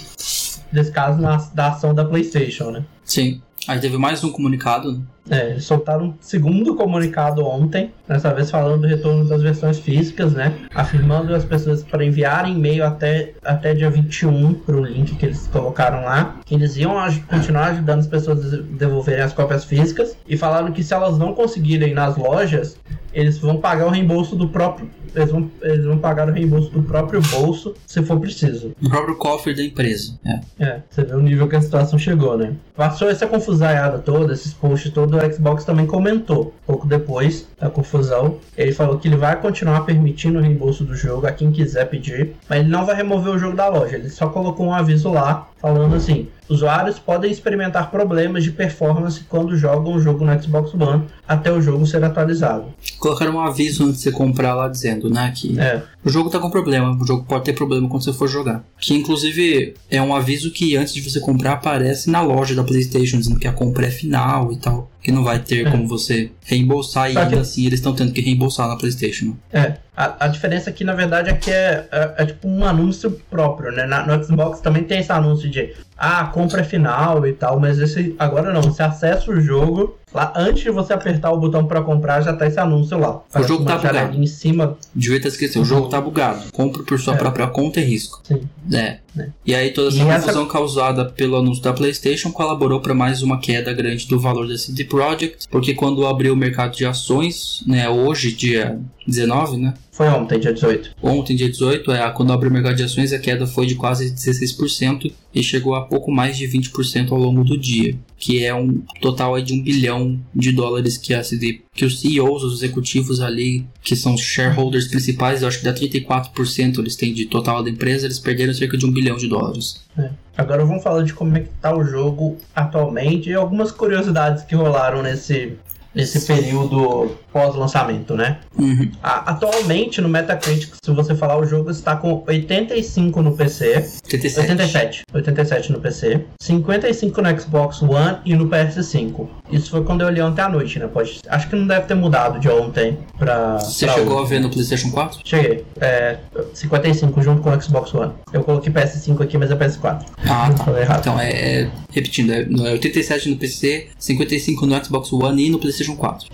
desse 0.72 0.92
caso, 0.92 1.22
na, 1.22 1.38
da 1.54 1.68
ação 1.68 1.94
da 1.94 2.04
PlayStation, 2.04 2.72
né? 2.72 2.84
Sim. 3.04 3.40
Aí 3.68 3.80
teve 3.80 3.98
mais 4.00 4.24
um 4.24 4.32
comunicado. 4.32 5.00
É, 5.30 5.58
soltaram 5.60 6.08
um 6.08 6.14
segundo 6.20 6.76
comunicado 6.76 7.46
ontem, 7.46 7.92
dessa 8.08 8.34
vez 8.34 8.52
falando 8.52 8.82
do 8.82 8.88
retorno 8.88 9.28
das 9.28 9.42
versões 9.42 9.80
físicas, 9.80 10.34
né? 10.34 10.54
Afirmando 10.76 11.34
as 11.34 11.46
pessoas 11.46 11.82
para 11.82 12.04
enviarem 12.04 12.56
e-mail 12.56 12.86
até, 12.86 13.34
até 13.44 13.74
dia 13.74 13.90
21 13.90 14.54
para 14.54 14.76
o 14.76 14.84
link 14.84 15.16
que 15.16 15.26
eles 15.26 15.48
colocaram 15.48 16.04
lá, 16.04 16.40
que 16.46 16.54
eles 16.56 16.76
iam 16.76 17.00
aj 17.00 17.22
continuar 17.22 17.68
ajudando 17.68 18.00
as 18.00 18.08
pessoas 18.08 18.54
a 18.54 18.58
devolverem 18.58 19.24
as 19.24 19.34
cópias 19.34 19.64
físicas 19.64 20.16
e 20.28 20.36
falaram 20.36 20.72
que 20.72 20.84
se 20.84 20.94
elas 20.94 21.18
não 21.18 21.34
conseguirem 21.34 21.94
nas 21.94 22.18
lojas, 22.18 22.78
eles 23.14 23.38
vão 23.38 23.58
pagar 23.58 23.88
o 23.88 23.90
reembolso 23.90 24.36
do 24.36 24.50
próprio. 24.50 24.90
Eles 25.16 25.30
vão, 25.30 25.52
eles 25.62 25.86
vão 25.86 26.00
pagar 26.00 26.28
o 26.28 26.32
reembolso 26.32 26.72
do 26.72 26.82
próprio 26.82 27.22
bolso 27.22 27.76
se 27.86 28.02
for 28.02 28.20
preciso. 28.20 28.74
Do 28.82 28.90
próprio 28.90 29.16
cofre 29.16 29.54
da 29.54 29.62
empresa. 29.62 30.18
É. 30.26 30.40
É, 30.60 30.82
você 30.90 31.04
vê 31.04 31.14
o 31.14 31.20
nível 31.20 31.48
que 31.48 31.56
a 31.56 31.62
situação 31.62 32.00
chegou, 32.00 32.36
né? 32.36 32.54
Passou 32.76 33.10
essa 33.10 33.28
confusaiada 33.28 34.00
toda, 34.00 34.34
esses 34.34 34.54
posts 34.54 34.92
todos, 34.92 35.13
o 35.18 35.34
Xbox 35.34 35.64
também 35.64 35.86
comentou. 35.86 36.54
Pouco 36.66 36.88
depois 36.88 37.48
da 37.60 37.70
confusão, 37.70 38.38
ele 38.58 38.72
falou 38.72 38.98
que 38.98 39.08
ele 39.08 39.18
vai 39.18 39.40
continuar 39.40 39.82
permitindo 39.82 40.40
o 40.40 40.42
reembolso 40.42 40.84
do 40.84 40.96
jogo 40.96 41.28
a 41.28 41.32
quem 41.32 41.52
quiser 41.52 41.86
pedir, 41.86 42.36
mas 42.50 42.60
ele 42.60 42.70
não 42.70 42.86
vai 42.86 42.96
remover 42.96 43.34
o 43.34 43.40
jogo 43.40 43.56
da 43.56 43.68
loja. 43.68 43.96
Ele 43.96 44.10
só 44.10 44.28
colocou 44.30 44.66
um 44.66 44.74
aviso 44.74 45.12
lá 45.12 45.48
falando 45.60 45.96
assim: 45.96 46.28
usuários 46.50 47.00
podem 47.00 47.32
experimentar 47.32 47.90
problemas 47.92 48.44
de 48.44 48.52
performance 48.52 49.22
quando 49.30 49.56
jogam 49.58 49.94
o 49.96 50.00
jogo 50.00 50.26
no 50.26 50.42
Xbox 50.42 50.74
One 50.74 51.04
até 51.28 51.52
o 51.52 51.62
jogo 51.62 51.86
ser 51.86 52.04
atualizado. 52.04 52.66
Colocaram 53.00 53.36
um 53.36 53.40
aviso 53.40 53.84
antes 53.86 53.98
de 53.98 54.04
você 54.04 54.12
comprar 54.12 54.54
lá 54.54 54.68
dizendo, 54.68 55.10
né, 55.10 55.32
que 55.36 55.60
É, 55.60 55.82
o 56.04 56.10
jogo 56.10 56.30
tá 56.30 56.40
com 56.40 56.50
problema, 56.50 56.98
o 57.02 57.06
jogo 57.06 57.26
pode 57.26 57.46
ter 57.46 57.54
problema 57.54 57.88
quando 57.88 58.04
você 58.04 58.14
for 58.14 58.28
jogar. 58.28 58.64
Que 58.80 58.94
inclusive 58.94 59.74
é 59.90 60.02
um 60.02 60.16
aviso 60.16 60.52
que 60.52 60.76
antes 60.76 60.94
de 60.94 61.02
você 61.02 61.20
comprar 61.20 61.54
aparece 61.54 62.10
na 62.10 62.22
loja 62.22 62.54
da 62.56 62.64
PlayStation 62.64 63.18
dizendo 63.18 63.40
que 63.40 63.48
a 63.48 63.54
compra 63.54 63.88
é 63.88 63.92
final 63.92 64.52
e 64.52 64.58
tal, 64.58 64.92
que 65.02 65.12
não 65.12 65.24
vai 65.24 65.40
ter 65.40 65.68
É. 65.68 65.72
como 65.72 65.88
você 65.88 66.32
reembolsar 66.46 67.10
e 67.10 67.14
Só 67.14 67.20
que- 67.20 67.26
ainda 67.26 67.42
assim 67.42 67.66
eles 67.66 67.80
estão 67.80 67.94
tendo 67.94 68.12
que 68.12 68.22
reembolsar 68.22 68.68
na 68.68 68.76
PlayStation. 68.76 69.36
É, 69.52 69.78
a, 69.96 70.26
a 70.26 70.28
diferença 70.28 70.70
aqui 70.70 70.84
na 70.84 70.94
verdade 70.94 71.30
é 71.30 71.34
que 71.34 71.52
é, 71.52 71.88
é, 71.92 72.14
é 72.18 72.26
tipo 72.26 72.48
um 72.48 72.66
anúncio 72.66 73.12
próprio, 73.30 73.72
né? 73.72 73.86
Na- 73.86 74.06
no 74.06 74.24
Xbox 74.24 74.60
também 74.60 74.84
tem 74.84 75.00
esse 75.00 75.12
anúncio 75.12 75.50
de 75.50 75.74
ah, 75.98 76.26
compra 76.26 76.64
final 76.64 77.26
e 77.28 77.34
tal, 77.34 77.60
mas 77.60 77.80
esse 77.80 78.16
agora 78.18 78.52
não, 78.52 78.62
você 78.62 78.82
acessa 78.84 79.32
o 79.32 79.40
jogo, 79.40 79.98
lá 80.14 80.32
antes 80.36 80.64
de 80.64 80.70
você 80.70 80.94
apertar 80.94 81.32
o 81.32 81.40
botão 81.40 81.66
pra 81.66 81.82
comprar, 81.82 82.22
já 82.22 82.34
tá 82.34 82.48
esse 82.48 82.60
anúncio 82.60 82.98
lá. 82.98 83.22
Parece 83.32 83.50
jogo 83.50 83.66
tá 83.66 83.78
bugado. 83.78 84.18
em 84.18 84.28
cima. 84.28 84.78
Devia 84.94 85.18
estar 85.18 85.30
esquecido, 85.30 85.62
o 85.62 85.66
jogo 85.66 85.90
tá 85.90 86.00
bugado. 86.00 86.44
Compre 86.52 86.84
por 86.84 87.00
sua 87.00 87.16
É. 87.16 87.18
própria 87.18 87.48
conta 87.48 87.80
e 87.80 87.84
risco. 87.84 88.22
Sim. 88.24 88.42
É. 88.72 89.00
Né. 89.16 89.30
E 89.46 89.54
aí 89.54 89.70
toda 89.72 89.90
essa 89.90 89.98
E 89.98 90.02
essa- 90.02 90.20
confusão 90.22 90.48
causada 90.48 91.06
pelo 91.06 91.36
anúncio 91.38 91.62
da 91.64 91.72
PlayStation 91.72 92.32
colaborou 92.32 92.80
para 92.82 92.94
mais 92.96 93.22
uma 93.22 93.40
queda 93.40 93.72
grande 93.74 94.08
do 94.08 94.20
valor 94.20 94.48
da 94.48 94.58
CD 94.58 94.86
Projekt, 94.86 95.48
porque 95.52 95.74
quando 95.76 96.06
abriu 96.08 96.34
o 96.34 96.38
mercado 96.38 96.76
de 96.76 96.84
ações, 96.86 97.64
né, 97.68 97.88
hoje, 97.88 98.32
dia 98.34 98.80
19, 99.06 99.58
né? 99.58 99.74
Foi 99.94 100.08
ontem, 100.08 100.40
dia 100.40 100.52
18. 100.52 100.96
Ontem, 101.04 101.36
dia 101.36 101.48
18, 101.48 101.92
é, 101.92 102.10
quando 102.10 102.34
abriu 102.34 102.50
o 102.50 102.54
mercado 102.54 102.76
de 102.76 102.82
ações, 102.82 103.14
a 103.14 103.20
queda 103.20 103.46
foi 103.46 103.68
de 103.68 103.76
quase 103.76 104.12
16% 104.12 105.14
e 105.32 105.44
chegou 105.44 105.76
a 105.76 105.86
pouco 105.86 106.12
mais 106.12 106.36
de 106.36 106.48
20% 106.48 107.12
ao 107.12 107.18
longo 107.20 107.44
do 107.44 107.56
dia, 107.56 107.96
que 108.18 108.44
é 108.44 108.56
um 108.56 108.82
total 109.00 109.40
de 109.40 109.54
um 109.54 109.62
bilhão 109.62 110.20
de 110.34 110.52
dólares 110.52 110.98
que 110.98 111.14
a 111.14 111.24
CD, 111.24 111.62
que 111.76 111.86
os 111.86 112.02
CEOs, 112.02 112.44
os 112.44 112.64
executivos 112.64 113.22
ali, 113.22 113.68
que 113.84 113.96
são 113.96 114.16
os 114.16 114.22
shareholders 114.22 114.88
principais, 114.88 115.44
eu 115.44 115.48
acho 115.48 115.60
que 115.60 115.66
dá 115.66 115.74
34% 115.74 116.80
eles 116.80 116.96
têm 116.96 117.14
de 117.14 117.28
total 117.28 117.64
da 117.64 117.70
empresa, 117.70 118.08
eles 118.08 118.18
perderam 118.18 118.54
cerca 118.54 118.76
de 118.76 118.88
um 118.88 118.92
bilhão 118.92 119.16
de 119.16 119.28
dólares. 119.28 119.84
É. 119.96 120.10
Agora 120.36 120.66
vamos 120.66 120.82
falar 120.82 121.04
de 121.04 121.14
como 121.14 121.38
é 121.38 121.42
que 121.42 121.50
tá 121.62 121.76
o 121.76 121.84
jogo 121.84 122.38
atualmente 122.56 123.30
e 123.30 123.36
algumas 123.36 123.72
curiosidades 123.72 124.44
que 124.44 124.56
rolaram 124.56 125.04
nesse, 125.04 125.54
nesse 125.94 126.22
período 126.22 127.12
pós-lançamento, 127.32 128.16
né? 128.16 128.38
Uhum. 128.58 128.90
A- 129.02 129.32
atualmente 129.32 130.02
no 130.02 130.10
Metacritic, 130.10 130.74
se 130.84 130.92
você 130.92 131.16
falar 131.16 131.38
o 131.38 131.46
jogo 131.46 131.70
está 131.72 131.96
com 131.96 132.24
85 132.28 133.22
no 133.22 133.36
PC, 133.36 133.76
87. 134.12 134.44
87, 134.52 135.04
87 135.14 135.72
no 135.72 135.80
PC, 135.80 136.22
55 136.42 137.22
no 137.22 137.40
Xbox 137.42 137.82
One 137.82 138.18
e 138.26 138.36
no 138.36 138.48
PS5. 138.48 139.28
Isso 139.52 139.70
foi 139.70 139.84
quando 139.84 140.02
eu 140.02 140.08
olhei 140.08 140.22
ontem 140.24 140.42
à 140.42 140.50
noite, 140.50 140.80
né? 140.80 140.88
Pode, 140.88 141.20
acho 141.28 141.50
que 141.50 141.56
não 141.56 141.68
deve 141.68 141.86
ter 141.86 141.96
mudado 141.96 142.40
de 142.40 142.50
ontem 142.50 142.98
pra. 143.18 143.60
Você 143.60 143.86
pra 143.86 143.96
chegou 143.96 144.16
hoje. 144.18 144.26
a 144.26 144.30
ver 144.30 144.40
no 144.40 144.50
PlayStation 144.50 144.90
4? 144.92 145.20
Cheguei. 145.24 145.64
É, 145.80 146.18
55 146.54 147.22
junto 147.22 147.42
com 147.42 147.50
o 147.50 147.62
Xbox 147.62 147.94
One. 147.94 148.14
Eu 148.32 148.44
coloquei 148.44 148.72
PS5 148.72 149.22
aqui, 149.22 149.38
mas 149.38 149.52
é 149.52 149.56
PS4. 149.56 150.06
Ah, 150.28 150.50
tá. 150.54 150.98
Então, 151.00 151.20
é, 151.20 151.30
é- 151.62 151.70
repetindo, 151.92 152.32
é, 152.32 152.46
no- 152.46 152.66
é 152.68 152.72
87 152.72 153.30
no 153.30 153.38
PC, 153.38 153.88
55 154.00 154.66
no 154.66 154.84
Xbox 154.84 155.12
One 155.14 155.46
e 155.46 155.50
no 155.50 155.60
PlayStation 155.60 155.83
4. 155.96 156.28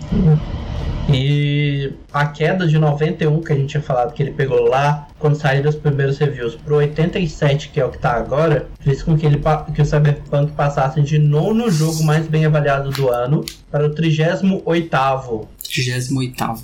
E 1.12 1.92
a 2.12 2.26
queda 2.26 2.66
de 2.68 2.78
91 2.78 3.40
que 3.40 3.52
a 3.52 3.56
gente 3.56 3.70
tinha 3.70 3.82
falado 3.82 4.12
que 4.12 4.22
ele 4.22 4.30
pegou 4.30 4.60
lá, 4.68 5.08
quando 5.18 5.34
saíram 5.34 5.68
os 5.68 5.74
primeiros 5.74 6.18
reviews, 6.18 6.54
pro 6.54 6.76
87, 6.76 7.70
que 7.70 7.80
é 7.80 7.84
o 7.84 7.90
que 7.90 7.98
tá 7.98 8.12
agora, 8.12 8.68
fez 8.80 9.02
com 9.02 9.16
que, 9.18 9.26
ele, 9.26 9.40
que 9.74 9.82
o 9.82 9.84
Cyberpunk 9.84 10.52
passasse 10.52 11.02
de 11.02 11.18
nono 11.18 11.68
jogo 11.70 12.04
mais 12.04 12.28
bem 12.28 12.44
avaliado 12.44 12.90
do 12.90 13.08
ano 13.08 13.44
para 13.70 13.86
o 13.86 13.90
38º. 13.90 15.46
38 15.62 16.34
cara. 16.36 16.54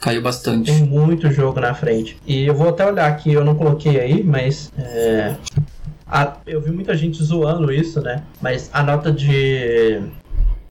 Caiu 0.00 0.22
bastante. 0.22 0.72
Tem 0.72 0.82
muito 0.84 1.30
jogo 1.30 1.60
na 1.60 1.74
frente. 1.74 2.16
E 2.26 2.44
eu 2.44 2.54
vou 2.54 2.70
até 2.70 2.84
olhar 2.86 3.06
aqui, 3.06 3.32
eu 3.32 3.44
não 3.44 3.54
coloquei 3.54 4.00
aí, 4.00 4.22
mas. 4.24 4.72
é, 4.78 5.36
a- 6.06 6.36
eu 6.46 6.60
vi 6.60 6.70
muita 6.72 6.96
gente 6.96 7.22
zoando 7.22 7.72
isso, 7.72 8.00
né? 8.00 8.22
Mas 8.40 8.68
a 8.72 8.82
nota 8.82 9.12
de. 9.12 10.00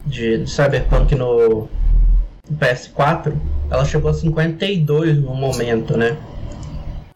De, 0.05 0.39
de 0.39 0.49
Cyberpunk 0.49 1.15
no 1.15 1.67
PS4, 2.57 3.33
ela 3.69 3.85
chegou 3.85 4.11
a 4.11 4.13
52 4.13 5.17
no 5.17 5.33
momento, 5.33 5.97
né? 5.97 6.17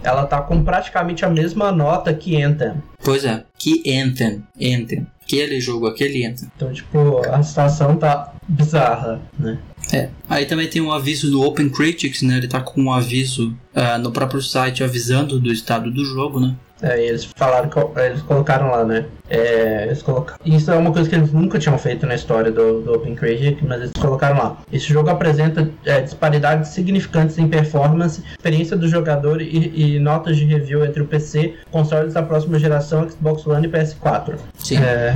Ela 0.03 0.25
tá 0.25 0.39
com 0.41 0.63
praticamente 0.63 1.25
a 1.25 1.29
mesma 1.29 1.71
nota 1.71 2.13
que 2.13 2.41
Anthem. 2.41 2.73
Pois 3.03 3.25
é. 3.25 3.43
Que 3.57 3.81
Anthem. 3.99 4.43
Anthem. 4.55 5.07
Aquele 5.23 5.59
jogo, 5.59 5.87
aquele 5.87 6.23
Anthem. 6.23 6.47
Então, 6.55 6.71
tipo, 6.71 7.27
a 7.27 7.41
situação 7.41 7.97
tá 7.97 8.31
bizarra, 8.47 9.19
né? 9.37 9.57
É. 9.91 10.09
Aí 10.29 10.45
também 10.45 10.69
tem 10.69 10.81
um 10.81 10.91
aviso 10.91 11.31
no 11.31 11.43
Open 11.43 11.69
Critics, 11.69 12.21
né? 12.21 12.37
Ele 12.37 12.47
tá 12.47 12.61
com 12.61 12.81
um 12.81 12.91
aviso 12.91 13.55
ah, 13.73 13.97
no 13.97 14.11
próprio 14.11 14.41
site 14.41 14.83
avisando 14.83 15.39
do 15.39 15.51
estado 15.51 15.89
do 15.89 16.05
jogo, 16.05 16.39
né? 16.39 16.55
É, 16.81 17.01
e 17.01 17.07
eles 17.07 17.25
falaram 17.35 17.69
que 17.69 17.79
eles 17.99 18.21
colocaram 18.21 18.69
lá, 18.69 18.83
né? 18.83 19.05
É, 19.29 19.85
eles 19.85 20.01
colocaram. 20.01 20.39
Isso 20.45 20.71
é 20.71 20.75
uma 20.75 20.91
coisa 20.91 21.09
que 21.09 21.15
eles 21.15 21.31
nunca 21.31 21.57
tinham 21.57 21.77
feito 21.77 22.05
na 22.05 22.15
história 22.15 22.51
do, 22.51 22.81
do 22.81 22.93
Open 22.93 23.15
Critic, 23.15 23.59
mas 23.63 23.81
eles 23.81 23.91
colocaram 23.99 24.37
lá. 24.37 24.57
Esse 24.71 24.87
jogo 24.87 25.09
apresenta 25.09 25.69
é, 25.85 26.01
disparidades 26.01 26.69
significantes 26.69 27.37
em 27.37 27.47
performance, 27.47 28.21
experiência 28.31 28.75
do 28.75 28.87
jogador 28.87 29.41
e, 29.41 29.95
e 29.95 29.99
notas 29.99 30.37
de 30.37 30.45
review 30.45 30.85
entre 30.85 31.01
o 31.01 31.07
PC, 31.07 31.55
consoles 31.71 32.13
da 32.13 32.21
próxima 32.21 32.59
geração, 32.59 33.09
Xbox 33.09 33.47
One 33.47 33.67
e 33.67 33.69
PS4. 33.69 34.35
Sim. 34.57 34.77
É, 34.77 35.15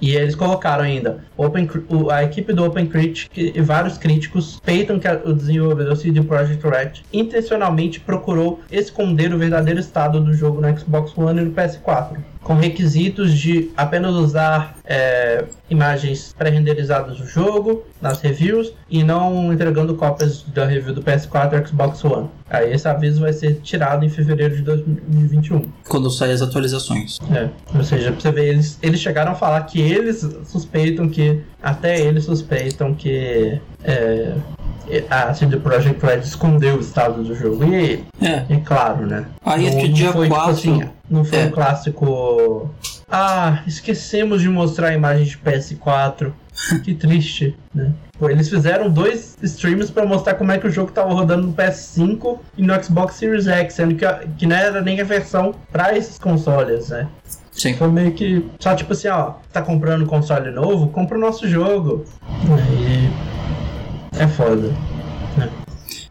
e 0.00 0.14
eles 0.14 0.34
colocaram 0.34 0.84
ainda, 0.84 1.24
Open, 1.36 1.68
a 2.10 2.22
equipe 2.22 2.52
do 2.52 2.64
Open 2.64 2.86
Critic 2.86 3.30
e 3.36 3.60
vários 3.60 3.98
críticos 3.98 4.60
peitam 4.64 4.98
que 4.98 5.08
o 5.08 5.32
desenvolvedor 5.32 5.96
CD 5.96 6.22
Projekt 6.22 6.66
Red 6.66 6.92
intencionalmente 7.12 8.00
procurou 8.00 8.60
esconder 8.70 9.32
o 9.32 9.38
verdadeiro 9.38 9.80
estado 9.80 10.20
do 10.20 10.32
jogo 10.32 10.60
no 10.60 10.78
Xbox 10.78 11.16
One 11.16 11.40
e 11.40 11.44
no 11.44 11.52
PS4, 11.52 12.18
com 12.42 12.54
requisitos 12.54 13.32
de 13.36 13.70
apenas 13.76 14.14
usar 14.14 14.76
é, 14.84 15.44
imagens 15.68 16.34
pré-renderizadas 16.36 17.18
do 17.18 17.26
jogo 17.26 17.84
nas 18.00 18.20
reviews 18.20 18.72
e 18.88 19.02
não 19.02 19.52
entregando 19.52 19.94
cópias 19.96 20.42
da 20.42 20.64
review 20.64 20.94
do 20.94 21.02
PS4 21.02 21.62
e 21.62 21.66
Xbox 21.68 22.04
One. 22.04 22.28
Aí 22.48 22.72
esse 22.72 22.88
aviso 22.88 23.20
vai 23.20 23.32
ser 23.32 23.60
tirado 23.62 24.04
em 24.04 24.08
fevereiro 24.08 24.56
de 24.56 24.62
2021. 24.62 25.68
Quando 25.88 26.10
saem 26.10 26.32
as 26.32 26.40
atualizações. 26.42 27.18
É, 27.30 27.48
ou 27.76 27.84
seja, 27.84 28.12
pra 28.12 28.20
você 28.20 28.32
ver, 28.32 28.48
eles, 28.48 28.78
eles 28.82 29.00
chegaram 29.00 29.32
a 29.32 29.34
falar 29.34 29.60
que 29.62 29.80
eles 29.80 30.26
suspeitam 30.46 31.08
que. 31.08 31.40
Até 31.62 32.00
eles 32.00 32.24
suspeitam 32.24 32.94
que. 32.94 33.60
É, 33.84 34.32
a 35.10 35.34
CD 35.34 35.58
Projekt 35.58 36.04
Red 36.04 36.20
escondeu 36.20 36.76
o 36.76 36.80
estado 36.80 37.22
do 37.22 37.34
jogo. 37.34 37.62
E 37.64 38.02
É. 38.22 38.44
é 38.48 38.56
claro, 38.64 39.06
né? 39.06 39.26
Aí 39.44 39.66
entre 39.66 39.88
não 39.88 39.92
dia 39.94 40.12
foi, 40.12 40.28
4. 40.28 40.56
Tipo 40.56 40.70
assim, 40.80 40.90
não 41.10 41.24
foi 41.24 41.38
É. 41.40 41.44
um 41.46 41.50
clássico. 41.50 42.70
Ah, 43.10 43.62
esquecemos 43.66 44.42
de 44.42 44.48
mostrar 44.48 44.88
a 44.88 44.94
imagem 44.94 45.24
de 45.24 45.38
PS4. 45.38 46.32
Que 46.82 46.92
triste, 46.92 47.56
né? 47.72 47.92
Pô, 48.18 48.28
eles 48.28 48.48
fizeram 48.48 48.90
dois 48.90 49.38
streams 49.44 49.92
pra 49.92 50.04
mostrar 50.04 50.34
como 50.34 50.50
é 50.50 50.58
que 50.58 50.66
o 50.66 50.70
jogo 50.70 50.90
tava 50.90 51.14
rodando 51.14 51.46
no 51.46 51.52
PS5 51.52 52.36
e 52.56 52.62
no 52.62 52.82
Xbox 52.82 53.14
Series 53.14 53.46
X, 53.46 53.74
sendo 53.74 53.94
que, 53.94 54.04
a- 54.04 54.24
que 54.36 54.44
não 54.44 54.56
era 54.56 54.80
nem 54.82 55.00
a 55.00 55.04
versão 55.04 55.54
pra 55.70 55.96
esses 55.96 56.18
consoles, 56.18 56.88
né? 56.88 57.06
Sim. 57.52 57.74
Foi 57.74 57.86
meio 57.88 58.10
que. 58.12 58.44
Só 58.58 58.74
tipo 58.74 58.92
assim, 58.92 59.06
ó, 59.06 59.34
tá 59.52 59.62
comprando 59.62 60.04
console 60.04 60.50
novo? 60.50 60.88
Compra 60.88 61.16
o 61.16 61.20
nosso 61.20 61.46
jogo. 61.48 62.04
Aí. 62.50 63.08
É 64.18 64.26
foda. 64.26 64.72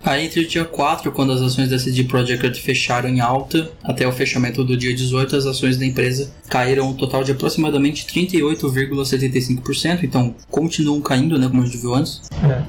Aí 0.08 0.26
entre 0.26 0.40
o 0.40 0.48
dia 0.48 0.64
4, 0.64 1.12
quando 1.12 1.34
as 1.34 1.42
ações 1.42 1.70
da 1.70 1.78
CD 1.78 2.06
Projekt 2.06 2.42
Red 2.42 2.54
fecharam 2.54 3.10
em 3.10 3.20
alta, 3.20 3.70
até 3.84 4.08
o 4.08 4.12
fechamento 4.14 4.64
do 4.64 4.78
dia 4.78 4.96
18, 4.96 5.36
as 5.36 5.46
ações 5.46 5.76
da 5.76 5.86
empresa 5.86 6.32
caíram 6.48 6.92
um 6.92 6.94
total 6.94 7.26
de 7.26 7.34
aproximadamente 7.34 8.06
38,75%, 8.06 10.04
então 10.04 10.34
continuam 10.50 11.02
caindo, 11.02 11.38
né, 11.38 11.50
como 11.50 11.62
a 11.62 11.66
gente 11.66 11.78
viu 11.78 11.94
antes. 11.94 12.22
É. 12.42 12.64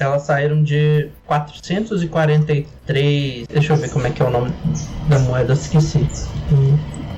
Elas 0.00 0.22
saíram 0.22 0.62
de 0.62 1.10
443. 1.26 3.46
Deixa 3.48 3.74
eu 3.74 3.76
ver 3.76 3.90
como 3.90 4.06
é 4.06 4.10
que 4.10 4.22
é 4.22 4.24
o 4.24 4.30
nome 4.30 4.50
da 5.10 5.18
moeda, 5.18 5.52
esqueci. 5.52 6.08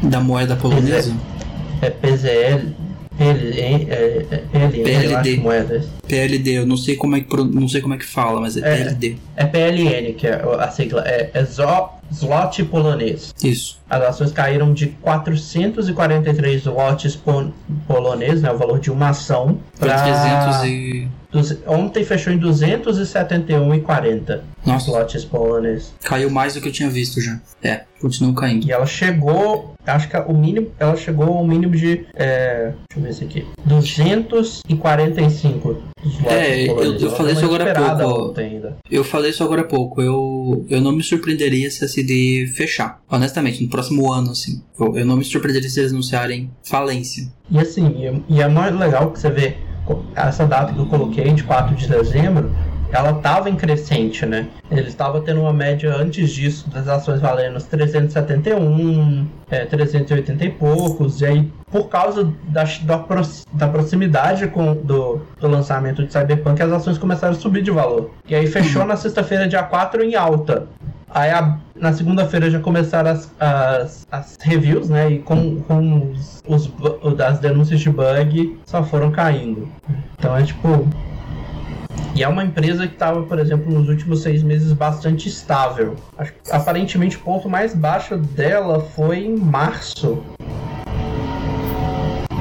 Da 0.03 0.19
moeda 0.19 0.57
polonesa. 0.57 1.15
É 1.81 1.91
PZL. 1.91 2.75
É, 3.19 4.27
é, 4.53 4.69
PLD. 4.69 5.37
moedas. 5.37 5.87
PLD, 6.09 6.59
eu 6.59 6.67
não 6.67 6.77
sei 6.77 6.97
como 6.97 7.17
é 7.17 7.21
que, 7.21 7.37
não 7.37 7.69
sei 7.69 7.81
como 7.81 7.95
é 7.95 7.97
que 7.99 8.05
fala, 8.05 8.41
mas 8.41 8.57
é, 8.57 8.61
É. 8.61 8.77
PLD. 8.77 9.17
É 9.37 9.45
PLN, 9.45 10.13
que 10.15 10.27
é 10.27 10.43
a 10.59 10.69
sigla. 10.71 11.03
É, 11.07 11.31
é 11.33 11.45
Zo- 11.45 11.91
Zloty 12.13 12.65
polonês. 12.65 13.33
Isso. 13.43 13.79
As 13.89 14.03
ações 14.03 14.33
caíram 14.33 14.73
de 14.73 14.89
443 14.89 16.63
zlotys 16.65 17.17
pon- 17.17 17.53
polonês, 17.87 18.43
né, 18.43 18.51
o 18.51 18.59
valor 18.59 18.79
de 18.81 18.91
uma 18.91 19.11
ação, 19.11 19.59
pra... 19.79 20.01
300 20.03 20.65
e. 20.65 21.09
Ontem 21.67 22.05
fechou 22.05 22.33
em 22.33 22.39
271,40 22.39 24.41
Nossa, 24.65 24.87
zlotys 24.91 25.25
polonês. 25.25 25.93
caiu 26.03 26.31
mais 26.31 26.55
do 26.55 26.61
que 26.61 26.69
eu 26.69 26.73
tinha 26.73 26.89
visto 26.89 27.21
já. 27.21 27.39
É, 27.63 27.83
continua 28.01 28.35
caindo. 28.35 28.67
E 28.67 28.73
ela 28.73 28.87
chegou, 28.87 29.75
acho 29.87 30.09
que 30.09 30.17
o 30.17 30.33
mínimo, 30.35 30.69
ela 30.79 30.97
chegou 30.97 31.39
ao 31.39 31.47
mínimo 31.47 31.75
de, 31.75 32.07
é, 32.15 32.73
deixa 32.73 32.77
eu 32.97 33.03
ver 33.03 33.11
isso 33.11 33.25
aqui, 33.25 33.47
245 33.65 35.83
zlotys 36.03 36.27
É, 36.27 36.69
eu- 36.69 36.99
eu 36.99 37.11
falei 37.11 37.33
isso 37.33 37.45
agora 37.45 37.73
há 37.73 37.97
pouco. 37.97 38.35
Eu 38.91 39.05
falei 39.05 39.31
isso 39.31 39.43
agora 39.43 39.63
há 39.63 39.65
pouco. 39.65 40.03
Eu, 40.03 40.65
eu 40.69 40.81
não 40.81 40.93
me 40.93 41.03
surpreenderia 41.03 41.71
se 41.71 41.85
a 41.85 41.89
CD 41.89 42.47
fechar. 42.55 43.01
Honestamente, 43.11 43.63
no 43.63 43.69
próximo 43.71 44.13
ano, 44.13 44.31
assim. 44.31 44.63
Eu, 44.79 44.97
eu 44.99 45.07
não 45.07 45.17
me 45.17 45.25
surpreenderia 45.25 45.69
se 45.69 45.81
eles 45.81 45.93
anunciarem 45.93 46.51
falência. 46.63 47.27
E 47.51 47.59
assim, 47.59 48.23
e, 48.29 48.35
e 48.37 48.43
é 48.43 48.49
mais 48.49 48.75
legal 48.79 49.11
que 49.11 49.19
você 49.19 49.31
vê 49.31 49.57
essa 50.15 50.47
data 50.47 50.73
que 50.73 50.79
eu 50.79 50.87
coloquei, 50.87 51.33
de 51.33 51.43
4 51.45 51.75
de 51.75 51.89
dezembro, 51.89 52.51
ela 52.95 53.11
estava 53.11 53.51
em 53.51 53.57
crescente, 53.57 54.25
né? 54.25 54.47
Ele 54.71 54.89
estava 54.89 55.21
tendo 55.21 55.41
uma 55.41 55.53
média 55.53 55.93
antes 55.95 56.31
disso 56.31 56.71
das 56.71 56.87
ações 56.89 57.21
valendo 57.21 57.57
uns 57.57 57.65
371, 57.65 59.27
é, 59.51 59.65
380 59.65 60.45
e 60.45 60.51
poucos, 60.51 61.21
e 61.21 61.27
aí 61.27 61.53
por 61.71 61.89
causa 61.89 62.33
da, 62.49 62.65
da, 62.83 63.05
da 63.53 63.69
proximidade 63.69 64.47
com, 64.47 64.75
do, 64.75 65.21
do 65.41 65.49
lançamento 65.49 66.05
de 66.05 66.13
Cyberpunk, 66.13 66.63
as 66.63 66.71
ações 66.73 66.97
começaram 66.99 67.35
a 67.35 67.37
subir 67.37 67.63
de 67.63 67.71
valor. 67.73 68.11
E 68.29 68.35
aí 68.35 68.47
fechou 68.47 68.85
na 68.85 68.97
sexta-feira, 68.97 69.49
dia 69.49 69.63
4, 69.63 70.03
em 70.05 70.15
alta. 70.15 70.67
Aí 71.11 71.31
a- 71.31 71.59
na 71.75 71.93
segunda-feira 71.93 72.49
já 72.51 72.61
começaram 72.61 73.11
as, 73.11 73.31
as, 73.41 74.07
as 74.11 74.37
reviews, 74.41 74.89
né? 74.89 75.11
E 75.11 75.19
com, 75.19 75.61
com 75.63 76.13
os, 76.47 76.73
os 77.03 77.21
as 77.21 77.39
denúncias 77.41 77.81
de 77.81 77.91
bug 77.91 78.57
só 78.65 78.83
foram 78.85 79.11
caindo. 79.11 79.69
Então 80.17 80.37
é 80.37 80.43
tipo. 80.45 80.89
E 82.15 82.23
é 82.23 82.29
uma 82.29 82.45
empresa 82.45 82.87
que 82.87 82.93
estava, 82.95 83.23
por 83.25 83.39
exemplo, 83.41 83.73
nos 83.73 83.89
últimos 83.89 84.23
seis 84.23 84.43
meses 84.43 84.73
bastante 84.73 85.29
estável. 85.29 85.97
Aparentemente 86.51 87.17
o 87.17 87.21
ponto 87.21 87.49
mais 87.49 87.75
baixo 87.75 88.17
dela 88.17 88.81
foi 88.95 89.25
em 89.25 89.37
março. 89.37 90.23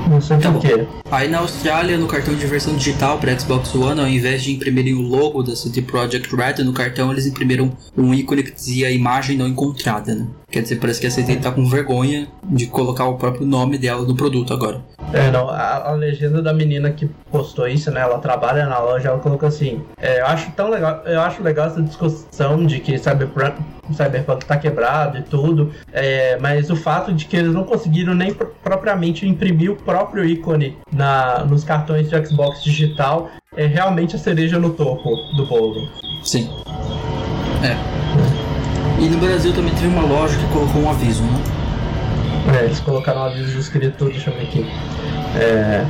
Não 0.08 0.22
sei 0.22 0.38
Tá 0.38 0.52
por 0.52 0.56
bom. 0.56 0.60
quê. 0.60 0.86
Aí 1.10 1.28
na 1.28 1.40
Austrália, 1.40 1.98
no 1.98 2.06
cartão 2.08 2.36
de 2.36 2.46
versão 2.46 2.76
digital 2.76 3.18
para 3.18 3.38
Xbox 3.40 3.74
One, 3.74 4.00
ao 4.00 4.08
invés 4.08 4.44
de 4.44 4.54
imprimirem 4.54 4.94
o 4.94 5.02
logo 5.02 5.42
da 5.42 5.56
CD 5.56 5.82
Projekt 5.82 6.36
Red 6.36 6.64
no 6.64 6.74
cartão, 6.74 7.12
eles 7.12 7.26
imprimiram 7.26 7.72
um 7.98 8.14
ícone 8.14 8.44
que 8.44 8.52
dizia 8.52 8.92
imagem 8.92 9.38
não 9.38 9.48
encontrada, 9.48 10.14
né? 10.14 10.28
Quer 10.54 10.62
dizer, 10.62 10.76
parece 10.76 11.02
que 11.02 11.08
a 11.08 11.10
CD 11.10 11.38
tá 11.38 11.52
com 11.52 11.66
vergonha 11.66 12.28
de 12.44 12.68
colocar 12.68 13.06
o 13.08 13.16
próprio 13.16 13.44
nome 13.44 13.76
dela 13.76 14.04
no 14.04 14.16
produto 14.16 14.54
agora. 14.54 14.82
É, 15.12 15.32
não, 15.32 15.50
a, 15.50 15.90
a 15.90 15.92
legenda 15.94 16.44
da 16.44 16.54
menina 16.54 16.92
que 16.92 17.08
postou 17.32 17.68
isso, 17.68 17.90
né? 17.90 18.02
Ela 18.02 18.20
trabalha 18.20 18.68
na 18.68 18.78
loja, 18.78 19.10
ela 19.10 19.18
colocou 19.18 19.50
assim. 19.50 19.82
é, 20.00 20.22
eu 20.22 20.28
acho 20.28 20.52
tão 20.52 20.70
legal, 20.70 21.02
eu 21.08 21.20
acho 21.22 21.42
legal 21.42 21.66
essa 21.68 21.82
discussão 21.82 22.64
de 22.68 22.80
que 22.80 23.00
Cyberpunk, 23.00 23.56
Cyberpunk 23.96 24.46
tá 24.46 24.56
quebrado 24.56 25.18
e 25.18 25.24
tudo, 25.24 25.72
é, 25.92 26.38
mas 26.40 26.70
o 26.70 26.76
fato 26.76 27.12
de 27.12 27.26
que 27.26 27.36
eles 27.36 27.52
não 27.52 27.64
conseguiram 27.64 28.14
nem 28.14 28.32
pro- 28.32 28.54
propriamente 28.64 29.28
imprimir 29.28 29.72
o 29.72 29.76
próprio 29.76 30.24
ícone 30.24 30.78
na, 30.92 31.44
nos 31.46 31.64
cartões 31.64 32.08
de 32.12 32.26
Xbox 32.28 32.64
digital 32.64 33.28
é 33.58 33.66
realmente 33.66 34.16
a 34.16 34.20
cereja 34.20 34.60
no 34.60 34.70
topo 34.70 35.10
do 35.36 35.48
bolo. 35.48 35.90
Sim. 36.24 36.48
É. 37.64 38.43
E 39.04 39.10
no 39.10 39.18
Brasil 39.18 39.52
também 39.54 39.74
teve 39.74 39.88
uma 39.88 40.06
loja 40.06 40.34
que 40.40 40.48
colocou 40.54 40.82
um 40.82 40.90
aviso, 40.90 41.22
né? 41.24 41.44
É, 42.58 42.64
eles 42.64 42.80
colocaram 42.80 43.20
um 43.20 43.26
aviso 43.26 43.60
escrito, 43.60 44.06
deixa 44.06 44.30
eu 44.30 44.36
ver 44.38 44.44
aqui. 44.44 44.66
É, 45.36 45.86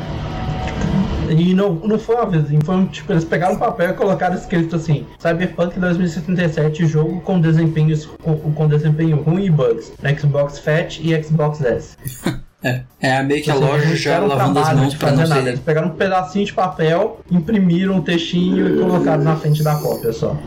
e 1.29 1.53
não, 1.53 1.73
não 1.75 1.99
foi 1.99 2.15
um 2.15 2.21
aviso, 2.21 2.47
foi 2.65 2.75
um, 2.75 2.87
tipo, 2.87 3.13
eles 3.13 3.23
pegaram 3.23 3.53
um 3.53 3.59
papel 3.59 3.91
e 3.91 3.93
colocaram 3.93 4.35
escrito 4.35 4.77
assim: 4.77 5.05
Cyberpunk 5.19 5.79
2077, 5.79 6.87
jogo 6.87 7.21
com 7.21 7.39
desempenhos 7.39 8.07
com, 8.23 8.35
com 8.35 8.67
desempenho 8.67 9.21
ruim 9.21 9.45
e 9.45 9.49
bugs, 9.51 9.93
no 10.01 10.19
Xbox 10.19 10.57
Fat 10.57 10.97
e 10.99 11.23
Xbox 11.23 11.61
S. 11.61 11.95
É. 12.63 12.81
É 13.01 13.21
meio 13.21 13.43
que 13.43 13.51
a 13.51 13.55
loja 13.55 13.95
já 13.95 14.19
lavando 14.19 14.59
as 14.59 14.73
mãos 14.73 14.93
pra 14.95 15.11
não 15.11 15.17
nada. 15.17 15.41
ser. 15.41 15.47
Eles 15.49 15.59
pegaram 15.59 15.89
um 15.89 15.95
pedacinho 15.95 16.45
de 16.45 16.53
papel, 16.53 17.19
imprimiram 17.29 17.95
um 17.95 18.01
textinho 18.01 18.75
e 18.75 18.79
colocaram 18.79 19.23
na 19.23 19.35
frente 19.35 19.61
da 19.61 19.75
cópia 19.75 20.13
só. 20.13 20.37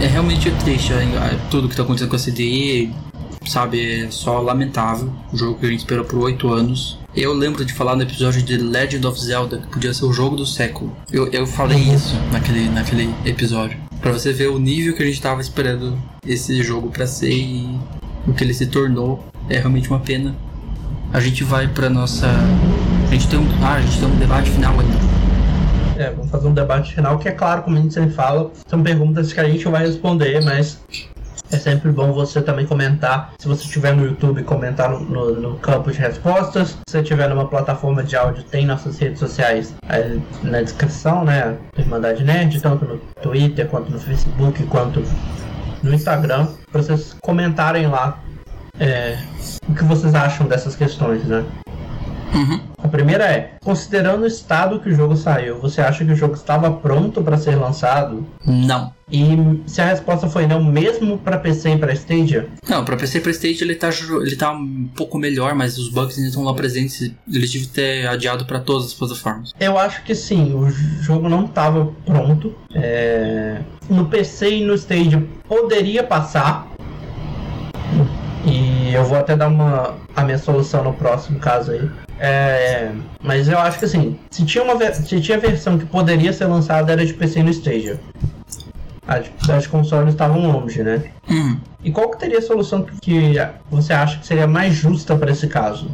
É 0.00 0.06
realmente 0.06 0.50
triste 0.62 0.92
é, 0.92 0.96
é, 0.96 1.38
tudo 1.50 1.68
que 1.68 1.76
tá 1.76 1.82
acontecendo 1.82 2.10
com 2.10 2.16
a 2.16 2.18
CD, 2.18 2.90
sabe? 3.46 4.04
É 4.04 4.10
só 4.10 4.40
lamentável. 4.40 5.12
O 5.32 5.36
jogo 5.36 5.58
que 5.58 5.66
a 5.66 5.68
gente 5.68 5.80
esperou 5.80 6.04
por 6.04 6.18
oito 6.20 6.52
anos. 6.52 6.98
Eu 7.14 7.32
lembro 7.32 7.64
de 7.64 7.72
falar 7.72 7.96
no 7.96 8.02
episódio 8.02 8.42
de 8.42 8.56
Legend 8.56 9.06
of 9.06 9.18
Zelda 9.18 9.58
que 9.58 9.68
podia 9.68 9.92
ser 9.94 10.04
o 10.04 10.12
jogo 10.12 10.36
do 10.36 10.44
século. 10.44 10.94
Eu, 11.10 11.28
eu 11.28 11.46
falei 11.46 11.78
isso 11.78 12.14
naquele, 12.32 12.68
naquele 12.68 13.14
episódio. 13.24 13.78
Pra 14.00 14.12
você 14.12 14.32
ver 14.32 14.48
o 14.48 14.58
nível 14.58 14.94
que 14.94 15.02
a 15.02 15.06
gente 15.06 15.20
tava 15.20 15.40
esperando 15.40 15.98
esse 16.26 16.62
jogo 16.62 16.90
pra 16.90 17.06
ser 17.06 17.32
e 17.32 17.78
o 18.26 18.32
que 18.32 18.44
ele 18.44 18.52
se 18.52 18.66
tornou. 18.66 19.24
É 19.48 19.58
realmente 19.58 19.88
uma 19.88 20.00
pena. 20.00 20.34
A 21.16 21.20
gente 21.20 21.42
vai 21.44 21.66
pra 21.66 21.88
nossa. 21.88 22.26
A 22.26 23.10
gente 23.10 23.28
tem 23.28 23.38
um. 23.38 23.46
Ah, 23.64 23.74
a 23.74 23.80
gente 23.80 23.98
tem 23.98 24.08
um 24.08 24.16
debate 24.16 24.50
final 24.50 24.72
ainda. 24.78 24.96
É, 25.98 26.10
vamos 26.10 26.30
fazer 26.30 26.46
um 26.48 26.52
debate 26.52 26.94
final, 26.94 27.18
que 27.18 27.26
é 27.26 27.32
claro, 27.32 27.62
como 27.62 27.78
a 27.78 27.80
gente 27.80 27.94
sempre 27.94 28.10
fala, 28.10 28.50
são 28.68 28.82
perguntas 28.82 29.32
que 29.32 29.40
a 29.40 29.48
gente 29.48 29.66
vai 29.66 29.86
responder, 29.86 30.44
mas 30.44 30.78
é 31.50 31.56
sempre 31.56 31.90
bom 31.90 32.12
você 32.12 32.42
também 32.42 32.66
comentar. 32.66 33.32
Se 33.38 33.48
você 33.48 33.64
estiver 33.64 33.94
no 33.96 34.04
YouTube, 34.04 34.42
comentar 34.42 34.90
no, 34.90 35.00
no- 35.00 35.40
no 35.40 35.56
campo 35.56 35.90
de 35.90 35.98
respostas. 35.98 36.70
Se 36.70 36.76
você 36.86 37.00
estiver 37.00 37.30
numa 37.30 37.48
plataforma 37.48 38.02
de 38.02 38.14
áudio, 38.14 38.42
tem 38.42 38.66
nossas 38.66 38.98
redes 38.98 39.18
sociais 39.18 39.72
aí 39.88 40.20
na 40.42 40.60
descrição, 40.60 41.24
né? 41.24 41.56
Irmandade 41.78 42.22
Nerd, 42.24 42.60
tanto 42.60 42.84
no 42.84 42.98
Twitter, 43.22 43.66
quanto 43.68 43.90
no 43.90 43.98
Facebook, 43.98 44.62
quanto 44.64 45.02
no 45.82 45.94
Instagram, 45.94 46.48
para 46.70 46.82
vocês 46.82 47.16
comentarem 47.22 47.86
lá 47.86 48.18
é, 48.78 49.18
o 49.68 49.74
que 49.74 49.84
vocês 49.84 50.14
acham 50.14 50.46
dessas 50.46 50.76
questões, 50.76 51.24
né? 51.24 51.44
Uhum. 52.34 52.60
A 52.78 52.88
primeira 52.88 53.24
é, 53.24 53.52
considerando 53.64 54.22
o 54.24 54.26
estado 54.26 54.80
que 54.80 54.90
o 54.90 54.94
jogo 54.94 55.16
saiu, 55.16 55.58
você 55.58 55.80
acha 55.80 56.04
que 56.04 56.12
o 56.12 56.16
jogo 56.16 56.34
estava 56.34 56.70
pronto 56.70 57.22
para 57.22 57.36
ser 57.38 57.56
lançado? 57.56 58.26
Não. 58.44 58.92
E 59.10 59.62
se 59.66 59.80
a 59.80 59.86
resposta 59.86 60.28
foi 60.28 60.46
não, 60.46 60.62
mesmo 60.62 61.16
para 61.18 61.38
PC 61.38 61.70
e 61.70 61.78
para 61.78 61.92
Stadia? 61.94 62.48
Não, 62.68 62.84
pra 62.84 62.96
PC 62.96 63.18
e 63.18 63.20
pra 63.20 63.30
Stage 63.30 63.62
ele 63.62 63.76
tá, 63.76 63.88
ele 64.20 64.36
tá 64.36 64.50
um 64.50 64.88
pouco 64.94 65.16
melhor, 65.16 65.54
mas 65.54 65.78
os 65.78 65.88
bugs 65.88 66.16
ainda 66.18 66.28
estão 66.28 66.42
lá 66.44 66.52
presentes. 66.54 67.12
Eles 67.32 67.52
deviam 67.52 67.70
ter 67.70 68.06
adiado 68.08 68.44
pra 68.44 68.58
todas 68.58 68.86
as 68.86 68.94
plataformas. 68.94 69.52
Eu 69.60 69.78
acho 69.78 70.02
que 70.02 70.14
sim, 70.14 70.52
o 70.54 70.68
jogo 71.00 71.28
não 71.28 71.44
estava 71.44 71.92
pronto. 72.04 72.54
É, 72.74 73.60
No 73.88 74.06
PC 74.06 74.56
e 74.56 74.64
no 74.64 74.74
Stadia 74.74 75.24
poderia 75.48 76.02
passar. 76.02 76.66
E 78.46 78.94
eu 78.94 79.04
vou 79.04 79.18
até 79.18 79.36
dar 79.36 79.48
uma 79.48 79.96
a 80.14 80.22
minha 80.22 80.38
solução 80.38 80.84
no 80.84 80.92
próximo 80.92 81.38
caso 81.38 81.72
aí. 81.72 81.90
É, 82.18 82.92
mas 83.20 83.48
eu 83.48 83.58
acho 83.58 83.78
que 83.78 83.84
assim, 83.84 84.18
se 84.30 84.44
tinha 84.46 84.62
uma 84.62 84.92
se 84.92 85.20
tinha 85.20 85.38
versão 85.38 85.76
que 85.76 85.84
poderia 85.84 86.32
ser 86.32 86.46
lançada 86.46 86.92
era 86.92 87.04
de 87.04 87.12
PC 87.12 87.42
no 87.42 87.50
Stadia. 87.50 88.00
As, 89.06 89.26
as 89.48 89.66
consoles 89.66 90.14
estavam 90.14 90.50
longe, 90.50 90.82
né? 90.82 91.04
Hum. 91.28 91.58
E 91.82 91.90
qual 91.90 92.10
que 92.10 92.18
teria 92.18 92.38
a 92.38 92.42
solução 92.42 92.82
que, 92.82 92.98
que 93.00 93.48
você 93.70 93.92
acha 93.92 94.18
que 94.18 94.26
seria 94.26 94.46
mais 94.46 94.74
justa 94.74 95.16
para 95.16 95.30
esse 95.30 95.46
caso? 95.46 95.88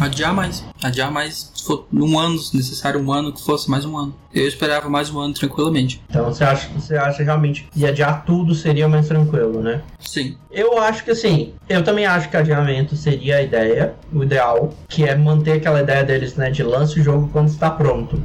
Adiar 0.00 0.34
mais. 0.34 0.64
Adiar 0.82 1.10
mais. 1.10 1.50
Se 1.54 1.64
for 1.64 1.86
um 1.92 2.18
ano, 2.18 2.38
se 2.38 2.56
necessário 2.56 3.00
um 3.00 3.12
ano, 3.12 3.32
que 3.32 3.40
fosse 3.42 3.70
mais 3.70 3.84
um 3.84 3.96
ano. 3.96 4.14
Eu 4.34 4.46
esperava 4.46 4.88
mais 4.88 5.10
um 5.10 5.18
ano 5.20 5.32
tranquilamente. 5.34 6.02
Então 6.10 6.24
você 6.26 6.44
acha, 6.44 6.68
você 6.74 6.96
acha 6.96 7.22
realmente 7.22 7.68
que 7.72 7.86
adiar 7.86 8.24
tudo 8.24 8.54
seria 8.54 8.88
mais 8.88 9.06
tranquilo, 9.08 9.62
né? 9.62 9.80
Sim. 10.00 10.36
Eu 10.50 10.78
acho 10.78 11.04
que 11.04 11.10
assim, 11.10 11.54
eu 11.68 11.82
também 11.82 12.04
acho 12.06 12.28
que 12.28 12.36
adiamento 12.36 12.96
seria 12.96 13.36
a 13.36 13.42
ideia, 13.42 13.94
o 14.12 14.22
ideal, 14.22 14.74
que 14.88 15.04
é 15.04 15.14
manter 15.16 15.52
aquela 15.52 15.80
ideia 15.80 16.04
deles, 16.04 16.34
né, 16.34 16.50
de 16.50 16.62
lance 16.62 16.98
o 17.00 17.02
jogo 17.02 17.28
quando 17.32 17.48
está 17.48 17.70
pronto. 17.70 18.22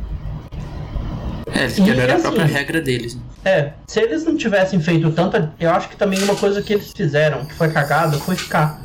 É, 1.54 1.62
eles 1.64 1.76
quebraram 1.76 2.14
a 2.14 2.16
assim- 2.16 2.22
própria 2.24 2.46
regra 2.46 2.82
deles. 2.82 3.16
né? 3.16 3.22
É, 3.46 3.74
se 3.88 4.02
eles 4.02 4.26
não 4.26 4.36
tivessem 4.36 4.80
feito 4.82 5.10
tanta. 5.12 5.54
Eu 5.60 5.72
acho 5.72 5.88
que 5.88 5.96
também 5.96 6.22
uma 6.24 6.36
coisa 6.36 6.62
que 6.62 6.74
eles 6.74 6.92
fizeram, 6.92 7.46
que 7.46 7.54
foi 7.54 7.70
cagada, 7.70 8.18
foi 8.18 8.36
ficar. 8.36 8.82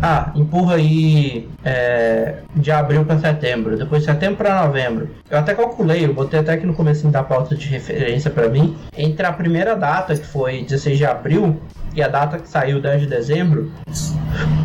Ah, 0.00 0.30
empurra 0.36 0.76
aí 0.76 1.48
é, 1.64 2.36
de 2.54 2.70
abril 2.70 3.04
para 3.04 3.18
setembro, 3.18 3.76
depois 3.76 4.04
setembro 4.04 4.36
para 4.36 4.64
novembro. 4.64 5.10
Eu 5.28 5.38
até 5.38 5.54
calculei, 5.54 6.04
eu 6.04 6.14
botei 6.14 6.38
até 6.38 6.52
aqui 6.52 6.64
no 6.64 6.74
começo 6.74 7.08
da 7.08 7.22
pauta 7.22 7.56
de 7.56 7.66
referência 7.66 8.30
para 8.30 8.48
mim, 8.48 8.76
entre 8.96 9.26
a 9.26 9.32
primeira 9.32 9.74
data, 9.74 10.14
que 10.14 10.26
foi 10.26 10.62
16 10.62 10.98
de 10.98 11.04
abril, 11.04 11.60
e 11.94 12.02
a 12.02 12.06
data 12.06 12.38
que 12.38 12.48
saiu 12.48 12.80
10 12.80 13.02
de 13.02 13.06
dezembro, 13.08 13.72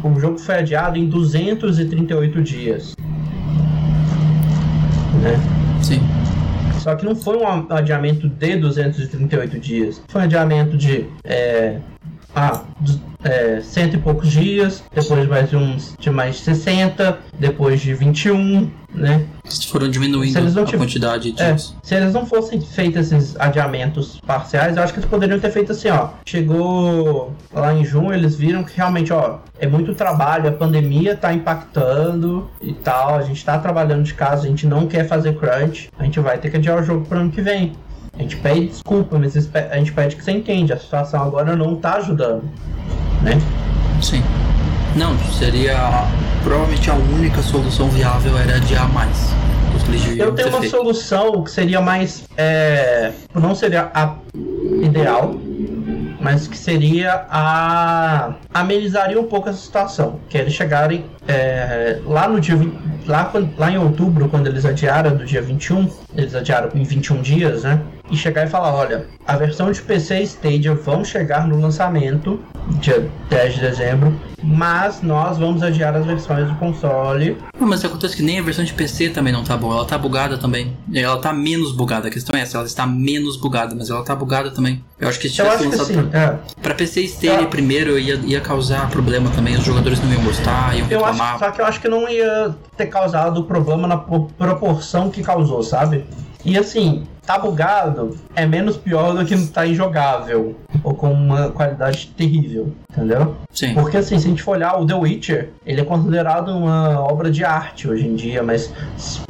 o 0.03 0.19
jogo 0.19 0.37
foi 0.37 0.55
adiado 0.55 0.99
em 0.99 1.07
238 1.07 2.41
dias. 2.43 2.95
né? 5.21 5.39
Sim. 5.81 5.99
Só 6.79 6.95
que 6.95 7.05
não 7.05 7.15
foi 7.15 7.37
um 7.37 7.65
adiamento 7.69 8.27
de 8.27 8.57
238 8.57 9.57
dias. 9.57 10.01
Foi 10.09 10.21
um 10.21 10.23
adiamento 10.25 10.77
de 10.77 11.05
é, 11.23 11.77
ah, 12.35 12.63
é, 13.23 13.61
cento 13.61 13.95
e 13.95 13.99
poucos 13.99 14.31
dias, 14.31 14.83
depois 14.93 15.27
mais 15.27 15.53
uns 15.53 15.95
de 15.97 16.09
mais 16.09 16.39
60, 16.39 17.17
depois 17.39 17.79
de 17.79 17.93
21, 17.93 18.69
né? 18.93 19.25
Eles 19.43 19.65
foram 19.65 19.89
diminuindo 19.89 20.37
a 20.37 20.77
quantidade 20.77 21.31
de 21.31 21.41
é, 21.41 21.55
Se 21.57 21.95
eles 21.95 22.13
não 22.13 22.25
fossem 22.25 22.59
feitos 22.59 23.11
esses 23.11 23.39
adiamentos 23.39 24.19
parciais, 24.25 24.75
eu 24.75 24.83
acho 24.83 24.93
que 24.93 24.99
eles 24.99 25.09
poderiam 25.09 25.39
ter 25.39 25.51
feito 25.51 25.71
assim, 25.71 25.89
ó. 25.89 26.09
Chegou 26.25 27.33
lá 27.53 27.73
em 27.73 27.85
junho, 27.85 28.13
eles 28.13 28.35
viram 28.35 28.63
que 28.63 28.75
realmente, 28.75 29.13
ó, 29.13 29.39
é 29.59 29.67
muito 29.67 29.93
trabalho, 29.93 30.49
a 30.49 30.51
pandemia 30.51 31.15
tá 31.15 31.33
impactando 31.33 32.49
e 32.61 32.73
tal, 32.73 33.15
a 33.15 33.21
gente 33.21 33.43
tá 33.43 33.57
trabalhando 33.57 34.03
de 34.03 34.13
casa, 34.13 34.45
a 34.45 34.49
gente 34.49 34.67
não 34.67 34.87
quer 34.87 35.07
fazer 35.07 35.37
crunch, 35.37 35.89
a 35.97 36.03
gente 36.03 36.19
vai 36.19 36.37
ter 36.37 36.49
que 36.49 36.57
adiar 36.57 36.79
o 36.79 36.83
jogo 36.83 37.05
pro 37.05 37.19
ano 37.19 37.31
que 37.31 37.41
vem. 37.41 37.73
A 38.17 38.21
gente 38.21 38.37
pede 38.37 38.67
desculpa, 38.67 39.17
mas 39.17 39.35
a 39.35 39.75
gente 39.77 39.91
pede 39.91 40.15
que 40.15 40.23
você 40.23 40.31
entenda, 40.31 40.75
a 40.75 40.79
situação 40.79 41.23
agora 41.23 41.55
não 41.55 41.75
tá 41.75 41.95
ajudando, 41.95 42.43
né? 43.23 43.39
Sim. 44.01 44.23
Não, 44.95 45.17
seria 45.31 46.07
provavelmente 46.43 46.91
a 46.91 46.93
única 46.93 47.41
solução 47.41 47.89
viável 47.89 48.37
era 48.37 48.57
adiar 48.57 48.91
mais. 48.93 49.33
Eu 50.15 50.33
tenho 50.33 50.49
uma 50.49 50.59
feito. 50.59 50.71
solução 50.71 51.43
que 51.43 51.51
seria 51.51 51.81
mais. 51.81 52.23
É, 52.37 53.11
não 53.33 53.55
seria 53.55 53.89
a 53.93 54.15
ideal, 54.81 55.35
mas 56.21 56.47
que 56.47 56.57
seria 56.57 57.25
a. 57.29 58.35
amenizaria 58.53 59.19
um 59.19 59.25
pouco 59.25 59.49
essa 59.49 59.57
situação. 59.57 60.19
Que 60.29 60.37
é 60.37 60.41
eles 60.41 60.53
chegarem 60.53 61.05
é, 61.27 61.99
lá 62.05 62.27
no 62.27 62.39
dia. 62.39 62.57
Lá, 63.05 63.31
lá 63.57 63.69
em 63.69 63.77
outubro, 63.77 64.29
quando 64.29 64.47
eles 64.47 64.65
adiaram 64.65 65.15
do 65.15 65.25
dia 65.25 65.41
21, 65.41 65.89
eles 66.15 66.33
adiaram 66.33 66.69
em 66.73 66.83
21 66.83 67.21
dias, 67.21 67.63
né? 67.63 67.81
e 68.11 68.17
chegar 68.17 68.45
e 68.45 68.49
falar: 68.49 68.73
olha, 68.73 69.07
a 69.25 69.35
versão 69.37 69.71
de 69.71 69.81
PC 69.81 70.21
Stadia 70.23 70.75
vão 70.75 71.03
chegar 71.03 71.47
no 71.47 71.59
lançamento, 71.59 72.39
dia 72.79 73.09
10 73.29 73.55
de 73.55 73.61
dezembro, 73.61 74.19
mas 74.43 75.01
nós 75.01 75.37
vamos 75.37 75.63
adiar 75.63 75.95
as 75.95 76.05
versões 76.05 76.47
do 76.47 76.55
console. 76.55 77.37
Não, 77.59 77.67
mas 77.67 77.83
acontece 77.83 78.15
que 78.15 78.23
nem 78.23 78.39
a 78.39 78.43
versão 78.43 78.63
de 78.63 78.73
PC 78.73 79.09
também 79.09 79.33
não 79.33 79.43
tá 79.43 79.57
boa, 79.57 79.77
ela 79.77 79.85
tá 79.85 79.97
bugada 79.97 80.37
também. 80.37 80.77
Ela 80.93 81.17
tá 81.19 81.33
menos 81.33 81.71
bugada, 81.71 82.07
a 82.07 82.11
questão 82.11 82.37
é 82.37 82.41
essa, 82.41 82.57
ela 82.57 82.67
está 82.67 82.85
menos 82.85 83.37
bugada, 83.37 83.73
mas 83.75 83.89
ela 83.89 84.03
tá 84.03 84.15
bugada 84.15 84.51
também. 84.51 84.83
Eu 84.99 85.09
acho 85.09 85.19
que 85.19 85.27
se 85.27 85.35
tivesse 85.35 85.65
lançado 85.65 86.07
pra, 86.09 86.19
é. 86.19 86.39
pra 86.61 86.75
PC 86.75 87.01
Stadia 87.03 87.47
primeiro 87.47 87.97
ia, 87.97 88.15
ia 88.15 88.41
causar 88.41 88.89
problema 88.89 89.29
também, 89.31 89.55
os 89.55 89.65
jogadores 89.65 90.01
não 90.01 90.11
iam 90.11 90.23
gostar, 90.23 90.77
iam 90.77 90.87
reclamar. 90.87 91.12
Acho, 91.21 91.39
só 91.39 91.51
que 91.51 91.61
eu 91.61 91.65
acho 91.65 91.79
que 91.81 91.87
não 91.87 92.07
ia 92.07 92.55
ter 92.75 92.87
causado 92.87 93.43
problema 93.43 93.87
na 93.87 93.97
proporção 93.97 95.09
que 95.09 95.23
causou, 95.23 95.63
sabe? 95.63 96.05
E 96.45 96.57
assim, 96.57 97.05
tá 97.25 97.39
bugado 97.39 98.17
é 98.35 98.45
menos 98.45 98.75
pior 98.75 99.15
do 99.15 99.25
que 99.25 99.47
tá 99.47 99.65
injogável 99.65 100.55
ou 100.83 100.93
com 100.93 101.11
uma 101.11 101.49
qualidade 101.49 102.07
terrível, 102.17 102.73
entendeu? 102.91 103.35
Sim. 103.51 103.73
Porque 103.73 103.97
assim, 103.97 104.19
se 104.19 104.25
a 104.25 104.29
gente 104.29 104.43
for 104.43 104.51
olhar 104.51 104.77
o 104.79 104.85
The 104.85 104.95
Witcher, 104.95 105.49
ele 105.65 105.81
é 105.81 105.85
considerado 105.85 106.49
uma 106.49 106.99
obra 106.99 107.31
de 107.31 107.45
arte 107.45 107.87
hoje 107.87 108.05
em 108.05 108.15
dia, 108.15 108.43
mas 108.43 108.73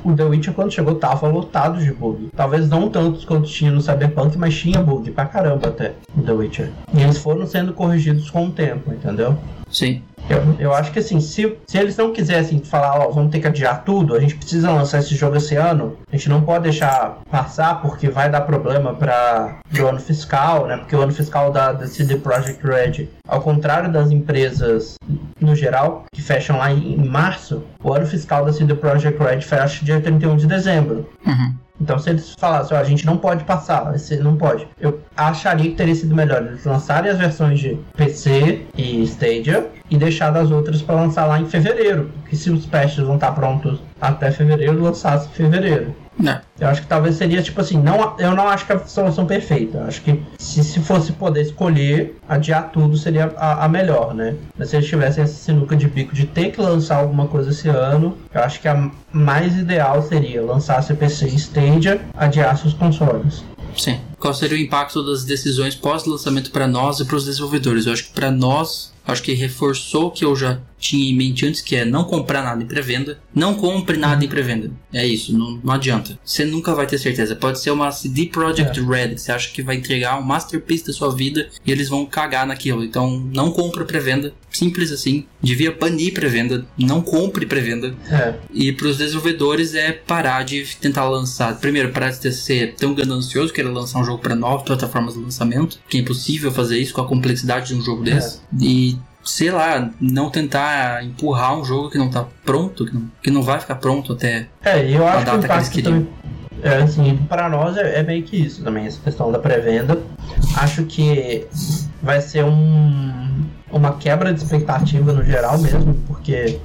o 0.03 0.14
The 0.14 0.23
Witcher 0.23 0.53
quando 0.53 0.72
chegou 0.72 0.95
tava 0.95 1.27
lotado 1.27 1.80
de 1.80 1.93
bug. 1.93 2.30
Talvez 2.35 2.68
não 2.68 2.89
tantos 2.89 3.26
quanto 3.26 3.47
tinha 3.47 3.72
no 3.72 3.81
Cyberpunk, 3.81 4.38
mas 4.38 4.55
tinha 4.57 4.81
bug 4.81 5.11
pra 5.11 5.26
caramba 5.26 5.68
até 5.68 5.93
no 6.15 6.23
The 6.23 6.31
Witcher. 6.31 6.72
E 6.93 7.01
eles 7.01 7.19
foram 7.19 7.45
sendo 7.45 7.73
corrigidos 7.73 8.30
com 8.31 8.47
o 8.47 8.51
tempo, 8.51 8.91
entendeu? 8.91 9.38
Sim. 9.69 10.01
Eu, 10.29 10.55
eu 10.59 10.73
acho 10.73 10.91
que 10.91 10.99
assim, 10.99 11.19
se, 11.19 11.57
se 11.67 11.77
eles 11.77 11.97
não 11.97 12.13
quisessem 12.13 12.59
falar, 12.59 12.99
ó, 12.99 13.09
vamos 13.09 13.31
ter 13.31 13.39
que 13.39 13.47
adiar 13.47 13.83
tudo, 13.83 14.15
a 14.15 14.19
gente 14.19 14.35
precisa 14.35 14.71
lançar 14.71 14.99
esse 14.99 15.15
jogo 15.15 15.37
esse 15.37 15.55
ano, 15.55 15.97
a 16.11 16.15
gente 16.15 16.29
não 16.29 16.41
pode 16.41 16.63
deixar 16.63 17.21
passar 17.29 17.81
porque 17.81 18.09
vai 18.09 18.29
dar 18.29 18.41
problema 18.41 18.93
para 18.93 19.59
o 19.77 19.85
ano 19.85 19.99
fiscal, 19.99 20.65
né? 20.67 20.77
Porque 20.77 20.95
o 20.95 21.01
ano 21.01 21.13
fiscal 21.13 21.51
da, 21.51 21.73
da 21.73 21.87
CD 21.87 22.15
Projekt 22.15 22.65
Red, 22.65 23.09
ao 23.27 23.41
contrário 23.41 23.91
das 23.91 24.11
empresas 24.11 24.95
no 25.39 25.55
geral, 25.55 26.05
que 26.13 26.21
fecham 26.21 26.57
lá 26.57 26.71
em, 26.71 26.93
em 26.93 27.07
março, 27.07 27.63
o 27.83 27.93
ano 27.93 28.05
fiscal 28.05 28.45
da 28.45 28.53
CD 28.53 28.73
Projekt 28.75 29.21
Red 29.21 29.41
fecha 29.41 29.83
dia 29.83 29.99
31 29.99 30.37
de 30.37 30.47
dezembro. 30.47 31.09
Uhum. 31.25 31.53
Então, 31.84 31.99
se 31.99 32.10
eles 32.10 32.34
falassem, 32.39 32.77
a 32.77 32.84
gente 32.85 33.05
não 33.05 33.18
pode 33.18 33.43
passar, 33.43 33.91
você 33.91 34.15
não 34.15 34.38
pode, 34.38 34.65
eu 34.80 35.01
acharia 35.18 35.69
que 35.69 35.76
teria 35.76 35.93
sido 35.93 36.15
melhor 36.15 36.41
eles 36.41 36.64
lançarem 36.64 37.11
as 37.11 37.18
versões 37.18 37.60
de 37.60 37.77
PC 37.97 38.65
e 38.77 39.03
Stadia 39.03 39.68
e 39.91 39.97
deixar 39.97 40.35
as 40.38 40.49
outras 40.49 40.81
para 40.81 40.95
lançar 40.95 41.26
lá 41.26 41.41
em 41.41 41.45
fevereiro. 41.45 42.10
Porque 42.22 42.38
se 42.38 42.49
os 42.49 42.65
patches 42.65 43.05
vão 43.05 43.15
estar 43.15 43.34
prontos 43.34 43.81
até 43.99 44.31
fevereiro, 44.31 44.81
lançasse 44.81 45.27
em 45.27 45.34
fevereiro. 45.34 45.93
Não. 46.18 46.40
Eu 46.60 46.68
acho 46.68 46.81
que 46.81 46.88
talvez 46.88 47.15
seria 47.15 47.41
tipo 47.41 47.60
assim, 47.60 47.77
não, 47.77 48.15
eu 48.19 48.35
não 48.35 48.48
acho 48.48 48.65
que 48.65 48.73
a 48.73 48.80
solução 48.85 49.26
perfeita. 49.26 49.80
Eu 49.80 49.85
acho 49.85 50.02
que 50.02 50.22
se, 50.38 50.64
se 50.64 50.80
fosse 50.80 51.11
poder 51.14 51.41
escolher, 51.41 52.18
adiar 52.27 52.72
tudo 52.72 52.98
seria 52.98 53.34
a, 53.38 53.65
a, 53.65 53.69
melhor, 53.69 54.14
né? 54.14 54.35
Mas 54.57 54.69
se 54.69 54.77
eles 54.77 54.88
tivessem 54.88 55.23
essa 55.23 55.34
sinuca 55.34 55.76
de 55.76 55.88
bico 55.88 56.14
de 56.14 56.26
ter 56.26 56.52
que 56.52 56.61
lançar 56.61 56.98
alguma 56.98 57.27
coisa 57.27 57.49
esse 57.49 57.68
ano, 57.68 58.18
eu 58.34 58.41
acho 58.41 58.61
que 58.61 58.68
a 58.68 58.91
mais 59.11 59.57
ideal 59.57 60.02
seria 60.03 60.41
lançar 60.41 60.77
a 60.77 60.81
CPC 60.81 61.27
Stadia, 61.27 62.02
adiar 62.15 62.57
seus 62.57 62.73
consoles. 62.73 63.44
Sim. 63.77 63.99
Qual 64.19 64.34
seria 64.34 64.57
o 64.57 64.61
impacto 64.61 65.03
das 65.03 65.26
decisões 65.26 65.76
pós-lançamento 65.76 66.52
para 66.52 66.68
nós 66.68 66.99
e 66.99 67.06
para 67.06 67.15
os 67.15 67.26
desenvolvedores? 67.26 67.85
Eu 67.85 67.94
acho 67.94 68.06
que 68.06 68.14
para 68.14 68.31
nós, 68.31 68.92
acho 69.05 69.23
que 69.23 69.34
reforçou 69.34 70.07
o 70.07 70.11
que 70.11 70.25
eu 70.25 70.35
já 70.35 70.59
tinha 70.84 71.09
em 71.09 71.15
mente 71.15 71.45
antes, 71.45 71.61
que 71.61 71.77
é 71.77 71.85
não 71.85 72.03
comprar 72.03 72.43
nada 72.43 72.61
em 72.61 72.65
pré-venda. 72.65 73.17
Não 73.34 73.53
compre 73.53 73.97
nada 73.97 74.23
em 74.23 74.27
pré-venda. 74.27 74.69
É 74.91 75.05
isso, 75.05 75.35
não, 75.35 75.59
não, 75.63 75.73
adianta. 75.73 76.19
Você 76.23 76.43
nunca 76.43 76.75
vai 76.75 76.85
ter 76.85 76.97
certeza. 76.97 77.35
Pode 77.35 77.59
ser 77.59 77.71
uma 77.71 77.89
CD 77.91 78.25
Projekt 78.25 78.77
é. 78.77 78.84
Red, 78.84 79.15
que 79.15 79.21
você 79.21 79.31
acha 79.31 79.49
que 79.51 79.63
vai 79.63 79.77
entregar 79.77 80.19
um 80.19 80.21
masterpiece 80.21 80.85
da 80.85 80.93
sua 80.93 81.15
vida 81.15 81.47
e 81.65 81.71
eles 81.71 81.88
vão 81.88 82.05
cagar 82.05 82.45
naquilo. 82.45 82.84
Então, 82.84 83.17
não 83.34 83.49
compra 83.51 83.85
pré-venda. 83.85 84.34
Simples 84.51 84.91
assim. 84.91 85.25
Devia 85.41 85.71
banir 85.71 86.13
pré-venda. 86.13 86.65
Não 86.77 87.01
compre 87.01 87.45
pré-venda. 87.45 87.95
É. 88.09 88.35
E 88.53 88.71
para 88.73 88.88
os 88.88 88.97
desenvolvedores 88.97 89.73
é 89.73 89.93
parar 89.93 90.43
de 90.43 90.65
tentar 90.81 91.07
lançar. 91.07 91.57
Primeiro, 91.59 91.91
parar 91.91 92.11
de 92.11 92.31
ser 92.34 92.75
tão 92.75 92.93
ganancioso, 92.93 93.53
querer 93.53 93.69
lançar 93.69 93.99
um 93.99 94.03
jogo 94.03 94.19
para 94.19 94.35
novas 94.35 94.63
plataformas 94.63 95.13
de 95.13 95.21
lançamento, 95.21 95.80
que 95.88 95.97
é 95.97 96.01
impossível 96.01 96.51
fazer 96.51 96.77
isso 96.77 96.93
com 96.93 97.01
a 97.01 97.07
complexidade 97.07 97.69
de 97.69 97.75
um 97.75 97.81
jogo 97.81 98.01
é. 98.07 98.15
desse. 98.15 98.39
E 98.61 98.92
sei 99.23 99.51
lá, 99.51 99.89
não 99.99 100.29
tentar 100.29 101.03
empurrar 101.03 101.57
um 101.57 101.63
jogo 101.63 101.89
que 101.89 101.97
não 101.97 102.09
tá 102.09 102.25
pronto, 102.43 102.85
que 102.85 102.93
não, 102.93 103.11
que 103.21 103.31
não 103.31 103.41
vai 103.41 103.59
ficar 103.59 103.75
pronto 103.75 104.13
até 104.13 104.47
é, 104.63 104.89
eu 104.89 105.07
acho 105.07 105.17
a 105.17 105.23
data 105.23 105.39
que, 105.39 105.47
que 105.47 105.53
eles 105.53 105.69
queriam. 105.69 105.93
Também, 105.93 106.13
é, 106.63 106.77
assim, 106.77 107.17
para 107.27 107.49
nós 107.49 107.75
é, 107.75 107.99
é, 107.99 108.03
meio 108.03 108.23
que 108.23 108.37
isso 108.37 108.63
também, 108.63 108.85
essa 108.85 108.99
questão 109.01 109.31
da 109.31 109.37
pré-venda. 109.37 109.99
Acho 110.55 110.85
que 110.85 111.45
vai 112.01 112.21
ser 112.21 112.45
um, 112.45 113.45
uma 113.71 113.93
quebra 113.97 114.33
de 114.33 114.41
expectativa 114.41 115.11
no 115.11 115.23
geral 115.23 115.57
mesmo, 115.57 115.93
porque 116.07 116.59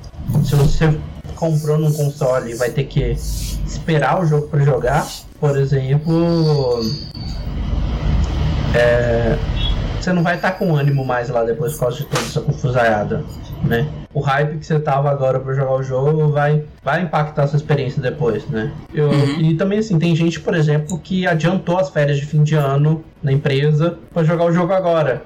se 0.45 0.55
você 0.55 0.97
comprou 1.35 1.79
num 1.79 1.93
console 1.93 2.53
e 2.53 2.55
vai 2.55 2.71
ter 2.71 2.85
que 2.85 3.17
esperar 3.67 4.21
o 4.21 4.27
jogo 4.27 4.47
para 4.49 4.61
jogar, 4.61 5.07
por 5.41 5.57
exemplo, 5.57 6.81
é, 8.75 9.37
você 10.09 10.13
não 10.13 10.23
vai 10.23 10.37
estar 10.37 10.53
tá 10.53 10.57
com 10.57 10.75
ânimo 10.75 11.05
mais 11.05 11.29
lá 11.29 11.45
depois 11.45 11.75
por 11.75 11.81
causa 11.81 11.97
de 11.99 12.05
toda 12.05 12.23
essa 12.23 12.41
confusaiada, 12.41 13.25
né? 13.63 13.87
O 14.15 14.21
hype 14.21 14.59
que 14.59 14.67
você 14.67 14.81
tava 14.81 15.11
agora 15.11 15.39
para 15.39 15.55
jogar 15.55 15.75
o 15.75 15.83
jogo 15.83 16.29
vai, 16.29 16.65
vai 16.83 17.03
impactar 17.03 17.47
sua 17.47 17.59
experiência 17.59 18.01
depois, 18.01 18.47
né? 18.49 18.73
Eu, 18.93 19.11
uhum. 19.11 19.41
E 19.41 19.55
também, 19.55 19.79
assim, 19.79 19.99
tem 19.99 20.17
gente, 20.17 20.41
por 20.41 20.55
exemplo, 20.55 20.99
que 20.99 21.27
adiantou 21.27 21.79
as 21.79 21.91
férias 21.91 22.17
de 22.19 22.25
fim 22.25 22.43
de 22.43 22.55
ano 22.55 23.05
na 23.23 23.33
empresa 23.33 23.99
para 24.13 24.25
jogar 24.25 24.47
o 24.47 24.53
jogo 24.53 24.73
agora 24.73 25.23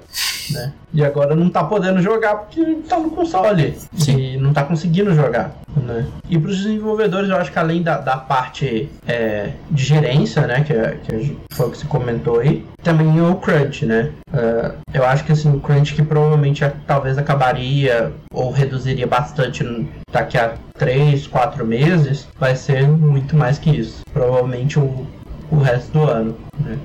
né? 0.51 0.73
E 0.93 1.05
agora 1.05 1.35
não 1.35 1.49
tá 1.49 1.65
podendo 1.65 2.03
jogar 2.03 2.35
porque 2.37 2.65
tá 2.89 2.99
no 2.99 3.11
console. 3.11 3.77
Sim. 3.97 4.19
E 4.19 4.37
não 4.37 4.53
tá 4.53 4.65
conseguindo 4.65 5.15
jogar. 5.15 5.57
Né? 5.77 6.07
E 6.29 6.39
para 6.39 6.51
os 6.51 6.59
desenvolvedores, 6.59 7.31
eu 7.31 7.37
acho 7.37 7.51
que 7.51 7.59
além 7.59 7.83
da, 7.83 7.99
da 7.99 8.17
parte 8.17 8.91
é, 9.07 9.51
de 9.71 9.85
gerência, 9.85 10.47
né? 10.47 10.63
Que, 10.63 10.75
que 11.05 11.37
foi 11.53 11.67
o 11.67 11.71
que 11.71 11.79
você 11.79 11.87
comentou 11.87 12.41
aí, 12.41 12.67
também 12.83 13.21
o 13.21 13.35
crunch, 13.37 13.87
né? 13.87 14.13
Uh, 14.29 14.75
eu 14.93 15.05
acho 15.05 15.25
que 15.25 15.33
assim, 15.33 15.55
o 15.55 15.61
crunch 15.61 15.95
que 15.95 16.03
provavelmente 16.03 16.65
talvez 16.87 17.17
acabaria 17.19 18.13
ou 18.33 18.51
reduziria 18.51 19.07
bastante 19.07 19.65
daqui 20.11 20.37
a 20.39 20.55
3, 20.79 21.27
4 21.27 21.67
meses, 21.67 22.29
vai 22.39 22.57
ser 22.57 22.87
muito 22.87 23.37
mais 23.37 23.59
que 23.59 23.71
isso. 23.71 24.03
Provavelmente 24.13 24.79
o, 24.79 25.07
o 25.51 25.59
resto 25.59 25.93
do 25.93 26.05
ano. 26.05 26.37
Né? 26.59 26.79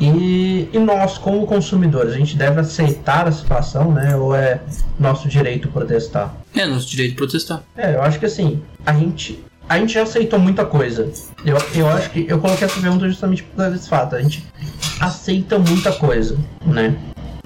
E, 0.00 0.68
e 0.72 0.78
nós, 0.78 1.18
como 1.18 1.46
consumidores, 1.46 2.14
a 2.14 2.18
gente 2.18 2.36
deve 2.36 2.60
aceitar 2.60 3.28
a 3.28 3.32
situação, 3.32 3.92
né? 3.92 4.16
Ou 4.16 4.34
é 4.34 4.60
nosso 4.98 5.28
direito 5.28 5.68
protestar? 5.68 6.34
É 6.54 6.66
nosso 6.66 6.88
direito 6.88 7.14
protestar. 7.14 7.62
É, 7.76 7.94
eu 7.94 8.02
acho 8.02 8.18
que 8.18 8.26
assim, 8.26 8.60
a 8.84 8.92
gente 8.92 9.42
a 9.68 9.78
gente 9.78 9.94
já 9.94 10.02
aceitou 10.02 10.38
muita 10.38 10.64
coisa. 10.66 11.10
Eu, 11.44 11.56
eu 11.74 11.88
acho 11.88 12.10
que 12.10 12.26
eu 12.28 12.38
coloquei 12.38 12.66
essa 12.66 12.80
pergunta 12.80 13.08
justamente 13.08 13.42
por 13.42 13.72
esse 13.72 13.88
fato. 13.88 14.14
A 14.14 14.20
gente 14.20 14.44
aceita 15.00 15.58
muita 15.58 15.92
coisa, 15.92 16.36
né? 16.66 16.94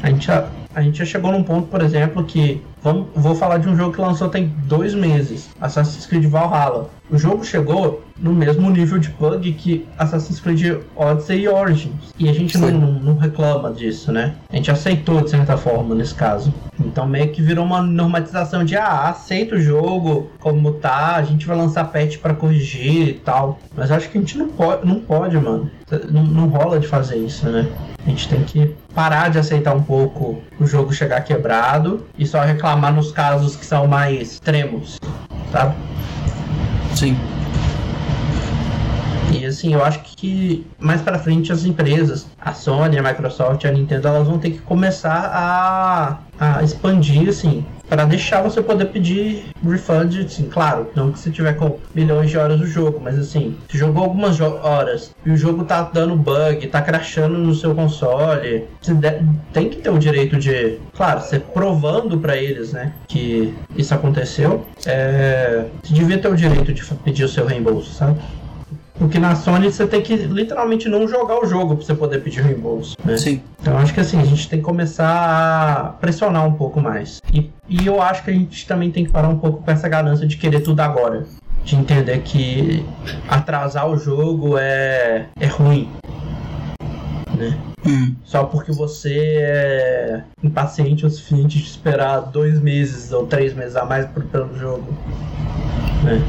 A 0.03 0.11
gente, 0.11 0.31
a, 0.31 0.49
A 0.75 0.83
gente 0.83 0.99
já 0.99 1.05
chegou 1.05 1.31
num 1.33 1.43
ponto, 1.43 1.69
por 1.69 1.83
exemplo, 1.83 2.25
que 2.25 2.63
vamos, 2.83 3.09
vou 3.15 3.35
falar 3.35 3.59
de 3.59 3.69
um 3.69 3.77
jogo 3.77 3.93
que 3.93 4.01
lançou 4.01 4.29
tem 4.29 4.53
dois 4.65 4.95
meses, 4.95 5.49
Assassin's 5.61 6.07
Creed 6.07 6.27
Valhalla. 6.27 6.91
O 7.11 7.17
jogo 7.17 7.43
chegou 7.43 8.05
no 8.19 8.33
mesmo 8.35 8.69
nível 8.71 8.99
de 8.99 9.09
bug 9.09 9.53
que 9.55 9.87
Assassin's 9.97 10.41
Creed 10.41 10.83
Odyssey 10.95 11.43
e 11.43 11.49
Origins. 11.49 12.13
E 12.19 12.29
a 12.29 12.33
gente 12.33 12.59
não, 12.59 12.71
não, 12.71 13.17
reclama 13.17 13.73
disso, 13.73 14.13
né? 14.13 14.35
A 14.51 14.57
gente 14.57 14.71
aceitou 14.71 15.23
de 15.23 15.31
certa 15.31 15.57
forma 15.57 15.95
nesse 15.95 16.15
caso. 16.15 16.53
Então 16.79 17.07
meio 17.07 17.31
que 17.31 17.41
virou 17.41 17.65
uma 17.65 17.81
normatização 17.81 18.63
de 18.63 18.77
ah, 18.77 19.09
aceita 19.09 19.55
o 19.55 19.61
jogo 19.61 20.31
como 20.39 20.73
tá, 20.73 21.17
a 21.17 21.23
gente 21.23 21.47
vai 21.47 21.57
lançar 21.57 21.85
patch 21.85 22.19
para 22.19 22.35
corrigir 22.35 23.09
e 23.09 23.15
tal. 23.15 23.59
Mas 23.75 23.91
acho 23.91 24.11
que 24.11 24.19
a 24.19 24.21
gente 24.21 24.37
não 24.37 24.49
pode, 24.49 24.87
não 24.87 25.01
pode, 25.01 25.37
mano. 25.39 25.71
Não, 26.11 26.25
não 26.25 26.49
rola 26.49 26.79
de 26.79 26.87
fazer 26.87 27.17
isso, 27.17 27.49
né? 27.49 27.67
A 28.07 28.11
gente 28.11 28.29
tem 28.29 28.43
que 28.45 28.75
parar 28.95 29.31
de 29.31 29.39
aceitar 29.39 29.75
um 29.75 29.83
pouco 29.83 30.43
o 30.59 30.67
jogo 30.67 30.93
chegar 30.93 31.21
quebrado 31.23 32.07
e 32.19 32.27
só 32.27 32.41
reclamar 32.43 32.68
nos 32.77 33.13
casos 33.13 33.57
que 33.57 33.65
são 33.65 33.87
mais 33.87 34.33
extremos, 34.33 34.99
sabe? 35.53 35.75
Sim. 36.95 37.17
E 39.33 39.45
assim, 39.45 39.75
eu 39.75 39.85
acho 39.85 40.01
que 40.01 40.67
mais 40.79 41.03
para 41.03 41.19
frente 41.19 41.53
as 41.53 41.65
empresas, 41.65 42.27
a 42.41 42.53
Sony, 42.53 42.99
a 42.99 43.03
Microsoft, 43.03 43.65
a 43.65 43.71
Nintendo, 43.71 44.09
elas 44.09 44.27
vão 44.27 44.39
ter 44.39 44.51
que 44.51 44.59
começar 44.59 45.31
a, 45.33 46.19
a 46.39 46.63
expandir 46.63 47.29
assim 47.29 47.65
para 47.89 48.05
deixar 48.05 48.43
você 48.43 48.63
poder 48.63 48.87
pedir 48.87 49.47
refund, 49.65 50.25
assim, 50.25 50.49
claro, 50.49 50.91
não 50.95 51.11
que 51.11 51.19
você 51.19 51.31
tiver 51.31 51.55
com 51.55 51.79
milhões 51.95 52.31
de 52.31 52.39
horas 52.39 52.59
do 52.59 52.67
jogo, 52.67 53.01
mas 53.03 53.19
assim, 53.19 53.57
se 53.71 53.79
jogou 53.79 54.05
algumas 54.05 54.41
horas 54.41 55.15
e 55.25 55.31
o 55.31 55.37
jogo 55.37 55.65
tá 55.65 55.83
dando 55.83 56.17
bug, 56.17 56.67
tá 56.69 56.83
crashando 56.83 57.39
no 57.39 57.55
seu 57.55 57.75
console, 57.75 58.65
você 58.81 58.95
tem 59.53 59.69
que 59.69 59.77
ter 59.77 59.91
o 59.91 59.99
direito 59.99 60.37
de, 60.37 60.79
claro, 60.95 61.21
você 61.21 61.39
provando 61.39 62.19
para 62.19 62.37
eles, 62.37 62.73
né, 62.73 62.93
que 63.07 63.55
isso 63.77 63.95
aconteceu, 63.95 64.67
é, 64.87 65.65
você 65.83 65.95
devia 65.95 66.19
ter 66.19 66.29
o 66.29 66.37
direito 66.37 66.73
de 66.73 66.85
pedir 66.97 67.25
o 67.25 67.29
seu 67.29 67.47
reembolso, 67.47 67.93
sabe? 67.93 68.19
Porque 68.99 69.19
na 69.19 69.37
Sony 69.37 69.71
você 69.71 69.87
tem 69.87 70.03
que 70.03 70.17
literalmente 70.17 70.89
não 70.89 71.07
jogar 71.07 71.39
o 71.41 71.47
jogo 71.47 71.77
pra 71.77 71.85
você 71.85 71.95
poder 71.95 72.21
pedir 72.21 72.43
reembolso. 72.43 72.97
Né? 73.05 73.17
Sim. 73.17 73.41
Então 73.61 73.79
acho 73.79 73.95
que 73.95 74.01
assim, 74.01 74.21
a 74.21 74.25
gente 74.25 74.49
tem 74.49 74.59
que 74.59 74.65
começar 74.65 75.09
a 75.09 75.85
pressionar 76.01 76.45
um 76.47 76.55
pouco 76.55 76.81
mais. 76.81 77.21
E, 77.33 77.51
e 77.69 77.87
eu 77.87 78.03
acho 78.03 78.25
que 78.25 78.31
a 78.31 78.35
gente 78.35 78.67
também 78.67 78.91
tem 78.91 79.05
que 79.05 79.13
parar 79.13 79.29
um 79.29 79.39
pouco 79.39 79.63
com 79.63 79.71
essa 79.71 79.89
ganância 79.89 80.27
de 80.27 80.37
querer 80.37 80.61
tudo 80.61 80.81
agora. 80.81 81.25
De 81.65 81.77
entender 81.77 82.19
que 82.23 82.85
atrasar 83.29 83.89
o 83.89 83.97
jogo 83.97 84.59
é, 84.59 85.27
é 85.39 85.47
ruim. 85.47 85.89
Né? 87.37 87.57
Hum. 87.87 88.17
Só 88.25 88.45
porque 88.45 88.73
você 88.73 89.17
é 89.41 90.23
impaciente 90.43 91.07
o 91.07 91.11
suficiente 91.11 91.59
de 91.59 91.65
esperar 91.65 92.21
dois 92.21 92.61
meses 92.61 93.13
ou 93.13 93.27
três 93.27 93.55
meses 93.55 93.77
a 93.77 93.85
mais 93.85 94.07
pelo 94.07 94.59
jogo. 94.59 94.93
Né? 96.03 96.21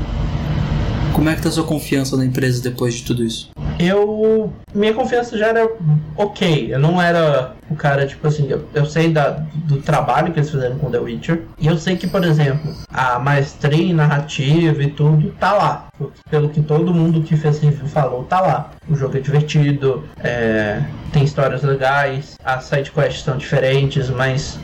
Como 1.19 1.29
é 1.29 1.35
que 1.35 1.41
tá 1.41 1.51
sua 1.51 1.65
confiança 1.65 2.15
na 2.15 2.23
empresa 2.23 2.63
depois 2.63 2.93
de 2.93 3.03
tudo 3.03 3.25
isso? 3.25 3.51
Eu. 3.77 4.53
Minha 4.73 4.93
confiança 4.93 5.37
já 5.37 5.47
era 5.47 5.69
ok. 6.15 6.73
Eu 6.73 6.79
não 6.79 7.01
era 7.01 7.55
o 7.69 7.75
cara, 7.75 8.07
tipo 8.07 8.25
assim, 8.25 8.47
eu, 8.49 8.65
eu 8.73 8.85
sei 8.85 9.11
da, 9.11 9.31
do 9.53 9.81
trabalho 9.81 10.31
que 10.31 10.39
eles 10.39 10.49
fizeram 10.49 10.77
com 10.77 10.89
The 10.89 10.97
Witcher. 10.97 11.43
E 11.59 11.67
eu 11.67 11.77
sei 11.77 11.97
que, 11.97 12.07
por 12.07 12.23
exemplo, 12.23 12.73
a 12.87 13.19
maestria 13.19 13.93
narrativa 13.93 14.81
e 14.81 14.91
tudo 14.91 15.31
tá 15.31 15.51
lá. 15.51 15.89
Pelo 16.31 16.47
que 16.47 16.61
todo 16.61 16.93
mundo 16.93 17.21
que 17.21 17.35
fez 17.35 17.59
review 17.59 17.85
falou, 17.87 18.23
tá 18.23 18.39
lá. 18.39 18.71
O 18.87 18.95
jogo 18.95 19.17
é 19.17 19.19
divertido, 19.19 20.05
é, 20.23 20.81
tem 21.11 21.25
histórias 21.25 21.63
legais, 21.63 22.37
as 22.45 22.63
sidequests 22.63 23.23
são 23.25 23.35
diferentes, 23.35 24.09
mas 24.09 24.57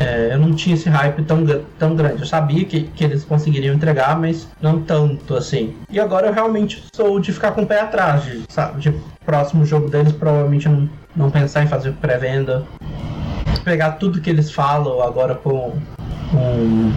é, 0.00 0.32
eu 0.32 0.38
não 0.38 0.54
tinha 0.54 0.74
esse 0.74 0.88
hype 0.88 1.22
tão, 1.24 1.44
tão 1.78 1.96
grande. 1.96 2.20
Eu 2.20 2.26
sabia 2.26 2.64
que, 2.64 2.84
que 2.84 3.04
eles 3.04 3.24
conseguiriam 3.24 3.74
entregar, 3.74 4.18
mas 4.18 4.48
não 4.60 4.80
tanto 4.80 5.34
assim. 5.34 5.74
E 5.90 5.98
agora 5.98 6.28
eu 6.28 6.32
realmente 6.32 6.84
sou 6.94 7.18
de 7.18 7.32
ficar 7.32 7.52
com 7.52 7.62
o 7.62 7.66
pé 7.66 7.80
atrás, 7.80 8.24
de, 8.24 8.42
sabe? 8.48 8.80
De 8.80 8.94
próximo 9.24 9.64
jogo 9.64 9.88
deles, 9.90 10.12
provavelmente 10.12 10.68
não, 10.68 10.88
não 11.16 11.30
pensar 11.30 11.64
em 11.64 11.66
fazer 11.66 11.92
pré-venda. 11.94 12.64
Pegar 13.64 13.92
tudo 13.92 14.20
que 14.20 14.30
eles 14.30 14.50
falam 14.50 15.02
agora 15.02 15.34
com 15.34 15.72
um, 16.32 16.92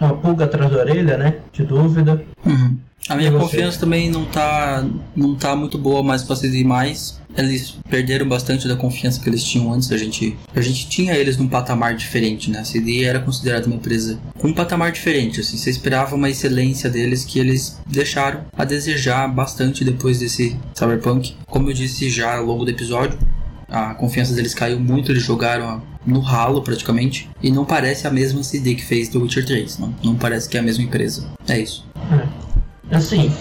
uma 0.00 0.14
pulga 0.14 0.46
atrás 0.46 0.70
da 0.70 0.78
orelha, 0.78 1.16
né? 1.16 1.36
De 1.52 1.62
dúvida. 1.62 2.22
Uhum. 2.44 2.78
A 3.08 3.16
minha 3.16 3.32
confiança 3.32 3.80
também 3.80 4.10
não 4.10 4.24
tá, 4.24 4.84
não 5.16 5.34
tá 5.34 5.56
muito 5.56 5.76
boa 5.76 6.02
mais 6.02 6.22
pra 6.22 6.36
CD 6.36 6.62
mais. 6.62 7.20
Eles 7.36 7.76
perderam 7.88 8.28
bastante 8.28 8.68
da 8.68 8.76
confiança 8.76 9.20
que 9.20 9.28
eles 9.28 9.42
tinham 9.42 9.72
antes. 9.72 9.90
A 9.90 9.96
gente, 9.96 10.36
a 10.54 10.60
gente 10.60 10.86
tinha 10.88 11.14
eles 11.14 11.36
num 11.36 11.48
patamar 11.48 11.96
diferente, 11.96 12.50
né? 12.50 12.60
A 12.60 12.64
CD 12.64 13.04
era 13.04 13.18
considerada 13.20 13.66
uma 13.66 13.76
empresa 13.76 14.18
com 14.38 14.48
um 14.48 14.52
patamar 14.52 14.92
diferente. 14.92 15.40
Assim, 15.40 15.56
você 15.56 15.70
esperava 15.70 16.14
uma 16.14 16.28
excelência 16.28 16.88
deles 16.90 17.24
que 17.24 17.38
eles 17.38 17.80
deixaram 17.86 18.44
a 18.56 18.64
desejar 18.64 19.26
bastante 19.28 19.84
depois 19.84 20.18
desse 20.18 20.56
Cyberpunk. 20.74 21.34
Como 21.46 21.70
eu 21.70 21.74
disse 21.74 22.08
já 22.10 22.36
ao 22.36 22.44
longo 22.44 22.64
do 22.64 22.70
episódio, 22.70 23.18
a 23.68 23.94
confiança 23.94 24.34
deles 24.34 24.54
caiu 24.54 24.78
muito. 24.78 25.10
Eles 25.10 25.22
jogaram 25.22 25.82
no 26.06 26.20
ralo 26.20 26.62
praticamente. 26.62 27.28
E 27.42 27.50
não 27.50 27.64
parece 27.64 28.06
a 28.06 28.10
mesma 28.10 28.42
CD 28.42 28.74
que 28.74 28.84
fez 28.84 29.08
The 29.08 29.18
Witcher 29.18 29.46
3. 29.46 29.78
Não, 29.78 29.94
não 30.04 30.14
parece 30.14 30.48
que 30.48 30.56
é 30.56 30.60
a 30.60 30.62
mesma 30.62 30.84
empresa. 30.84 31.26
É 31.48 31.58
isso. 31.58 31.84
É. 31.96 32.51
Assim, 32.92 33.34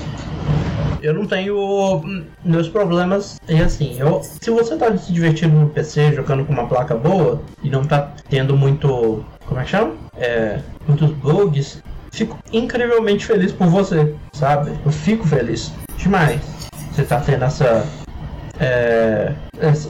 eu 1.01 1.13
não 1.13 1.25
tenho 1.25 2.01
meus 2.43 2.69
problemas. 2.69 3.39
E 3.49 3.61
assim, 3.61 3.97
eu, 3.99 4.21
se 4.23 4.49
você 4.49 4.77
tá 4.77 4.95
se 4.97 5.11
divertindo 5.11 5.55
no 5.55 5.69
PC 5.69 6.13
jogando 6.13 6.45
com 6.45 6.53
uma 6.53 6.67
placa 6.67 6.95
boa 6.95 7.41
e 7.61 7.69
não 7.69 7.83
tá 7.83 8.13
tendo 8.29 8.55
muito. 8.55 9.23
Como 9.45 9.59
é 9.59 9.63
que 9.63 9.71
chama? 9.71 9.93
É, 10.15 10.59
muitos 10.87 11.11
bugs, 11.11 11.83
fico 12.11 12.37
incrivelmente 12.53 13.25
feliz 13.25 13.51
por 13.51 13.67
você, 13.67 14.15
sabe? 14.31 14.71
Eu 14.85 14.91
fico 14.91 15.27
feliz 15.27 15.73
demais. 15.97 16.41
Você 16.91 17.03
tá 17.03 17.19
tendo 17.19 17.43
essa 17.43 17.85
é, 18.59 19.33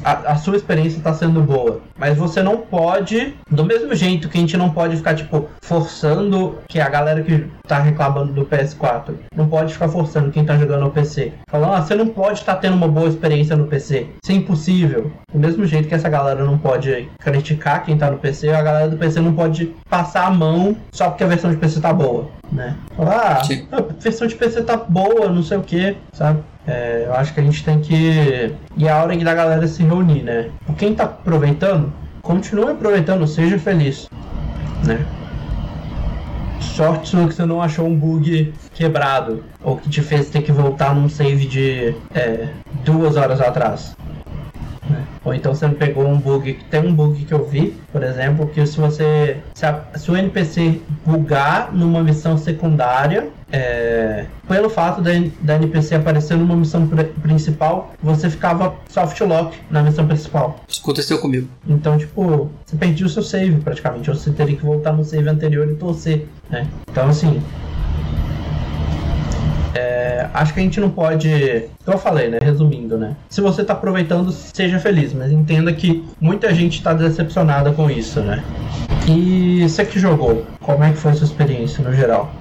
a, 0.04 0.32
a, 0.34 0.36
sua 0.36 0.56
experiência 0.56 0.98
está 0.98 1.14
sendo 1.14 1.42
boa. 1.42 1.82
Mas 1.98 2.18
você 2.18 2.44
não 2.44 2.58
pode, 2.58 3.36
do 3.50 3.64
mesmo 3.64 3.96
jeito 3.96 4.28
que 4.28 4.38
a 4.38 4.42
gente 4.42 4.58
não 4.58 4.70
pode 4.70 4.98
ficar, 4.98 5.16
tipo, 5.16 5.48
forçando 5.62 6.58
que 6.68 6.80
a 6.80 6.90
galera 6.90 7.22
que 7.22 7.46
tá 7.68 7.80
reclamando 7.80 8.34
do 8.34 8.46
PS4 8.46 9.14
não 9.36 9.48
pode 9.48 9.74
ficar 9.74 9.88
forçando 9.88 10.32
quem 10.32 10.46
tá 10.46 10.58
jogando 10.58 10.82
no 10.82 10.92
PC. 10.92 11.34
Falando, 11.50 11.74
ah, 11.74 11.82
você 11.82 11.96
não 11.96 12.08
pode 12.08 12.40
estar 12.40 12.56
tá 12.56 12.60
tendo 12.60 12.76
uma 12.76 12.88
boa 12.88 13.08
experiência 13.08 13.56
no 13.56 13.68
PC. 13.68 14.08
Isso 14.22 14.32
é 14.32 14.36
impossível. 14.36 15.12
Do 15.32 15.40
mesmo 15.40 15.66
jeito 15.66 15.88
que 15.88 15.96
essa 15.96 16.10
galera 16.10 16.44
não 16.44 16.58
pode 16.58 17.10
criticar 17.20 17.86
quem 17.86 17.98
tá 17.98 18.12
no 18.12 18.18
PC, 18.18 18.50
a 18.50 18.62
galera 18.62 18.90
do 18.90 18.98
PC 18.98 19.22
não 19.22 19.34
pode 19.34 19.74
passar 19.90 20.28
a 20.28 20.32
mão 20.32 20.76
só 20.92 21.10
porque 21.10 21.24
a 21.24 21.28
versão 21.28 21.52
de 21.52 21.58
PC 21.58 21.80
tá 21.80 21.94
boa, 21.94 22.28
né? 22.52 22.76
Falar, 22.96 23.42
ah, 23.72 23.78
a 23.78 23.82
versão 24.02 24.28
de 24.28 24.36
PC 24.36 24.64
tá 24.64 24.76
boa, 24.76 25.30
não 25.30 25.44
sei 25.44 25.58
o 25.58 25.62
que, 25.62 25.96
sabe? 26.12 26.44
É, 26.68 27.06
eu 27.08 27.14
acho 27.16 27.34
que 27.34 27.40
a 27.40 27.44
gente 27.44 27.64
tem 27.64 27.80
que. 27.80 28.54
E 28.78 28.88
a 28.88 29.02
hora 29.02 29.18
da 29.18 29.34
galera 29.34 29.68
se 29.68 29.84
reunir, 29.84 30.24
né? 30.24 30.50
Quem 30.78 30.94
tá 30.94 31.06
aproveitando, 31.06 31.92
continue 32.22 32.72
aproveitando, 32.72 33.26
seja 33.28 33.58
feliz. 33.58 34.10
Né? 34.86 35.04
Sorte 36.60 37.10
sua 37.10 37.28
que 37.28 37.34
você 37.34 37.46
não 37.46 37.62
achou 37.62 37.88
um 37.88 37.96
bug 37.96 38.54
quebrado. 38.74 39.44
Ou 39.64 39.78
que 39.78 39.90
te 39.90 40.02
fez 40.02 40.30
ter 40.30 40.42
que 40.42 40.52
voltar 40.52 40.96
num 40.96 41.10
save 41.10 41.46
de 41.46 41.96
é, 42.14 42.50
duas 42.86 43.18
horas 43.18 43.42
atrás. 43.42 43.96
Né? 44.90 45.06
Ou 45.24 45.34
então 45.34 45.54
você 45.54 45.68
pegou 45.70 46.08
um 46.08 46.18
bug. 46.18 46.60
Tem 46.70 46.80
um 46.80 46.94
bug 46.94 47.24
que 47.24 47.34
eu 47.34 47.46
vi, 47.46 47.78
por 47.92 48.04
exemplo, 48.04 48.48
que 48.48 48.66
se 48.66 48.80
você. 48.80 49.38
Se, 49.54 49.66
a, 49.66 49.84
se 49.96 50.10
o 50.10 50.18
NPC 50.18 50.82
bugar 51.06 51.72
numa 51.74 52.04
missão 52.04 52.38
secundária, 52.38 53.30
é, 53.52 54.26
pelo 54.48 54.70
fato 54.70 55.02
da, 55.02 55.12
da 55.42 55.56
NPC 55.56 55.96
aparecer 55.96 56.38
numa 56.38 56.56
missão 56.56 56.88
principal, 57.22 57.94
você 58.02 58.30
ficava 58.30 58.76
soft 58.90 59.20
lock 59.22 59.58
na 59.70 59.84
missão 59.84 60.08
principal. 60.08 60.60
Isso 60.68 60.82
aconteceu 60.82 61.20
comigo. 61.20 61.48
Então, 61.68 61.98
tipo, 61.98 62.50
você 62.66 62.76
perdia 62.76 63.06
o 63.06 63.10
seu 63.10 63.24
save 63.24 63.60
praticamente. 63.62 64.10
Ou 64.10 64.16
você 64.16 64.32
teria 64.32 64.56
que 64.56 64.66
voltar 64.66 64.94
no 64.94 65.04
save 65.04 65.30
anterior 65.30 65.70
e 65.70 65.76
torcer, 65.76 66.28
né? 66.50 66.68
Então, 66.90 67.10
assim, 67.10 67.42
é, 69.74 70.28
acho 70.34 70.54
que 70.54 70.60
a 70.60 70.64
gente 70.64 70.80
não 70.80 70.90
pode. 70.90 71.66
Como 71.86 71.98
eu 71.98 72.02
falei, 72.02 72.30
né? 72.30 72.40
Resumindo, 72.42 72.98
né? 72.98 73.16
Se 73.30 73.42
você 73.42 73.64
tá 73.64 73.74
aproveitando, 73.74 74.32
seja 74.32 74.80
feliz, 74.80 75.14
mas 75.14 75.32
entenda 75.32 75.72
que 75.74 76.06
muita 76.20 76.54
gente 76.54 76.82
tá 76.82 76.94
decepcionada 76.94 77.72
com 77.72 77.90
isso, 77.90 78.20
né? 78.22 78.44
E 79.08 79.68
você 79.68 79.86
que 79.86 80.00
jogou, 80.00 80.46
como 80.62 80.84
é 80.84 80.92
que 80.92 80.98
foi 80.98 81.12
a 81.12 81.16
sua 81.16 81.26
experiência 81.26 81.84
no 81.84 81.94
geral? 81.94 82.32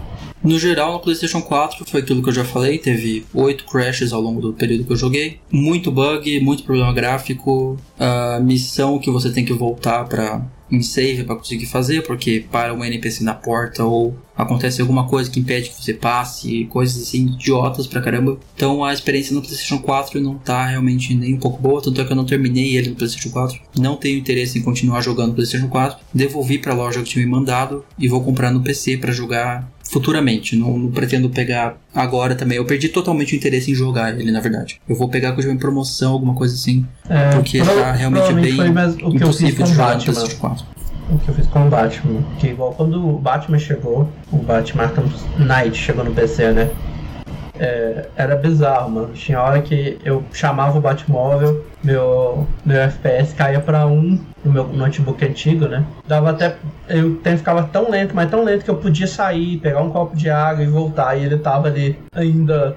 No 0.42 0.58
geral, 0.58 0.94
no 0.94 1.00
PlayStation 1.00 1.42
4 1.42 1.84
foi 1.86 2.00
aquilo 2.00 2.22
que 2.22 2.30
eu 2.30 2.34
já 2.34 2.44
falei, 2.44 2.78
teve 2.78 3.26
oito 3.34 3.64
crashes 3.64 4.12
ao 4.12 4.20
longo 4.20 4.40
do 4.40 4.52
período 4.52 4.84
que 4.84 4.92
eu 4.92 4.96
joguei, 4.96 5.38
muito 5.50 5.90
bug, 5.90 6.40
muito 6.40 6.62
problema 6.62 6.92
gráfico, 6.92 7.76
a 7.98 8.40
missão 8.40 8.98
que 8.98 9.10
você 9.10 9.30
tem 9.30 9.44
que 9.44 9.52
voltar 9.52 10.04
para 10.04 10.42
em 10.70 10.82
save 10.82 11.24
para 11.24 11.36
conseguir 11.36 11.66
fazer, 11.66 12.02
porque 12.02 12.44
para 12.50 12.72
um 12.72 12.84
NPC 12.84 13.24
na 13.24 13.34
porta 13.34 13.84
ou 13.84 14.16
acontece 14.36 14.80
alguma 14.80 15.06
coisa 15.08 15.30
que 15.30 15.40
impede 15.40 15.70
que 15.70 15.82
você 15.82 15.92
passe, 15.92 16.64
coisas 16.66 17.02
assim 17.02 17.26
idiotas 17.26 17.86
pra 17.86 18.00
caramba. 18.00 18.38
Então 18.54 18.84
a 18.84 18.92
experiência 18.92 19.34
no 19.34 19.42
PlayStation 19.42 19.78
4 19.78 20.20
não 20.20 20.38
tá 20.38 20.66
realmente 20.66 21.14
nem 21.14 21.34
um 21.34 21.38
pouco 21.38 21.60
boa, 21.60 21.82
tanto 21.82 22.00
é 22.00 22.04
que 22.04 22.12
eu 22.12 22.16
não 22.16 22.24
terminei 22.24 22.76
ele 22.76 22.90
no 22.90 22.96
PlayStation 22.96 23.30
4. 23.30 23.60
Não 23.78 23.96
tenho 23.96 24.18
interesse 24.18 24.58
em 24.58 24.62
continuar 24.62 25.00
jogando 25.00 25.30
no 25.30 25.34
PlayStation 25.34 25.68
4. 25.68 25.98
Devolvi 26.14 26.58
para 26.58 26.72
a 26.72 26.76
loja 26.76 27.02
que 27.02 27.10
tinha 27.10 27.24
me 27.24 27.30
mandado 27.30 27.84
e 27.98 28.08
vou 28.08 28.22
comprar 28.22 28.52
no 28.52 28.62
PC 28.62 28.96
para 28.96 29.12
jogar 29.12 29.68
futuramente. 29.90 30.56
Não, 30.56 30.78
não, 30.78 30.90
pretendo 30.90 31.28
pegar 31.28 31.76
agora 31.94 32.34
também. 32.34 32.56
Eu 32.56 32.64
perdi 32.64 32.88
totalmente 32.88 33.34
o 33.34 33.36
interesse 33.36 33.70
em 33.70 33.74
jogar 33.74 34.18
ele, 34.18 34.30
na 34.30 34.40
verdade. 34.40 34.80
Eu 34.88 34.96
vou 34.96 35.08
pegar 35.08 35.32
com 35.32 35.40
em 35.40 35.56
promoção, 35.56 36.12
alguma 36.12 36.34
coisa 36.34 36.54
assim. 36.54 36.86
É, 37.08 37.30
porque 37.30 37.60
tá 37.60 37.92
realmente 37.92 38.32
bem 38.34 38.54
o 39.02 39.10
que 39.10 39.16
impossível 39.16 39.64
de 39.64 39.72
jogar 39.72 39.96
no 39.96 40.02
PlayStation 40.02 40.36
4. 40.38 40.64
O 41.10 41.18
que 41.18 41.28
eu 41.28 41.34
fiz 41.34 41.46
com 41.48 41.66
o 41.66 41.70
Batman. 41.70 42.22
Que 42.38 42.48
igual 42.48 42.72
quando 42.72 43.04
o 43.04 43.18
Batman 43.18 43.58
chegou, 43.58 44.08
o 44.30 44.36
Batman 44.36 44.84
Arkham 44.84 45.04
Knight 45.38 45.76
chegou 45.76 46.04
no 46.04 46.12
PC, 46.12 46.52
né? 46.52 46.70
É, 47.62 48.08
era 48.16 48.36
bizarro, 48.36 48.90
mano. 48.90 49.12
Tinha 49.12 49.42
hora 49.42 49.60
que 49.60 49.98
eu 50.02 50.24
chamava 50.32 50.78
o 50.78 50.80
Batmóvel, 50.80 51.62
meu, 51.84 52.46
meu 52.64 52.80
FPS 52.80 53.34
caía 53.34 53.60
pra 53.60 53.86
um 53.86 54.18
no 54.42 54.50
meu 54.50 54.66
notebook 54.68 55.22
antigo, 55.22 55.66
né? 55.66 55.84
Dava 56.08 56.30
até. 56.30 56.56
Eu 56.88 57.20
ficava 57.22 57.64
tão 57.64 57.90
lento, 57.90 58.16
mas 58.16 58.30
tão 58.30 58.44
lento 58.44 58.64
que 58.64 58.70
eu 58.70 58.76
podia 58.76 59.06
sair, 59.06 59.58
pegar 59.58 59.82
um 59.82 59.90
copo 59.90 60.16
de 60.16 60.30
água 60.30 60.64
e 60.64 60.66
voltar. 60.66 61.14
E 61.16 61.24
ele 61.26 61.36
tava 61.36 61.68
ali 61.68 61.98
ainda 62.14 62.74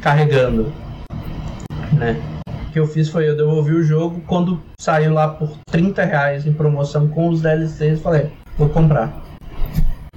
carregando, 0.00 0.72
né? 1.92 2.20
O 2.48 2.72
que 2.72 2.80
eu 2.80 2.88
fiz 2.88 3.08
foi 3.08 3.28
eu 3.28 3.36
devolvi 3.36 3.72
o 3.72 3.84
jogo. 3.84 4.20
Quando 4.26 4.60
saiu 4.80 5.14
lá 5.14 5.28
por 5.28 5.56
30 5.70 6.04
reais 6.04 6.44
em 6.44 6.52
promoção 6.52 7.06
com 7.06 7.28
os 7.28 7.40
DLCs, 7.40 8.00
falei, 8.00 8.32
vou 8.58 8.68
comprar. 8.68 9.22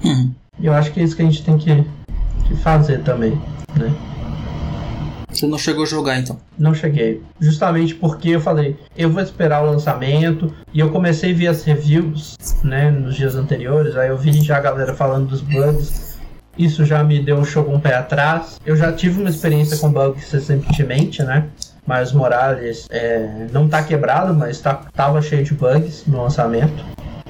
Uhum. 0.02 0.34
E 0.58 0.66
eu 0.66 0.72
acho 0.72 0.90
que 0.90 0.98
é 0.98 1.04
isso 1.04 1.14
que 1.14 1.22
a 1.22 1.26
gente 1.26 1.44
tem 1.44 1.56
que, 1.56 1.86
que 2.48 2.56
fazer 2.56 3.04
também 3.04 3.40
né? 3.78 3.94
Você 5.36 5.46
não 5.46 5.58
chegou 5.58 5.82
a 5.82 5.86
jogar 5.86 6.18
então? 6.18 6.38
Não 6.58 6.74
cheguei. 6.74 7.22
Justamente 7.38 7.94
porque 7.94 8.30
eu 8.30 8.40
falei, 8.40 8.76
eu 8.96 9.10
vou 9.10 9.22
esperar 9.22 9.62
o 9.62 9.66
lançamento. 9.66 10.52
E 10.72 10.80
eu 10.80 10.90
comecei 10.90 11.32
a 11.32 11.36
ver 11.36 11.48
as 11.48 11.62
reviews, 11.62 12.36
né, 12.64 12.90
nos 12.90 13.16
dias 13.16 13.34
anteriores. 13.34 13.96
Aí 13.96 14.08
eu 14.08 14.16
vi 14.16 14.32
já 14.40 14.56
a 14.56 14.60
galera 14.60 14.94
falando 14.94 15.28
dos 15.28 15.42
bugs. 15.42 16.16
Isso 16.56 16.86
já 16.86 17.04
me 17.04 17.20
deu 17.20 17.36
um 17.36 17.44
show 17.44 17.64
com 17.64 17.76
o 17.76 17.80
pé 17.80 17.94
atrás. 17.96 18.58
Eu 18.64 18.76
já 18.76 18.90
tive 18.92 19.20
uma 19.20 19.28
experiência 19.28 19.76
com 19.76 19.92
bugs 19.92 20.30
recentemente, 20.30 21.22
né? 21.22 21.48
Mas 21.86 22.12
Morales 22.12 22.86
é, 22.90 23.46
não 23.52 23.68
tá 23.68 23.82
quebrado, 23.82 24.32
mas 24.32 24.58
tá, 24.60 24.86
tava 24.94 25.20
cheio 25.20 25.44
de 25.44 25.52
bugs 25.52 26.04
no 26.06 26.22
lançamento. 26.22 26.82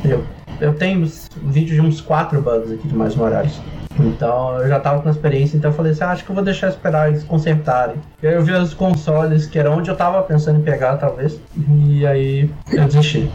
Eu, 0.05 0.25
eu 0.61 0.73
tenho 0.75 1.11
vídeo 1.43 1.75
de 1.75 1.81
uns 1.81 2.01
4 2.01 2.41
bugs 2.41 2.71
aqui 2.71 2.87
de 2.87 2.95
Mais 2.95 3.17
Morales. 3.17 3.61
Então 3.99 4.61
eu 4.61 4.69
já 4.69 4.81
tava 4.81 5.03
com 5.03 5.11
experiência, 5.11 5.57
então 5.57 5.71
eu 5.71 5.77
falei 5.77 5.93
assim, 5.93 6.05
ah, 6.05 6.11
acho 6.11 6.25
que 6.25 6.31
eu 6.31 6.35
vou 6.35 6.45
deixar 6.45 6.69
esperar 6.69 7.09
eles 7.09 7.25
consertarem. 7.25 7.97
E 8.23 8.27
aí 8.27 8.35
eu 8.35 8.43
vi 8.43 8.53
os 8.53 8.75
consoles, 8.75 9.47
que 9.47 9.59
era 9.59 9.71
onde 9.71 9.91
eu 9.91 9.97
tava 9.97 10.23
pensando 10.23 10.59
em 10.59 10.63
pegar, 10.63 10.97
talvez. 10.97 11.41
E 11.69 12.07
aí 12.07 12.51
eu 12.73 12.85
desisti. 12.85 13.31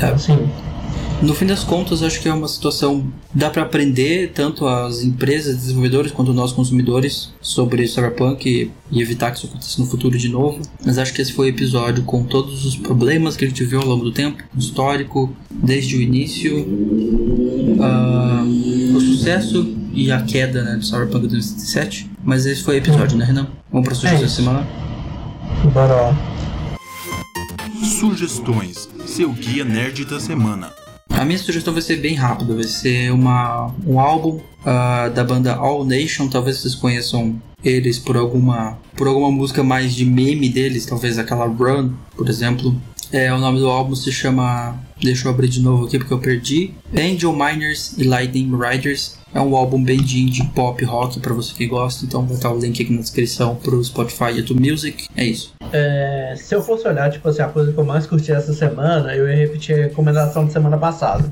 É. 0.00 0.06
Assim, 0.06 0.50
no 1.22 1.34
fim 1.34 1.46
das 1.46 1.62
contas, 1.62 2.02
acho 2.02 2.20
que 2.20 2.28
é 2.28 2.32
uma 2.32 2.48
situação 2.48 3.12
dá 3.34 3.50
para 3.50 3.62
aprender 3.62 4.32
tanto 4.34 4.66
as 4.66 5.02
empresas, 5.02 5.56
desenvolvedores 5.56 6.10
quanto 6.12 6.32
nós 6.32 6.52
consumidores 6.52 7.32
sobre 7.40 7.86
Cyberpunk 7.86 8.70
e 8.90 9.02
evitar 9.02 9.30
que 9.30 9.38
isso 9.38 9.46
aconteça 9.46 9.80
no 9.80 9.86
futuro 9.86 10.16
de 10.16 10.28
novo. 10.28 10.60
Mas 10.84 10.98
acho 10.98 11.12
que 11.12 11.20
esse 11.20 11.32
foi 11.32 11.46
o 11.46 11.50
episódio 11.50 12.02
com 12.04 12.24
todos 12.24 12.64
os 12.64 12.76
problemas 12.76 13.36
que 13.36 13.44
a 13.44 13.48
gente 13.48 13.64
viu 13.64 13.80
ao 13.80 13.86
longo 13.86 14.04
do 14.04 14.12
tempo, 14.12 14.42
histórico, 14.56 15.34
desde 15.50 15.96
o 15.96 16.00
início, 16.00 16.56
uh, 17.78 18.96
o 18.96 19.00
sucesso 19.00 19.76
e 19.92 20.10
a 20.10 20.22
queda 20.22 20.62
né, 20.62 20.76
do 20.76 20.84
Cyberpunk 20.84 21.26
2077. 21.28 22.10
Mas 22.24 22.46
esse 22.46 22.62
foi 22.62 22.76
o 22.76 22.78
episódio, 22.78 23.18
né, 23.18 23.24
Renan? 23.24 23.48
Vamos 23.70 23.86
para 23.86 23.94
sugestões 23.94 24.22
é 24.22 24.24
da 24.24 24.30
semana? 24.30 24.66
Bora 25.72 25.94
lá. 25.94 26.16
Sugestões, 27.84 28.88
seu 29.04 29.30
guia 29.32 29.64
nerd 29.64 30.04
da 30.06 30.18
semana. 30.18 30.79
A 31.10 31.24
minha 31.24 31.38
sugestão 31.38 31.72
vai 31.72 31.82
ser 31.82 31.96
bem 31.96 32.14
rápida, 32.14 32.54
vai 32.54 32.64
ser 32.64 33.12
uma, 33.12 33.74
um 33.86 34.00
álbum 34.00 34.40
uh, 34.60 35.10
da 35.12 35.22
banda 35.22 35.54
All 35.54 35.84
Nation, 35.84 36.28
talvez 36.28 36.58
vocês 36.58 36.74
conheçam 36.74 37.40
eles 37.62 37.98
por 37.98 38.16
alguma 38.16 38.78
por 38.96 39.06
alguma 39.06 39.30
música 39.30 39.62
mais 39.62 39.94
de 39.94 40.04
meme 40.04 40.48
deles, 40.48 40.86
talvez 40.86 41.18
aquela 41.18 41.46
Run, 41.46 41.92
por 42.16 42.28
exemplo. 42.28 42.74
É, 43.12 43.32
o 43.32 43.38
nome 43.38 43.58
do 43.58 43.68
álbum 43.68 43.94
se 43.94 44.12
chama. 44.12 44.78
Deixa 45.02 45.26
eu 45.26 45.32
abrir 45.32 45.48
de 45.48 45.60
novo 45.60 45.86
aqui 45.86 45.98
porque 45.98 46.12
eu 46.12 46.18
perdi. 46.18 46.72
Angel 46.94 47.32
Miners 47.32 47.94
e 47.98 48.04
Lightning 48.04 48.52
Riders. 48.56 49.18
É 49.34 49.40
um 49.40 49.56
álbum 49.56 49.82
bem 49.82 50.00
de 50.00 50.20
indie 50.20 50.44
pop 50.54 50.84
rock 50.84 51.18
para 51.18 51.32
você 51.32 51.54
que 51.54 51.66
gosta, 51.66 52.04
então 52.04 52.24
vou 52.24 52.36
botar 52.36 52.52
o 52.52 52.58
link 52.58 52.82
aqui 52.82 52.92
na 52.92 53.00
descrição 53.00 53.56
pro 53.56 53.82
Spotify 53.82 54.38
e 54.38 54.42
do 54.42 54.54
Music. 54.54 55.06
É 55.16 55.24
isso. 55.24 55.52
É, 55.72 56.34
se 56.36 56.54
eu 56.54 56.62
fosse 56.62 56.86
olhar, 56.86 57.10
tipo 57.10 57.28
assim, 57.28 57.42
a 57.42 57.48
coisa 57.48 57.72
que 57.72 57.78
eu 57.78 57.84
mais 57.84 58.06
curti 58.06 58.32
essa 58.32 58.52
semana, 58.52 59.14
eu 59.14 59.28
ia 59.28 59.36
repetir 59.36 59.78
a 59.78 59.82
recomendação 59.84 60.46
de 60.46 60.52
semana 60.52 60.76
passada. 60.76 61.30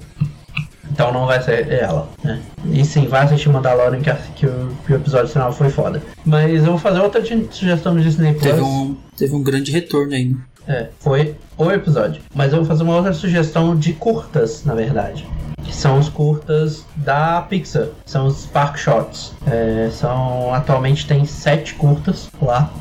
Então 0.91 1.13
não 1.13 1.27
vai 1.27 1.41
ser 1.41 1.71
ela, 1.71 2.09
né? 2.25 2.41
E 2.73 2.85
sim, 2.85 3.07
vai 3.07 3.25
assistir 3.25 3.49
Mandalorian 3.49 4.01
que, 4.01 4.13
que, 4.35 4.47
o, 4.47 4.77
que 4.87 4.93
o 4.93 4.97
episódio 4.97 5.29
final 5.29 5.53
foi 5.53 5.71
foda. 5.71 6.03
Mas 6.25 6.65
eu 6.65 6.71
vou 6.71 6.79
fazer 6.79 7.01
outra 7.01 7.23
sugestão 7.51 7.95
do 7.95 8.01
Disney 8.01 8.33
Plus. 8.33 8.43
Teve 8.43 8.61
um, 8.61 8.97
teve 9.17 9.35
um 9.35 9.43
grande 9.43 9.71
retorno 9.71 10.15
aí, 10.15 10.31
né? 10.31 10.37
É, 10.67 10.87
foi 10.99 11.35
o 11.57 11.71
episódio. 11.71 12.21
Mas 12.35 12.53
eu 12.53 12.59
vou 12.59 12.67
fazer 12.67 12.83
uma 12.83 12.97
outra 12.97 13.13
sugestão 13.13 13.77
de 13.77 13.93
curtas, 13.93 14.65
na 14.65 14.75
verdade 14.75 15.27
que 15.69 15.77
são 15.77 15.99
os 15.99 16.09
curtas 16.09 16.83
da 16.97 17.43
Pixar, 17.43 17.89
são 18.07 18.27
os 18.27 18.43
Spark 18.43 18.79
Shots. 18.79 19.35
É, 19.47 19.91
são 19.93 20.53
atualmente 20.55 21.07
tem 21.07 21.27
sete 21.27 21.75
curtas 21.75 22.31
lá. 22.41 22.73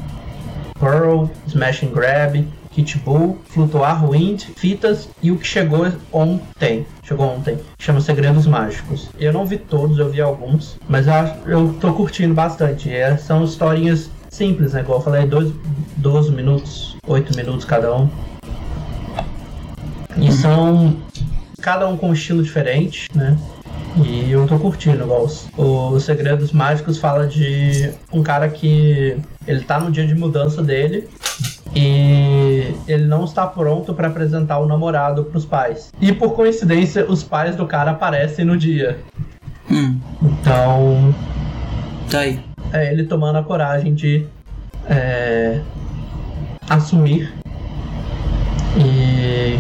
Pearl, 0.80 1.26
Smash 1.48 1.84
and 1.84 1.92
Grab, 1.92 2.48
Kit 2.72 3.00
Bull, 3.00 3.40
Flutuar 3.46 4.08
Wind, 4.08 4.44
Fitas 4.56 5.10
e 5.22 5.32
o 5.32 5.38
que 5.38 5.48
chegou 5.48 5.92
ontem. 6.12 6.86
Chegou 7.04 7.26
ontem. 7.28 7.58
Chama 7.80 8.02
Segredos 8.02 8.46
Mágicos. 8.46 9.10
Eu 9.20 9.34
não 9.34 9.46
vi 9.46 9.58
todos, 9.58 9.98
eu 9.98 10.10
vi 10.10 10.22
alguns, 10.22 10.78
mas 10.88 11.08
eu, 11.08 11.14
eu 11.52 11.74
tô 11.82 11.94
curtindo 11.94 12.34
bastante. 12.34 12.94
É, 12.94 13.18
são 13.18 13.44
historinhas 13.44 14.12
simples, 14.30 14.74
né? 14.74 14.82
Igual 14.82 15.00
eu 15.00 15.04
falei, 15.04 15.26
dois, 15.26 15.52
12 15.98 16.32
minutos, 16.32 16.96
8 17.08 17.36
minutos 17.36 17.66
cada 17.66 17.96
um. 17.96 18.10
E 20.16 20.32
são 20.32 20.98
cada 21.62 21.88
um 21.88 21.98
com 21.98 22.10
um 22.10 22.14
estilo 22.14 22.44
diferente, 22.44 23.08
né? 23.16 23.38
E 24.06 24.32
eu 24.32 24.46
tô 24.46 24.60
curtindo, 24.60 25.04
igual 25.04 25.26
os, 25.26 25.48
os 25.58 26.04
Segredos 26.04 26.52
Mágicos 26.52 27.00
fala 27.00 27.26
de 27.26 27.92
um 28.14 28.22
cara 28.22 28.48
que 28.50 29.18
ele 29.48 29.62
tá 29.62 29.80
no 29.80 29.92
dia 29.92 30.06
de 30.06 30.14
mudança 30.14 30.62
dele 30.62 31.08
e 31.76 32.74
ele 32.88 33.06
não 33.06 33.24
está 33.24 33.46
pronto 33.46 33.94
para 33.94 34.08
apresentar 34.08 34.60
o 34.60 34.66
namorado 34.66 35.26
pros 35.26 35.46
pais. 35.46 35.92
E 36.02 36.12
por 36.12 36.34
coincidência, 36.34 37.10
os 37.10 37.24
pais 37.24 37.56
do 37.56 37.66
cara 37.66 37.92
aparecem 37.92 38.44
no 38.44 38.58
dia. 38.58 38.98
Hum. 39.70 40.00
Então. 40.22 41.16
Tá 42.10 42.20
aí. 42.20 42.40
É 42.74 42.92
ele 42.92 43.04
tomando 43.04 43.38
a 43.38 43.44
coragem 43.44 43.94
de 43.94 44.26
é, 44.90 45.62
assumir 46.70 47.34
e 48.78 49.60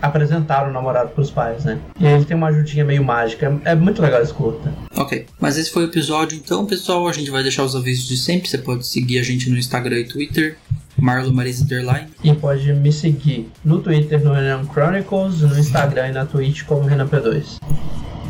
apresentar 0.00 0.68
o 0.68 0.72
namorado 0.72 1.10
pros 1.10 1.30
pais, 1.30 1.64
né? 1.64 1.78
E 1.98 2.06
ele 2.06 2.24
tem 2.24 2.36
uma 2.36 2.48
ajudinha 2.48 2.84
meio 2.84 3.04
mágica. 3.04 3.58
É 3.64 3.74
muito 3.74 4.00
legal 4.00 4.22
esse 4.22 4.32
curta. 4.32 4.72
Ok. 4.96 5.26
Mas 5.40 5.56
esse 5.56 5.70
foi 5.70 5.84
o 5.84 5.88
episódio, 5.88 6.36
então, 6.36 6.66
pessoal. 6.66 7.06
A 7.08 7.12
gente 7.12 7.30
vai 7.30 7.42
deixar 7.42 7.64
os 7.64 7.74
avisos 7.74 8.06
de 8.06 8.16
sempre. 8.16 8.48
Você 8.48 8.58
pode 8.58 8.86
seguir 8.86 9.18
a 9.18 9.22
gente 9.22 9.50
no 9.50 9.56
Instagram 9.56 10.00
e 10.00 10.04
Twitter. 10.04 10.56
Marlon 10.98 11.32
Marisa 11.32 11.64
Underline. 11.64 12.08
E 12.24 12.34
pode 12.34 12.72
me 12.72 12.90
seguir 12.90 13.50
no 13.64 13.80
Twitter 13.80 14.22
no 14.24 14.32
Renan 14.32 14.64
Chronicles, 14.72 15.42
no 15.42 15.58
Instagram 15.58 16.08
e 16.08 16.12
na 16.12 16.24
Twitch 16.24 16.64
como 16.64 16.82
Renan 16.82 17.06
P2. 17.06 17.58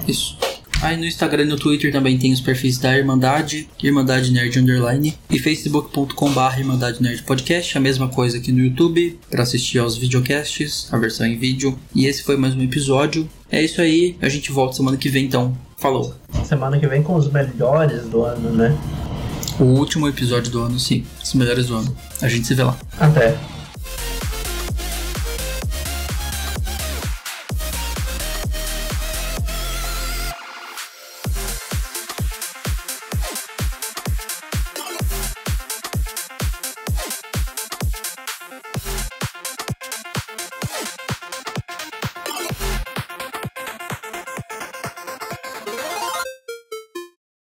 Isso. 0.08 0.36
Aí 0.86 0.96
no 0.96 1.04
Instagram 1.04 1.42
e 1.42 1.46
no 1.46 1.56
Twitter 1.56 1.90
também 1.90 2.16
tem 2.16 2.32
os 2.32 2.40
perfis 2.40 2.78
da 2.78 2.96
Irmandade, 2.96 3.68
Irmandade 3.82 4.30
Nerd 4.30 4.56
Underline, 4.56 5.18
e 5.28 5.36
facebook.com.br 5.36 6.58
Irmandade 6.58 7.02
Nerd 7.02 7.24
Podcast, 7.24 7.76
a 7.76 7.80
mesma 7.80 8.06
coisa 8.06 8.38
aqui 8.38 8.52
no 8.52 8.60
YouTube, 8.60 9.18
para 9.28 9.42
assistir 9.42 9.80
aos 9.80 9.96
videocasts, 9.96 10.86
a 10.92 10.96
versão 10.96 11.26
em 11.26 11.36
vídeo. 11.36 11.76
E 11.92 12.06
esse 12.06 12.22
foi 12.22 12.36
mais 12.36 12.54
um 12.54 12.62
episódio. 12.62 13.28
É 13.50 13.60
isso 13.60 13.80
aí, 13.80 14.16
a 14.22 14.28
gente 14.28 14.52
volta 14.52 14.76
semana 14.76 14.96
que 14.96 15.08
vem 15.08 15.24
então. 15.24 15.58
Falou! 15.76 16.14
Semana 16.44 16.78
que 16.78 16.86
vem 16.86 17.02
com 17.02 17.16
os 17.16 17.28
melhores 17.32 18.04
do 18.04 18.22
ano, 18.22 18.52
né? 18.52 18.78
O 19.58 19.64
último 19.64 20.06
episódio 20.06 20.52
do 20.52 20.60
ano, 20.60 20.78
sim. 20.78 21.04
Os 21.20 21.34
melhores 21.34 21.66
do 21.66 21.78
ano. 21.78 21.96
A 22.22 22.28
gente 22.28 22.46
se 22.46 22.54
vê 22.54 22.62
lá. 22.62 22.78
Até. 23.00 23.36